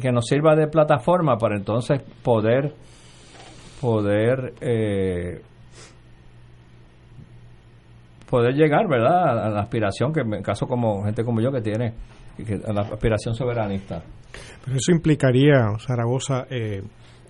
que, 0.00 0.12
nos 0.12 0.26
sirva 0.26 0.54
de 0.54 0.68
plataforma 0.68 1.36
para 1.36 1.56
entonces 1.56 2.00
poder 2.22 2.76
poder 3.80 4.54
eh, 4.60 5.40
poder 8.28 8.54
llegar 8.54 8.88
verdad 8.88 9.46
a 9.46 9.48
la 9.48 9.60
aspiración 9.60 10.12
que 10.12 10.20
en 10.20 10.42
caso 10.42 10.66
como 10.66 11.04
gente 11.04 11.24
como 11.24 11.40
yo 11.40 11.50
que 11.50 11.60
tiene 11.60 11.94
a 12.66 12.72
la 12.72 12.82
aspiración 12.82 13.34
soberanista 13.34 14.02
pero 14.64 14.76
eso 14.76 14.92
implicaría, 14.92 15.76
Zaragoza, 15.78 16.46
eh, 16.50 16.82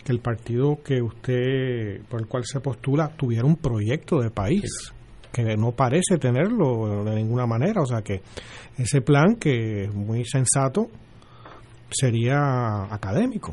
que 0.04 0.12
el 0.12 0.20
partido 0.20 0.78
que 0.82 1.00
usted, 1.00 2.02
por 2.08 2.20
el 2.20 2.26
cual 2.26 2.44
se 2.44 2.60
postula, 2.60 3.08
tuviera 3.16 3.44
un 3.44 3.56
proyecto 3.56 4.20
de 4.20 4.30
país, 4.30 4.92
que 5.32 5.56
no 5.56 5.72
parece 5.72 6.18
tenerlo 6.18 7.04
de 7.04 7.14
ninguna 7.14 7.46
manera. 7.46 7.82
O 7.82 7.86
sea 7.86 8.02
que 8.02 8.22
ese 8.76 9.00
plan, 9.02 9.36
que 9.36 9.84
es 9.84 9.94
muy 9.94 10.24
sensato, 10.24 10.88
sería 11.90 12.92
académico. 12.92 13.52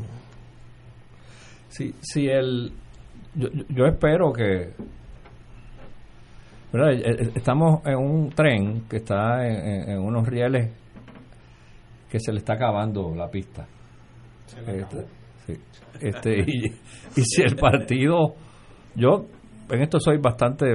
Sí, 1.70 1.94
sí 2.02 2.28
el, 2.28 2.72
yo, 3.36 3.86
espero 3.86 4.32
que 4.34 4.74
¿verdad? 6.72 6.94
Eh, 6.94 7.02
eh, 7.06 7.32
estamos 7.36 7.86
en 7.86 7.98
un 7.98 8.30
tren 8.30 8.82
que 8.90 8.98
está 8.98 9.48
en 9.48 10.00
unos 10.00 10.28
rieles 10.28 10.72
que 12.10 12.20
se 12.20 12.32
le 12.32 12.40
está 12.40 12.54
acabando 12.54 13.14
la 13.16 13.30
pista. 13.30 13.68
Este, 14.68 15.06
este, 16.00 16.40
y, 16.40 17.22
si 17.24 17.42
el 17.42 17.56
partido, 17.56 18.36
yo 18.96 19.26
en 19.70 19.82
esto 19.82 20.00
soy 20.00 20.18
bastante, 20.18 20.66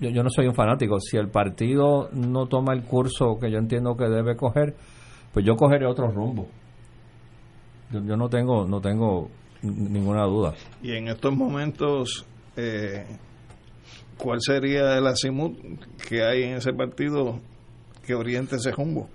yo, 0.00 0.22
no 0.22 0.30
soy 0.30 0.46
un 0.46 0.54
fanático, 0.54 1.00
si 1.00 1.16
el 1.16 1.28
partido 1.28 2.10
no 2.12 2.46
toma 2.46 2.74
el 2.74 2.84
curso 2.84 3.38
que 3.40 3.50
yo 3.50 3.58
entiendo 3.58 3.96
que 3.96 4.08
debe 4.08 4.36
coger, 4.36 4.74
pues 5.32 5.44
yo 5.46 5.54
cogeré 5.56 5.86
otro 5.86 6.10
rumbo. 6.10 6.48
Yo, 7.90 8.16
no 8.16 8.28
tengo, 8.28 8.66
no 8.66 8.80
tengo 8.80 9.30
ninguna 9.62 10.24
duda. 10.24 10.54
Y 10.82 10.92
en 10.92 11.08
estos 11.08 11.34
momentos, 11.34 12.26
eh, 12.56 13.06
¿cuál 14.16 14.38
sería 14.40 14.96
el 14.96 15.06
azimut 15.06 15.56
que 16.08 16.22
hay 16.22 16.44
en 16.44 16.56
ese 16.56 16.72
partido 16.72 17.40
que 18.06 18.14
oriente 18.14 18.56
ese 18.56 18.72
rumbo? 18.72 19.08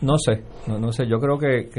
No 0.00 0.18
sé, 0.18 0.42
no, 0.66 0.92
sé. 0.92 1.06
Yo 1.08 1.18
creo 1.18 1.38
que, 1.38 1.70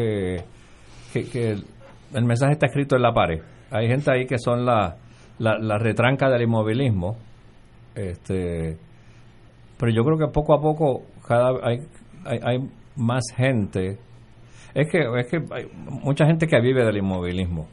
que, 1.13 1.51
el, 1.51 2.25
mensaje 2.25 2.53
está 2.53 2.67
escrito 2.67 2.95
en 2.95 3.03
la 3.03 3.13
pared. 3.13 3.41
Hay 3.69 3.87
gente 3.87 4.11
ahí 4.11 4.25
que 4.25 4.39
son 4.39 4.65
la, 4.65 4.97
la, 5.37 5.77
retranca 5.77 6.29
del 6.29 6.43
inmovilismo. 6.43 7.17
Este, 7.93 8.77
pero 9.77 9.91
yo 9.91 10.03
creo 10.03 10.17
que 10.17 10.33
poco 10.33 10.55
a 10.55 10.61
poco 10.61 11.03
cada 11.27 11.51
hay, 11.63 11.87
hay, 12.25 12.69
más 12.95 13.23
gente. 13.35 13.99
Es 14.75 14.91
que, 14.91 14.99
es 14.99 15.27
que 15.27 15.37
hay 15.51 15.65
mucha 16.03 16.25
gente 16.27 16.45
que 16.45 16.59
vive 16.59 16.85
del 16.85 16.97
inmovilismo, 16.97 17.67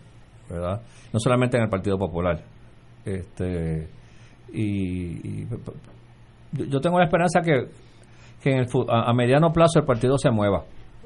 ¿verdad? 0.48 0.80
No 1.12 1.18
solamente 1.18 1.58
en 1.58 1.64
el 1.64 1.68
Partido 1.68 1.98
Popular. 1.98 2.40
Este, 3.04 3.88
y 4.52 5.44
yo 6.52 6.80
tengo 6.80 6.98
la 6.98 7.04
esperanza 7.04 7.40
que 7.42 7.66
que 8.42 8.50
en 8.50 8.58
el, 8.58 8.66
a, 8.88 9.12
mediano 9.14 9.52
plazo 9.52 9.78
el 9.78 9.84
partido 9.84 10.18
se 10.18 10.30
mueva 10.30 10.64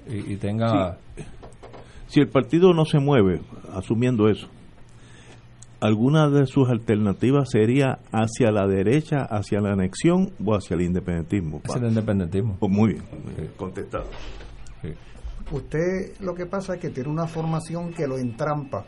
y, 0.09 0.37
tenga... 0.37 0.97
Si 2.07 2.21
el 2.21 2.29
partido 2.29 2.73
no 2.73 2.85
se 2.85 3.01
mueve, 3.01 3.41
asumiendo 3.73 4.29
eso, 4.29 4.47
¿alguna 5.81 6.31
de 6.31 6.47
sus 6.47 6.69
alternativas 6.71 7.51
sería 7.51 7.99
hacia 8.13 8.53
la 8.53 8.69
derecha, 8.69 9.23
hacia 9.29 9.61
la 9.61 9.73
anexión 9.73 10.31
o 10.45 10.55
hacia 10.55 10.77
el 10.77 10.83
independentismo? 10.83 11.61
Hacia 11.65 11.81
el 11.81 11.89
independentismo. 11.89 12.57
Pues 12.61 12.73
muy 12.73 12.93
bien, 12.93 13.05
contestado. 13.57 14.05
Usted 15.51 16.19
lo 16.21 16.35
que 16.35 16.47
pasa 16.47 16.75
es 16.75 16.81
que 16.81 16.91
tiene 16.91 17.09
una 17.09 17.27
formación 17.27 17.93
que 17.93 18.07
lo 18.07 18.19
entrampa 18.19 18.85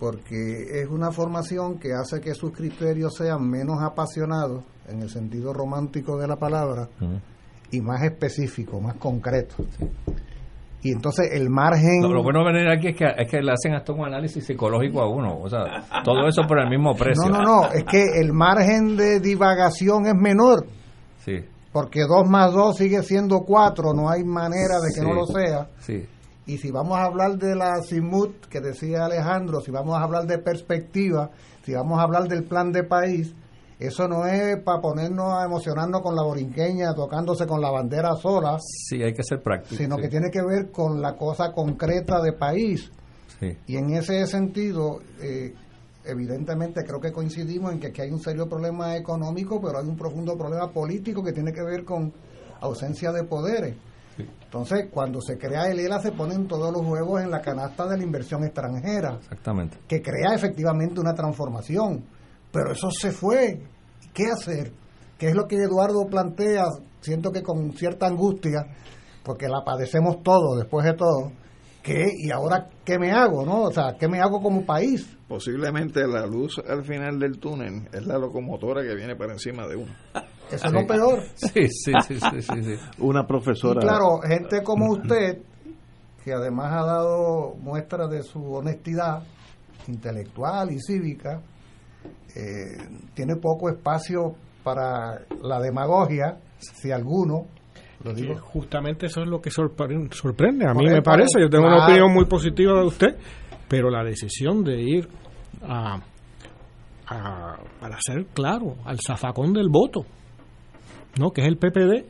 porque 0.00 0.80
es 0.80 0.88
una 0.88 1.12
formación 1.12 1.78
que 1.78 1.92
hace 1.92 2.22
que 2.22 2.34
sus 2.34 2.52
criterios 2.52 3.14
sean 3.14 3.48
menos 3.48 3.82
apasionados 3.82 4.64
en 4.88 5.02
el 5.02 5.10
sentido 5.10 5.52
romántico 5.52 6.16
de 6.16 6.26
la 6.26 6.36
palabra 6.36 6.88
y 7.70 7.80
más 7.82 8.02
específicos, 8.02 8.82
más 8.82 8.94
concretos. 8.94 9.66
y 10.82 10.92
entonces 10.92 11.30
el 11.32 11.50
margen... 11.50 12.02
Lo, 12.02 12.14
lo 12.14 12.22
bueno 12.22 12.42
de 12.46 12.52
venir 12.52 12.70
aquí 12.70 12.88
es 12.88 12.96
que, 12.96 13.04
es 13.04 13.30
que 13.30 13.42
le 13.42 13.52
hacen 13.52 13.74
hasta 13.74 13.92
un 13.92 14.06
análisis 14.06 14.44
psicológico 14.44 15.02
a 15.02 15.08
uno, 15.08 15.38
o 15.38 15.48
sea, 15.50 15.84
todo 16.02 16.26
eso 16.26 16.42
por 16.48 16.58
el 16.60 16.70
mismo 16.70 16.94
precio. 16.94 17.28
No, 17.28 17.38
no, 17.38 17.42
no, 17.42 17.70
es 17.70 17.84
que 17.84 18.20
el 18.20 18.32
margen 18.32 18.96
de 18.96 19.20
divagación 19.20 20.06
es 20.06 20.14
menor. 20.14 20.64
Sí. 21.18 21.44
Porque 21.72 22.00
2 22.00 22.28
más 22.28 22.52
2 22.52 22.76
sigue 22.76 23.02
siendo 23.02 23.40
4, 23.40 23.92
no 23.94 24.08
hay 24.10 24.24
manera 24.24 24.80
de 24.80 24.88
que 24.94 25.00
Sí. 25.00 25.06
no 25.06 25.14
lo 25.14 25.26
sea. 25.26 25.68
Sí. 25.80 26.06
Y 26.46 26.58
si 26.58 26.70
vamos 26.72 26.98
a 26.98 27.04
hablar 27.04 27.36
de 27.38 27.54
la 27.54 27.80
CIMUT, 27.82 28.46
que 28.48 28.60
decía 28.60 29.04
Alejandro, 29.04 29.60
si 29.60 29.70
vamos 29.70 29.96
a 29.96 30.02
hablar 30.02 30.26
de 30.26 30.38
perspectiva, 30.38 31.30
si 31.64 31.72
vamos 31.74 31.98
a 32.00 32.02
hablar 32.02 32.24
del 32.26 32.42
plan 32.44 32.72
de 32.72 32.82
país, 32.82 33.34
eso 33.78 34.08
no 34.08 34.26
es 34.26 34.60
para 34.64 34.80
ponernos 34.80 35.32
a 35.32 35.44
emocionarnos 35.44 36.02
con 36.02 36.16
la 36.16 36.22
borinqueña, 36.24 36.92
tocándose 36.94 37.46
con 37.46 37.60
la 37.60 37.70
bandera 37.70 38.14
sola, 38.16 38.58
Sí, 38.60 39.00
hay 39.02 39.12
que 39.14 39.22
ser 39.22 39.40
práctico. 39.42 39.76
sino 39.76 39.96
sí. 39.96 40.02
que 40.02 40.08
tiene 40.08 40.30
que 40.30 40.42
ver 40.42 40.70
con 40.72 41.00
la 41.00 41.14
cosa 41.14 41.52
concreta 41.52 42.20
de 42.20 42.32
país. 42.32 42.90
Sí. 43.38 43.56
Y 43.68 43.76
en 43.76 43.90
ese 43.94 44.26
sentido, 44.26 44.98
eh, 45.22 45.54
evidentemente 46.04 46.82
creo 46.84 47.00
que 47.00 47.12
coincidimos 47.12 47.72
en 47.72 47.80
que 47.80 47.88
aquí 47.88 48.02
hay 48.02 48.10
un 48.10 48.20
serio 48.20 48.48
problema 48.48 48.96
económico, 48.96 49.60
pero 49.60 49.78
hay 49.78 49.86
un 49.86 49.96
profundo 49.96 50.36
problema 50.36 50.70
político 50.70 51.22
que 51.22 51.32
tiene 51.32 51.52
que 51.52 51.62
ver 51.62 51.84
con 51.84 52.12
ausencia 52.60 53.12
de 53.12 53.24
poderes. 53.24 53.76
Entonces, 54.18 54.88
cuando 54.90 55.20
se 55.20 55.38
crea 55.38 55.70
el 55.70 55.78
ELA, 55.78 56.00
se 56.00 56.12
ponen 56.12 56.46
todos 56.46 56.72
los 56.72 56.84
huevos 56.84 57.22
en 57.22 57.30
la 57.30 57.40
canasta 57.40 57.86
de 57.86 57.96
la 57.96 58.02
inversión 58.02 58.44
extranjera, 58.44 59.18
Exactamente. 59.20 59.78
que 59.86 60.02
crea 60.02 60.34
efectivamente 60.34 61.00
una 61.00 61.14
transformación. 61.14 62.04
Pero 62.52 62.72
eso 62.72 62.90
se 62.90 63.12
fue. 63.12 63.62
¿Qué 64.12 64.24
hacer? 64.26 64.72
¿Qué 65.16 65.28
es 65.28 65.34
lo 65.36 65.46
que 65.46 65.56
Eduardo 65.56 66.06
plantea? 66.10 66.64
Siento 67.00 67.30
que 67.30 67.42
con 67.42 67.72
cierta 67.72 68.06
angustia, 68.06 68.66
porque 69.22 69.46
la 69.48 69.62
padecemos 69.64 70.22
todos 70.22 70.58
después 70.58 70.84
de 70.84 70.94
todo. 70.94 71.32
¿Qué? 71.82 72.06
¿Y 72.18 72.30
ahora 72.30 72.68
qué 72.84 72.98
me 72.98 73.10
hago? 73.10 73.44
¿no? 73.44 73.62
O 73.62 73.72
sea, 73.72 73.96
¿qué 73.98 74.06
me 74.08 74.20
hago 74.20 74.40
como 74.42 74.64
país? 74.66 75.16
Posiblemente 75.28 76.06
la 76.06 76.26
luz 76.26 76.58
al 76.68 76.84
final 76.84 77.18
del 77.18 77.38
túnel 77.38 77.88
es 77.92 78.06
la 78.06 78.18
locomotora 78.18 78.82
que 78.82 78.94
viene 78.94 79.16
para 79.16 79.32
encima 79.32 79.66
de 79.66 79.76
uno. 79.76 79.92
Eso 80.50 80.66
es 80.66 80.72
lo 80.72 80.86
peor. 80.86 81.22
Sí, 81.36 81.68
sí, 81.68 81.92
sí, 82.06 82.18
sí, 82.18 82.40
sí, 82.42 82.62
sí. 82.64 82.74
Una 82.98 83.20
Y 83.22 83.26
profesora. 83.26 83.80
claro, 83.80 84.18
gente 84.26 84.62
como 84.62 84.90
usted, 84.92 85.38
que 86.24 86.32
además 86.32 86.72
ha 86.72 86.84
dado 86.84 87.54
muestra 87.60 88.08
de 88.08 88.22
su 88.22 88.42
honestidad 88.52 89.22
intelectual 89.88 90.72
y 90.72 90.78
cívica, 90.80 91.40
eh, 92.36 92.76
tiene 93.14 93.36
poco 93.36 93.70
espacio 93.70 94.34
para 94.62 95.20
la 95.42 95.60
demagogia, 95.60 96.38
si 96.58 96.90
alguno, 96.92 97.46
lo 98.04 98.12
digo. 98.14 98.34
Que 98.34 98.40
justamente 98.40 99.06
eso 99.06 99.22
es 99.22 99.28
lo 99.28 99.40
que 99.40 99.50
sorpre- 99.50 100.12
sorprende. 100.12 100.66
A 100.66 100.74
mí 100.74 100.86
me 100.86 101.02
parece, 101.02 101.40
yo 101.40 101.48
tengo 101.50 101.66
una 101.66 101.84
opinión 101.86 102.12
muy 102.12 102.24
positiva 102.26 102.78
de 102.80 102.86
usted, 102.86 103.16
pero 103.68 103.90
la 103.90 104.02
decisión 104.04 104.62
de 104.64 104.80
ir 104.80 105.08
a, 105.62 106.00
a- 107.06 107.56
para 107.80 107.96
ser 108.00 108.26
claro, 108.34 108.76
al 108.84 108.98
zafacón 109.00 109.52
del 109.52 109.68
voto, 109.68 110.04
¿no? 111.18 111.30
Que 111.30 111.42
es 111.42 111.48
el 111.48 111.56
PPD, 111.58 112.04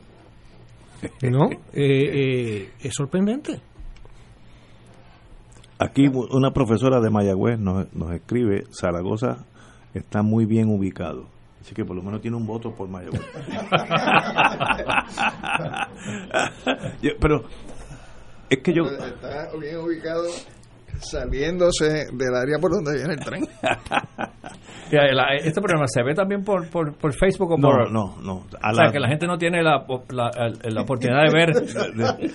¿no? 1.29 1.49
Eh, 1.73 2.61
eh, 2.63 2.69
es 2.81 2.93
sorprendente. 2.93 3.59
Aquí 5.79 6.05
una 6.07 6.51
profesora 6.51 7.01
de 7.01 7.09
Mayagüez 7.09 7.59
nos, 7.59 7.91
nos 7.95 8.11
escribe, 8.13 8.65
Zaragoza 8.71 9.45
está 9.95 10.21
muy 10.21 10.45
bien 10.45 10.69
ubicado. 10.69 11.25
Así 11.61 11.75
que 11.75 11.85
por 11.85 11.95
lo 11.95 12.01
menos 12.01 12.21
tiene 12.21 12.35
un 12.37 12.45
voto 12.45 12.73
por 12.73 12.89
Mayagüez. 12.89 13.21
Yo- 17.01 17.11
Pero 17.19 17.43
es 18.49 18.59
que 18.59 18.73
yo... 18.73 18.83
Está 18.83 19.49
bien 19.59 19.77
ubicado 19.77 20.23
saliéndose 20.99 22.07
del 22.13 22.35
área 22.35 22.59
por 22.59 22.71
donde 22.71 22.93
viene 22.95 23.13
el 23.13 23.19
tren. 23.19 23.47
Este 24.91 25.61
programa 25.61 25.85
se 25.87 26.03
ve 26.03 26.13
también 26.13 26.43
por, 26.43 26.69
por, 26.69 26.93
por 26.97 27.13
Facebook 27.13 27.51
o 27.53 27.57
No, 27.57 27.69
por... 27.69 27.89
no, 27.93 28.17
no. 28.21 28.43
A 28.61 28.71
o 28.71 28.75
sea, 28.75 28.87
la- 28.87 28.91
que 28.91 28.99
la 28.99 29.07
gente 29.07 29.25
no 29.25 29.37
tiene 29.37 29.63
la, 29.63 29.85
la, 30.09 30.29
la 30.63 30.81
oportunidad 30.81 31.23
de 31.27 31.33
ver 31.33 31.49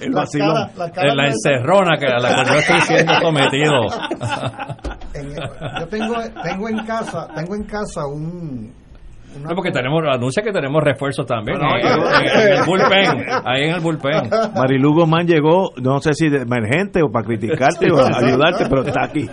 el 0.01 0.11
vacilón. 0.13 0.55
La 0.75 0.91
cara- 0.91 1.15
la 1.15 1.27
encerrona 1.27 1.99
que, 1.99 2.07
a 2.07 2.19
la 2.19 2.33
cual 2.35 2.47
yo 2.47 2.55
estoy 2.55 2.81
siendo 2.81 3.13
sometido. 3.21 3.75
En- 5.13 5.35
yo 5.35 5.87
tengo, 5.89 6.15
tengo 6.43 6.69
en 6.71 6.79
casa, 6.87 7.29
tengo 7.35 7.55
en 7.57 7.65
casa 7.65 8.07
un, 8.07 8.73
No, 9.43 9.55
porque 9.55 9.71
tenemos, 9.71 10.03
anuncia 10.11 10.43
que 10.43 10.53
tenemos 10.53 10.83
refuerzos 10.83 11.27
también. 11.27 11.59
No, 11.59 11.69
no, 11.69 11.77
en, 11.77 11.83
yo- 11.83 12.09
en- 12.09 12.41
en 12.41 12.59
el 12.59 12.65
bullpen, 12.67 13.27
ahí 13.45 13.63
en 13.65 13.75
el 13.75 13.81
bullpen. 13.81 14.31
Marilu 14.55 14.93
Guzmán 14.95 15.27
llegó, 15.27 15.71
no 15.83 16.01
sé 16.01 16.13
si 16.15 16.29
de 16.29 16.43
emergente 16.43 17.01
o 17.03 17.11
para 17.11 17.27
criticarte 17.27 17.91
o 17.93 17.99
ayudarte, 18.15 18.67
pero 18.69 18.83
está 18.83 19.05
aquí. 19.05 19.29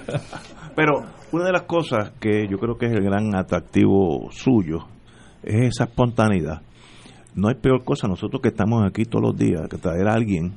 Pero 0.76 0.92
una 1.32 1.46
de 1.46 1.52
las 1.52 1.64
cosas 1.64 2.12
que 2.20 2.48
yo 2.48 2.58
creo 2.58 2.78
que 2.78 2.88
es 2.88 2.92
el 2.94 3.04
gran 3.04 3.36
atractivo 3.36 4.30
suyo 4.32 4.80
es 5.44 5.70
esa 5.76 5.86
espontaneidad. 5.86 6.62
No 7.36 7.48
hay 7.50 7.56
peor 7.56 7.84
cosa 7.84 8.08
nosotros 8.08 8.42
que 8.42 8.50
estamos 8.50 8.84
aquí 8.86 9.06
todos 9.06 9.24
los 9.24 9.38
días 9.38 9.68
que 9.70 9.78
traer 9.78 10.08
a 10.08 10.14
alguien 10.14 10.54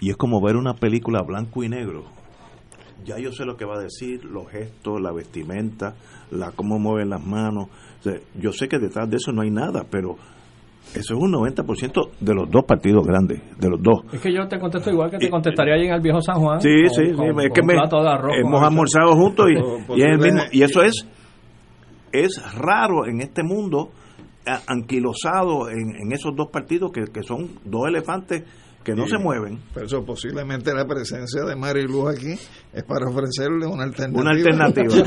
y 0.00 0.10
es 0.10 0.16
como 0.16 0.40
ver 0.40 0.56
una 0.56 0.74
película 0.74 1.22
blanco 1.22 1.62
y 1.64 1.68
negro. 1.68 2.04
Ya 3.04 3.18
yo 3.18 3.32
sé 3.32 3.44
lo 3.44 3.56
que 3.56 3.64
va 3.64 3.76
a 3.76 3.82
decir, 3.82 4.24
los 4.24 4.48
gestos, 4.50 5.00
la 5.00 5.12
vestimenta, 5.12 5.94
la 6.30 6.50
cómo 6.52 6.78
mueven 6.78 7.10
las 7.10 7.24
manos. 7.24 7.68
O 8.00 8.02
sea, 8.02 8.14
yo 8.40 8.52
sé 8.52 8.68
que 8.68 8.78
detrás 8.78 9.08
de 9.10 9.16
eso 9.16 9.32
no 9.32 9.42
hay 9.42 9.50
nada, 9.50 9.84
pero 9.90 10.16
eso 10.94 11.14
es 11.14 11.20
un 11.20 11.32
90% 11.32 12.10
de 12.20 12.34
los 12.34 12.50
dos 12.50 12.64
partidos 12.64 13.06
grandes, 13.06 13.40
de 13.58 13.68
los 13.70 13.82
dos. 13.82 14.04
Es 14.12 14.20
que 14.20 14.32
yo 14.32 14.46
te 14.48 14.58
contesto 14.58 14.90
igual 14.90 15.10
que 15.10 15.18
te 15.18 15.30
contestaría 15.30 15.74
ahí 15.74 15.86
en 15.86 15.94
el 15.94 16.00
viejo 16.00 16.20
San 16.20 16.40
Juan. 16.40 16.60
Sí, 16.60 16.68
con- 16.86 16.94
sí, 16.94 17.06
sí, 17.10 17.12
con- 17.14 17.40
es 17.40 17.50
que 17.52 17.62
me- 17.62 17.74
arroz 17.74 18.32
hemos 18.38 18.62
almorzado 18.62 19.14
juntos 19.16 19.46
y, 19.50 19.56
O 19.88 19.96
y 19.96 20.02
es 20.02 20.06
el 20.08 20.18
posible- 20.18 20.32
mismo 20.32 20.40
y 20.52 20.62
eso 20.62 20.82
es 20.82 21.06
es 22.12 22.40
raro 22.54 23.06
en 23.06 23.20
este 23.22 23.42
mundo 23.42 23.90
anquilosado 24.66 25.68
en, 25.70 25.96
en 26.02 26.12
esos 26.12 26.34
dos 26.36 26.48
partidos 26.50 26.92
que, 26.92 27.04
que 27.12 27.22
son 27.22 27.48
dos 27.64 27.88
elefantes 27.88 28.44
que 28.84 28.94
no 28.94 29.06
se 29.06 29.18
mueven. 29.18 29.58
Por 29.72 29.84
eso 29.84 30.04
posiblemente 30.04 30.72
la 30.74 30.84
presencia 30.84 31.42
de 31.42 31.56
Marilu 31.56 32.08
aquí 32.08 32.38
es 32.72 32.84
para 32.84 33.08
ofrecerle 33.08 33.66
una 33.66 33.84
alternativa. 33.84 34.20
Una 34.20 34.30
alternativa. 34.30 35.06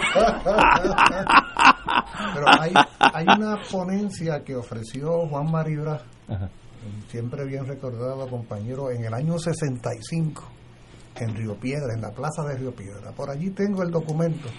Pero 2.33 2.45
hay, 2.59 2.73
hay 2.99 3.25
una 3.37 3.61
ponencia 3.71 4.43
que 4.43 4.55
ofreció 4.55 5.27
Juan 5.27 5.51
Maribra, 5.51 6.01
siempre 7.09 7.45
bien 7.45 7.65
recordado 7.65 8.27
compañero, 8.27 8.91
en 8.91 9.05
el 9.05 9.13
año 9.13 9.37
65, 9.37 10.43
en 11.15 11.35
Río 11.35 11.55
Piedra, 11.59 11.93
en 11.93 12.01
la 12.01 12.11
plaza 12.11 12.43
de 12.43 12.57
Río 12.57 12.75
Piedra. 12.75 13.11
Por 13.11 13.29
allí 13.29 13.51
tengo 13.51 13.83
el 13.83 13.91
documento. 13.91 14.49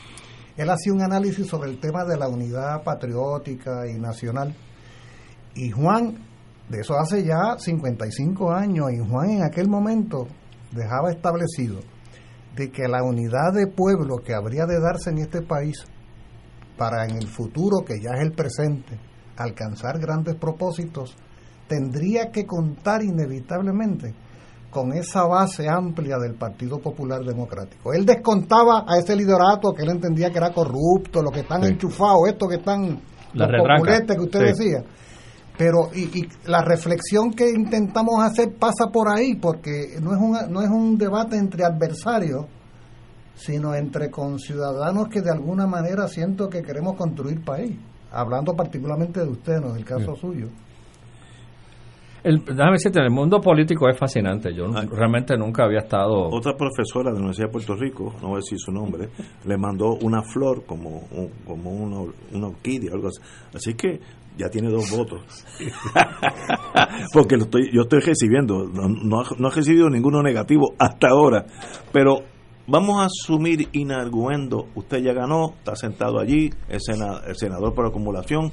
Él 0.56 0.70
hacía 0.70 0.92
un 0.92 1.02
análisis 1.02 1.46
sobre 1.46 1.70
el 1.70 1.78
tema 1.78 2.04
de 2.04 2.16
la 2.16 2.28
unidad 2.28 2.82
patriótica 2.82 3.86
y 3.88 3.98
nacional. 3.98 4.54
Y 5.54 5.70
Juan, 5.70 6.27
de 6.68 6.80
eso 6.80 6.94
hace 6.98 7.24
ya 7.24 7.56
55 7.58 8.52
años, 8.52 8.86
y 8.92 8.98
Juan 8.98 9.30
en 9.30 9.42
aquel 9.42 9.68
momento 9.68 10.26
dejaba 10.72 11.10
establecido 11.10 11.80
de 12.56 12.70
que 12.70 12.88
la 12.88 13.02
unidad 13.02 13.52
de 13.54 13.66
pueblo 13.68 14.16
que 14.18 14.34
habría 14.34 14.66
de 14.66 14.80
darse 14.80 15.10
en 15.10 15.18
este 15.18 15.42
país 15.42 15.84
para 16.76 17.04
en 17.04 17.16
el 17.16 17.26
futuro, 17.28 17.84
que 17.86 18.00
ya 18.00 18.10
es 18.16 18.22
el 18.22 18.32
presente, 18.32 18.98
alcanzar 19.36 19.98
grandes 19.98 20.34
propósitos, 20.36 21.16
tendría 21.68 22.30
que 22.30 22.46
contar 22.46 23.02
inevitablemente 23.02 24.14
con 24.70 24.92
esa 24.92 25.24
base 25.26 25.68
amplia 25.68 26.18
del 26.18 26.34
Partido 26.34 26.78
Popular 26.78 27.22
Democrático. 27.24 27.92
Él 27.94 28.04
descontaba 28.04 28.84
a 28.86 28.98
ese 28.98 29.16
liderato 29.16 29.72
que 29.74 29.82
él 29.82 29.90
entendía 29.90 30.30
que 30.30 30.38
era 30.38 30.52
corrupto, 30.52 31.22
los 31.22 31.32
que 31.32 31.40
están 31.40 31.62
Sí. 31.62 31.70
enchufados, 31.70 32.28
estos 32.28 32.48
que 32.50 32.56
están, 32.56 33.00
La 33.32 33.46
los 33.46 33.52
retranca. 33.52 33.76
populetes 33.78 34.16
que 34.16 34.22
usted 34.22 34.40
Sí. 34.40 34.46
decía. 34.46 34.84
Pero 35.58 35.90
y, 35.92 36.04
y 36.20 36.28
la 36.46 36.62
reflexión 36.62 37.32
que 37.32 37.50
intentamos 37.50 38.20
hacer 38.22 38.54
pasa 38.58 38.86
por 38.92 39.08
ahí, 39.08 39.34
porque 39.34 39.98
no 40.00 40.12
es, 40.14 40.18
un, 40.20 40.52
no 40.52 40.62
es 40.62 40.70
un 40.70 40.96
debate 40.96 41.36
entre 41.36 41.64
adversarios, 41.64 42.46
sino 43.34 43.74
entre 43.74 44.08
conciudadanos 44.10 45.08
que 45.08 45.20
de 45.20 45.32
alguna 45.32 45.66
manera 45.66 46.06
siento 46.08 46.48
que 46.48 46.62
queremos 46.62 46.96
construir 46.96 47.44
país. 47.44 47.76
Hablando 48.10 48.54
particularmente 48.54 49.20
de 49.20 49.28
usted, 49.28 49.60
no 49.60 49.74
del 49.74 49.84
caso 49.84 50.14
suyo. 50.16 50.46
El, 52.24 52.44
déjame 52.44 52.72
decirte, 52.72 52.98
el 53.00 53.10
mundo 53.10 53.40
político 53.40 53.88
es 53.88 53.96
fascinante. 53.96 54.52
Yo 54.52 54.66
realmente 54.90 55.36
nunca 55.36 55.64
había 55.64 55.78
estado. 55.80 56.28
Otra 56.30 56.56
profesora 56.56 57.10
de 57.10 57.14
la 57.14 57.18
Universidad 57.20 57.46
de 57.46 57.52
Puerto 57.52 57.74
Rico, 57.76 58.12
no 58.20 58.28
voy 58.28 58.36
a 58.36 58.38
decir 58.38 58.58
su 58.58 58.72
nombre, 58.72 59.08
le 59.44 59.56
mandó 59.56 59.94
una 60.02 60.20
flor 60.22 60.64
como, 60.66 61.02
un- 61.12 61.30
como 61.46 61.70
una, 61.70 62.10
una 62.32 62.48
orquídea, 62.48 62.92
algo 62.92 63.08
así. 63.08 63.20
Así 63.54 63.74
que 63.74 64.00
ya 64.38 64.48
tiene 64.48 64.70
dos 64.70 64.90
votos. 64.90 65.20
Porque 67.12 67.36
yo 67.72 67.82
estoy 67.82 68.00
recibiendo, 68.00 68.64
no, 68.66 68.88
no, 68.88 69.22
no 69.36 69.48
ha 69.48 69.50
recibido 69.50 69.90
ninguno 69.90 70.22
negativo 70.22 70.74
hasta 70.78 71.08
ahora. 71.08 71.44
Pero 71.92 72.22
vamos 72.66 73.02
a 73.02 73.06
asumir 73.06 73.68
inarguendo, 73.72 74.68
usted 74.74 74.98
ya 75.02 75.12
ganó, 75.12 75.54
está 75.58 75.74
sentado 75.76 76.20
allí, 76.20 76.50
es 76.68 76.82
el 76.88 77.36
senador 77.36 77.74
por 77.74 77.86
acumulación. 77.86 78.52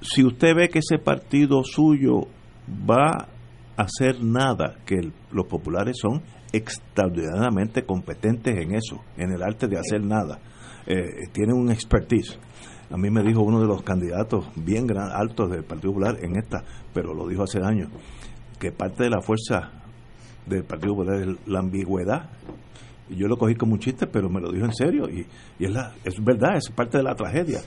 Si 0.00 0.24
usted 0.24 0.54
ve 0.54 0.68
que 0.68 0.78
ese 0.78 0.98
partido 0.98 1.62
suyo 1.64 2.28
va 2.68 3.28
hacer 3.76 4.22
nada, 4.22 4.76
que 4.84 5.10
los 5.30 5.46
populares 5.46 5.96
son 6.00 6.22
extraordinariamente 6.52 7.84
competentes 7.84 8.56
en 8.56 8.74
eso, 8.74 9.02
en 9.16 9.32
el 9.32 9.42
arte 9.42 9.66
de 9.68 9.78
hacer 9.78 10.02
nada. 10.02 10.38
Eh, 10.86 11.28
tienen 11.32 11.56
un 11.56 11.70
expertise. 11.70 12.38
A 12.92 12.98
mí 12.98 13.08
me 13.08 13.22
dijo 13.22 13.40
uno 13.40 13.58
de 13.58 13.66
los 13.66 13.82
candidatos 13.82 14.44
bien 14.54 14.86
gran, 14.86 15.10
altos 15.10 15.50
del 15.50 15.64
Partido 15.64 15.92
Popular 15.92 16.18
en 16.20 16.36
esta, 16.36 16.62
pero 16.92 17.14
lo 17.14 17.26
dijo 17.26 17.42
hace 17.42 17.58
años, 17.62 17.88
que 18.58 18.70
parte 18.70 19.04
de 19.04 19.10
la 19.10 19.22
fuerza 19.22 19.70
del 20.44 20.62
Partido 20.64 20.94
Popular 20.94 21.22
es 21.22 21.28
la 21.46 21.60
ambigüedad. 21.60 22.28
Y 23.08 23.16
yo 23.16 23.28
lo 23.28 23.38
cogí 23.38 23.54
como 23.54 23.72
un 23.72 23.78
chiste, 23.78 24.06
pero 24.06 24.28
me 24.28 24.42
lo 24.42 24.52
dijo 24.52 24.66
en 24.66 24.74
serio. 24.74 25.08
Y, 25.08 25.26
es, 25.58 25.70
la, 25.70 25.94
es 26.04 26.22
verdad, 26.22 26.56
es 26.56 26.68
parte 26.68 26.98
de 26.98 27.04
la 27.04 27.14
tragedia. 27.14 27.60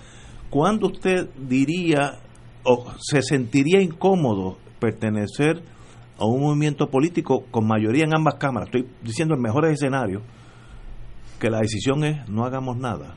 ¿Cuándo 0.52 0.88
usted 0.88 1.28
diría 1.36 2.20
o 2.64 2.86
se 3.00 3.24
sentiría 3.24 3.82
incómodo 3.82 4.60
pertenecer 4.80 5.60
a 6.20 6.26
un 6.26 6.42
movimiento 6.42 6.88
político 6.88 7.46
con 7.50 7.66
mayoría 7.66 8.04
en 8.04 8.16
ambas 8.16 8.36
cámaras? 8.36 8.68
Estoy 8.68 8.88
diciendo 9.02 9.34
el 9.34 9.42
mejor 9.42 9.66
escenario, 9.66 10.22
que 11.40 11.50
la 11.50 11.62
decisión 11.62 12.04
es 12.04 12.30
no 12.30 12.46
hagamos 12.46 12.78
nada. 12.78 13.16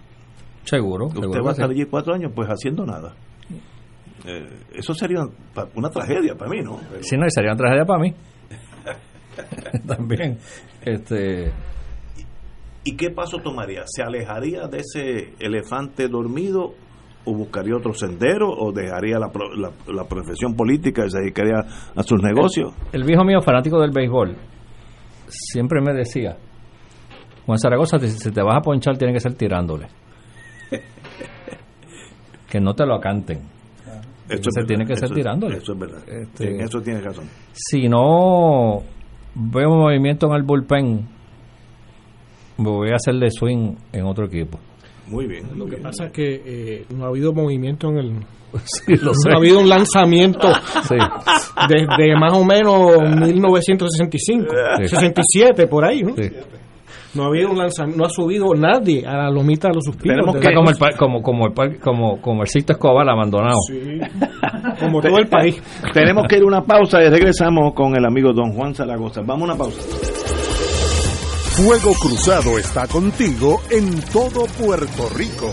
Seguro. 0.69 1.07
Usted 1.07 1.21
seguro 1.21 1.45
va 1.45 1.51
a 1.51 1.53
estar 1.53 1.71
allí 1.71 1.85
cuatro 1.87 2.15
años 2.15 2.33
pues 2.35 2.49
haciendo 2.49 2.85
nada. 2.85 3.15
Eh, 4.27 4.49
eso 4.75 4.93
sería 4.95 5.21
una, 5.75 5.91
tragedia 5.91 6.35
para 6.35 6.51
mí, 6.51 6.61
¿no? 6.63 6.79
Sí, 7.01 7.17
no, 7.17 7.25
sería 7.29 7.53
una 7.53 7.59
tragedia 7.59 7.85
para 7.85 8.01
mí. 8.03 8.15
También. 9.87 10.39
Este, 10.85 11.53
¿Y 12.85 12.97
qué 12.97 13.11
paso 13.11 13.39
tomaría? 13.39 13.83
¿Se 13.87 14.03
alejaría 14.03 14.67
de 14.67 14.79
ese 14.79 15.35
elefante 15.39 16.09
dormido 16.09 16.75
o 17.25 17.35
buscaría 17.35 17.77
otro 17.77 17.93
sendero 17.93 18.49
o 18.51 18.73
dejaría 18.73 19.19
la, 19.19 19.29
pro- 19.31 19.55
la, 19.55 19.71
la 19.93 20.05
profesión 20.09 20.55
política 20.55 21.05
y 21.07 21.11
se 21.11 21.19
dedicaría 21.21 21.59
a 21.95 22.03
sus 22.03 22.23
negocios? 22.23 22.73
el 22.93 23.05
viejo 23.05 23.25
mío, 23.25 23.41
fanático 23.41 23.79
del 23.81 23.91
béisbol, 23.93 24.37
siempre 25.29 25.81
me 25.81 25.93
decía: 25.93 26.37
Juan 27.47 27.59
Zaragoza, 27.59 27.99
si 27.99 28.09
si 28.11 28.31
te 28.31 28.43
vas 28.43 28.57
a 28.57 28.61
ponchar, 28.61 28.97
tiene 28.99 29.13
que 29.13 29.21
ser 29.21 29.35
tirándole. 29.35 29.87
Que 32.51 32.61
no 32.61 32.75
te 32.75 32.87
lo 32.87 32.99
canten. 33.01 33.41
Eso 34.29 34.51
se 34.51 34.61
es 34.61 34.67
tiene 34.67 34.85
que 34.85 34.95
ser 34.97 35.11
tirándole. 35.11 35.57
Eso 35.57 35.73
es 35.73 35.79
verdad. 35.79 36.03
Este- 36.07 36.51
en 36.55 36.61
eso 36.61 36.81
tiene 36.83 37.01
razón. 37.01 37.25
Si 37.53 37.89
no 37.89 38.83
veo 39.35 39.71
movimiento 39.71 40.27
en 40.27 40.33
el 40.35 40.43
bullpen, 40.43 41.09
voy 42.59 42.91
a 42.91 42.97
hacerle 42.97 43.31
swing 43.31 43.75
en 43.93 44.05
otro 44.05 44.27
equipo. 44.27 44.59
Muy 45.07 45.27
bien. 45.27 45.47
Lo 45.57 45.65
que 45.67 45.79
pasa 45.79 46.07
es 46.07 46.13
que 46.13 46.43
eh, 46.45 46.85
no 46.95 47.05
ha 47.07 47.09
habido 47.09 47.33
movimiento 47.33 47.89
en 47.89 47.97
el. 47.99 48.13
Sí, 48.65 48.97
lo 48.97 49.13
sé. 49.15 49.29
no 49.31 49.35
ha 49.35 49.39
habido 49.39 49.61
un 49.61 49.69
lanzamiento 49.69 50.49
Sí. 50.89 50.97
desde 51.69 52.17
más 52.19 52.33
o 52.35 52.45
menos 52.45 52.99
1965, 53.21 54.47
Sí. 54.79 54.89
67 54.89 55.67
por 55.67 55.85
ahí. 55.85 56.03
¿no? 56.03 56.15
No 57.15 57.25
ha 57.25 57.27
habido 57.27 57.51
un 57.51 57.59
lanzamiento, 57.59 57.99
no 57.99 58.07
ha 58.07 58.11
subido 58.11 58.55
nadie 58.55 59.07
a 59.07 59.17
la 59.17 59.31
lomita 59.31 59.69
de 59.69 59.75
los 59.75 59.85
suspiros. 59.85 60.17
Tenemos 60.17 60.37
que 60.37 60.55
como 60.55 60.71
el 60.71 60.97
como 60.97 61.23
como 61.23 61.47
el 61.47 61.81
como 61.81 62.21
como 62.21 62.43
el 62.43 62.49
Sisto 62.49 62.75
Escobar 62.75 63.09
abandonado. 63.09 63.59
Sí, 63.67 63.99
como 64.79 65.01
todo 65.01 65.19
el 65.19 65.27
país. 65.27 65.61
Tenemos 65.95 66.27
que 66.29 66.37
ir 66.37 66.43
a 66.43 66.47
una 66.47 66.63
pausa 66.63 67.03
y 67.03 67.09
regresamos 67.09 67.73
con 67.75 67.97
el 67.97 68.05
amigo 68.05 68.33
don 68.33 68.53
Juan 68.53 68.75
Zaragoza. 68.75 69.23
Vamos 69.25 69.49
a 69.49 69.53
una 69.53 69.59
pausa. 69.59 69.81
Fuego 71.57 71.93
Cruzado 72.01 72.59
está 72.59 72.87
contigo 72.87 73.61
en 73.71 74.01
todo 74.13 74.47
Puerto 74.61 75.09
Rico. 75.17 75.53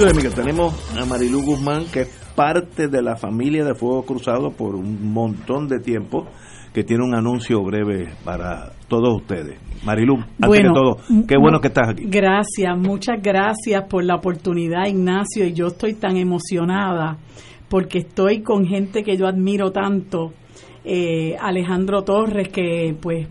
Tenemos 0.00 0.96
a 0.98 1.04
Marilu 1.04 1.42
Guzmán, 1.42 1.84
que 1.92 2.00
es 2.00 2.08
parte 2.34 2.88
de 2.88 3.02
la 3.02 3.16
familia 3.16 3.66
de 3.66 3.74
Fuego 3.74 4.02
Cruzado 4.06 4.50
por 4.50 4.74
un 4.74 5.12
montón 5.12 5.68
de 5.68 5.78
tiempo, 5.78 6.26
que 6.72 6.84
tiene 6.84 7.04
un 7.04 7.14
anuncio 7.14 7.62
breve 7.62 8.08
para 8.24 8.72
todos 8.88 9.20
ustedes. 9.20 9.58
Marilu, 9.84 10.14
antes 10.14 10.46
Bueno, 10.46 10.72
que 10.72 10.80
todo, 10.80 11.26
qué 11.28 11.36
bueno 11.36 11.60
que 11.60 11.68
estás 11.68 11.90
aquí. 11.90 12.04
Gracias, 12.06 12.78
muchas 12.78 13.20
gracias 13.22 13.84
por 13.90 14.02
la 14.02 14.14
oportunidad, 14.14 14.86
Ignacio. 14.86 15.44
Y 15.44 15.52
yo 15.52 15.66
estoy 15.66 15.92
tan 15.92 16.16
emocionada 16.16 17.18
porque 17.68 17.98
estoy 17.98 18.40
con 18.40 18.64
gente 18.64 19.02
que 19.02 19.18
yo 19.18 19.26
admiro 19.26 19.70
tanto. 19.70 20.32
Eh, 20.82 21.36
Alejandro 21.38 22.04
Torres, 22.04 22.48
que 22.48 22.96
pues 22.98 23.28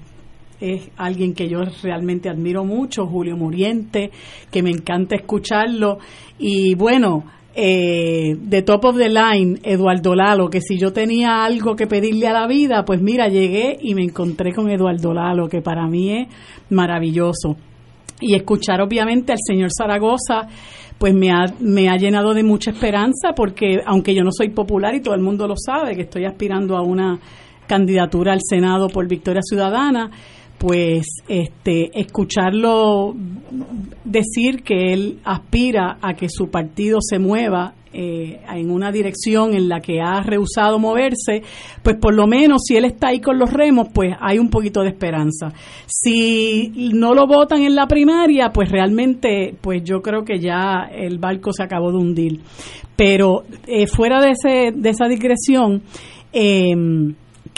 es 0.59 0.89
alguien 0.97 1.33
que 1.33 1.47
yo 1.47 1.59
realmente 1.81 2.29
admiro 2.29 2.65
mucho, 2.65 3.05
Julio 3.05 3.37
Muriente, 3.37 4.11
que 4.51 4.61
me 4.61 4.71
encanta 4.71 5.15
escucharlo. 5.15 5.99
Y 6.37 6.75
bueno, 6.75 7.23
eh, 7.55 8.35
de 8.39 8.61
top 8.61 8.85
of 8.85 8.97
the 8.97 9.09
line, 9.09 9.59
Eduardo 9.63 10.15
Lalo, 10.15 10.49
que 10.49 10.61
si 10.61 10.77
yo 10.77 10.93
tenía 10.93 11.43
algo 11.43 11.75
que 11.75 11.87
pedirle 11.87 12.27
a 12.27 12.33
la 12.33 12.47
vida, 12.47 12.85
pues 12.85 13.01
mira, 13.01 13.27
llegué 13.27 13.77
y 13.81 13.95
me 13.95 14.03
encontré 14.03 14.53
con 14.53 14.69
Eduardo 14.69 15.13
Lalo, 15.13 15.47
que 15.47 15.61
para 15.61 15.87
mí 15.87 16.11
es 16.11 16.27
maravilloso. 16.69 17.57
Y 18.21 18.35
escuchar 18.35 18.81
obviamente 18.81 19.31
al 19.31 19.39
señor 19.45 19.69
Zaragoza, 19.75 20.47
pues 20.97 21.13
me 21.13 21.31
ha, 21.31 21.45
me 21.61 21.89
ha 21.89 21.95
llenado 21.95 22.33
de 22.33 22.43
mucha 22.43 22.71
esperanza, 22.71 23.33
porque 23.35 23.79
aunque 23.85 24.13
yo 24.13 24.23
no 24.23 24.31
soy 24.31 24.49
popular 24.49 24.93
y 24.93 25.01
todo 25.01 25.15
el 25.15 25.21
mundo 25.21 25.47
lo 25.47 25.55
sabe, 25.55 25.95
que 25.95 26.03
estoy 26.03 26.25
aspirando 26.25 26.75
a 26.75 26.81
una 26.81 27.17
candidatura 27.65 28.33
al 28.33 28.41
Senado 28.41 28.89
por 28.89 29.07
Victoria 29.07 29.41
Ciudadana, 29.41 30.11
pues 30.59 31.07
este 31.29 31.97
escucharlo 31.99 33.15
decir 34.03 34.61
que 34.61 34.93
él 34.93 35.19
aspira 35.23 35.97
a 36.01 36.13
que 36.13 36.27
su 36.29 36.49
partido 36.49 36.99
se 37.01 37.17
mueva 37.17 37.75
eh, 37.91 38.41
en 38.53 38.69
una 38.69 38.91
dirección 38.91 39.55
en 39.55 39.67
la 39.67 39.79
que 39.79 39.99
ha 39.99 40.21
rehusado 40.21 40.77
moverse, 40.77 41.41
pues 41.81 41.95
por 41.95 42.13
lo 42.13 42.27
menos 42.27 42.61
si 42.67 42.75
él 42.75 42.85
está 42.85 43.07
ahí 43.07 43.19
con 43.19 43.39
los 43.39 43.51
remos, 43.51 43.87
pues 43.91 44.13
hay 44.19 44.37
un 44.37 44.49
poquito 44.49 44.81
de 44.81 44.89
esperanza. 44.89 45.53
Si 45.87 46.91
no 46.93 47.15
lo 47.15 47.25
votan 47.25 47.63
en 47.63 47.73
la 47.73 47.87
primaria, 47.87 48.51
pues 48.53 48.69
realmente, 48.69 49.55
pues 49.59 49.81
yo 49.83 50.01
creo 50.01 50.23
que 50.23 50.39
ya 50.39 50.89
el 50.93 51.17
barco 51.17 51.51
se 51.51 51.63
acabó 51.63 51.91
de 51.91 51.97
hundir. 51.97 52.41
Pero 52.95 53.45
eh, 53.65 53.87
fuera 53.87 54.21
de, 54.21 54.31
ese, 54.31 54.71
de 54.75 54.89
esa 54.89 55.07
digresión, 55.07 55.81
eh, 56.31 56.75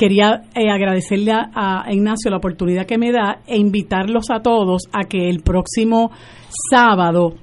quería 0.02 0.46
eh, 0.56 0.72
agradecerle 0.72 1.32
a, 1.32 1.52
a, 1.54 1.94
Ignacio 1.94 2.32
la 2.32 2.38
oportunidad 2.38 2.88
que 2.88 2.98
me 2.98 3.12
da 3.12 3.42
e 3.46 3.56
invitarlos 3.56 4.32
a 4.32 4.40
todos 4.40 4.90
a 4.92 5.04
que 5.04 5.30
el 5.30 5.44
próximo 5.44 6.10
sábado 6.72 7.36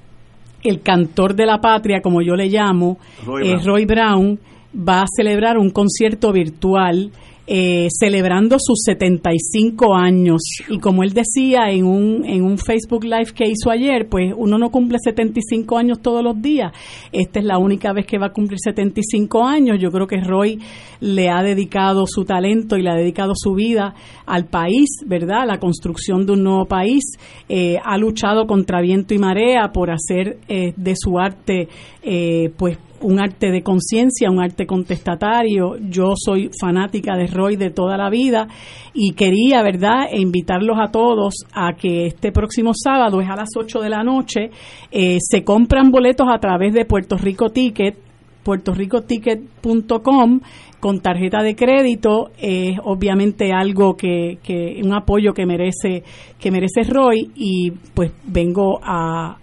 el 0.65 0.81
cantor 0.83 1.37
de 1.37 1.47
la 1.47 1.59
patria, 1.59 2.01
como 2.03 2.21
yo 2.21 2.35
le 2.35 2.49
llamo, 2.49 2.99
Roy 3.25 3.49
eh. 3.49 3.57
Roy 3.65 3.85
Brown, 3.85 4.41
va 4.75 5.03
a 5.03 5.07
celebrar 5.07 5.57
un 5.57 5.71
concierto 5.71 6.33
virtual 6.33 7.13
eh, 7.51 7.89
celebrando 7.91 8.59
sus 8.59 8.83
75 8.85 9.95
años. 9.95 10.43
Y 10.69 10.79
como 10.79 11.03
él 11.03 11.15
decía 11.15 11.71
en 11.71 11.87
un, 11.87 12.25
en 12.27 12.43
un 12.43 12.59
Facebook 12.59 13.05
Live 13.05 13.33
que 13.35 13.49
hizo 13.49 13.71
ayer, 13.71 14.07
pues 14.07 14.35
uno 14.37 14.59
no 14.59 14.71
cumple 14.71 14.99
75 15.03 15.79
años 15.79 16.01
todos 16.03 16.23
los 16.23 16.41
días. 16.43 16.73
Esta 17.11 17.39
es 17.39 17.47
la 17.47 17.57
única 17.57 17.95
vez 17.95 18.07
que 18.07 18.19
va 18.19 18.27
a 18.27 18.33
cumplir 18.33 18.59
75 18.63 19.47
años. 19.47 19.79
Yo 19.81 19.91
creo 19.91 20.07
que 20.07 20.21
Roy 20.21 20.59
le 21.01 21.31
ha 21.31 21.43
dedicado 21.43 22.07
su 22.07 22.25
talento 22.25 22.77
y 22.77 22.83
le 22.83 22.91
ha 22.91 22.95
dedicado 22.95 23.33
su 23.35 23.55
vida 23.55 23.95
al 24.27 24.45
país, 24.45 24.89
¿verdad? 25.07 25.43
A 25.43 25.47
la 25.47 25.59
construcción 25.59 26.27
de 26.27 26.33
un 26.33 26.43
nuevo 26.43 26.67
país. 26.67 27.17
Eh, 27.49 27.79
ha 27.83 27.97
luchado 27.97 28.47
contra 28.47 28.83
viento 28.83 29.15
y 29.15 29.19
marea 29.19 29.73
por 29.73 29.91
hacer 29.91 30.39
eh, 30.49 30.75
de 30.77 30.95
su 30.97 31.19
arte, 31.19 31.69
eh, 32.03 32.51
pues, 32.59 32.79
un 33.01 33.21
arte 33.21 33.51
de 33.51 33.63
conciencia, 33.63 34.31
un 34.31 34.41
arte 34.41 34.67
contestatario. 34.67 35.77
Yo 35.89 36.15
soy 36.17 36.51
fanática 36.61 37.17
de 37.17 37.27
Roy 37.27 37.57
de 37.57 37.71
toda 37.71 37.97
la 37.97 38.11
vida 38.11 38.49
y 38.95 39.13
quería, 39.13 39.63
¿verdad?, 39.63 40.09
e 40.11 40.21
invitarlos 40.21 40.77
a 40.81 40.91
todos 40.91 41.45
a 41.53 41.75
que 41.75 42.07
este 42.07 42.33
próximo 42.33 42.73
sábado, 42.75 43.21
es 43.21 43.29
a 43.29 43.37
las 43.37 43.51
8 43.57 43.81
de 43.81 43.89
la 43.89 44.03
noche, 44.03 44.51
eh, 44.91 45.19
se 45.21 45.45
compran 45.45 45.91
boletos 45.91 46.27
a 46.31 46.39
través 46.39 46.75
de 46.75 46.85
Puerto 46.85 47.17
Rico 47.17 47.51
Ticket, 47.51 47.97
puertoricoticket.com 48.43 50.41
con 50.81 51.01
tarjeta 51.01 51.43
de 51.43 51.55
crédito 51.55 52.31
es 52.39 52.79
obviamente 52.85 53.53
algo 53.53 53.95
que, 53.95 54.39
que 54.43 54.81
un 54.83 54.95
apoyo 54.95 55.35
que 55.35 55.45
merece 55.45 56.05
que 56.39 56.51
merece 56.51 56.83
Roy 56.85 57.31
y 57.35 57.73
pues 57.95 58.13
vengo 58.25 58.79
a 58.83 59.37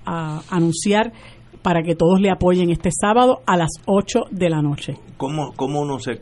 anunciar 0.50 1.12
para 1.66 1.82
que 1.82 1.96
todos 1.96 2.22
le 2.22 2.30
apoyen 2.30 2.70
este 2.70 2.92
sábado 2.92 3.40
a 3.48 3.58
las 3.58 3.72
8 3.88 4.26
de 4.30 4.50
la 4.52 4.62
noche. 4.62 4.94
¿Cómo, 5.18 5.52
cómo 5.56 5.82
uno 5.82 5.98
se.? 5.98 6.22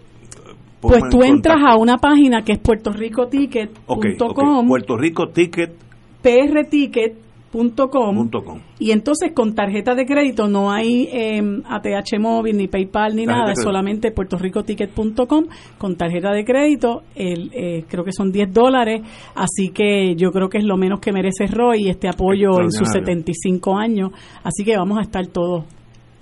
Pues 0.80 0.99
pone 0.99 1.11
tú 1.11 1.22
en 1.22 1.36
entras 1.36 1.57
a 1.68 1.76
una 1.76 1.98
página 1.98 2.44
que 2.44 2.53
es 2.53 2.60
puertoricoticket.com, 2.60 3.98
Ok, 3.98 4.06
ok. 4.22 4.68
Puerto 4.70 4.95
Rico 4.95 5.28
Ticket. 5.28 5.74
prticket.com 7.54 8.60
y 8.80 8.92
entonces 8.92 9.32
con 9.34 9.54
tarjeta 9.54 9.96
de 9.96 10.06
crédito 10.06 10.48
no 10.48 10.72
hay 10.72 11.08
eh, 11.12 11.42
ATH 11.66 12.20
móvil 12.20 12.58
ni 12.58 12.68
PayPal 12.68 13.16
ni 13.16 13.26
Tarjeta 13.26 13.46
nada, 13.46 13.56
solamente 13.56 14.12
puertoricoticket.com 14.12 15.46
con 15.78 15.96
tarjeta 15.96 16.32
de 16.32 16.44
crédito, 16.44 17.04
el, 17.16 17.52
eh, 17.54 17.86
creo 17.88 18.04
que 18.04 18.12
son 18.12 18.32
10 18.32 18.52
dólares, 18.52 19.02
así 19.36 19.70
que 19.70 20.16
yo 20.16 20.32
creo 20.32 20.50
que 20.50 20.58
es 20.58 20.66
lo 20.66 20.78
menos 20.78 21.00
que 21.00 21.12
merece 21.12 21.48
Roy 21.48 21.90
este 21.90 22.08
apoyo 22.08 22.60
en 22.60 22.72
sus 22.72 22.88
Extraordinario. 22.88 23.34
75 23.34 23.78
años, 23.78 24.12
así 24.44 24.64
que 24.64 24.76
vamos 24.76 24.98
a 24.98 25.02
estar 25.02 25.26
todos 25.28 25.66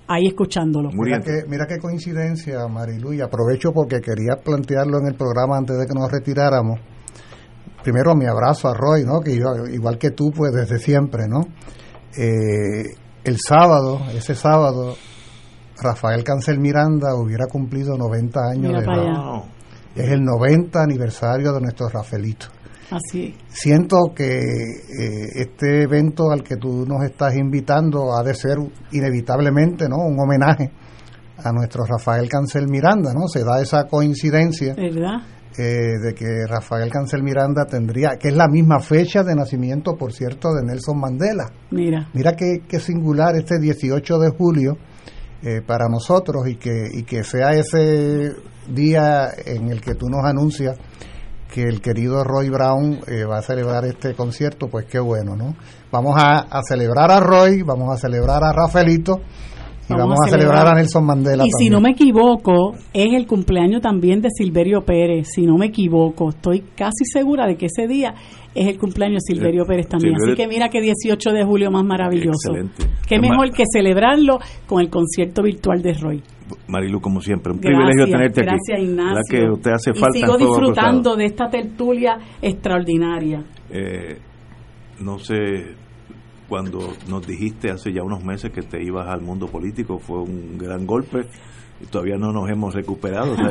ahí 0.08 0.26
escuchándolo. 0.26 0.90
Mira 0.92 1.20
que, 1.20 1.48
mira 1.48 1.66
qué 1.66 1.78
coincidencia, 1.78 2.66
Marilu, 2.68 3.12
y 3.14 3.20
aprovecho 3.20 3.72
porque 3.72 4.00
quería 4.00 4.36
plantearlo 4.42 4.98
en 4.98 5.06
el 5.08 5.14
programa 5.14 5.56
antes 5.56 5.76
de 5.78 5.86
que 5.86 5.94
nos 5.94 6.10
retiráramos. 6.10 6.80
Primero 7.82 8.14
mi 8.14 8.26
abrazo 8.26 8.68
a 8.68 8.74
Roy, 8.74 9.04
¿no? 9.04 9.20
Que 9.20 9.36
yo, 9.36 9.66
igual 9.70 9.98
que 9.98 10.10
tú, 10.10 10.30
pues 10.30 10.52
desde 10.52 10.78
siempre, 10.78 11.26
¿no? 11.28 11.40
Eh, 12.16 12.84
el 13.24 13.36
sábado, 13.38 14.00
ese 14.14 14.34
sábado, 14.34 14.94
Rafael 15.80 16.22
Cancel 16.24 16.58
Miranda 16.58 17.14
hubiera 17.14 17.46
cumplido 17.46 17.96
90 17.96 18.40
años 18.50 18.72
Mira 18.72 18.80
de 18.80 18.84
edad. 18.84 19.42
Es 19.94 20.10
el 20.10 20.22
90 20.22 20.82
aniversario 20.82 21.52
de 21.52 21.60
nuestro 21.60 21.88
Rafaelito. 21.88 22.46
Así. 22.90 23.34
Siento 23.48 24.12
que 24.14 24.38
eh, 24.38 25.28
este 25.34 25.82
evento 25.82 26.30
al 26.30 26.42
que 26.42 26.56
tú 26.56 26.84
nos 26.86 27.02
estás 27.04 27.34
invitando 27.36 28.14
ha 28.14 28.22
de 28.22 28.34
ser 28.34 28.58
inevitablemente 28.92 29.88
no 29.88 29.96
un 29.96 30.18
homenaje 30.20 30.70
a 31.38 31.52
nuestro 31.52 31.84
Rafael 31.84 32.28
Cancel 32.28 32.68
Miranda, 32.68 33.12
¿no? 33.14 33.26
Se 33.28 33.42
da 33.44 33.60
esa 33.60 33.84
coincidencia 33.84 34.74
¿Verdad? 34.74 35.22
Eh, 35.58 35.98
de 36.02 36.14
que 36.14 36.46
Rafael 36.48 36.90
Cancel 36.90 37.22
Miranda 37.22 37.66
tendría, 37.66 38.16
que 38.18 38.28
es 38.28 38.36
la 38.36 38.48
misma 38.48 38.80
fecha 38.80 39.22
de 39.22 39.34
nacimiento, 39.34 39.96
por 39.96 40.12
cierto, 40.12 40.48
de 40.54 40.64
Nelson 40.64 40.98
Mandela. 40.98 41.50
Mira. 41.70 42.08
Mira 42.14 42.34
qué, 42.34 42.62
qué 42.66 42.80
singular 42.80 43.36
este 43.36 43.58
18 43.60 44.18
de 44.18 44.30
julio 44.30 44.78
eh, 45.42 45.60
para 45.60 45.88
nosotros 45.88 46.48
y 46.48 46.56
que, 46.56 46.88
y 46.92 47.02
que 47.02 47.22
sea 47.24 47.50
ese 47.50 48.32
día 48.68 49.28
en 49.44 49.70
el 49.70 49.80
que 49.80 49.94
tú 49.94 50.06
nos 50.08 50.24
anuncias 50.24 50.78
que 51.52 51.64
el 51.64 51.82
querido 51.82 52.24
Roy 52.24 52.48
Brown 52.48 53.00
eh, 53.06 53.24
va 53.24 53.38
a 53.38 53.42
celebrar 53.42 53.84
este 53.84 54.14
concierto, 54.14 54.68
pues 54.68 54.86
qué 54.86 54.98
bueno, 54.98 55.36
¿no? 55.36 55.54
Vamos 55.90 56.14
a, 56.16 56.46
a 56.48 56.62
celebrar 56.62 57.10
a 57.10 57.20
Roy, 57.20 57.62
vamos 57.62 57.92
a 57.92 57.98
celebrar 57.98 58.42
a 58.42 58.52
Rafaelito 58.52 59.20
y 59.94 59.98
vamos, 59.98 60.18
a, 60.26 60.30
celebrar, 60.30 60.66
a 60.66 60.74
Nelson 60.74 61.04
Mandela. 61.06 61.44
Y 61.46 61.50
si 61.58 61.70
no 61.70 61.80
me 61.80 61.90
equivoco, 61.90 62.72
es 62.92 63.12
el 63.14 63.26
cumpleaños 63.26 63.80
también 63.82 64.20
de 64.20 64.28
Silverio 64.30 64.82
Pérez, 64.84 65.28
si 65.34 65.46
no 65.46 65.56
me 65.56 65.66
equivoco. 65.66 66.30
Estoy 66.30 66.64
casi 66.76 67.04
segura 67.04 67.46
de 67.46 67.56
que 67.56 67.66
ese 67.66 67.86
día 67.86 68.14
es 68.54 68.66
el 68.68 68.78
cumpleaños 68.78 69.22
de 69.26 69.34
Silverio 69.34 69.64
Pérez 69.64 69.88
también. 69.88 70.14
Silverio- 70.14 70.32
Así 70.34 70.42
que 70.42 70.48
mira 70.48 70.68
que 70.68 70.80
18 70.80 71.30
de 71.32 71.44
julio 71.44 71.70
más 71.70 71.84
maravilloso. 71.84 72.50
Excelente. 72.50 72.84
Qué 73.08 73.18
mejor 73.18 73.50
que 73.52 73.64
celebrarlo 73.72 74.38
con 74.66 74.80
el 74.80 74.90
concierto 74.90 75.42
virtual 75.42 75.82
de 75.82 75.92
Roy. 75.94 76.22
Marilu, 76.68 77.00
como 77.00 77.20
siempre, 77.22 77.52
un 77.52 77.60
Gracias, 77.60 77.78
privilegio 77.82 78.12
tenerte 78.12 78.40
aquí. 78.42 78.50
gracias 78.50 78.78
Ignacio. 78.80 79.14
¿Verdad 79.14 79.22
que 79.30 79.52
usted 79.52 79.70
hace 79.70 79.90
y 79.90 79.94
falta 79.98 80.12
sigo 80.18 80.32
en 80.32 80.38
Fuego 80.38 80.56
disfrutando 80.58 81.16
de 81.16 81.24
esta 81.24 81.48
tertulia 81.48 82.18
extraordinaria. 82.42 83.42
Eh, 83.70 84.18
no 85.00 85.18
sé, 85.18 85.34
cuando 86.52 86.80
nos 87.08 87.26
dijiste 87.26 87.70
hace 87.70 87.94
ya 87.94 88.02
unos 88.02 88.22
meses 88.22 88.50
que 88.52 88.60
te 88.60 88.82
ibas 88.84 89.08
al 89.08 89.22
mundo 89.22 89.46
político, 89.46 89.98
fue 89.98 90.18
un 90.20 90.58
gran 90.58 90.86
golpe. 90.86 91.20
Y 91.80 91.86
todavía 91.86 92.16
no 92.18 92.30
nos 92.30 92.48
hemos 92.50 92.74
recuperado. 92.74 93.32
o 93.32 93.36
sea 93.36 93.48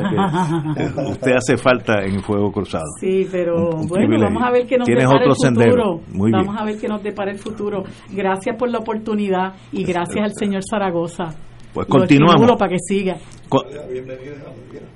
que, 0.76 0.82
eh, 0.84 0.90
usted 1.10 1.32
hace 1.32 1.56
falta 1.56 2.04
en 2.04 2.22
Fuego 2.22 2.52
Cruzado. 2.52 2.84
Sí, 3.00 3.26
pero 3.30 3.56
Un- 3.56 3.80
un 3.80 3.86
bueno, 3.88 4.06
privilegio. 4.06 4.24
vamos 4.26 4.42
a 4.44 4.50
ver 4.52 4.66
qué 4.68 4.78
nos 4.78 4.86
depara 4.86 5.08
otro 5.16 5.32
el 5.32 5.54
futuro. 5.56 6.00
Muy 6.12 6.30
bien. 6.30 6.46
vamos 6.46 6.60
a 6.62 6.64
ver 6.64 6.78
qué 6.78 6.86
nos 6.88 7.02
depara 7.02 7.32
el 7.32 7.38
futuro. 7.38 7.82
Gracias 8.12 8.56
por 8.56 8.70
la 8.70 8.78
oportunidad 8.78 9.54
y 9.72 9.82
gracias 9.84 10.24
al 10.24 10.32
señor 10.38 10.62
Zaragoza. 10.70 11.34
Pues 11.72 11.88
Lo 11.88 11.98
continuamos. 11.98 12.34
estimulo 12.34 12.56
para 12.58 12.70
que 12.70 12.78
siga. 12.86 13.16
Co- 13.48 13.64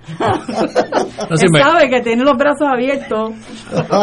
No, 0.08 1.36
me- 1.52 1.60
sabe 1.60 1.88
que 1.90 2.00
tiene 2.00 2.22
los 2.24 2.36
brazos 2.36 2.66
abiertos. 2.68 3.30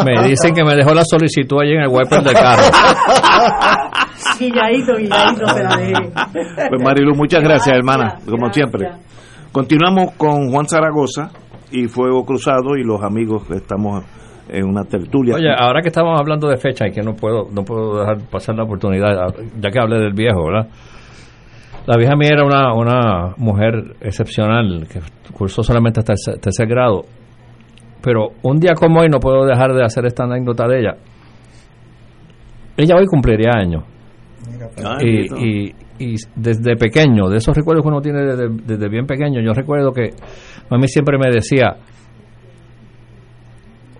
Me 0.04 0.28
dicen 0.28 0.54
que 0.54 0.64
me 0.64 0.74
dejó 0.74 0.92
la 0.94 1.04
solicitud 1.04 1.58
allí 1.60 1.72
en 1.72 1.82
el 1.82 1.88
wiper 1.88 2.22
del 2.22 2.34
carro. 2.34 2.62
Guilladito, 4.38 4.96
guilladito 4.96 5.48
se 5.48 5.62
la 5.62 5.76
dejé. 5.76 5.92
Pues 6.68 6.82
Marilu, 6.82 7.14
muchas 7.14 7.42
gracias, 7.42 7.66
Gracias, 7.74 7.76
hermana, 7.76 8.14
como 8.24 8.46
gracias. 8.46 8.54
siempre. 8.54 8.88
Continuamos 9.52 10.12
con 10.16 10.50
Juan 10.50 10.66
Zaragoza 10.68 11.30
y 11.70 11.86
Fuego 11.86 12.24
Cruzado 12.24 12.76
y 12.76 12.82
los 12.84 13.02
amigos 13.02 13.44
que 13.46 13.54
estamos 13.56 14.04
en 14.48 14.64
una 14.66 14.84
tertulia. 14.84 15.36
Oye, 15.36 15.48
ahora 15.56 15.80
que 15.80 15.88
estamos 15.88 16.18
hablando 16.20 16.48
de 16.48 16.56
fecha 16.56 16.86
y 16.88 16.92
que 16.92 17.02
no 17.02 17.14
puedo 17.14 17.48
no 17.52 17.62
puedo 17.64 18.00
dejar 18.00 18.18
pasar 18.30 18.56
la 18.56 18.64
oportunidad, 18.64 19.32
ya 19.60 19.70
que 19.70 19.78
hablé 19.80 19.98
del 20.00 20.12
viejo, 20.12 20.44
¿verdad? 20.46 20.68
La 21.86 21.96
vieja 21.98 22.16
mía 22.16 22.30
era 22.32 22.44
una, 22.44 22.72
una 22.72 23.34
mujer 23.36 23.96
excepcional 24.00 24.86
que 24.90 25.00
cursó 25.32 25.62
solamente 25.62 26.00
hasta 26.00 26.14
el 26.14 26.40
tercer 26.40 26.66
grado. 26.66 27.02
Pero 28.02 28.28
un 28.42 28.58
día 28.58 28.72
como 28.74 29.00
hoy 29.00 29.08
no 29.08 29.18
puedo 29.18 29.44
dejar 29.44 29.74
de 29.74 29.84
hacer 29.84 30.06
esta 30.06 30.24
anécdota 30.24 30.66
de 30.66 30.80
ella. 30.80 30.96
Ella 32.76 32.96
hoy 32.96 33.06
cumpliría 33.06 33.50
años. 33.54 33.84
Ah, 34.82 34.98
y, 35.00 35.68
y, 35.68 35.74
y 35.98 36.14
desde 36.34 36.76
pequeño, 36.76 37.28
de 37.28 37.36
esos 37.36 37.56
recuerdos 37.56 37.84
que 37.84 37.88
uno 37.88 38.00
tiene 38.00 38.22
desde, 38.24 38.48
desde 38.48 38.88
bien 38.88 39.06
pequeño, 39.06 39.40
yo 39.40 39.52
recuerdo 39.52 39.92
que 39.92 40.10
a 40.70 40.76
mí 40.76 40.88
siempre 40.88 41.18
me 41.18 41.30
decía, 41.30 41.76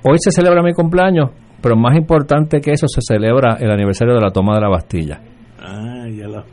hoy 0.03 0.17
se 0.19 0.31
celebra 0.31 0.63
mi 0.63 0.73
cumpleaños, 0.73 1.31
pero 1.63 1.77
más 1.77 1.97
importante 1.97 2.61
que 2.61 2.73
eso 2.73 2.87
se 2.89 3.01
celebra 3.01 3.57
el 3.61 3.71
aniversario 3.71 4.15
de 4.15 4.21
la 4.21 4.31
toma 4.31 4.55
de 4.55 4.61
la 4.61 4.69
Bastilla. 4.69 5.21
Ah, 5.59 6.07
ya 6.11 6.29
lo... 6.29 6.45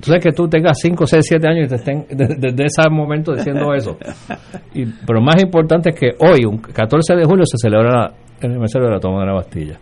Tú 0.00 0.06
sabes 0.10 0.22
que 0.22 0.32
tú 0.32 0.48
tengas 0.48 0.76
5, 0.80 1.06
6, 1.06 1.24
7 1.26 1.46
años 1.48 1.66
y 1.66 1.68
te 1.68 1.74
estén 1.76 2.06
desde, 2.10 2.34
desde 2.36 2.64
ese 2.64 2.88
momento 2.90 3.32
diciendo 3.34 3.72
eso. 3.74 3.96
Y, 4.74 4.84
pero 5.06 5.20
más 5.20 5.40
importante 5.42 5.90
es 5.90 5.96
que 5.98 6.10
hoy, 6.20 6.44
un 6.44 6.58
14 6.58 7.14
de 7.16 7.24
julio, 7.24 7.44
se 7.46 7.56
celebra 7.58 8.12
el 8.40 8.50
aniversario 8.50 8.88
de 8.88 8.94
la 8.94 9.00
toma 9.00 9.20
de 9.20 9.26
la 9.26 9.32
Bastilla. 9.34 9.78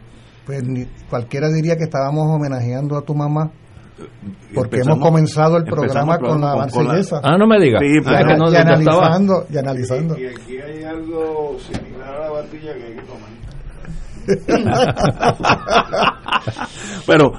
Pues 0.47 0.63
ni- 0.65 0.87
cualquiera 1.09 1.49
diría 1.49 1.77
que 1.77 1.85
estábamos 1.85 2.25
homenajeando 2.29 2.97
a 2.99 3.03
tu 3.03 3.15
mamá 3.15 3.51
porque 4.55 4.81
hemos 4.81 4.99
comenzado 4.99 5.57
el 5.59 5.65
programa 5.65 6.15
el 6.15 6.21
con 6.21 6.41
la 6.41 6.53
programa 6.53 6.63
con- 6.65 6.71
con 6.71 6.85
la- 6.87 6.93
marsellesa. 6.93 7.21
Ah, 7.23 7.37
no 7.39 7.47
me 7.47 7.59
digas. 7.61 7.81
Sí, 7.83 7.99
Ah, 8.07 8.21
es 8.21 8.27
que 8.27 8.37
no- 8.37 8.51
y 8.53 8.57
analizando, 8.57 9.47
y 9.51 9.59
analizando. 9.59 10.19
Y 10.19 10.27
aquí 10.27 10.57
hay 10.59 10.83
algo 10.85 11.57
similar 11.61 12.15
a 12.15 12.19
la 12.21 12.31
batilla 12.31 12.75
que 12.75 12.85
hay 12.85 12.95
que 12.95 13.03
tomar. 13.03 13.31
pero 17.07 17.33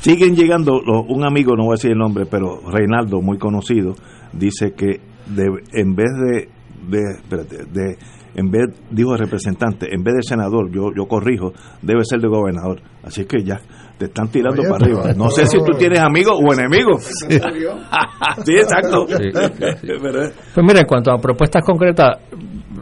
siguen 0.00 0.34
llegando 0.36 0.80
los- 0.84 1.04
un 1.08 1.24
amigo 1.24 1.54
no 1.56 1.64
voy 1.64 1.72
a 1.72 1.76
decir 1.76 1.90
el 1.92 1.98
nombre 1.98 2.24
pero 2.30 2.60
Reinaldo 2.70 3.20
muy 3.20 3.38
conocido 3.38 3.94
dice 4.32 4.72
que 4.76 5.00
de- 5.26 5.62
en 5.72 5.94
vez 5.94 6.08
de 6.14 6.48
de, 6.88 7.00
espérate, 7.20 7.56
de 7.72 7.96
en 8.34 8.50
vez 8.50 8.66
dijo 8.90 9.12
el 9.14 9.18
representante 9.18 9.92
en 9.92 10.02
vez 10.04 10.14
de 10.14 10.22
senador 10.22 10.70
yo 10.70 10.90
yo 10.96 11.06
corrijo 11.06 11.52
debe 11.82 12.04
ser 12.04 12.20
de 12.20 12.28
gobernador. 12.28 12.80
Así 13.02 13.24
que 13.24 13.42
ya 13.42 13.56
te 13.98 14.04
están 14.04 14.28
tirando 14.28 14.62
Oye, 14.62 14.70
para 14.70 14.84
arriba. 14.84 15.12
No 15.16 15.28
sé 15.30 15.44
si 15.46 15.58
tú 15.58 15.72
tienes 15.76 15.98
amigos 16.00 16.38
o 16.40 16.52
enemigos 16.52 17.04
sí, 17.28 18.52
exacto. 18.54 19.06
Sí, 19.08 19.14
sí. 19.16 19.88
Pues 20.54 20.66
mira, 20.66 20.80
en 20.80 20.86
cuanto 20.86 21.10
a 21.10 21.18
propuestas 21.18 21.64
concretas, 21.64 22.18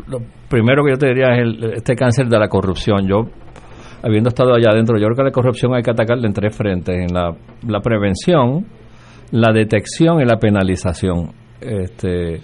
lo 0.08 0.18
primero 0.48 0.84
que 0.84 0.90
yo 0.92 0.98
te 0.98 1.06
diría 1.08 1.34
es 1.36 1.42
el- 1.42 1.72
este 1.74 1.94
cáncer 1.94 2.26
de 2.28 2.38
la 2.38 2.48
corrupción. 2.48 3.06
Yo, 3.08 3.22
habiendo 4.06 4.28
estado 4.28 4.54
allá 4.54 4.70
adentro, 4.70 4.96
yo 4.98 5.06
creo 5.06 5.16
que 5.16 5.22
la 5.24 5.30
corrupción 5.32 5.74
hay 5.74 5.82
que 5.82 5.90
atacarla 5.90 6.26
en 6.26 6.32
tres 6.32 6.56
frentes, 6.56 6.94
en 6.94 7.12
la, 7.12 7.34
la 7.66 7.80
prevención, 7.80 8.64
la 9.32 9.52
detección 9.52 10.20
y 10.20 10.24
la 10.24 10.36
penalización. 10.38 11.32
Este, 11.60 12.40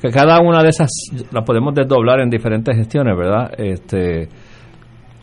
que 0.00 0.08
cada 0.10 0.40
una 0.40 0.62
de 0.62 0.68
esas 0.68 0.88
las 1.32 1.44
podemos 1.44 1.74
desdoblar 1.74 2.20
en 2.20 2.30
diferentes 2.30 2.76
gestiones, 2.76 3.16
¿verdad? 3.16 3.50
Este, 3.58 4.28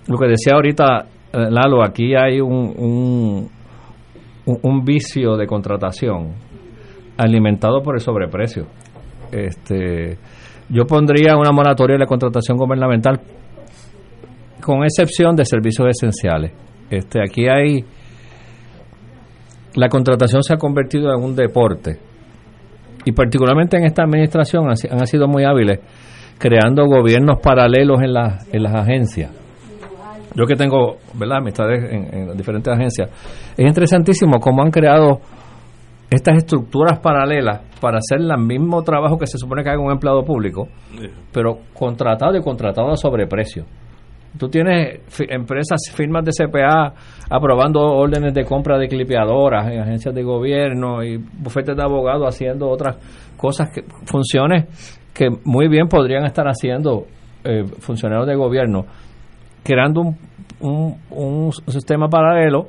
lo 0.07 0.17
que 0.17 0.27
decía 0.27 0.53
ahorita 0.55 1.05
eh, 1.33 1.47
Lalo, 1.49 1.83
aquí 1.83 2.15
hay 2.15 2.41
un, 2.41 2.73
un, 2.77 3.49
un- 4.61 4.83
vicio 4.83 5.37
de 5.37 5.47
contratación 5.47 6.33
alimentado 7.17 7.81
por 7.81 7.95
el 7.95 8.01
sobreprecio. 8.01 8.65
Este, 9.31 10.17
yo 10.69 10.85
pondría 10.85 11.37
una 11.37 11.51
moratoria 11.51 11.95
en 11.95 12.01
la 12.01 12.05
contratación 12.07 12.57
gubernamental 12.57 13.19
con 14.61 14.83
excepción 14.83 15.35
de 15.35 15.45
servicios 15.45 15.87
esenciales. 15.89 16.51
Este, 16.89 17.19
aquí 17.21 17.47
hay 17.47 17.83
la 19.75 19.89
contratación 19.89 20.41
se 20.41 20.53
ha 20.53 20.57
convertido 20.57 21.13
en 21.13 21.23
un 21.23 21.35
deporte 21.35 21.99
y 23.05 23.11
particularmente 23.11 23.77
en 23.77 23.85
esta 23.85 24.03
administración 24.03 24.65
han, 24.69 24.99
han 24.99 25.07
sido 25.07 25.27
muy 25.27 25.43
hábiles 25.43 25.79
creando 26.39 26.85
gobiernos 26.85 27.39
paralelos 27.41 28.01
en 28.01 28.13
las 28.13 28.53
en 28.53 28.63
las 28.63 28.73
agencias. 28.73 29.31
Yo 30.35 30.45
que 30.45 30.55
tengo, 30.55 30.97
¿verdad?, 31.15 31.37
amistades 31.37 31.83
en, 31.91 32.13
en 32.13 32.27
las 32.27 32.37
diferentes 32.37 32.71
agencias, 32.71 33.09
es 33.57 33.65
interesantísimo 33.65 34.39
cómo 34.39 34.61
han 34.61 34.69
creado 34.69 35.19
estas 36.09 36.37
estructuras 36.37 36.99
paralelas 36.99 37.61
para 37.81 37.97
hacer 37.97 38.19
el 38.21 38.37
mismo 38.37 38.81
trabajo 38.83 39.17
que 39.17 39.27
se 39.27 39.37
supone 39.37 39.63
que 39.63 39.69
haga 39.69 39.81
un 39.81 39.91
empleado 39.91 40.23
público, 40.23 40.67
pero 41.33 41.59
contratado 41.73 42.35
y 42.37 42.41
contratado 42.41 42.91
a 42.91 42.95
sobreprecio. 42.95 43.65
Tú 44.37 44.49
tienes 44.49 45.01
empresas, 45.29 45.79
firmas 45.93 46.23
de 46.25 46.31
CPA 46.31 46.93
aprobando 47.29 47.81
órdenes 47.81 48.33
de 48.33 48.43
compra 48.45 48.77
de 48.77 48.87
clipeadoras 48.87 49.67
en 49.71 49.79
agencias 49.81 50.13
de 50.13 50.23
gobierno 50.23 51.03
y 51.03 51.17
bufetes 51.17 51.75
de 51.75 51.83
abogados 51.83 52.27
haciendo 52.27 52.69
otras 52.69 52.97
cosas, 53.37 53.69
que 53.69 53.83
funciones 54.05 54.65
que 55.13 55.29
muy 55.45 55.67
bien 55.67 55.87
podrían 55.87 56.25
estar 56.25 56.45
haciendo 56.47 57.05
eh, 57.43 57.63
funcionarios 57.79 58.27
de 58.27 58.35
gobierno, 58.35 58.85
creando 59.63 60.01
un, 60.01 60.15
un, 60.59 60.95
un 61.11 61.51
sistema 61.51 62.07
paralelo 62.07 62.67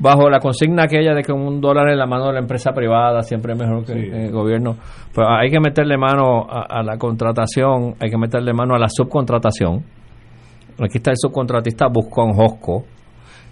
bajo 0.00 0.30
la 0.30 0.38
consigna 0.38 0.84
aquella 0.84 1.12
de 1.14 1.22
que 1.22 1.32
un 1.32 1.60
dólar 1.60 1.88
en 1.90 1.98
la 1.98 2.06
mano 2.06 2.26
de 2.28 2.34
la 2.34 2.38
empresa 2.38 2.72
privada 2.72 3.22
siempre 3.22 3.54
es 3.54 3.58
mejor 3.58 3.84
que 3.84 3.92
Sí. 3.94 3.98
el 4.12 4.30
gobierno. 4.30 4.76
Pues 5.12 5.26
hay 5.28 5.50
que 5.50 5.58
meterle 5.60 5.96
mano 5.96 6.46
a, 6.48 6.66
a 6.78 6.82
la 6.84 6.96
contratación, 6.98 7.94
hay 8.00 8.08
que 8.10 8.16
meterle 8.18 8.52
mano 8.52 8.74
a 8.74 8.78
la 8.78 8.88
subcontratación. 8.88 9.82
Aquí 10.80 10.98
está 10.98 11.10
el 11.10 11.16
subcontratista 11.18 11.86
Buscón 11.92 12.32
Josco, 12.34 12.84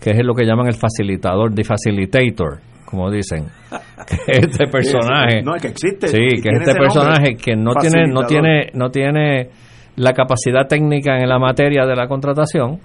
que 0.00 0.10
es 0.10 0.24
lo 0.24 0.34
que 0.34 0.44
llaman 0.44 0.66
el 0.68 0.74
facilitador, 0.74 1.52
the 1.54 1.64
facilitator, 1.64 2.58
como 2.84 3.10
dicen. 3.10 3.46
Que 4.06 4.14
es 4.32 4.38
este 4.46 4.66
personaje. 4.68 5.42
no 5.42 5.56
es 5.56 5.62
que 5.62 5.68
existe 5.68 6.06
Sí, 6.08 6.16
que 6.40 6.50
es 6.50 6.60
este 6.60 6.72
nombre, 6.74 6.74
personaje 6.78 7.34
que 7.34 7.56
no 7.56 7.72
tiene, 7.74 8.06
no 8.06 8.22
tiene, 8.24 8.70
no 8.74 8.90
tiene 8.90 9.48
la 9.96 10.12
capacidad 10.12 10.68
técnica 10.68 11.16
en 11.18 11.28
la 11.28 11.38
materia 11.40 11.84
de 11.86 11.96
la 11.96 12.06
contratación, 12.06 12.78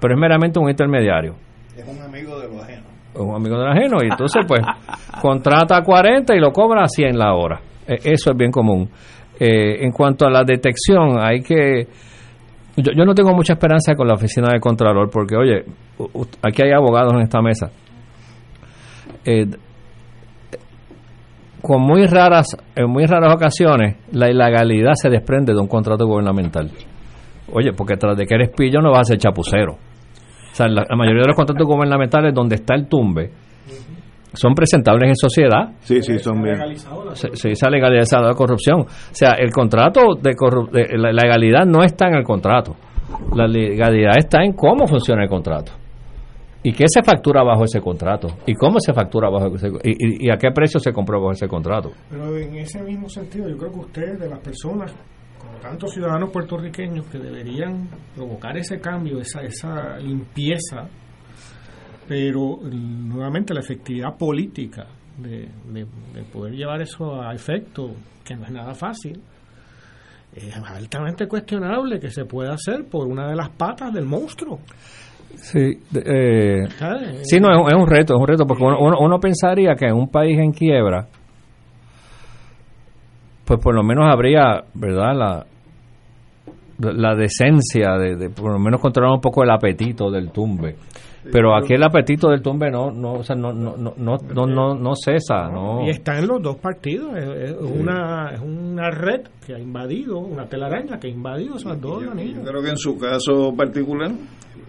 pero 0.00 0.14
es 0.14 0.20
meramente 0.20 0.60
un 0.60 0.68
intermediario 0.70 1.34
Es 1.76 1.84
un 1.88 2.00
amigo 2.02 2.38
de 2.38 2.46
los 2.48 2.62
ajenos. 2.62 2.84
un 3.16 3.34
amigo 3.34 3.58
del 3.58 3.68
ajeno 3.68 3.96
y 4.04 4.08
entonces 4.10 4.44
pues 4.46 4.60
contrata 5.20 5.78
a 5.78 5.82
40 5.82 6.36
y 6.36 6.38
lo 6.38 6.52
cobra 6.52 6.84
a 6.84 6.88
100 6.88 7.18
la 7.18 7.34
hora. 7.34 7.60
E- 7.88 7.98
Eso 8.04 8.30
es 8.30 8.36
bien 8.36 8.52
común. 8.52 8.88
Eh, 9.40 9.82
en 9.84 9.90
cuanto 9.90 10.26
a 10.26 10.30
la 10.30 10.44
detección, 10.44 11.18
hay 11.18 11.40
que... 11.40 11.88
Yo, 12.76 12.92
yo 12.96 13.04
no 13.04 13.14
tengo 13.14 13.34
mucha 13.34 13.54
esperanza 13.54 13.94
con 13.94 14.06
la 14.06 14.14
oficina 14.14 14.48
de 14.52 14.60
Contralor 14.60 15.10
porque, 15.10 15.36
oye, 15.36 15.64
aquí 16.42 16.62
hay 16.62 16.72
abogados 16.72 17.12
en 17.14 17.20
esta 17.20 17.42
mesa. 17.42 17.70
Eh, 19.24 19.46
con 21.60 21.82
muy 21.82 22.06
raras, 22.06 22.56
en 22.74 22.88
muy 22.88 23.04
raras 23.06 23.34
ocasiones, 23.34 23.96
la 24.12 24.30
ilegalidad 24.30 24.92
se 24.94 25.10
desprende 25.10 25.52
de 25.52 25.60
un 25.60 25.68
contrato 25.68 26.06
gubernamental. 26.06 26.70
Oye, 27.52 27.72
porque 27.72 27.96
tras 27.96 28.16
de 28.16 28.24
que 28.26 28.34
eres 28.34 28.50
pillo 28.56 28.80
no 28.80 28.90
vas 28.90 29.00
a 29.00 29.04
ser 29.04 29.18
chapucero. 29.18 29.72
O 29.72 30.54
sea, 30.54 30.68
la, 30.68 30.86
la 30.88 30.96
mayoría 30.96 31.22
de 31.22 31.28
los 31.28 31.36
contratos 31.36 31.66
gubernamentales 31.66 32.32
donde 32.32 32.56
está 32.56 32.74
el 32.74 32.88
tumbe 32.88 33.30
son 34.32 34.54
presentables 34.54 35.08
en 35.08 35.16
sociedad. 35.16 35.72
Sí, 35.80 36.02
sí, 36.02 36.18
son 36.18 36.42
bien. 36.42 36.56
Se, 37.14 37.34
se 37.36 37.48
dice 37.50 37.70
legalizada 37.70 38.28
la 38.28 38.34
corrupción. 38.34 38.80
O 38.82 38.86
sea, 39.12 39.32
el 39.34 39.50
contrato 39.50 40.14
de, 40.20 40.30
corru- 40.32 40.70
de- 40.70 40.96
la 40.98 41.12
legalidad 41.12 41.64
no 41.66 41.82
está 41.82 42.08
en 42.08 42.14
el 42.14 42.24
contrato. 42.24 42.76
La 43.34 43.46
legalidad 43.46 44.12
está 44.18 44.42
en 44.44 44.52
cómo 44.52 44.86
funciona 44.86 45.22
el 45.24 45.28
contrato. 45.28 45.72
¿Y 46.62 46.72
qué 46.72 46.84
se 46.88 47.02
factura 47.02 47.42
bajo 47.42 47.64
ese 47.64 47.80
contrato? 47.80 48.28
¿Y 48.46 48.54
cómo 48.54 48.78
se 48.80 48.92
factura 48.92 49.30
bajo 49.30 49.54
ese 49.56 49.68
y, 49.82 49.90
y- 50.24 50.26
y 50.26 50.30
a 50.30 50.36
qué 50.36 50.50
precio 50.54 50.78
se 50.78 50.92
compró 50.92 51.18
bajo 51.18 51.32
ese 51.32 51.48
contrato? 51.48 51.90
Pero 52.10 52.36
en 52.36 52.54
ese 52.56 52.82
mismo 52.82 53.08
sentido, 53.08 53.48
yo 53.48 53.56
creo 53.56 53.72
que 53.72 53.78
ustedes, 53.78 54.20
de 54.20 54.28
las 54.28 54.40
personas, 54.40 54.94
como 55.38 55.58
tantos 55.58 55.90
ciudadanos 55.92 56.28
puertorriqueños, 56.30 57.06
que 57.06 57.18
deberían 57.18 57.88
provocar 58.14 58.58
ese 58.58 58.78
cambio, 58.78 59.20
esa, 59.20 59.40
esa 59.40 59.96
limpieza, 59.98 60.86
pero 62.10 62.56
mm, 62.56 63.08
nuevamente 63.08 63.54
la 63.54 63.60
efectividad 63.60 64.16
política 64.18 64.84
de, 65.16 65.48
de- 65.72 65.86
de 66.12 66.22
poder 66.32 66.54
llevar 66.54 66.80
eso 66.82 67.22
a 67.22 67.32
efecto, 67.32 67.92
que 68.24 68.34
no 68.34 68.44
es 68.46 68.50
nada 68.50 68.74
fácil, 68.74 69.20
es 70.34 70.56
altamente 70.56 71.28
cuestionable 71.28 72.00
que 72.00 72.10
se 72.10 72.24
pueda 72.24 72.54
hacer 72.54 72.84
por 72.90 73.06
una 73.06 73.28
de 73.28 73.36
las 73.36 73.50
patas 73.50 73.92
del 73.94 74.06
monstruo. 74.06 74.58
Sí, 75.36 75.78
eh, 75.94 76.66
sí 77.22 77.38
no, 77.38 77.52
es 77.52 77.58
un, 77.62 77.68
es 77.68 77.74
un 77.80 77.86
reto, 77.88 78.14
es 78.16 78.20
un 78.20 78.26
reto, 78.26 78.44
porque 78.44 78.64
uno, 78.64 78.76
uno, 78.80 78.96
uno 78.98 79.20
pensaría 79.20 79.76
que 79.76 79.86
en 79.86 79.94
un 79.94 80.08
país 80.08 80.36
en 80.36 80.50
quiebra, 80.50 81.06
pues 83.44 83.60
por 83.60 83.72
lo 83.72 83.84
menos 83.84 84.06
habría, 84.12 84.64
¿verdad?, 84.74 85.14
la, 85.16 85.46
la 86.92 87.14
decencia 87.14 87.92
de, 87.98 88.16
de 88.16 88.30
por 88.30 88.52
lo 88.52 88.58
menos 88.58 88.80
controlar 88.80 89.12
un 89.14 89.20
poco 89.20 89.44
el 89.44 89.50
apetito 89.50 90.10
del 90.10 90.30
tumbe. 90.32 90.74
Pero 91.30 91.54
aquí 91.54 91.74
el 91.74 91.82
apetito 91.82 92.28
del 92.30 92.40
tumbe 92.40 92.70
no 92.70 92.90
no 92.90 93.14
o 93.14 93.22
sea, 93.22 93.36
no, 93.36 93.52
no, 93.52 93.76
no, 93.76 93.94
no, 93.96 94.16
no, 94.34 94.46
no, 94.46 94.74
no 94.74 94.92
cesa, 94.94 95.48
no. 95.50 95.86
Y 95.86 95.90
está 95.90 96.18
en 96.18 96.26
los 96.26 96.42
dos 96.42 96.56
partidos, 96.56 97.14
es, 97.16 97.50
es 97.50 97.56
una, 97.60 98.30
es 98.32 98.40
una 98.40 98.90
red 98.90 99.22
que 99.46 99.54
ha 99.54 99.58
invadido, 99.58 100.18
una 100.18 100.46
telaraña 100.46 100.98
que 100.98 101.08
ha 101.08 101.10
invadido 101.10 101.56
esos 101.56 101.80
dos 101.80 102.04
Yo 102.04 102.10
anillos. 102.12 102.40
creo 102.48 102.62
que 102.62 102.70
en 102.70 102.78
su 102.78 102.96
caso 102.98 103.54
particular, 103.54 104.12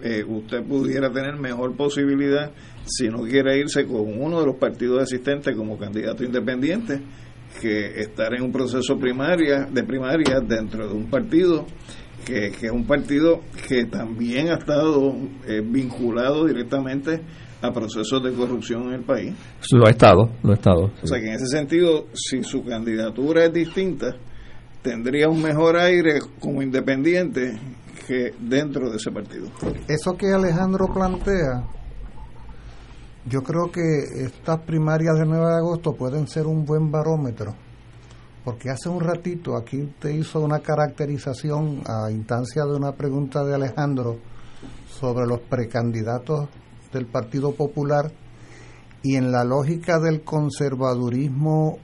eh, 0.02 0.22
usted 0.26 0.62
pudiera 0.64 1.10
tener 1.10 1.36
mejor 1.36 1.74
posibilidad 1.76 2.50
si 2.84 3.08
no 3.08 3.22
quiere 3.22 3.58
irse 3.58 3.86
con 3.86 4.20
uno 4.20 4.40
de 4.40 4.46
los 4.46 4.56
partidos 4.56 5.02
existentes 5.02 5.56
como 5.56 5.78
candidato 5.78 6.24
independiente 6.24 7.00
que 7.60 8.00
estar 8.00 8.34
en 8.34 8.42
un 8.42 8.52
proceso 8.52 8.98
primaria 8.98 9.66
de 9.70 9.84
primaria 9.84 10.40
dentro 10.40 10.88
de 10.88 10.94
un 10.94 11.08
partido 11.08 11.66
que, 12.24 12.50
que 12.52 12.66
es 12.66 12.72
un 12.72 12.86
partido 12.86 13.40
que 13.68 13.84
también 13.86 14.48
ha 14.50 14.54
estado 14.54 15.14
eh, 15.46 15.60
vinculado 15.64 16.46
directamente 16.46 17.20
a 17.62 17.72
procesos 17.72 18.22
de 18.22 18.32
corrupción 18.32 18.88
en 18.88 18.94
el 18.94 19.04
país. 19.04 19.34
Lo 19.70 19.86
ha 19.86 19.90
estado, 19.90 20.30
lo 20.42 20.50
ha 20.50 20.54
estado. 20.54 20.90
O 21.02 21.06
sea 21.06 21.20
que 21.20 21.26
en 21.26 21.34
ese 21.34 21.46
sentido, 21.46 22.06
si 22.12 22.42
su 22.42 22.64
candidatura 22.64 23.44
es 23.44 23.52
distinta, 23.52 24.16
tendría 24.82 25.28
un 25.28 25.40
mejor 25.40 25.76
aire 25.76 26.18
como 26.40 26.60
independiente 26.60 27.56
que 28.06 28.32
dentro 28.40 28.90
de 28.90 28.96
ese 28.96 29.12
partido. 29.12 29.46
Eso 29.88 30.16
que 30.16 30.32
Alejandro 30.32 30.86
plantea, 30.92 31.64
yo 33.26 33.42
creo 33.42 33.70
que 33.70 34.24
estas 34.24 34.60
primarias 34.62 35.16
del 35.18 35.28
9 35.28 35.46
de 35.46 35.56
agosto 35.58 35.92
pueden 35.92 36.26
ser 36.26 36.46
un 36.46 36.64
buen 36.64 36.90
barómetro, 36.90 37.54
porque 38.44 38.70
hace 38.70 38.88
un 38.88 39.00
ratito 39.00 39.56
aquí 39.56 39.82
usted 39.82 40.10
hizo 40.10 40.40
una 40.40 40.60
caracterización 40.60 41.82
a 41.86 42.10
instancia 42.10 42.64
de 42.64 42.74
una 42.74 42.92
pregunta 42.92 43.44
de 43.44 43.54
Alejandro 43.54 44.18
sobre 44.88 45.26
los 45.26 45.40
precandidatos 45.40 46.48
del 46.92 47.06
Partido 47.06 47.52
Popular 47.52 48.10
y 49.02 49.16
en 49.16 49.32
la 49.32 49.44
lógica 49.44 49.98
del 49.98 50.22
conservadurismo 50.22 51.78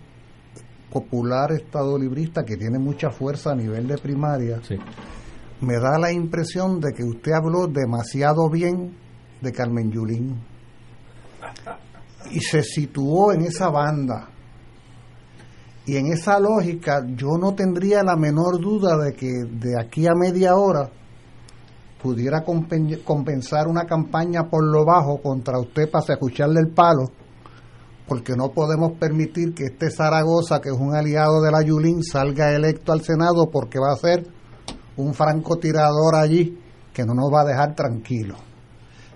popular 0.90 1.52
estadolibrista 1.52 2.44
que 2.44 2.56
tiene 2.56 2.78
mucha 2.78 3.10
fuerza 3.10 3.52
a 3.52 3.56
nivel 3.56 3.86
de 3.86 3.98
primaria, 3.98 4.60
me 5.60 5.74
da 5.74 5.98
la 5.98 6.12
impresión 6.12 6.80
de 6.80 6.92
que 6.92 7.04
usted 7.04 7.32
habló 7.32 7.66
demasiado 7.66 8.48
bien 8.48 8.96
de 9.40 9.52
Carmen 9.52 9.90
Yulín 9.90 10.36
y 12.30 12.40
se 12.40 12.62
situó 12.62 13.32
en 13.32 13.42
esa 13.42 13.68
banda. 13.70 14.28
Y 15.88 15.96
en 15.96 16.12
esa 16.12 16.38
lógica 16.38 17.02
yo 17.16 17.38
no 17.40 17.54
tendría 17.54 18.02
la 18.02 18.14
menor 18.14 18.60
duda 18.60 18.98
de 18.98 19.14
que 19.14 19.26
de 19.26 19.80
aquí 19.80 20.06
a 20.06 20.12
media 20.14 20.54
hora 20.54 20.90
pudiera 22.02 22.44
compensar 22.44 23.66
una 23.68 23.86
campaña 23.86 24.50
por 24.50 24.62
lo 24.64 24.84
bajo 24.84 25.16
contra 25.22 25.58
usted 25.58 25.90
para 25.90 26.04
escucharle 26.12 26.60
el 26.60 26.74
palo, 26.74 27.10
porque 28.06 28.34
no 28.36 28.50
podemos 28.50 28.98
permitir 28.98 29.54
que 29.54 29.64
este 29.64 29.90
Zaragoza, 29.90 30.60
que 30.60 30.68
es 30.68 30.78
un 30.78 30.94
aliado 30.94 31.40
de 31.40 31.50
la 31.50 31.62
Yulín, 31.62 32.02
salga 32.02 32.54
electo 32.54 32.92
al 32.92 33.00
Senado 33.00 33.48
porque 33.50 33.78
va 33.78 33.94
a 33.94 33.96
ser 33.96 34.26
un 34.98 35.14
francotirador 35.14 36.16
allí 36.16 36.58
que 36.92 37.02
no 37.06 37.14
nos 37.14 37.32
va 37.32 37.40
a 37.40 37.46
dejar 37.46 37.74
tranquilos. 37.74 38.36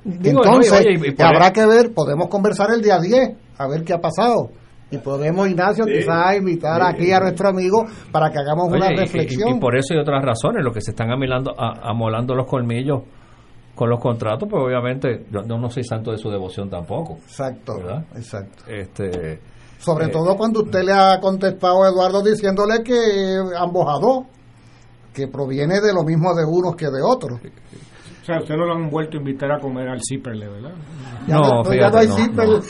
Entonces, 0.06 0.86
habrá 1.18 1.52
que 1.52 1.66
ver, 1.66 1.92
podemos 1.92 2.28
conversar 2.28 2.70
el 2.74 2.80
día 2.80 2.98
10, 2.98 3.36
a 3.58 3.68
ver 3.68 3.84
qué 3.84 3.92
ha 3.92 4.00
pasado. 4.00 4.61
Y 4.92 4.98
podemos, 4.98 5.48
Ignacio, 5.48 5.86
quizás 5.86 6.36
invitar 6.36 6.82
aquí 6.82 7.10
a 7.12 7.20
nuestro 7.20 7.48
amigo 7.48 7.86
para 8.12 8.30
que 8.30 8.38
hagamos 8.38 8.70
una 8.70 8.90
reflexión. 8.90 9.56
Y, 9.56 9.58
por 9.58 9.74
eso 9.74 9.94
y 9.94 9.98
otras 9.98 10.22
razones, 10.22 10.62
lo 10.62 10.70
que 10.70 10.82
se 10.82 10.90
están 10.90 11.10
amolando, 11.10 11.54
amolando 11.58 12.34
los 12.34 12.46
colmillos 12.46 13.00
con 13.74 13.88
los 13.88 13.98
contratos, 13.98 14.46
pues 14.50 14.62
obviamente 14.62 15.24
yo, 15.30 15.40
no 15.42 15.70
soy 15.70 15.82
santo 15.82 16.10
de 16.12 16.18
su 16.18 16.28
devoción 16.30 16.68
tampoco. 16.68 17.14
Exacto, 17.14 17.72
exacto. 18.14 18.64
Este, 18.68 19.40
Sobre 19.78 20.06
eh, 20.06 20.08
todo 20.10 20.36
cuando 20.36 20.60
usted 20.60 20.82
le 20.84 20.92
ha 20.92 21.18
contestado 21.20 21.84
a 21.84 21.88
Eduardo 21.88 22.22
diciéndole 22.22 22.82
que 22.84 22.94
ambos 23.58 23.86
a 23.88 23.98
dos, 23.98 24.26
que 25.14 25.26
proviene 25.26 25.80
de 25.80 25.94
lo 25.94 26.04
mismo 26.04 26.34
de 26.34 26.44
unos 26.44 26.76
que 26.76 26.86
de 26.86 27.02
otros. 27.02 27.40
O 28.22 28.24
sea, 28.24 28.38
usted 28.38 28.54
no 28.54 28.66
lo 28.66 28.74
han 28.74 28.88
vuelto 28.88 29.16
a 29.16 29.20
invitar 29.20 29.50
a 29.50 29.58
comer 29.58 29.88
al 29.88 29.98
Ciperle, 30.00 30.48
¿verdad? 30.48 30.70
no, 31.26 31.64
fíjate, 31.64 32.06
no, 32.06 32.60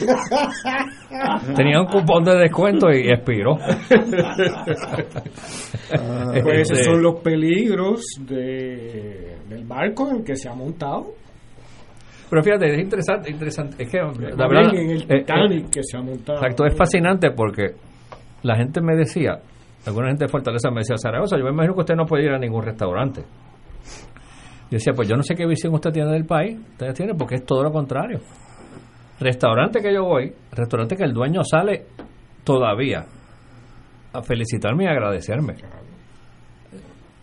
Tenía 1.54 1.78
un 1.78 1.88
cupón 1.88 2.24
de 2.24 2.38
descuento 2.38 2.90
y 2.90 3.10
expiró. 3.10 3.58
Ah, 5.94 6.32
pues 6.42 6.70
esos 6.70 6.86
son 6.86 7.02
los 7.02 7.20
peligros 7.20 8.00
de, 8.20 9.36
del 9.46 9.64
barco 9.66 10.08
en 10.08 10.16
el 10.16 10.24
que 10.24 10.36
se 10.36 10.48
ha 10.48 10.54
montado. 10.54 11.08
Pero 12.30 12.42
fíjate, 12.42 12.72
es 12.72 12.80
interesante, 12.80 13.30
interesante. 13.30 13.82
Es 13.82 13.90
que, 13.90 13.98
la 13.98 14.48
verdad, 14.48 14.74
en 14.74 14.90
el 14.90 15.02
eh, 15.02 15.18
Titanic 15.18 15.68
que 15.68 15.82
se 15.82 15.98
ha 15.98 16.00
montado. 16.00 16.38
Exacto, 16.38 16.64
es 16.64 16.74
fascinante 16.74 17.30
porque 17.30 17.74
la 18.42 18.56
gente 18.56 18.80
me 18.80 18.96
decía, 18.96 19.38
alguna 19.84 20.08
gente 20.08 20.24
de 20.24 20.30
Fortaleza 20.30 20.70
me 20.70 20.78
decía, 20.80 20.96
Zaragoza, 20.96 21.36
yo 21.36 21.44
me 21.44 21.50
imagino 21.50 21.74
que 21.74 21.80
usted 21.80 21.94
no 21.94 22.06
puede 22.06 22.24
ir 22.24 22.30
a 22.30 22.38
ningún 22.38 22.62
restaurante. 22.62 23.22
Yo 24.72 24.76
decía, 24.76 24.94
pues 24.94 25.06
yo 25.06 25.16
no 25.16 25.22
sé 25.22 25.34
qué 25.34 25.44
visión 25.46 25.74
usted 25.74 25.92
tiene 25.92 26.10
del 26.12 26.24
país, 26.24 26.58
ustedes 26.58 26.94
tienen, 26.94 27.14
porque 27.14 27.34
es 27.34 27.44
todo 27.44 27.62
lo 27.62 27.70
contrario. 27.70 28.20
Restaurante 29.20 29.82
que 29.82 29.92
yo 29.92 30.02
voy, 30.02 30.32
restaurante 30.50 30.96
que 30.96 31.04
el 31.04 31.12
dueño 31.12 31.44
sale 31.44 31.84
todavía 32.42 33.04
a 34.14 34.22
felicitarme 34.22 34.84
y 34.84 34.86
agradecerme. 34.86 35.56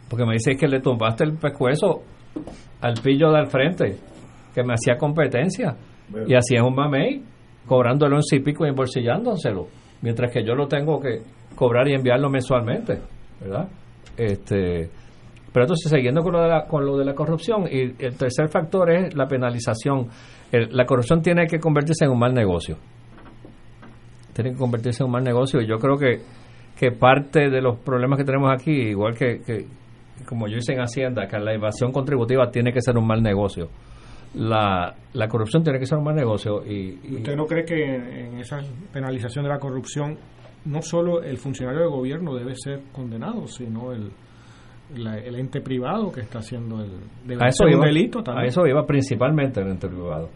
Porque 0.07 0.25
me 0.27 0.33
dice 0.33 0.55
que 0.55 0.67
le 0.67 0.79
tumbaste 0.79 1.23
el 1.23 1.39
pescuezo 1.39 2.03
al 2.81 2.93
pillo 3.03 3.31
de 3.31 3.39
al 3.39 3.47
frente, 3.47 3.97
que 4.53 4.63
me 4.63 4.75
hacía 4.75 4.95
competencia. 4.99 5.75
Y 6.27 6.35
hacía 6.35 6.63
un 6.63 6.75
mamey, 6.75 7.23
cobrándolo 7.65 8.17
en 8.17 8.21
sí 8.21 8.41
pico 8.41 8.67
y 8.67 8.69
embolsillándoselo. 8.69 9.65
Mientras 10.03 10.31
que 10.31 10.43
yo 10.43 10.53
lo 10.53 10.67
tengo 10.67 10.99
que 10.99 11.23
cobrar 11.55 11.87
y 11.87 11.95
enviarlo 11.95 12.29
mensualmente, 12.29 12.99
¿verdad? 13.41 13.69
Este, 14.15 14.91
pero 15.51 15.65
entonces, 15.65 15.91
siguiendo 15.91 16.21
con 16.21 16.33
lo, 16.33 16.41
de 16.41 16.47
la, 16.47 16.65
con 16.65 16.85
lo 16.85 16.97
de 16.97 17.05
la 17.05 17.13
corrupción, 17.13 17.65
y 17.69 17.81
el 18.03 18.15
tercer 18.15 18.49
factor 18.49 18.91
es 18.91 19.15
la 19.15 19.27
penalización. 19.27 20.07
la 20.51 20.85
corrupción 20.85 21.21
tiene 21.21 21.47
que 21.47 21.59
convertirse 21.59 22.05
en 22.05 22.11
un 22.11 22.19
mal 22.19 22.33
negocio. 22.33 22.77
Tiene 24.33 24.51
que 24.51 24.57
convertirse 24.57 25.03
en 25.03 25.07
un 25.07 25.13
mal 25.13 25.23
negocio. 25.23 25.61
Y 25.61 25.67
yo 25.67 25.77
creo 25.77 25.97
que, 25.97 26.21
que 26.77 26.91
parte 26.91 27.49
de 27.49 27.61
los 27.61 27.79
problemas 27.79 28.19
que 28.19 28.25
tenemos 28.25 28.51
aquí, 28.53 28.71
igual 28.71 29.15
que, 29.15 29.41
que 29.41 29.65
como 30.25 30.47
yo 30.47 30.57
hice 30.57 30.73
en 30.73 30.81
Hacienda, 30.81 31.27
que 31.27 31.39
la 31.39 31.53
evasión 31.53 31.91
contributiva 31.91 32.51
tiene 32.51 32.71
que 32.71 32.81
ser 32.81 32.97
un 32.97 33.07
mal 33.07 33.21
negocio. 33.21 33.69
La, 34.35 34.93
la 35.13 35.27
corrupción 35.27 35.63
tiene 35.63 35.79
que 35.79 35.87
ser 35.87 35.97
un 35.97 36.03
mal 36.03 36.15
negocio. 36.15 36.63
Y, 36.63 37.15
¿Usted 37.15 37.35
no 37.35 37.45
cree 37.45 37.65
que 37.65 37.95
en 37.95 38.37
esa 38.37 38.59
penalización 38.93 39.45
de 39.45 39.49
la 39.49 39.57
corrupción 39.57 40.17
no 40.65 40.81
solo 40.83 41.23
el 41.23 41.37
funcionario 41.37 41.81
de 41.81 41.87
gobierno 41.87 42.35
debe 42.35 42.53
ser 42.55 42.81
condenado, 42.91 43.47
sino 43.47 43.91
el, 43.91 44.11
el 44.95 45.35
ente 45.35 45.61
privado 45.61 46.11
que 46.11 46.21
está 46.21 46.39
haciendo 46.39 46.81
el 46.81 47.41
a 47.41 47.47
eso 47.47 47.67
iba, 47.67 47.85
delito 47.85 48.23
también. 48.23 48.45
A 48.45 48.47
eso 48.47 48.65
iba 48.65 48.85
principalmente 48.85 49.61
el 49.61 49.67
ente 49.67 49.87
privado. 49.87 50.29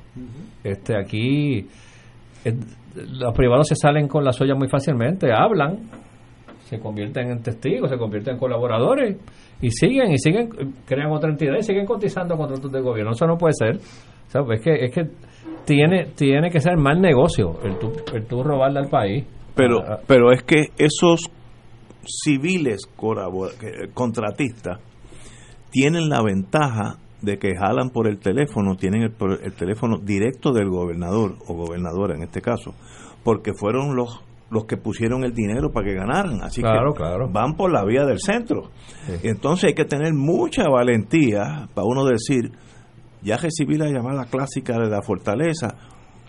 Este 0.64 0.96
aquí 0.98 1.68
los 2.96 3.34
privados 3.34 3.68
se 3.68 3.76
salen 3.76 4.08
con 4.08 4.24
la 4.24 4.32
soya 4.32 4.54
muy 4.54 4.68
fácilmente, 4.68 5.32
hablan, 5.34 5.80
se 6.66 6.80
convierten 6.80 7.32
en 7.32 7.42
testigos, 7.42 7.90
se 7.90 7.98
convierten 7.98 8.36
en 8.36 8.40
colaboradores 8.40 9.18
y 9.62 9.72
siguen 9.72 10.12
y 10.12 10.18
siguen 10.18 10.50
crean 10.86 11.12
otra 11.12 11.30
entidad 11.30 11.56
y 11.58 11.64
siguen 11.64 11.86
cotizando 11.86 12.38
contratos 12.38 12.72
de 12.72 12.82
gobierno. 12.82 13.12
Eso 13.12 13.26
no 13.26 13.38
puede 13.38 13.54
ser. 13.54 13.78
es 13.78 14.62
que 14.62 14.86
es 14.86 14.92
que 14.94 15.04
tiene 15.66 16.08
tiene 16.16 16.50
que 16.50 16.60
ser 16.60 16.78
mal 16.78 17.02
negocio 17.02 17.60
el 17.64 17.80
tú, 17.80 17.92
el 18.14 18.26
tú 18.26 18.44
robarle 18.44 18.80
al 18.80 18.90
país. 18.90 19.26
Pero 19.56 19.80
ah, 19.80 19.94
ah. 19.94 20.00
pero 20.08 20.32
es 20.32 20.44
que 20.44 20.66
esos 20.78 21.30
civiles 22.06 22.82
contratistas 23.94 24.80
tienen 25.72 26.10
la 26.10 26.22
ventaja 26.22 26.98
de 27.22 27.38
que 27.38 27.56
jalan 27.56 27.90
por 27.90 28.08
el 28.08 28.20
teléfono, 28.20 28.76
tienen 28.76 29.02
el, 29.02 29.54
teléfono 29.54 29.98
directo 29.98 30.52
del 30.52 30.70
gobernador 30.70 31.38
o 31.48 31.56
gobernadora 31.56 32.16
en 32.16 32.24
este 32.24 32.42
caso, 32.42 32.74
porque 33.24 33.54
fueron 33.54 33.96
los 33.96 34.22
los 34.52 34.66
que 34.66 34.78
pusieron 34.78 35.24
el 35.24 35.34
dinero 35.34 35.72
para 35.72 35.88
que 35.88 35.96
ganaran, 35.96 36.44
así 36.44 36.62
que 36.62 36.68
van 37.32 37.56
por 37.56 37.72
la 37.72 37.84
vía 37.84 38.06
del 38.06 38.20
centro. 38.20 38.70
Entonces 39.24 39.70
hay 39.70 39.74
que 39.74 39.86
tener 39.86 40.14
mucha 40.14 40.70
valentía 40.70 41.68
para 41.74 41.88
uno 41.88 42.06
decir, 42.06 42.52
ya 43.24 43.38
recibí 43.38 43.78
la 43.78 43.90
llamada 43.90 44.26
clásica 44.26 44.78
de 44.78 44.92
la 44.92 45.02
fortaleza, 45.02 45.76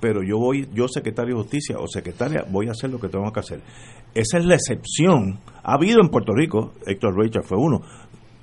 pero 0.01 0.23
yo 0.23 0.39
voy, 0.39 0.69
yo 0.73 0.87
secretario 0.89 1.37
de 1.37 1.43
justicia 1.43 1.77
o 1.79 1.87
secretaria, 1.87 2.45
voy 2.51 2.69
a 2.69 2.73
hacer 2.73 2.91
lo 2.91 2.99
que 2.99 3.09
tengo 3.09 3.31
que 3.33 3.41
hacer. 3.41 3.61
Esa 4.15 4.39
es 4.39 4.45
la 4.45 4.55
excepción. 4.55 5.41
Ha 5.63 5.75
habido 5.75 6.01
en 6.01 6.09
Puerto 6.09 6.33
Rico, 6.35 6.75
Héctor 6.87 7.17
Richard 7.19 7.45
fue 7.45 7.59
uno, 7.59 7.81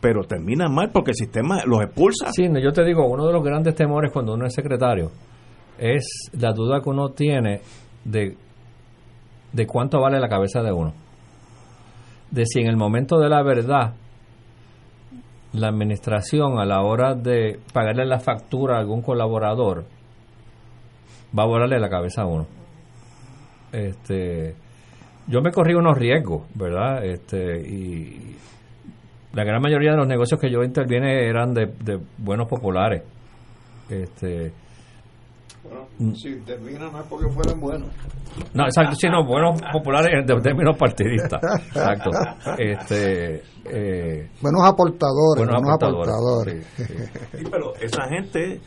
pero 0.02 0.24
termina 0.24 0.68
mal 0.68 0.90
porque 0.92 1.12
el 1.12 1.16
sistema 1.16 1.64
los 1.66 1.82
expulsa. 1.82 2.32
Sí, 2.32 2.44
yo 2.62 2.72
te 2.74 2.84
digo, 2.84 3.08
uno 3.08 3.26
de 3.28 3.34
los 3.34 3.44
grandes 3.44 3.76
temores 3.76 4.12
cuando 4.12 4.34
uno 4.34 4.46
es 4.46 4.54
secretario 4.54 5.12
es 5.78 6.30
la 6.34 6.52
duda 6.54 6.82
que 6.82 6.90
uno 6.90 7.10
tiene 7.10 7.62
de, 8.04 8.36
de 9.52 9.68
cuánto 9.68 10.00
vale 10.00 10.20
la 10.20 10.30
cabeza 10.30 10.62
de 10.62 10.72
uno. 10.72 10.94
De 12.30 12.46
si 12.46 12.62
en 12.62 12.68
el 12.68 12.78
momento 12.78 13.20
de 13.20 13.30
la 13.30 13.44
verdad 13.44 13.94
la 15.54 15.68
administración 15.68 16.60
a 16.60 16.66
la 16.66 16.82
hora 16.82 17.14
de 17.16 17.60
pagarle 17.74 18.06
la 18.06 18.20
factura 18.20 18.78
a 18.78 18.80
algún 18.80 19.02
colaborador 19.02 19.86
va 21.38 21.44
a 21.44 21.48
volarle 21.48 21.80
la 21.80 21.90
cabeza 21.90 22.24
a 22.24 22.26
uno. 22.26 22.48
Este, 23.72 24.56
yo 25.28 25.42
me 25.42 25.52
corrí 25.52 25.74
unos 25.74 25.98
riesgos, 25.98 26.44
¿verdad? 26.56 27.06
Este, 27.06 27.62
y 27.62 28.36
la 29.34 29.44
gran 29.44 29.62
mayoría 29.62 29.92
de 29.92 29.98
los 29.98 30.08
negocios 30.08 30.40
que 30.40 30.52
yo 30.52 30.64
interviene 30.64 31.28
eran 31.28 31.54
de, 31.54 32.00
buenos 32.18 32.48
populares. 32.48 33.04
Este, 33.90 34.52
bueno, 35.64 36.16
si 36.16 36.30
intervienen 36.30 36.92
no 36.92 37.00
es 37.00 37.08
porque 37.08 37.30
fueran 37.30 37.60
buenos. 37.60 37.90
No, 38.54 38.64
exacto, 38.64 38.96
sino 38.96 39.26
buenos 39.26 39.62
populares 39.72 40.10
en 40.14 40.42
términos 40.42 40.78
partidistas. 40.78 41.42
Exacto. 41.68 42.10
Este, 42.58 43.44
eh, 43.66 44.30
buenos 44.42 44.64
aportadores. 44.64 45.46
Buenos, 45.46 45.62
aportadores. 45.70 46.66
pero 47.52 47.76
esa 47.76 48.08
gente 48.08 48.60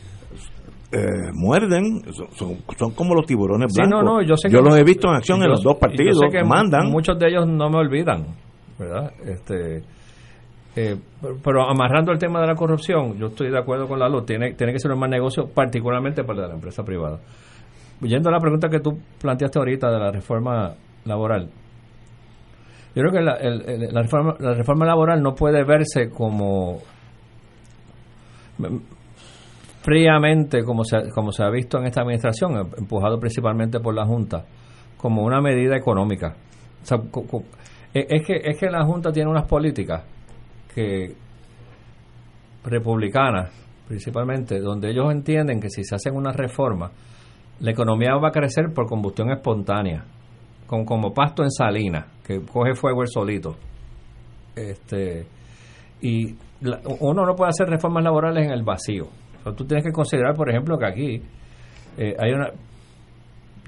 eh, 0.97 1.31
muerden, 1.33 2.01
son, 2.13 2.27
son, 2.77 2.91
como 2.91 3.13
los 3.15 3.25
tiburones 3.25 3.73
Sí, 3.73 3.81
blancos. 3.81 4.03
no, 4.03 4.13
no, 4.13 4.21
yo 4.21 4.35
sé 4.37 4.49
yo 4.49 4.59
que- 4.59 4.65
los 4.69 4.77
he 4.77 4.83
visto 4.83 5.09
en 5.09 5.15
acción 5.15 5.41
en 5.43 5.49
los 5.49 5.61
dos 5.63 5.73
yo 5.73 5.79
partidos, 5.79 6.17
sé 6.19 6.29
que 6.29 6.43
mandan. 6.43 6.89
Muchos 6.89 7.17
de 7.19 7.27
ellos 7.27 7.45
no 7.47 7.69
me 7.69 7.77
olvidan, 7.79 8.25
¿verdad? 8.79 9.11
Este, 9.25 9.83
eh, 10.75 10.95
pero- 11.21 11.37
pero 11.43 11.69
amarrando 11.69 12.11
el 12.11 12.17
tema 12.19 12.39
de 12.41 12.47
la 12.47 12.55
corrupción, 12.55 13.17
yo 13.17 13.27
estoy 13.27 13.49
de 13.51 13.57
acuerdo 13.57 13.87
con 13.87 13.99
la 13.99 14.07
luz, 14.09 14.25
tiene, 14.25 14.53
tiene 14.53 14.71
que 14.73 14.79
ser 14.79 14.91
un 14.91 14.99
más 14.99 15.09
negocio, 15.09 15.47
particularmente 15.53 16.23
para 16.23 16.47
la 16.47 16.53
empresa 16.53 16.83
privada. 16.83 17.19
Yendo 18.01 18.29
a 18.29 18.31
la 18.33 18.39
pregunta 18.39 18.67
que 18.69 18.79
tú 18.79 18.97
planteaste 19.21 19.57
ahorita 19.59 19.89
de 19.89 19.99
la 19.99 20.11
reforma 20.11 20.73
laboral, 21.05 21.49
yo 22.93 23.01
creo 23.01 23.11
que 23.11 23.21
la, 23.21 23.33
el- 23.35 23.69
el- 23.69 23.93
la 23.93 24.01
reforma, 24.01 24.35
la 24.39 24.53
reforma 24.53 24.85
laboral 24.85 25.21
no 25.21 25.33
puede 25.35 25.63
verse 25.65 26.09
como 26.09 26.79
fríamente 29.85 30.63
como 30.63 30.83
se, 30.83 31.11
como 31.13 31.31
se 31.31 31.43
ha 31.43 31.49
visto 31.51 31.77
en 31.77 31.85
esta 31.85 32.01
administración, 32.01 32.57
em- 32.57 32.71
empujado 32.79 33.19
principalmente 33.19 33.79
por 33.79 33.93
la 33.93 34.03
Junta, 34.03 34.43
como 34.97 35.23
una 35.23 35.39
medida 35.41 35.77
económica. 35.77 36.35
E- 37.93 38.07
es, 38.09 38.25
que, 38.25 38.41
es 38.43 38.57
que 38.59 38.69
la 38.71 38.83
Junta 38.83 39.11
tiene 39.11 39.29
unas 39.29 39.47
políticas 39.47 40.03
que 40.73 41.13
republicanas, 42.63 43.51
principalmente, 43.87 44.59
donde 44.59 44.89
ellos 44.89 45.11
entienden 45.11 45.59
que 45.59 45.69
si 45.69 45.83
se 45.83 45.93
hacen 45.95 46.15
una 46.15 46.31
reforma, 46.31 46.89
la 47.59 47.71
economía 47.71 48.15
va 48.15 48.29
a 48.29 48.31
crecer 48.31 48.73
por 48.73 48.87
combustión 48.87 49.29
espontánea, 49.31 50.03
con, 50.65 50.83
como 50.83 51.13
pasto 51.13 51.43
en 51.43 51.51
salina, 51.51 52.07
que 52.25 52.41
coge 52.41 52.73
fuego 52.73 53.03
el 53.03 53.07
solito. 53.07 53.55
Este, 54.55 55.27
y 56.01 56.33
uno 57.01 57.25
no 57.25 57.35
puede 57.35 57.49
hacer 57.49 57.67
reformas 57.69 58.03
laborales 58.03 58.45
en 58.47 58.51
el 58.51 58.63
vacío. 58.63 59.05
O 59.45 59.53
tú 59.53 59.65
tienes 59.65 59.85
que 59.85 59.91
considerar, 59.91 60.35
por 60.35 60.49
ejemplo, 60.49 60.77
que 60.77 60.85
aquí 60.85 61.21
eh, 61.97 62.15
hay 62.19 62.31
una. 62.33 62.49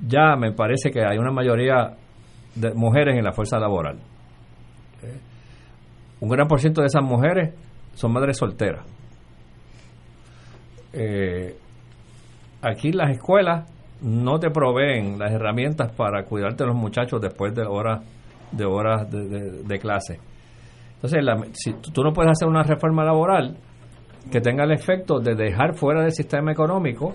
Ya 0.05 0.35
me 0.35 0.51
parece 0.51 0.91
que 0.91 1.03
hay 1.05 1.17
una 1.17 1.31
mayoría 1.31 1.95
de 2.55 2.73
mujeres 2.73 3.15
en 3.17 3.23
la 3.23 3.31
fuerza 3.31 3.59
laboral. 3.59 3.97
Eh, 5.03 5.19
un 6.19 6.29
gran 6.29 6.47
por 6.47 6.59
ciento 6.59 6.81
de 6.81 6.87
esas 6.87 7.03
mujeres 7.03 7.53
son 7.93 8.11
madres 8.13 8.37
solteras. 8.37 8.83
Eh, 10.93 11.55
aquí 12.61 12.91
las 12.91 13.11
escuelas 13.11 13.69
no 14.01 14.39
te 14.39 14.49
proveen 14.49 15.17
las 15.19 15.31
herramientas 15.31 15.91
para 15.91 16.23
cuidarte 16.23 16.63
de 16.63 16.67
los 16.67 16.75
muchachos 16.75 17.19
después 17.21 17.53
de 17.53 17.63
horas 17.63 18.01
de 18.51 18.65
horas 18.65 19.11
de, 19.11 19.27
de- 19.63 19.79
clase. 19.79 20.19
Entonces, 20.95 21.21
la- 21.23 21.43
si 21.53 21.73
tú 21.91 22.01
no 22.03 22.13
puedes 22.13 22.31
hacer 22.31 22.47
una 22.47 22.63
reforma 22.63 23.03
laboral 23.03 23.57
que 24.31 24.41
tenga 24.41 24.63
el 24.63 24.71
efecto 24.71 25.19
de 25.19 25.35
dejar 25.35 25.75
fuera 25.75 26.01
del 26.01 26.11
sistema 26.11 26.51
económico 26.51 27.13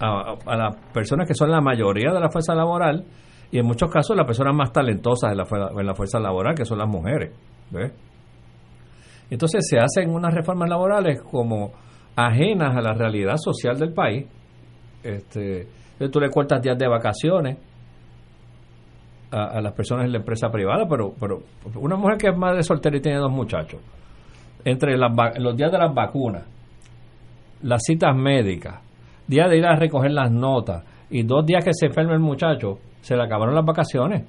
a, 0.00 0.56
las 0.56 0.76
personas 0.92 1.26
que 1.26 1.34
son 1.34 1.50
la 1.50 1.60
mayoría 1.60 2.12
de 2.12 2.20
la 2.20 2.30
fuerza 2.30 2.54
laboral 2.54 3.04
y 3.50 3.58
en 3.58 3.66
muchos 3.66 3.90
casos 3.90 4.16
las 4.16 4.26
personas 4.26 4.54
más 4.54 4.72
talentosas 4.72 5.32
en 5.32 5.38
la, 5.38 5.44
fuerza- 5.44 5.70
en 5.80 5.86
la 5.86 5.94
fuerza 5.94 6.20
laboral, 6.20 6.54
que 6.54 6.64
son 6.64 6.78
las 6.78 6.88
mujeres. 6.88 7.32
¿ves? 7.70 7.92
Entonces 9.30 9.66
se 9.68 9.78
hacen 9.78 10.10
unas 10.10 10.32
reformas 10.34 10.68
laborales 10.68 11.20
como 11.22 11.72
ajenas 12.16 12.76
a 12.76 12.80
la 12.80 12.94
realidad 12.94 13.36
social 13.36 13.78
del 13.78 13.92
país. 13.92 14.26
Este, 15.02 15.66
tú 16.10 16.20
le 16.20 16.30
cortas 16.30 16.60
días 16.62 16.78
de 16.78 16.88
vacaciones 16.88 17.58
a, 19.30 19.58
a 19.58 19.60
las 19.60 19.72
personas 19.72 20.06
en 20.06 20.12
la 20.12 20.18
empresa 20.18 20.48
privada, 20.50 20.86
pero, 20.88 21.12
pero 21.18 21.40
una 21.76 21.96
mujer 21.96 22.16
que 22.18 22.28
es 22.28 22.36
madre 22.36 22.62
soltera 22.62 22.96
y 22.96 23.00
tiene 23.00 23.18
dos 23.18 23.30
muchachos, 23.30 23.80
entre 24.64 24.96
las 24.96 25.12
los 25.38 25.56
días 25.56 25.70
de 25.70 25.78
las 25.78 25.94
vacunas, 25.94 26.44
las 27.62 27.82
citas 27.84 28.14
médicas, 28.14 28.80
días 29.26 29.48
de 29.50 29.58
ir 29.58 29.66
a 29.66 29.76
recoger 29.76 30.10
las 30.12 30.30
notas 30.30 30.84
y 31.10 31.22
dos 31.22 31.44
días 31.44 31.64
que 31.64 31.72
se 31.72 31.86
enferma 31.86 32.12
el 32.14 32.20
muchacho, 32.20 32.78
se 33.00 33.16
le 33.16 33.22
acabaron 33.22 33.54
las 33.54 33.64
vacaciones. 33.64 34.24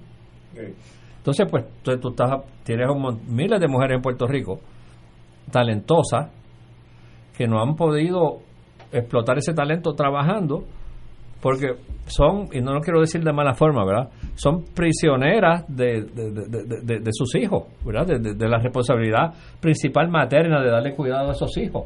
Entonces, 1.17 1.47
pues 1.49 1.65
tú, 1.83 1.97
tú 1.99 2.09
estás, 2.09 2.41
tienes 2.63 2.87
un 2.89 3.21
miles 3.27 3.59
de 3.59 3.67
mujeres 3.67 3.97
en 3.97 4.01
Puerto 4.01 4.27
Rico 4.27 4.59
talentosas 5.51 6.31
que 7.37 7.47
no 7.47 7.61
han 7.61 7.75
podido 7.75 8.39
explotar 8.91 9.37
ese 9.37 9.53
talento 9.53 9.93
trabajando 9.93 10.63
porque 11.41 11.67
son, 12.05 12.47
y 12.51 12.59
no 12.61 12.73
lo 12.73 12.81
quiero 12.81 12.99
decir 12.99 13.23
de 13.23 13.31
mala 13.31 13.53
forma, 13.53 13.85
¿verdad? 13.85 14.09
Son 14.35 14.63
prisioneras 14.75 15.63
de, 15.67 16.01
de, 16.03 16.31
de- 16.83 16.99
de- 16.99 17.11
sus 17.11 17.35
hijos, 17.35 17.63
¿verdad? 17.85 18.07
De, 18.19 18.47
la 18.49 18.57
responsabilidad 18.59 19.33
principal 19.59 20.09
materna 20.09 20.61
de 20.61 20.69
darle 20.69 20.95
cuidado 20.95 21.29
a 21.29 21.31
esos 21.33 21.55
hijos. 21.57 21.85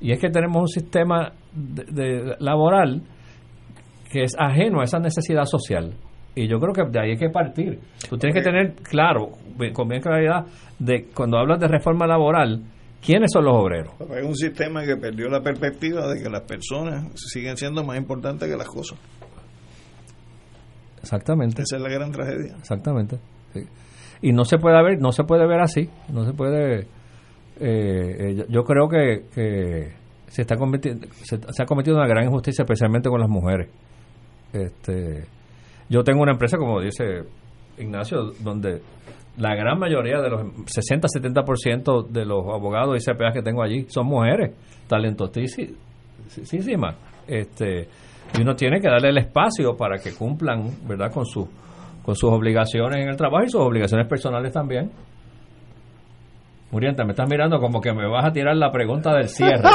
Y 0.00 0.12
es 0.12 0.18
que 0.20 0.30
tenemos 0.30 0.60
un 0.60 0.68
sistema 0.68 1.32
de, 1.52 1.84
de- 1.84 2.36
laboral 2.40 3.02
que 4.10 4.24
es 4.24 4.34
ajeno 4.38 4.80
a 4.80 4.84
esa 4.84 4.98
necesidad 4.98 5.44
social. 5.44 5.94
Y 6.34 6.48
yo 6.48 6.58
creo 6.58 6.72
que 6.72 6.90
de 6.90 7.00
ahí 7.00 7.10
hay 7.12 7.16
que 7.18 7.30
partir. 7.30 7.78
Tú 8.08 8.16
tienes 8.16 8.36
que 8.36 8.42
tener 8.42 8.74
claro, 8.82 9.30
con 9.74 9.88
bien 9.88 10.00
claridad, 10.00 10.44
de 10.78 11.06
cuando 11.14 11.38
hablas 11.38 11.60
de 11.60 11.68
reforma 11.68 12.06
laboral, 12.06 12.62
¿quiénes 13.04 13.30
son 13.32 13.44
los 13.44 13.54
obreros? 13.54 13.92
Es 14.16 14.24
un 14.24 14.36
sistema 14.36 14.84
que 14.84 14.96
perdió 14.96 15.28
la 15.28 15.42
perspectiva 15.42 16.06
de 16.08 16.22
que 16.22 16.30
las 16.30 16.42
personas 16.42 17.04
siguen 17.14 17.56
siendo 17.56 17.84
más 17.84 17.96
importantes 17.98 18.48
que 18.48 18.56
las 18.56 18.68
cosas. 18.68 18.98
Exactamente. 21.00 21.62
Esa 21.62 21.76
es 21.76 21.82
la 21.82 21.88
gran 21.88 22.12
tragedia. 22.12 22.54
Exactamente. 22.58 23.18
sí. 23.52 23.60
Y 24.22 24.32
no 24.32 24.44
se 24.44 24.58
puede 24.58 24.80
ver, 24.82 25.00
no 25.00 25.10
se 25.10 25.24
puede 25.24 25.46
ver 25.46 25.60
así. 25.60 25.88
No 26.12 26.24
se 26.24 26.32
puede. 26.32 26.80
eh, 26.80 26.86
eh, 27.60 28.34
yo, 28.36 28.44
yo 28.48 28.62
creo 28.64 28.88
que, 28.88 29.24
que 29.34 29.92
se 30.28 30.42
está 30.42 30.56
cometiendo, 30.56 31.06
se, 31.24 31.38
se 31.38 31.62
ha 31.62 31.66
cometido 31.66 31.96
una 31.96 32.06
gran 32.06 32.24
injusticia, 32.24 32.62
especialmente 32.62 33.08
con 33.10 33.20
las 33.20 33.28
mujeres. 33.28 33.68
Este, 34.52 35.24
yo 35.88 36.04
tengo 36.04 36.22
una 36.22 36.32
empresa, 36.32 36.56
como 36.56 36.80
dice 36.80 37.24
Ignacio, 37.78 38.32
donde 38.40 38.80
la 39.38 39.54
gran 39.54 39.78
mayoría 39.78 40.20
de 40.20 40.28
los 40.30 40.42
60-70% 40.42 42.08
de 42.08 42.24
los 42.26 42.44
abogados 42.46 42.96
y 42.96 43.00
CPA 43.10 43.32
que 43.32 43.42
tengo 43.42 43.62
allí 43.62 43.86
son 43.88 44.06
mujeres, 44.06 44.54
talentosísimas. 44.88 45.76
Este, 47.26 47.88
y 48.38 48.42
uno 48.42 48.54
tiene 48.54 48.80
que 48.80 48.88
darle 48.88 49.08
el 49.10 49.18
espacio 49.18 49.76
para 49.76 49.98
que 49.98 50.12
cumplan, 50.14 50.70
¿verdad?, 50.86 51.10
con 51.12 51.24
sus 51.26 51.46
con 52.04 52.16
sus 52.16 52.30
obligaciones 52.32 53.00
en 53.00 53.08
el 53.10 53.16
trabajo 53.16 53.44
y 53.44 53.48
sus 53.48 53.60
obligaciones 53.60 54.08
personales 54.08 54.52
también. 54.52 54.90
Murienta, 56.72 57.04
me 57.04 57.10
estás 57.10 57.28
mirando 57.30 57.60
como 57.60 57.80
que 57.80 57.92
me 57.92 58.08
vas 58.08 58.24
a 58.24 58.32
tirar 58.32 58.56
la 58.56 58.72
pregunta 58.72 59.14
del 59.14 59.28
cierre. 59.28 59.62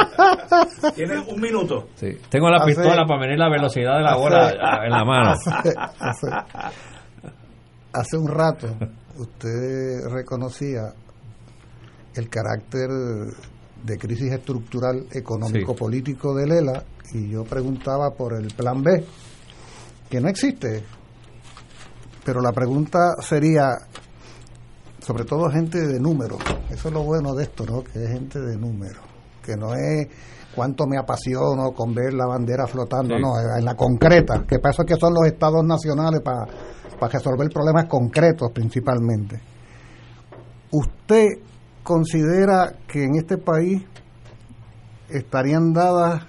Tienes 0.94 1.26
un 1.26 1.40
minuto. 1.40 1.86
Sí. 1.94 2.08
Tengo 2.28 2.50
la 2.50 2.58
Hace- 2.58 2.66
pistola 2.74 3.06
para 3.06 3.20
medir 3.20 3.38
la 3.38 3.48
velocidad 3.48 3.96
de 3.96 4.02
la 4.02 4.10
hace- 4.10 4.20
bola 4.20 4.50
en 4.84 4.90
la 4.90 5.04
mano. 5.04 5.30
Hace, 5.30 5.50
hace- 6.00 6.28
hace 7.94 8.16
un 8.18 8.28
rato 8.28 8.66
usted 9.18 10.00
reconocía 10.10 10.92
el 12.14 12.28
carácter 12.28 12.88
de 13.84 13.98
crisis 13.98 14.32
estructural 14.32 15.06
económico-político 15.12 16.34
de 16.34 16.46
Lela 16.46 16.84
y 17.12 17.28
yo 17.30 17.44
preguntaba 17.44 18.10
por 18.10 18.34
el 18.34 18.48
plan 18.54 18.82
B, 18.82 19.04
que 20.10 20.20
no 20.20 20.28
existe. 20.28 20.84
Pero 22.24 22.40
la 22.40 22.52
pregunta 22.52 23.14
sería, 23.20 23.68
sobre 25.00 25.24
todo 25.24 25.48
gente 25.50 25.86
de 25.86 25.98
número, 26.00 26.36
eso 26.70 26.88
es 26.88 26.94
lo 26.94 27.02
bueno 27.04 27.34
de 27.34 27.44
esto, 27.44 27.64
¿no? 27.64 27.82
Que 27.82 28.04
es 28.04 28.10
gente 28.10 28.40
de 28.40 28.56
número, 28.56 29.00
que 29.42 29.56
no 29.56 29.72
es 29.74 30.08
cuánto 30.54 30.86
me 30.86 30.98
apasiono 30.98 31.72
con 31.72 31.94
ver 31.94 32.12
la 32.14 32.26
bandera 32.26 32.66
flotando, 32.66 33.14
Sí. 33.16 33.22
no, 33.22 33.30
en 33.56 33.64
la 33.64 33.74
concreta, 33.76 34.44
que 34.46 34.58
para 34.58 34.72
eso 34.72 34.82
es 34.82 34.88
que 34.88 35.00
son 35.00 35.14
los 35.14 35.24
estados 35.26 35.64
nacionales, 35.64 36.20
para, 36.20 36.44
para 36.98 37.12
resolver 37.12 37.48
problemas 37.50 37.86
concretos 37.86 38.50
principalmente. 38.52 39.40
¿Usted 40.70 41.26
considera 41.82 42.74
que 42.86 43.04
en 43.04 43.16
este 43.16 43.38
país 43.38 43.82
estarían 45.08 45.72
dadas 45.72 46.22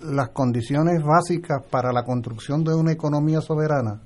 las 0.00 0.30
condiciones 0.30 1.02
básicas 1.02 1.62
para 1.70 1.92
la 1.92 2.02
construcción 2.02 2.64
de 2.64 2.74
una 2.74 2.92
economía 2.92 3.40
soberana? 3.40 4.00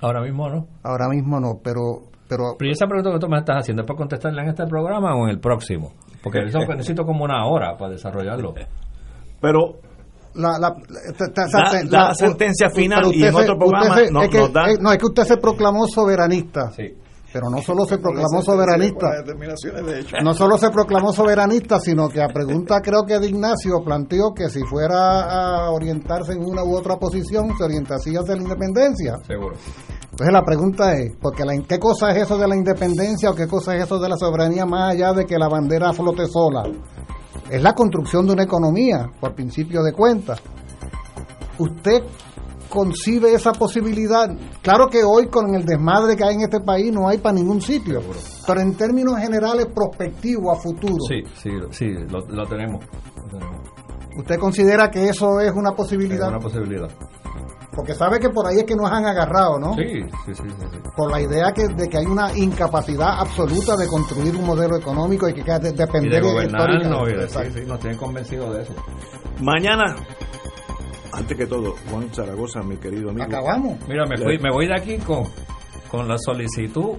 Ahora 0.00 0.22
mismo 0.22 0.48
no. 0.48 0.66
Ahora 0.82 1.08
mismo 1.08 1.40
no, 1.40 1.60
pero 1.62 2.14
pero 2.28 2.56
Pero 2.58 2.68
¿y 2.68 2.72
esa 2.72 2.86
pregunta 2.86 3.12
que 3.12 3.18
tú 3.18 3.28
me 3.28 3.38
estás 3.38 3.58
haciendo 3.58 3.82
es 3.82 3.86
para 3.86 3.98
contestarla 3.98 4.42
en 4.42 4.48
este 4.48 4.66
programa 4.66 5.14
o 5.14 5.24
en 5.24 5.30
el 5.30 5.40
próximo? 5.40 5.92
Porque 6.22 6.40
eso 6.42 6.58
necesito 6.68 7.04
como 7.04 7.24
una 7.24 7.46
hora 7.46 7.76
para 7.76 7.92
desarrollarlo. 7.92 8.54
Pero 9.40 9.76
la, 10.34 10.58
la, 10.58 10.74
sentencia 12.14 12.70
final 12.70 13.04
y 13.14 13.22
en 13.22 13.28
usted 13.34 13.42
otro 13.42 13.58
programa 13.58 13.88
usted 13.90 14.06
se- 14.06 14.12
no- 14.12 14.22
es 14.22 14.28
que- 14.28 14.38
nos 14.38 14.52
da- 14.52 14.70
eh, 14.70 14.76
no 14.80 14.92
es 14.92 14.98
que 14.98 15.06
usted 15.06 15.24
se 15.24 15.36
proclamó 15.36 15.86
soberanista 15.86 16.70
pero 17.32 17.50
no 17.50 17.60
solo 17.62 17.84
se 17.84 17.98
proclamó 17.98 18.42
soberanista, 18.42 19.06
no 20.22 20.34
solo 20.34 20.56
se 20.56 20.70
proclamó 20.70 21.12
soberanista, 21.12 21.80
sino 21.80 22.08
que 22.08 22.22
a 22.22 22.28
pregunta 22.28 22.80
creo 22.80 23.02
que 23.04 23.18
de 23.18 23.26
Ignacio 23.26 23.82
planteó 23.84 24.32
que 24.32 24.48
si 24.48 24.60
fuera 24.62 25.64
a 25.64 25.70
orientarse 25.72 26.32
en 26.34 26.44
una 26.44 26.62
u 26.62 26.76
otra 26.76 26.96
posición, 26.96 27.48
se 27.58 27.64
orientaría 27.64 28.20
hacia 28.20 28.36
la 28.36 28.42
independencia. 28.42 29.16
Seguro. 29.26 29.56
Entonces 30.12 30.32
la 30.32 30.42
pregunta 30.44 30.92
es, 30.96 31.16
porque 31.20 31.44
la, 31.44 31.54
¿qué 31.68 31.80
cosa 31.80 32.10
es 32.12 32.18
eso 32.22 32.38
de 32.38 32.46
la 32.46 32.54
independencia 32.54 33.30
o 33.30 33.34
qué 33.34 33.48
cosa 33.48 33.74
es 33.74 33.82
eso 33.84 33.98
de 33.98 34.08
la 34.10 34.16
soberanía 34.16 34.64
más 34.64 34.92
allá 34.94 35.12
de 35.12 35.26
que 35.26 35.36
la 35.36 35.48
bandera 35.48 35.92
flote 35.92 36.26
sola? 36.28 36.62
Es 37.50 37.62
la 37.62 37.74
construcción 37.74 38.26
de 38.26 38.32
una 38.32 38.44
economía, 38.44 39.10
por 39.20 39.34
principio 39.34 39.82
de 39.82 39.92
cuentas. 39.92 40.40
¿Usted 41.58 42.02
concibe 42.68 43.32
esa 43.34 43.52
posibilidad? 43.52 44.28
Claro 44.62 44.88
que 44.88 45.04
hoy 45.04 45.28
con 45.28 45.54
el 45.54 45.64
desmadre 45.64 46.16
que 46.16 46.24
hay 46.24 46.34
en 46.34 46.40
este 46.42 46.60
país 46.60 46.92
no 46.92 47.08
hay 47.08 47.18
para 47.18 47.34
ningún 47.34 47.60
sitio, 47.60 48.00
pero 48.46 48.60
en 48.60 48.74
términos 48.74 49.18
generales 49.18 49.66
prospectivo 49.66 50.50
a 50.50 50.56
futuro. 50.56 50.96
Sí, 51.08 51.22
sí, 51.36 51.50
sí, 51.70 51.86
lo, 52.08 52.20
lo 52.26 52.46
tenemos. 52.46 52.84
lo 53.16 53.38
tenemos. 53.38 53.68
¿Usted 54.16 54.38
considera 54.38 54.90
que 54.90 55.08
eso 55.08 55.40
es 55.40 55.52
una 55.52 55.72
posibilidad? 55.72 56.26
Es 56.28 56.32
una 56.32 56.38
posibilidad. 56.40 56.88
Porque 57.74 57.94
sabe 57.94 58.20
que 58.20 58.28
por 58.30 58.46
ahí 58.46 58.58
es 58.58 58.64
que 58.64 58.76
nos 58.76 58.90
han 58.90 59.04
agarrado, 59.04 59.58
¿no? 59.58 59.74
Sí, 59.74 60.02
sí, 60.26 60.34
sí, 60.34 60.42
sí, 60.48 60.66
sí. 60.72 60.78
Por 60.96 61.10
la 61.10 61.20
idea 61.20 61.52
que, 61.52 61.66
de 61.68 61.88
que 61.88 61.98
hay 61.98 62.06
una 62.06 62.32
incapacidad 62.36 63.18
absoluta 63.20 63.76
de 63.76 63.86
construir 63.88 64.34
un 64.36 64.46
modelo 64.46 64.76
económico 64.76 65.28
y 65.28 65.34
que 65.34 65.40
hay 65.40 65.60
que 65.60 65.66
Y 65.68 65.70
de 65.70 65.72
depender 65.72 66.22
gobernarnos, 66.22 67.10
y 67.10 67.14
de- 67.14 67.28
sí, 67.28 67.38
sí, 67.52 67.60
nos 67.66 67.80
tienen 67.80 67.98
convencidos 67.98 68.54
de 68.56 68.62
eso. 68.62 68.74
Mañana, 69.40 69.96
antes 71.12 71.36
que 71.36 71.46
todo, 71.46 71.74
Juan 71.90 72.08
Zaragoza, 72.12 72.62
mi 72.62 72.76
querido 72.76 73.10
amigo. 73.10 73.24
Acabamos. 73.26 73.78
Mira, 73.88 74.04
me, 74.06 74.16
fui- 74.16 74.38
me 74.38 74.50
voy 74.50 74.66
de 74.68 74.74
aquí 74.76 74.98
con, 74.98 75.24
con 75.90 76.06
la 76.08 76.16
solicitud 76.18 76.92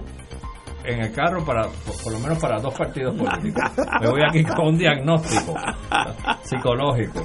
en 0.84 1.00
el 1.00 1.12
carro 1.12 1.44
para, 1.44 1.62
por, 1.62 2.02
por 2.04 2.12
lo 2.12 2.18
menos 2.20 2.38
para 2.38 2.60
dos 2.60 2.72
partidos 2.74 3.14
políticos. 3.16 3.62
Me 4.00 4.08
voy 4.08 4.20
aquí 4.28 4.44
con 4.44 4.68
un 4.68 4.78
diagnóstico 4.78 5.54
psicológico. 6.44 7.22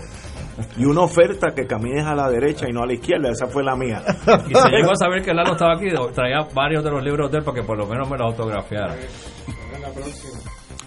Y 0.78 0.86
una 0.86 1.02
oferta 1.02 1.54
que 1.56 1.66
camines 1.66 2.06
a 2.06 2.16
la 2.16 2.30
derecha 2.30 2.66
y 2.70 2.74
no 2.74 2.84
a 2.84 2.86
la 2.86 2.94
izquierda, 2.94 3.30
esa 3.30 3.48
fue 3.48 3.64
la 3.64 3.76
mía. 3.76 4.02
Y 4.50 4.56
si 4.56 4.70
llego 4.72 4.92
a 4.92 4.96
saber 4.96 5.22
que 5.22 5.34
Lalo 5.34 5.54
estaba 5.54 5.74
aquí, 5.74 5.88
traía 6.14 6.48
varios 6.54 6.84
de 6.84 6.92
los 6.92 7.04
libros 7.04 7.32
de 7.32 7.40
él 7.40 7.44
para 7.44 7.62
que 7.62 7.64
por 7.64 7.78
lo 7.78 7.86
menos 7.86 8.10
me 8.10 8.18
los 8.18 8.28
autografiara. 8.28 8.96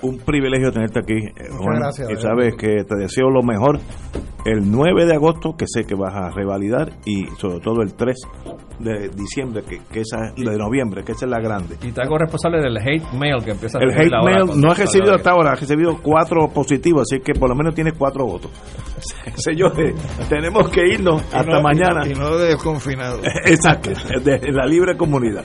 Un 0.04 0.18
privilegio 0.18 0.70
tenerte 0.70 1.00
aquí, 1.00 1.14
eh, 1.14 1.48
Juan. 1.58 1.78
gracias, 1.80 2.10
y 2.10 2.16
sabes 2.16 2.54
que 2.56 2.84
te 2.84 2.96
deseo 2.96 3.30
lo 3.30 3.42
mejor 3.42 3.78
el 4.44 4.70
9 4.70 5.06
de 5.06 5.14
agosto, 5.14 5.54
que 5.56 5.64
sé 5.66 5.84
que 5.84 5.94
vas 5.94 6.14
a 6.14 6.28
revalidar, 6.30 6.90
y 7.06 7.24
sobre 7.38 7.60
todo 7.60 7.80
el 7.80 7.94
3 7.94 8.14
de 8.80 9.08
diciembre, 9.08 9.62
que, 9.66 9.78
que 9.90 10.00
esa 10.00 10.32
de 10.36 10.58
noviembre, 10.58 11.02
que 11.02 11.12
esa 11.12 11.24
es 11.24 11.30
la 11.30 11.40
grande. 11.40 11.76
Y 11.82 11.92
te 11.92 12.02
hago 12.02 12.18
responsable 12.18 12.60
del 12.60 12.76
hate 12.76 13.10
mail 13.14 13.42
que 13.42 13.52
empieza 13.52 13.78
a 13.78 13.82
El 13.82 13.90
hate 13.92 14.12
mail 14.22 14.60
no 14.60 14.72
he 14.72 14.74
recibido 14.74 15.14
hasta 15.14 15.30
ahora, 15.30 15.52
he 15.54 15.56
recibido 15.56 15.96
cuatro 16.02 16.48
positivos, 16.48 17.06
así 17.10 17.22
que 17.22 17.32
por 17.32 17.48
lo 17.48 17.54
menos 17.54 17.74
tienes 17.74 17.94
cuatro 17.96 18.26
votos. 18.26 18.50
Señores, 19.36 19.94
tenemos 20.28 20.68
que 20.70 20.82
irnos 20.92 21.22
Y 21.22 21.36
hasta 21.36 21.50
no- 21.56 21.62
mañana. 21.62 22.06
Y 22.06 22.12
no 22.12 22.36
de 22.36 22.48
desconfinado. 22.48 23.20
Exacto, 23.46 23.90
de 24.22 24.52
la 24.52 24.66
libre 24.66 24.96
comunidad. 24.96 25.44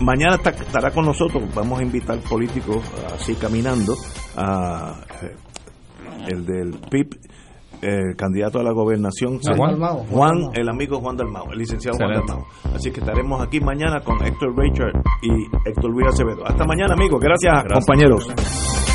Mañana 0.00 0.36
está- 0.36 0.50
estará 0.50 0.90
con 0.90 1.04
nosotros, 1.04 1.42
vamos 1.54 1.80
a 1.80 1.82
invitar 1.82 2.18
políticos 2.20 2.78
así 3.14 3.34
caminando, 3.34 3.94
a 4.36 4.94
eh, 5.22 5.34
el 6.28 6.44
del 6.46 6.78
PIB, 6.90 7.08
el 7.82 8.16
candidato 8.16 8.60
a 8.60 8.62
la 8.62 8.72
gobernación, 8.72 9.34
¿A 9.36 9.56
Juan? 10.10 10.50
El 10.54 10.68
amigo 10.68 11.00
Juan 11.00 11.16
Dalmau, 11.16 11.50
el 11.52 11.58
licenciado 11.58 11.96
Excelente. 11.98 12.32
Juan 12.32 12.44
Dalmau. 12.62 12.76
Así 12.76 12.90
que 12.90 13.00
estaremos 13.00 13.40
aquí 13.42 13.60
mañana 13.60 14.00
con 14.00 14.22
Héctor 14.24 14.56
Richard 14.56 14.92
y 15.22 15.68
Héctor 15.68 15.90
Luis 15.90 16.06
Acevedo. 16.08 16.46
Hasta 16.46 16.64
mañana, 16.64 16.94
amigos. 16.94 17.20
Gracias. 17.20 17.64
Gracias. 17.64 17.86
compañeros. 17.86 18.89